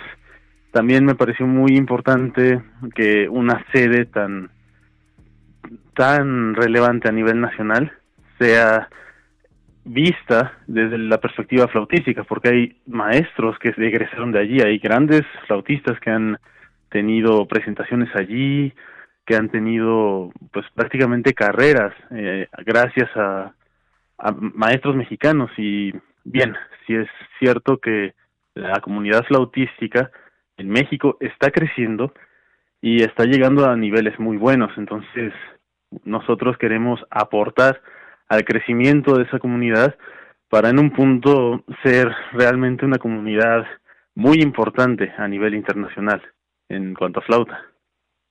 también 0.72 1.06
me 1.06 1.14
pareció 1.14 1.46
muy 1.46 1.76
importante 1.76 2.60
que 2.94 3.28
una 3.30 3.64
sede 3.72 4.04
tan 4.04 4.50
tan 5.94 6.54
relevante 6.54 7.08
a 7.08 7.12
nivel 7.12 7.40
nacional 7.40 7.92
sea 8.38 8.88
vista 9.86 10.58
desde 10.66 10.98
la 10.98 11.18
perspectiva 11.18 11.68
flautística, 11.68 12.24
porque 12.24 12.48
hay 12.48 12.80
maestros 12.86 13.58
que 13.58 13.68
egresaron 13.68 14.32
de 14.32 14.40
allí, 14.40 14.60
hay 14.60 14.78
grandes 14.78 15.22
flautistas 15.46 15.98
que 16.00 16.10
han 16.10 16.38
tenido 16.90 17.46
presentaciones 17.46 18.14
allí, 18.14 18.72
que 19.24 19.36
han 19.36 19.48
tenido 19.48 20.32
pues 20.52 20.66
prácticamente 20.74 21.34
carreras 21.34 21.94
eh, 22.10 22.48
gracias 22.64 23.08
a, 23.16 23.54
a 24.18 24.32
maestros 24.32 24.96
mexicanos. 24.96 25.50
Y 25.56 25.92
bien, 26.24 26.54
si 26.86 26.94
es 26.94 27.08
cierto 27.38 27.78
que 27.78 28.14
la 28.54 28.80
comunidad 28.80 29.24
flautística 29.24 30.10
en 30.56 30.68
México 30.68 31.16
está 31.20 31.50
creciendo 31.50 32.12
y 32.80 33.02
está 33.02 33.24
llegando 33.24 33.68
a 33.68 33.76
niveles 33.76 34.18
muy 34.18 34.36
buenos, 34.36 34.70
entonces 34.76 35.32
nosotros 36.04 36.56
queremos 36.58 37.00
aportar 37.10 37.80
al 38.28 38.44
crecimiento 38.44 39.16
de 39.16 39.24
esa 39.24 39.38
comunidad 39.38 39.96
para 40.48 40.70
en 40.70 40.78
un 40.78 40.90
punto 40.90 41.64
ser 41.82 42.08
realmente 42.32 42.84
una 42.84 42.98
comunidad 42.98 43.66
muy 44.14 44.40
importante 44.40 45.12
a 45.18 45.28
nivel 45.28 45.54
internacional 45.54 46.22
en 46.68 46.94
cuanto 46.94 47.20
a 47.20 47.22
flauta. 47.22 47.60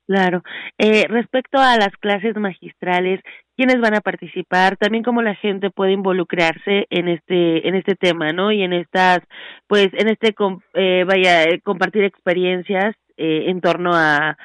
Claro. 0.07 0.43
Eh, 0.77 1.05
respecto 1.09 1.57
a 1.57 1.77
las 1.77 1.89
clases 1.99 2.35
magistrales, 2.35 3.21
¿quiénes 3.57 3.79
van 3.79 3.95
a 3.95 4.01
participar? 4.01 4.77
También 4.77 5.03
cómo 5.03 5.23
la 5.23 5.33
gente 5.35 5.71
puede 5.71 5.93
involucrarse 5.93 6.85
en 6.91 7.07
este 7.07 7.67
en 7.67 7.73
este 7.73 7.95
tema, 7.95 8.31
¿no? 8.31 8.51
Y 8.51 8.61
en 8.61 8.73
estas, 8.73 9.19
pues, 9.67 9.89
en 9.93 10.09
este, 10.09 10.35
eh, 10.75 11.05
vaya, 11.07 11.45
eh, 11.45 11.59
compartir 11.63 12.03
experiencias 12.03 12.95
eh, 13.17 13.45
en 13.47 13.61
torno 13.61 13.93
a, 13.95 14.37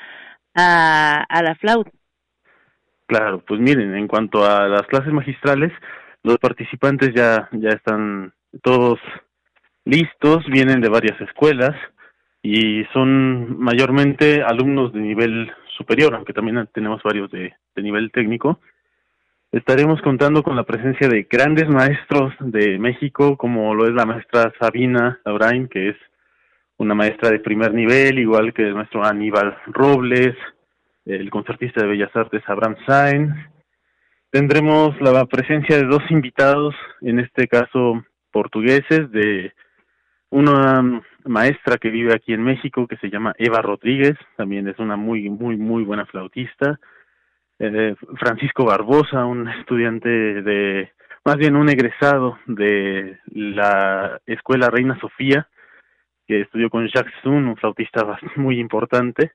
a, 0.54 1.24
a 1.28 1.42
la 1.42 1.54
flauta. 1.56 1.90
Claro, 3.10 3.42
pues 3.44 3.58
miren, 3.58 3.96
en 3.96 4.06
cuanto 4.06 4.44
a 4.44 4.68
las 4.68 4.82
clases 4.82 5.12
magistrales, 5.12 5.72
los 6.22 6.38
participantes 6.38 7.12
ya, 7.12 7.48
ya 7.50 7.70
están 7.70 8.32
todos 8.62 9.00
listos, 9.84 10.46
vienen 10.46 10.80
de 10.80 10.88
varias 10.88 11.20
escuelas 11.20 11.74
y 12.40 12.84
son 12.92 13.58
mayormente 13.58 14.44
alumnos 14.44 14.92
de 14.92 15.00
nivel 15.00 15.52
superior, 15.76 16.14
aunque 16.14 16.32
también 16.32 16.68
tenemos 16.72 17.02
varios 17.02 17.28
de, 17.32 17.52
de 17.74 17.82
nivel 17.82 18.12
técnico. 18.12 18.60
Estaremos 19.50 20.00
contando 20.02 20.44
con 20.44 20.54
la 20.54 20.62
presencia 20.62 21.08
de 21.08 21.26
grandes 21.28 21.68
maestros 21.68 22.32
de 22.38 22.78
México, 22.78 23.36
como 23.36 23.74
lo 23.74 23.88
es 23.88 23.92
la 23.92 24.06
maestra 24.06 24.52
Sabina 24.60 25.18
Laurain, 25.24 25.66
que 25.66 25.88
es 25.88 25.96
una 26.76 26.94
maestra 26.94 27.28
de 27.28 27.40
primer 27.40 27.74
nivel, 27.74 28.20
igual 28.20 28.54
que 28.54 28.62
el 28.62 28.76
maestro 28.76 29.04
Aníbal 29.04 29.58
Robles, 29.66 30.36
el 31.14 31.30
concertista 31.30 31.82
de 31.82 31.88
Bellas 31.88 32.14
Artes 32.14 32.42
Abraham 32.46 32.76
Sainz. 32.86 33.34
Tendremos 34.30 35.00
la 35.00 35.24
presencia 35.26 35.76
de 35.76 35.84
dos 35.84 36.02
invitados, 36.10 36.74
en 37.00 37.18
este 37.18 37.48
caso 37.48 38.04
portugueses, 38.30 39.10
de 39.10 39.52
una 40.30 41.02
maestra 41.24 41.78
que 41.78 41.90
vive 41.90 42.14
aquí 42.14 42.32
en 42.32 42.44
México 42.44 42.86
que 42.86 42.96
se 42.98 43.10
llama 43.10 43.34
Eva 43.38 43.60
Rodríguez, 43.60 44.16
también 44.36 44.68
es 44.68 44.78
una 44.78 44.96
muy, 44.96 45.28
muy, 45.28 45.56
muy 45.56 45.82
buena 45.82 46.06
flautista. 46.06 46.78
Eh, 47.58 47.96
Francisco 48.18 48.64
Barbosa, 48.64 49.24
un 49.24 49.48
estudiante 49.48 50.08
de, 50.08 50.92
más 51.24 51.36
bien 51.36 51.56
un 51.56 51.68
egresado 51.68 52.38
de 52.46 53.18
la 53.26 54.20
Escuela 54.26 54.70
Reina 54.70 54.98
Sofía, 55.00 55.48
que 56.28 56.42
estudió 56.42 56.70
con 56.70 56.86
Jacques 56.86 57.12
Sun, 57.24 57.48
un 57.48 57.56
flautista 57.56 58.06
muy 58.36 58.60
importante 58.60 59.32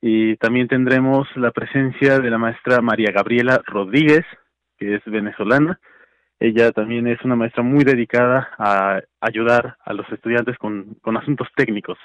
y 0.00 0.36
también 0.36 0.68
tendremos 0.68 1.28
la 1.36 1.50
presencia 1.50 2.18
de 2.18 2.30
la 2.30 2.38
maestra 2.38 2.80
María 2.80 3.12
Gabriela 3.12 3.60
Rodríguez, 3.66 4.24
que 4.78 4.94
es 4.96 5.04
venezolana. 5.04 5.78
Ella 6.38 6.72
también 6.72 7.06
es 7.06 7.22
una 7.22 7.36
maestra 7.36 7.62
muy 7.62 7.84
dedicada 7.84 8.48
a 8.58 9.02
ayudar 9.20 9.76
a 9.84 9.92
los 9.92 10.10
estudiantes 10.10 10.56
con, 10.56 10.94
con 11.02 11.18
asuntos 11.18 11.48
técnicos. 11.54 11.98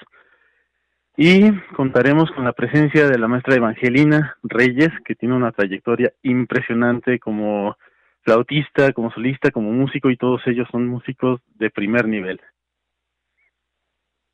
Y 1.16 1.50
contaremos 1.74 2.30
con 2.32 2.44
la 2.44 2.52
presencia 2.52 3.08
de 3.08 3.18
la 3.18 3.28
maestra 3.28 3.54
Evangelina 3.54 4.36
Reyes, 4.42 4.90
que 5.06 5.14
tiene 5.14 5.34
una 5.34 5.52
trayectoria 5.52 6.12
impresionante 6.22 7.18
como 7.18 7.78
flautista, 8.20 8.92
como 8.92 9.10
solista, 9.10 9.50
como 9.50 9.72
músico, 9.72 10.10
y 10.10 10.18
todos 10.18 10.42
ellos 10.46 10.68
son 10.70 10.86
músicos 10.86 11.40
de 11.54 11.70
primer 11.70 12.06
nivel. 12.06 12.38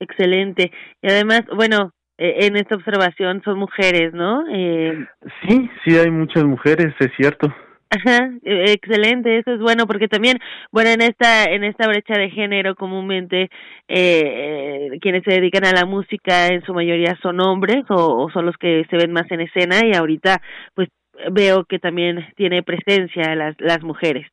Excelente. 0.01 0.73
Y 1.01 1.09
además, 1.09 1.45
bueno, 1.55 1.93
eh, 2.23 2.47
en 2.47 2.57
esta 2.57 2.77
observación 2.77 3.43
son 3.45 3.59
mujeres, 3.59 4.15
¿no? 4.15 4.45
Eh, 4.49 5.07
sí, 5.43 5.69
sí 5.85 5.97
hay 5.97 6.09
muchas 6.09 6.45
mujeres, 6.45 6.95
es 7.01 7.11
cierto. 7.17 7.53
Ajá, 7.91 8.31
e, 8.45 8.73
excelente, 8.73 9.39
eso 9.39 9.53
es 9.53 9.61
bueno 9.61 9.89
porque 9.89 10.07
también, 10.07 10.39
bueno, 10.71 10.91
en 10.91 11.03
esta 11.03 11.45
en 11.47 11.65
esta 11.65 11.89
brecha 11.89 12.15
de 12.15 12.31
género 12.31 12.77
comúnmente 12.77 13.51
eh, 13.89 14.91
quienes 15.01 15.25
se 15.25 15.33
dedican 15.33 15.65
a 15.65 15.73
la 15.73 15.85
música 15.85 16.47
en 16.47 16.65
su 16.65 16.73
mayoría 16.73 17.19
son 17.21 17.41
hombres 17.41 17.85
o, 17.89 18.31
son 18.33 18.47
los 18.47 18.57
que 18.57 18.87
se 18.89 18.97
ven 18.97 19.13
más 19.13 19.29
en 19.33 19.41
escena 19.41 19.85
y 19.85 19.93
ahorita 19.93 20.41
pues 20.75 20.91
veo 21.33 21.65
que 21.65 21.81
también 21.81 22.25
tiene 22.37 22.63
presencia 22.63 23.35
las 23.35 23.57
las 23.59 23.83
mujeres. 23.83 24.29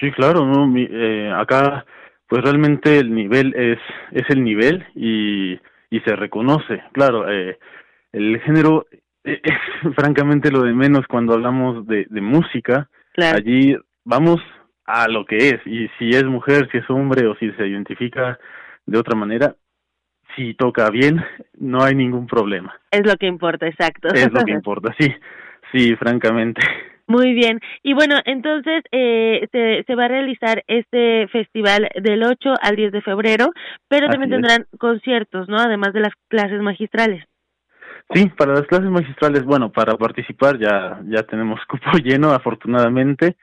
Sí, 0.00 0.10
claro, 0.10 0.44
no, 0.44 0.76
eh, 0.76 1.32
acá 1.32 1.86
pues 2.26 2.42
realmente 2.42 2.98
el 2.98 3.14
nivel 3.14 3.54
es 3.54 3.78
es 4.10 4.28
el 4.30 4.42
nivel 4.42 4.84
y 4.96 5.60
y 5.94 6.00
se 6.00 6.16
reconoce. 6.16 6.82
Claro, 6.92 7.30
eh, 7.30 7.56
el 8.10 8.40
género 8.40 8.86
es 9.22 9.40
francamente 9.94 10.50
lo 10.50 10.62
de 10.62 10.72
menos 10.72 11.06
cuando 11.06 11.34
hablamos 11.34 11.86
de, 11.86 12.06
de 12.10 12.20
música. 12.20 12.88
Allí 13.16 13.76
vamos 14.04 14.40
a 14.86 15.06
lo 15.06 15.24
que 15.24 15.36
es 15.36 15.66
y 15.66 15.88
si 15.98 16.10
es 16.10 16.24
mujer, 16.24 16.68
si 16.72 16.78
es 16.78 16.90
hombre 16.90 17.28
o 17.28 17.36
si 17.36 17.48
se 17.52 17.68
identifica 17.68 18.40
de 18.86 18.98
otra 18.98 19.14
manera, 19.14 19.54
si 20.34 20.54
toca 20.54 20.90
bien, 20.90 21.24
no 21.58 21.84
hay 21.84 21.94
ningún 21.94 22.26
problema. 22.26 22.74
Es 22.90 23.06
lo 23.06 23.14
que 23.16 23.26
importa, 23.26 23.68
exacto. 23.68 24.08
Es 24.08 24.32
lo 24.32 24.44
que 24.44 24.50
importa, 24.60 24.92
sí, 24.98 25.14
sí, 25.70 25.94
francamente. 25.94 26.60
Muy 27.06 27.34
bien. 27.34 27.60
Y 27.82 27.92
bueno, 27.92 28.16
entonces 28.24 28.82
eh, 28.90 29.46
se, 29.52 29.84
se 29.86 29.94
va 29.94 30.06
a 30.06 30.08
realizar 30.08 30.64
este 30.66 31.28
festival 31.28 31.90
del 32.02 32.24
8 32.24 32.54
al 32.60 32.76
10 32.76 32.92
de 32.92 33.02
febrero, 33.02 33.50
pero 33.88 34.08
también 34.08 34.30
tendrán 34.30 34.66
conciertos, 34.78 35.48
¿no? 35.48 35.58
Además 35.58 35.92
de 35.92 36.00
las 36.00 36.14
clases 36.28 36.62
magistrales. 36.62 37.24
Sí, 38.12 38.26
para 38.36 38.54
las 38.54 38.66
clases 38.66 38.90
magistrales, 38.90 39.44
bueno, 39.44 39.70
para 39.70 39.96
participar 39.96 40.58
ya 40.58 41.00
ya 41.06 41.22
tenemos 41.24 41.60
cupo 41.68 41.98
lleno, 42.02 42.32
afortunadamente, 42.32 43.36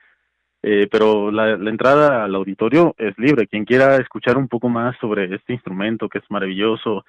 eh, 0.62 0.88
pero 0.90 1.30
la, 1.30 1.56
la, 1.56 1.70
entrada 1.70 2.24
al 2.24 2.34
auditorio 2.34 2.94
es 2.98 3.16
libre. 3.18 3.46
Quien 3.46 3.64
quiera 3.64 3.96
escuchar 3.96 4.36
un 4.36 4.48
poco 4.48 4.68
más 4.68 4.96
sobre 5.00 5.32
este 5.34 5.52
instrumento 5.52 6.08
que 6.08 6.18
es 6.18 6.24
maravilloso, 6.30 7.04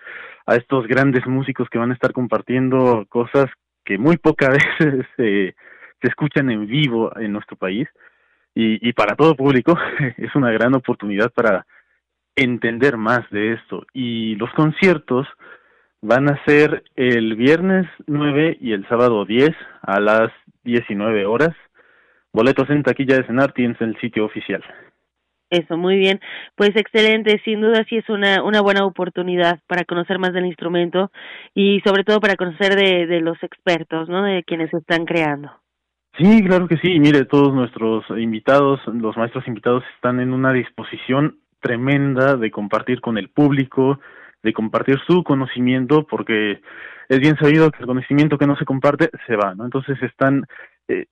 a 0.45 0.55
estos 0.55 0.87
grandes 0.87 1.25
músicos 1.25 1.67
que 1.69 1.79
van 1.79 1.91
a 1.91 1.93
estar 1.95 2.13
compartiendo 2.13 3.05
cosas 3.09 3.45
que 3.85 3.97
muy 3.97 4.17
pocas 4.17 4.49
veces 4.79 5.55
se 6.03 6.09
escuchan 6.09 6.51
en 6.51 6.67
vivo 6.67 7.11
en 7.17 7.31
nuestro 7.31 7.55
país 7.55 7.87
y, 8.53 8.93
para 8.93 9.15
todo 9.15 9.35
público 9.35 9.75
es 10.17 10.35
una 10.35 10.51
gran 10.51 10.75
oportunidad 10.75 11.31
para 11.31 11.65
entender 12.35 12.97
más 12.97 13.27
de 13.31 13.53
esto. 13.53 13.85
Y 13.93 14.35
los 14.35 14.51
conciertos 14.51 15.27
van 16.01 16.29
a 16.29 16.43
ser 16.45 16.83
el 16.95 17.35
viernes 17.35 17.87
9 18.05 18.57
y 18.59 18.73
el 18.73 18.87
sábado 18.87 19.25
10 19.25 19.51
a 19.81 19.99
las 19.99 20.31
19 20.63 21.25
horas. 21.25 21.55
Boletos 22.31 22.69
en 22.69 22.83
taquilla 22.83 23.17
de 23.17 23.25
Senarti 23.25 23.63
en 23.63 23.77
el 23.79 23.99
sitio 23.99 24.25
oficial. 24.25 24.63
Eso, 25.49 25.77
muy 25.77 25.97
bien. 25.97 26.19
Pues 26.55 26.71
excelente, 26.75 27.39
sin 27.45 27.61
duda 27.61 27.85
sí 27.87 27.97
es 27.97 28.09
una, 28.09 28.43
una 28.43 28.61
buena 28.61 28.85
oportunidad 28.85 29.59
para 29.67 29.85
conocer 29.85 30.17
más 30.17 30.33
del 30.33 30.47
instrumento 30.47 31.11
y 31.53 31.79
sobre 31.85 32.03
todo 32.03 32.19
para 32.19 32.35
conocer 32.35 32.75
de, 32.75 33.05
de 33.05 33.21
los 33.21 33.41
expertos, 33.43 34.09
¿no? 34.09 34.23
De 34.23 34.43
quienes 34.43 34.73
están 34.73 35.05
creando. 35.05 35.62
Sí, 36.17 36.43
claro 36.43 36.67
que 36.67 36.77
sí. 36.77 36.99
Mire, 36.99 37.25
todos 37.25 37.53
nuestros 37.53 38.05
invitados, 38.11 38.79
los 38.85 39.17
maestros 39.17 39.47
invitados 39.47 39.83
están 39.95 40.19
en 40.19 40.31
una 40.31 40.53
disposición 40.53 41.39
tremenda 41.59 42.35
de 42.35 42.51
compartir 42.51 43.01
con 43.01 43.17
el 43.17 43.29
público, 43.29 43.99
de 44.43 44.53
compartir 44.53 44.99
su 45.07 45.23
conocimiento, 45.23 46.05
porque 46.05 46.61
es 47.09 47.19
bien 47.19 47.35
sabido 47.37 47.71
que 47.71 47.79
el 47.79 47.87
conocimiento 47.87 48.37
que 48.37 48.45
no 48.45 48.55
se 48.57 48.65
comparte 48.65 49.09
se 49.25 49.35
va, 49.35 49.55
¿no? 49.55 49.63
Entonces 49.63 50.01
están 50.03 50.45
eh, 50.87 51.07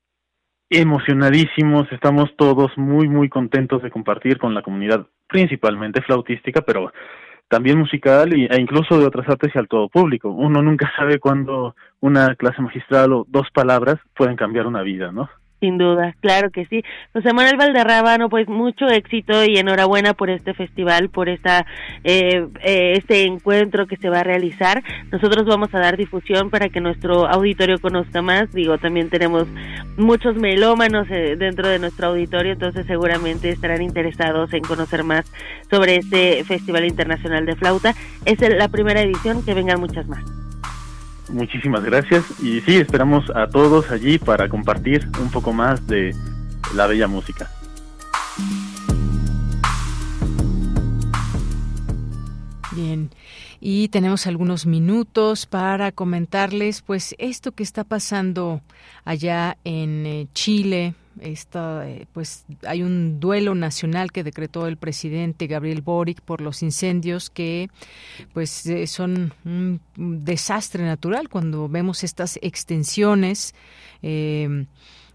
emocionadísimos, 0.69 1.91
estamos 1.91 2.35
todos 2.37 2.77
muy, 2.77 3.07
muy 3.07 3.27
contentos 3.27 3.81
de 3.81 3.89
compartir 3.89 4.37
con 4.37 4.53
la 4.53 4.61
comunidad, 4.61 5.07
principalmente 5.27 6.01
flautística, 6.01 6.61
pero 6.61 6.93
también 7.51 7.77
musical 7.77 8.31
e 8.31 8.61
incluso 8.61 8.97
de 8.97 9.05
otras 9.05 9.27
artes 9.27 9.51
y 9.53 9.59
al 9.59 9.67
todo 9.67 9.89
público. 9.89 10.29
Uno 10.29 10.61
nunca 10.61 10.89
sabe 10.95 11.19
cuándo 11.19 11.75
una 11.99 12.33
clase 12.35 12.61
magistral 12.61 13.11
o 13.11 13.25
dos 13.27 13.51
palabras 13.51 13.99
pueden 14.15 14.37
cambiar 14.37 14.67
una 14.67 14.83
vida, 14.83 15.11
¿no? 15.11 15.29
Sin 15.61 15.77
duda, 15.77 16.15
claro 16.21 16.49
que 16.49 16.65
sí. 16.65 16.83
José 17.13 17.33
Manuel 17.33 17.55
Valderrábano, 17.55 18.29
pues 18.29 18.47
mucho 18.47 18.87
éxito 18.87 19.45
y 19.45 19.59
enhorabuena 19.59 20.15
por 20.15 20.31
este 20.31 20.55
festival, 20.55 21.09
por 21.09 21.29
esta 21.29 21.67
eh, 22.03 22.47
eh, 22.63 22.93
este 22.97 23.25
encuentro 23.25 23.85
que 23.85 23.95
se 23.97 24.09
va 24.09 24.21
a 24.21 24.23
realizar. 24.23 24.83
Nosotros 25.11 25.45
vamos 25.45 25.69
a 25.75 25.79
dar 25.79 25.97
difusión 25.97 26.49
para 26.49 26.69
que 26.69 26.81
nuestro 26.81 27.27
auditorio 27.27 27.77
conozca 27.79 28.23
más. 28.23 28.51
Digo, 28.51 28.79
también 28.79 29.11
tenemos 29.11 29.47
muchos 29.97 30.35
melómanos 30.35 31.05
eh, 31.11 31.35
dentro 31.37 31.69
de 31.69 31.77
nuestro 31.77 32.07
auditorio, 32.07 32.53
entonces 32.53 32.87
seguramente 32.87 33.49
estarán 33.49 33.83
interesados 33.83 34.51
en 34.53 34.63
conocer 34.63 35.03
más 35.03 35.31
sobre 35.69 35.97
este 35.97 36.43
Festival 36.43 36.85
Internacional 36.85 37.45
de 37.45 37.55
Flauta. 37.55 37.93
Es 38.25 38.39
la 38.41 38.67
primera 38.69 39.01
edición, 39.01 39.45
que 39.45 39.53
vengan 39.53 39.79
muchas 39.79 40.07
más. 40.07 40.23
Muchísimas 41.31 41.83
gracias. 41.83 42.23
Y 42.41 42.61
sí, 42.61 42.77
esperamos 42.77 43.29
a 43.35 43.47
todos 43.47 43.89
allí 43.91 44.19
para 44.19 44.49
compartir 44.49 45.07
un 45.21 45.31
poco 45.31 45.53
más 45.53 45.85
de 45.87 46.15
la 46.75 46.87
bella 46.87 47.07
música. 47.07 47.49
Bien, 52.73 53.09
y 53.59 53.89
tenemos 53.89 54.27
algunos 54.27 54.65
minutos 54.65 55.45
para 55.45 55.91
comentarles 55.91 56.81
pues 56.81 57.15
esto 57.17 57.51
que 57.51 57.63
está 57.63 57.83
pasando 57.83 58.61
allá 59.03 59.57
en 59.65 60.05
eh, 60.05 60.27
Chile, 60.33 60.95
esta, 61.21 61.87
eh, 61.87 62.07
pues 62.11 62.45
hay 62.65 62.83
un 62.83 63.19
duelo 63.19 63.55
nacional 63.55 64.11
que 64.11 64.23
decretó 64.23 64.67
el 64.67 64.77
presidente 64.77 65.47
Gabriel 65.47 65.81
Boric 65.81 66.21
por 66.21 66.41
los 66.41 66.63
incendios 66.63 67.29
que 67.29 67.69
pues 68.33 68.65
eh, 68.65 68.87
son 68.87 69.33
un 69.45 69.79
desastre 69.95 70.83
natural 70.83 71.29
cuando 71.29 71.69
vemos 71.69 72.03
estas 72.03 72.39
extensiones 72.41 73.53
eh, 74.01 74.65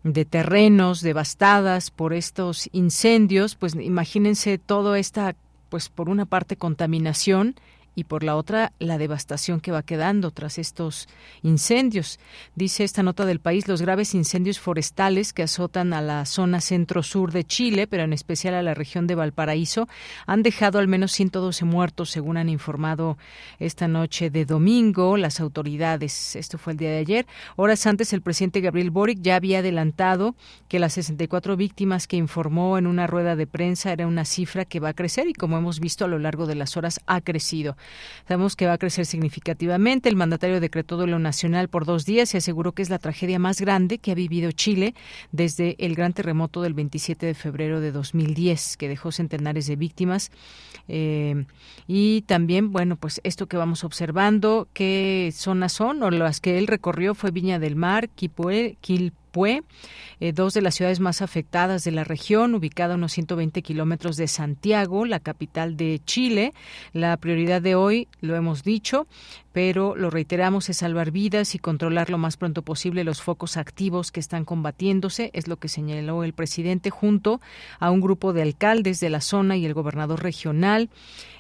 de 0.05 0.25
terrenos 0.25 1.01
devastadas 1.01 1.91
por 1.91 2.15
estos 2.15 2.69
incendios, 2.73 3.57
pues 3.57 3.75
imagínense 3.75 4.59
todo 4.59 4.95
esta 4.95 5.35
pues 5.69 5.89
por 5.89 6.09
una 6.09 6.27
parte 6.27 6.57
contaminación 6.57 7.57
y 7.97 8.05
por 8.05 8.23
la 8.23 8.37
otra 8.37 8.73
la 8.79 8.99
devastación 8.99 9.59
que 9.61 9.73
va 9.73 9.83
quedando 9.83 10.31
tras 10.31 10.59
estos 10.59 11.09
incendios. 11.43 12.21
Dice 12.55 12.85
esta 12.85 13.03
nota 13.03 13.25
del 13.25 13.41
país 13.41 13.67
los 13.67 13.83
graves 13.83 14.15
incendios 14.15 14.61
forestales 14.61 15.33
que 15.33 15.43
azotan 15.43 15.93
a 15.95 16.03
la 16.03 16.25
zona 16.27 16.61
centro-sur 16.61 17.33
de 17.33 17.43
Chile, 17.43 17.87
pero 17.87 18.05
en 18.05 18.13
especial 18.13 18.55
a 18.55 18.63
la 18.63 18.75
región 18.75 19.07
de 19.07 19.15
Valparaíso, 19.15 19.89
han 20.27 20.43
dejado 20.43 20.79
al 20.79 20.87
menos 20.87 21.13
112 21.13 21.65
muertos, 21.65 22.11
según 22.11 22.37
han 22.37 22.51
informado 22.51 23.17
esta 23.59 23.89
noche 23.89 24.31
de 24.31 24.45
domingo 24.45 25.17
las 25.17 25.41
autoridades. 25.41 26.37
Esto 26.37 26.59
fue 26.59 26.75
el 26.75 26.79
día 26.79 26.91
de 26.91 26.99
ayer. 26.99 27.27
Horas 27.57 27.87
antes 27.87 28.13
el 28.13 28.21
presidente 28.21 28.61
Gabriel 28.61 28.91
Boric 28.91 29.21
ya 29.23 29.37
había 29.37 29.61
adelantado 29.61 30.35
que 30.69 30.79
las 30.79 30.93
64 30.93 31.57
víctimas 31.57 32.07
que 32.07 32.19
informó 32.19 32.77
en 32.77 32.87
una 32.87 33.07
rueda 33.07 33.37
de 33.37 33.47
prensa 33.47 33.93
era 33.93 34.07
una 34.07 34.27
cifra 34.27 34.67
que 34.67 34.81
va 34.81 34.91
a 34.91 34.95
crecer 34.95 35.29
y 35.29 35.33
como 35.33 35.57
hemos 35.57 35.81
visto 35.81 36.05
a 36.05 36.09
lo 36.09 36.19
largo 36.19 36.47
de 36.47 36.57
las 36.57 36.77
horas 36.77 37.01
ha 37.07 37.23
crecido. 37.23 37.77
Sabemos 38.29 38.57
que 38.57 38.67
va 38.67 38.75
a 38.75 38.79
crecer 38.79 39.07
significativamente. 39.07 40.09
El 40.09 40.17
mandatario 40.17 40.61
decretó 40.61 40.97
duelo 40.97 41.19
nacional 41.19 41.69
por 41.69 41.85
dos 41.85 42.05
días 42.05 42.35
y 42.35 42.39
aseguró 42.39 42.73
que 42.73 42.83
es 42.83 42.91
la 42.91 42.99
tragedia 42.99 43.39
más 43.39 43.61
grande 43.61 43.99
que 43.99 44.13
ha 44.13 44.15
vivido 44.15 44.53
Chile 44.53 44.95
desde 45.33 45.77
el 45.79 45.95
gran 45.95 46.13
terremoto 46.13 46.63
del 46.63 46.75
27 46.75 47.27
de 47.27 47.35
febrero 47.35 47.81
de 47.81 47.93
2010, 47.93 48.77
que 48.77 48.89
dejó 48.89 49.13
centenares 49.13 49.67
de 49.67 49.77
víctimas. 49.77 50.31
Eh, 50.89 51.45
y 51.87 52.23
también, 52.23 52.73
bueno, 52.73 52.97
pues 52.97 53.21
esto 53.25 53.47
que 53.47 53.57
vamos 53.57 53.85
observando, 53.85 54.69
qué 54.73 55.31
zonas 55.35 55.73
son 55.73 56.03
o 56.03 56.11
las 56.11 56.41
que 56.41 56.59
él 56.59 56.67
recorrió 56.67 57.15
fue 57.15 57.31
Viña 57.31 57.59
del 57.59 57.77
Mar, 57.77 58.09
Quilpué, 58.09 58.77
eh, 59.45 60.33
dos 60.33 60.55
de 60.55 60.63
las 60.63 60.75
ciudades 60.75 61.01
más 61.01 61.21
afectadas 61.21 61.85
de 61.85 61.91
la 61.93 62.05
región, 62.05 62.55
ubicada 62.55 62.95
a 62.95 62.97
unos 62.97 63.13
120 63.13 63.61
kilómetros 63.63 64.17
de 64.17 64.29
Santiago, 64.29 65.05
la 65.05 65.21
capital 65.21 65.77
de 65.77 66.01
Chile. 66.05 66.53
La 66.93 67.17
prioridad 67.19 67.61
de 67.61 67.75
hoy, 67.75 68.09
lo 68.21 68.35
hemos 68.35 68.63
dicho, 68.63 69.07
pero 69.57 69.97
lo 69.97 70.11
reiteramos, 70.11 70.69
es 70.69 70.77
salvar 70.77 71.13
vidas 71.13 71.55
y 71.55 71.59
controlar 71.59 72.11
lo 72.11 72.19
más 72.19 72.37
pronto 72.37 72.61
posible 72.61 73.05
los 73.05 73.23
focos 73.23 73.57
activos 73.57 74.13
que 74.13 74.21
están 74.21 74.45
combatiéndose, 74.45 75.31
es 75.33 75.49
lo 75.49 75.57
que 75.57 75.69
señaló 75.69 76.25
el 76.25 76.35
presidente 76.35 76.91
junto 76.91 77.41
a 77.81 77.91
un 77.91 78.03
grupo 78.03 78.35
de 78.35 78.43
alcaldes 78.43 79.01
de 79.01 79.09
la 79.09 79.23
zona 79.23 79.57
y 79.57 79.65
el 79.65 79.73
gobernador 79.73 80.23
regional. 80.23 80.91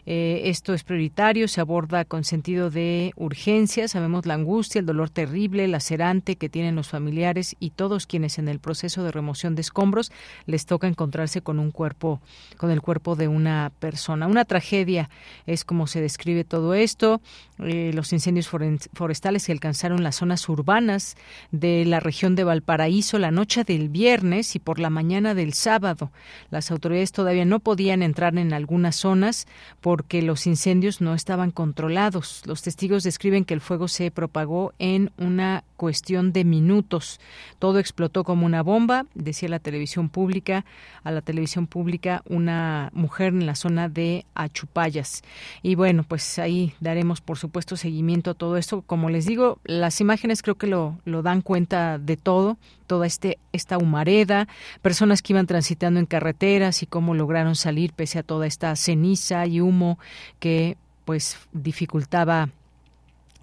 Eh, 0.08 0.42
esto 0.44 0.72
es 0.72 0.84
prioritario, 0.84 1.48
se 1.48 1.60
aborda 1.60 2.04
con 2.04 2.22
sentido 2.22 2.70
de 2.70 3.12
urgencia. 3.16 3.88
Sabemos 3.88 4.24
la 4.24 4.34
angustia, 4.34 4.78
el 4.78 4.86
dolor 4.86 5.10
terrible, 5.10 5.66
lacerante 5.66 6.36
que 6.36 6.48
tienen 6.48 6.76
los 6.76 6.88
familiares 6.88 7.56
y 7.58 7.70
todos 7.70 8.06
quienes 8.06 8.38
en 8.38 8.46
el 8.46 8.60
proceso 8.60 9.02
de 9.02 9.10
remoción 9.10 9.56
de 9.56 9.62
escombros 9.62 10.12
les 10.46 10.64
toca 10.64 10.86
encontrarse 10.86 11.42
con 11.42 11.58
un 11.58 11.72
cuerpo, 11.72 12.20
con 12.56 12.70
el 12.70 12.82
cuerpo 12.82 13.16
de 13.16 13.26
una 13.26 13.72
persona. 13.80 14.28
Una 14.28 14.44
tragedia 14.44 15.10
es 15.44 15.64
como 15.64 15.88
se 15.88 16.00
describe 16.00 16.44
todo 16.44 16.74
esto. 16.74 17.20
Eh, 17.58 17.90
los 17.94 18.12
incendios 18.12 18.48
forestales 18.48 19.46
que 19.46 19.52
alcanzaron 19.52 20.02
las 20.02 20.16
zonas 20.16 20.48
urbanas 20.48 21.16
de 21.50 21.84
la 21.84 22.00
región 22.00 22.36
de 22.36 22.44
Valparaíso 22.44 23.18
la 23.18 23.30
noche 23.30 23.64
del 23.64 23.88
viernes 23.88 24.54
y 24.54 24.60
por 24.60 24.78
la 24.78 24.90
mañana 24.90 25.34
del 25.34 25.52
sábado. 25.52 26.12
Las 26.50 26.70
autoridades 26.70 27.12
todavía 27.12 27.44
no 27.44 27.58
podían 27.58 28.02
entrar 28.02 28.36
en 28.38 28.52
algunas 28.52 28.94
zonas 28.96 29.46
por 29.80 29.96
porque 29.96 30.20
los 30.20 30.46
incendios 30.46 31.00
no 31.00 31.14
estaban 31.14 31.50
controlados. 31.50 32.42
Los 32.44 32.60
testigos 32.60 33.02
describen 33.02 33.46
que 33.46 33.54
el 33.54 33.62
fuego 33.62 33.88
se 33.88 34.10
propagó 34.10 34.74
en 34.78 35.10
una 35.16 35.64
cuestión 35.76 36.34
de 36.34 36.44
minutos. 36.44 37.18
Todo 37.58 37.78
explotó 37.78 38.22
como 38.22 38.44
una 38.44 38.62
bomba, 38.62 39.06
decía 39.14 39.48
la 39.48 39.58
televisión 39.58 40.10
pública, 40.10 40.66
a 41.02 41.12
la 41.12 41.22
televisión 41.22 41.66
pública 41.66 42.22
una 42.28 42.90
mujer 42.92 43.28
en 43.28 43.46
la 43.46 43.54
zona 43.54 43.88
de 43.88 44.26
Achupayas. 44.34 45.22
Y 45.62 45.76
bueno, 45.76 46.04
pues 46.06 46.38
ahí 46.38 46.74
daremos 46.80 47.22
por 47.22 47.38
supuesto 47.46 47.76
seguimiento 47.76 48.32
a 48.32 48.34
todo 48.34 48.56
esto. 48.56 48.82
Como 48.82 49.08
les 49.08 49.24
digo, 49.24 49.58
las 49.64 50.00
imágenes 50.00 50.42
creo 50.42 50.56
que 50.56 50.66
lo, 50.66 50.98
lo 51.04 51.22
dan 51.22 51.42
cuenta 51.42 51.98
de 51.98 52.16
todo, 52.16 52.56
toda 52.86 53.06
este, 53.06 53.38
esta 53.52 53.78
humareda, 53.78 54.48
personas 54.82 55.22
que 55.22 55.32
iban 55.32 55.46
transitando 55.46 56.00
en 56.00 56.06
carreteras 56.06 56.82
y 56.82 56.86
cómo 56.86 57.14
lograron 57.14 57.54
salir 57.54 57.92
pese 57.92 58.18
a 58.18 58.22
toda 58.22 58.46
esta 58.46 58.74
ceniza 58.76 59.46
y 59.46 59.60
humo 59.60 59.98
que 60.40 60.76
pues 61.04 61.38
dificultaba 61.52 62.48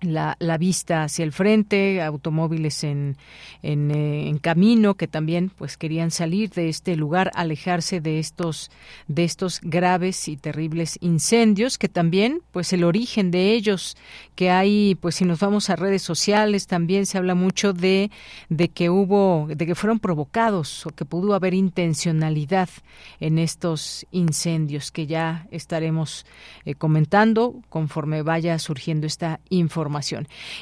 la, 0.03 0.57
vista 0.57 1.03
hacia 1.03 1.23
el 1.23 1.31
frente, 1.31 2.01
automóviles 2.01 2.83
en, 2.83 3.17
en, 3.61 3.91
eh, 3.91 4.27
en, 4.29 4.37
camino 4.37 4.95
que 4.95 5.07
también 5.07 5.49
pues 5.49 5.77
querían 5.77 6.11
salir 6.11 6.49
de 6.51 6.69
este 6.69 6.95
lugar, 6.95 7.31
alejarse 7.33 8.01
de 8.01 8.19
estos 8.19 8.71
de 9.07 9.23
estos 9.23 9.61
graves 9.61 10.27
y 10.27 10.37
terribles 10.37 10.97
incendios 11.01 11.77
que 11.77 11.89
también 11.89 12.41
pues 12.51 12.73
el 12.73 12.83
origen 12.83 13.31
de 13.31 13.53
ellos 13.53 13.95
que 14.35 14.49
hay 14.51 14.95
pues 14.95 15.15
si 15.15 15.25
nos 15.25 15.39
vamos 15.39 15.69
a 15.69 15.75
redes 15.75 16.01
sociales 16.01 16.67
también 16.67 17.05
se 17.05 17.17
habla 17.17 17.35
mucho 17.35 17.73
de 17.73 18.11
de 18.49 18.69
que 18.69 18.89
hubo 18.89 19.47
de 19.47 19.65
que 19.65 19.75
fueron 19.75 19.99
provocados 19.99 20.85
o 20.85 20.89
que 20.89 21.05
pudo 21.05 21.33
haber 21.33 21.53
intencionalidad 21.53 22.69
en 23.19 23.39
estos 23.39 24.05
incendios 24.11 24.91
que 24.91 25.07
ya 25.07 25.47
estaremos 25.51 26.25
eh, 26.65 26.75
comentando 26.75 27.55
conforme 27.69 28.21
vaya 28.21 28.59
surgiendo 28.59 29.07
esta 29.07 29.39
información 29.49 29.92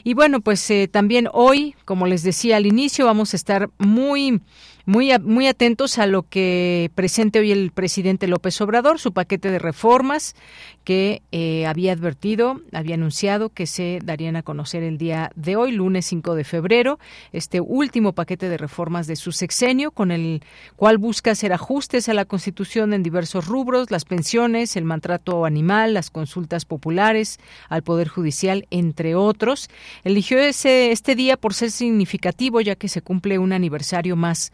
y 0.04 0.14
bueno, 0.14 0.42
pues 0.42 0.70
eh, 0.72 0.88
también 0.88 1.28
hoy, 1.32 1.76
como 1.86 2.08
les 2.08 2.24
decía 2.24 2.58
al 2.58 2.66
inicio, 2.66 3.06
vamos 3.06 3.34
a 3.34 3.38
estar 3.38 3.70
muy 3.78 4.42
muy, 4.86 5.12
muy 5.20 5.48
atentos 5.48 5.98
a 5.98 6.08
lo 6.08 6.24
que 6.24 6.92
presente 6.96 7.40
hoy 7.40 7.52
el 7.52 7.72
presidente 7.72 8.28
López 8.28 8.60
Obrador, 8.62 9.00
su 9.00 9.14
paquete 9.14 9.52
de 9.52 9.60
reformas 9.60 10.36
que 10.84 11.22
eh, 11.32 11.66
había 11.68 11.94
advertido, 11.94 12.62
había 12.72 12.96
anunciado 12.96 13.50
que 13.50 13.68
se 13.68 14.00
darían 14.04 14.36
a 14.36 14.44
conocer 14.44 14.84
el 14.84 14.98
día 14.98 15.32
de 15.36 15.56
hoy, 15.56 15.72
lunes 15.72 16.06
5 16.08 16.36
de 16.36 16.44
febrero, 16.44 17.00
este 17.32 17.62
último 17.62 18.14
paquete 18.14 18.50
de 18.50 18.58
reformas 18.58 19.08
de 19.08 19.16
su 19.16 19.32
sexenio, 19.32 19.92
con 19.92 20.12
el 20.12 20.44
cual 20.76 20.98
busca 20.98 21.32
hacer 21.32 21.54
ajustes 21.54 22.10
a 22.10 22.14
la 22.14 22.26
Constitución 22.26 22.94
en 22.94 23.04
diversos 23.04 23.46
rubros, 23.48 23.92
las 23.92 24.06
pensiones, 24.06 24.76
el 24.76 24.86
maltrato 24.86 25.46
animal, 25.46 25.94
las 25.94 26.10
consultas 26.10 26.66
populares, 26.66 27.40
al 27.70 27.84
Poder 27.84 28.08
Judicial, 28.08 28.66
entre 28.72 29.16
otros. 29.16 29.70
Eligió 30.04 30.40
ese, 30.40 30.92
este 30.92 31.16
día 31.16 31.38
por 31.38 31.54
ser 31.54 31.72
significativo, 31.72 32.62
ya 32.62 32.76
que 32.76 32.88
se 32.88 33.02
cumple 33.02 33.38
un 33.38 33.54
aniversario 33.54 34.16
más 34.16 34.52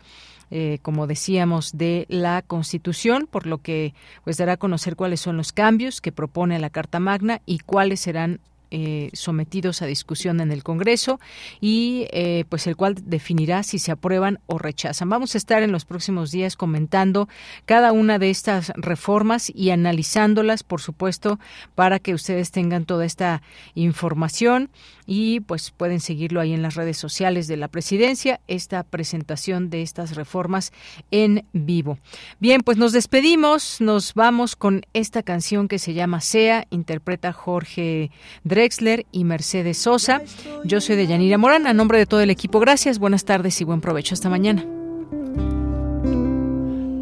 eh, 0.51 0.79
como 0.81 1.07
decíamos, 1.07 1.77
de 1.77 2.05
la 2.09 2.41
Constitución, 2.41 3.27
por 3.29 3.47
lo 3.47 3.59
que 3.59 3.93
pues 4.23 4.37
dará 4.37 4.53
a 4.53 4.57
conocer 4.57 4.95
cuáles 4.95 5.19
son 5.19 5.37
los 5.37 5.51
cambios 5.51 6.01
que 6.01 6.11
propone 6.11 6.59
la 6.59 6.69
Carta 6.69 6.99
Magna 6.99 7.41
y 7.45 7.59
cuáles 7.59 7.99
serán 7.99 8.39
eh, 8.71 9.09
sometidos 9.13 9.81
a 9.81 9.85
discusión 9.85 10.41
en 10.41 10.51
el 10.51 10.63
Congreso 10.63 11.19
y 11.61 12.07
eh, 12.11 12.45
pues 12.49 12.67
el 12.67 12.75
cual 12.75 12.95
definirá 13.03 13.63
si 13.63 13.79
se 13.79 13.91
aprueban 13.91 14.39
o 14.45 14.57
rechazan. 14.57 15.09
Vamos 15.09 15.35
a 15.35 15.37
estar 15.37 15.63
en 15.63 15.71
los 15.71 15.85
próximos 15.85 16.31
días 16.31 16.55
comentando 16.55 17.29
cada 17.65 17.91
una 17.91 18.19
de 18.19 18.29
estas 18.29 18.71
reformas 18.75 19.51
y 19.53 19.69
analizándolas, 19.69 20.63
por 20.63 20.81
supuesto, 20.81 21.39
para 21.75 21.99
que 21.99 22.13
ustedes 22.13 22.51
tengan 22.51 22.85
toda 22.85 23.05
esta 23.05 23.41
información 23.75 24.69
y 25.05 25.39
pues 25.39 25.71
pueden 25.71 26.01
seguirlo 26.01 26.41
ahí 26.41 26.53
en 26.53 26.61
las 26.61 26.75
redes 26.75 26.97
sociales 26.97 27.47
de 27.47 27.57
la 27.57 27.69
presidencia, 27.69 28.41
esta 28.47 28.83
presentación 28.83 29.69
de 29.69 29.81
estas 29.81 30.15
reformas 30.15 30.73
en 31.11 31.45
vivo. 31.53 31.97
Bien, 32.39 32.61
pues 32.61 32.77
nos 32.77 32.91
despedimos, 32.91 33.79
nos 33.79 34.13
vamos 34.13 34.55
con 34.55 34.85
esta 34.93 35.23
canción 35.23 35.67
que 35.67 35.79
se 35.79 35.93
llama 35.93 36.19
Sea, 36.19 36.67
interpreta 36.69 37.31
Jorge 37.31 38.11
Drexler 38.57 39.05
y 39.11 39.23
Mercedes 39.23 39.77
Sosa. 39.77 40.23
Yo 40.63 40.81
soy 40.81 40.95
de 40.95 41.05
Yanira 41.05 41.37
Morán, 41.37 41.67
a 41.67 41.73
nombre 41.73 41.99
de 41.99 42.07
todo 42.07 42.21
el 42.21 42.31
equipo, 42.31 42.59
gracias, 42.59 42.97
buenas 42.97 43.23
tardes 43.23 43.61
y 43.61 43.63
buen 43.63 43.81
provecho. 43.81 44.15
Hasta 44.15 44.29
mañana. 44.29 44.65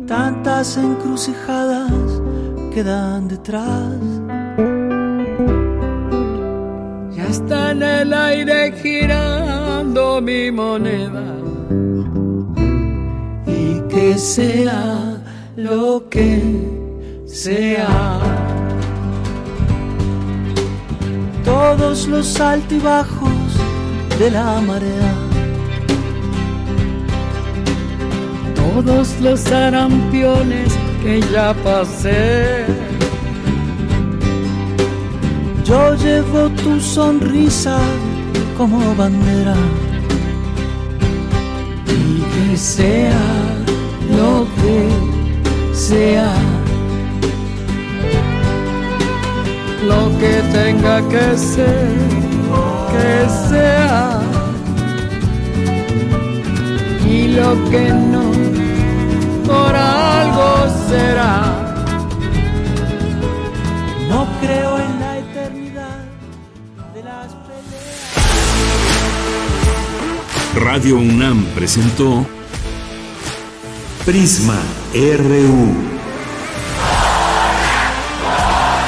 Tantas 0.05 0.75
encrucijadas 0.75 2.21
quedan 2.73 3.29
detrás 3.29 3.93
está 7.35 7.71
en 7.71 7.83
el 7.83 8.13
aire 8.13 8.71
girando 8.81 10.21
mi 10.21 10.51
moneda. 10.51 11.25
Y 13.45 13.81
que 13.89 14.17
sea 14.17 15.21
lo 15.55 16.09
que 16.09 16.41
sea. 17.25 18.54
Todos 21.45 22.07
los 22.07 22.41
altibajos 22.41 23.29
de 24.19 24.31
la 24.31 24.59
marea. 24.61 25.13
Todos 28.55 29.19
los 29.21 29.45
arampiones 29.51 30.73
que 31.03 31.21
ya 31.31 31.53
pasé. 31.63 32.65
Yo 35.63 35.95
llevo 35.95 36.49
tu 36.49 36.79
sonrisa 36.79 37.77
como 38.57 38.95
bandera. 38.95 39.55
Y 41.87 42.21
que 42.33 42.57
sea 42.57 43.21
lo 44.17 44.47
que 44.61 45.75
sea, 45.75 46.33
lo 49.87 50.01
que 50.19 50.41
tenga 50.51 50.97
que 51.09 51.37
ser, 51.37 51.87
que 52.91 53.13
sea, 53.49 54.19
y 57.07 57.27
lo 57.29 57.51
que 57.69 57.89
no, 58.13 58.31
por 59.45 59.75
algo 59.75 60.49
será. 60.89 61.33
No 64.09 64.27
creo 64.41 64.77
en 64.79 64.95
Radio 70.55 70.97
UNAM 70.97 71.43
presentó 71.53 72.25
Prisma 74.05 74.57
RU. 74.93 75.94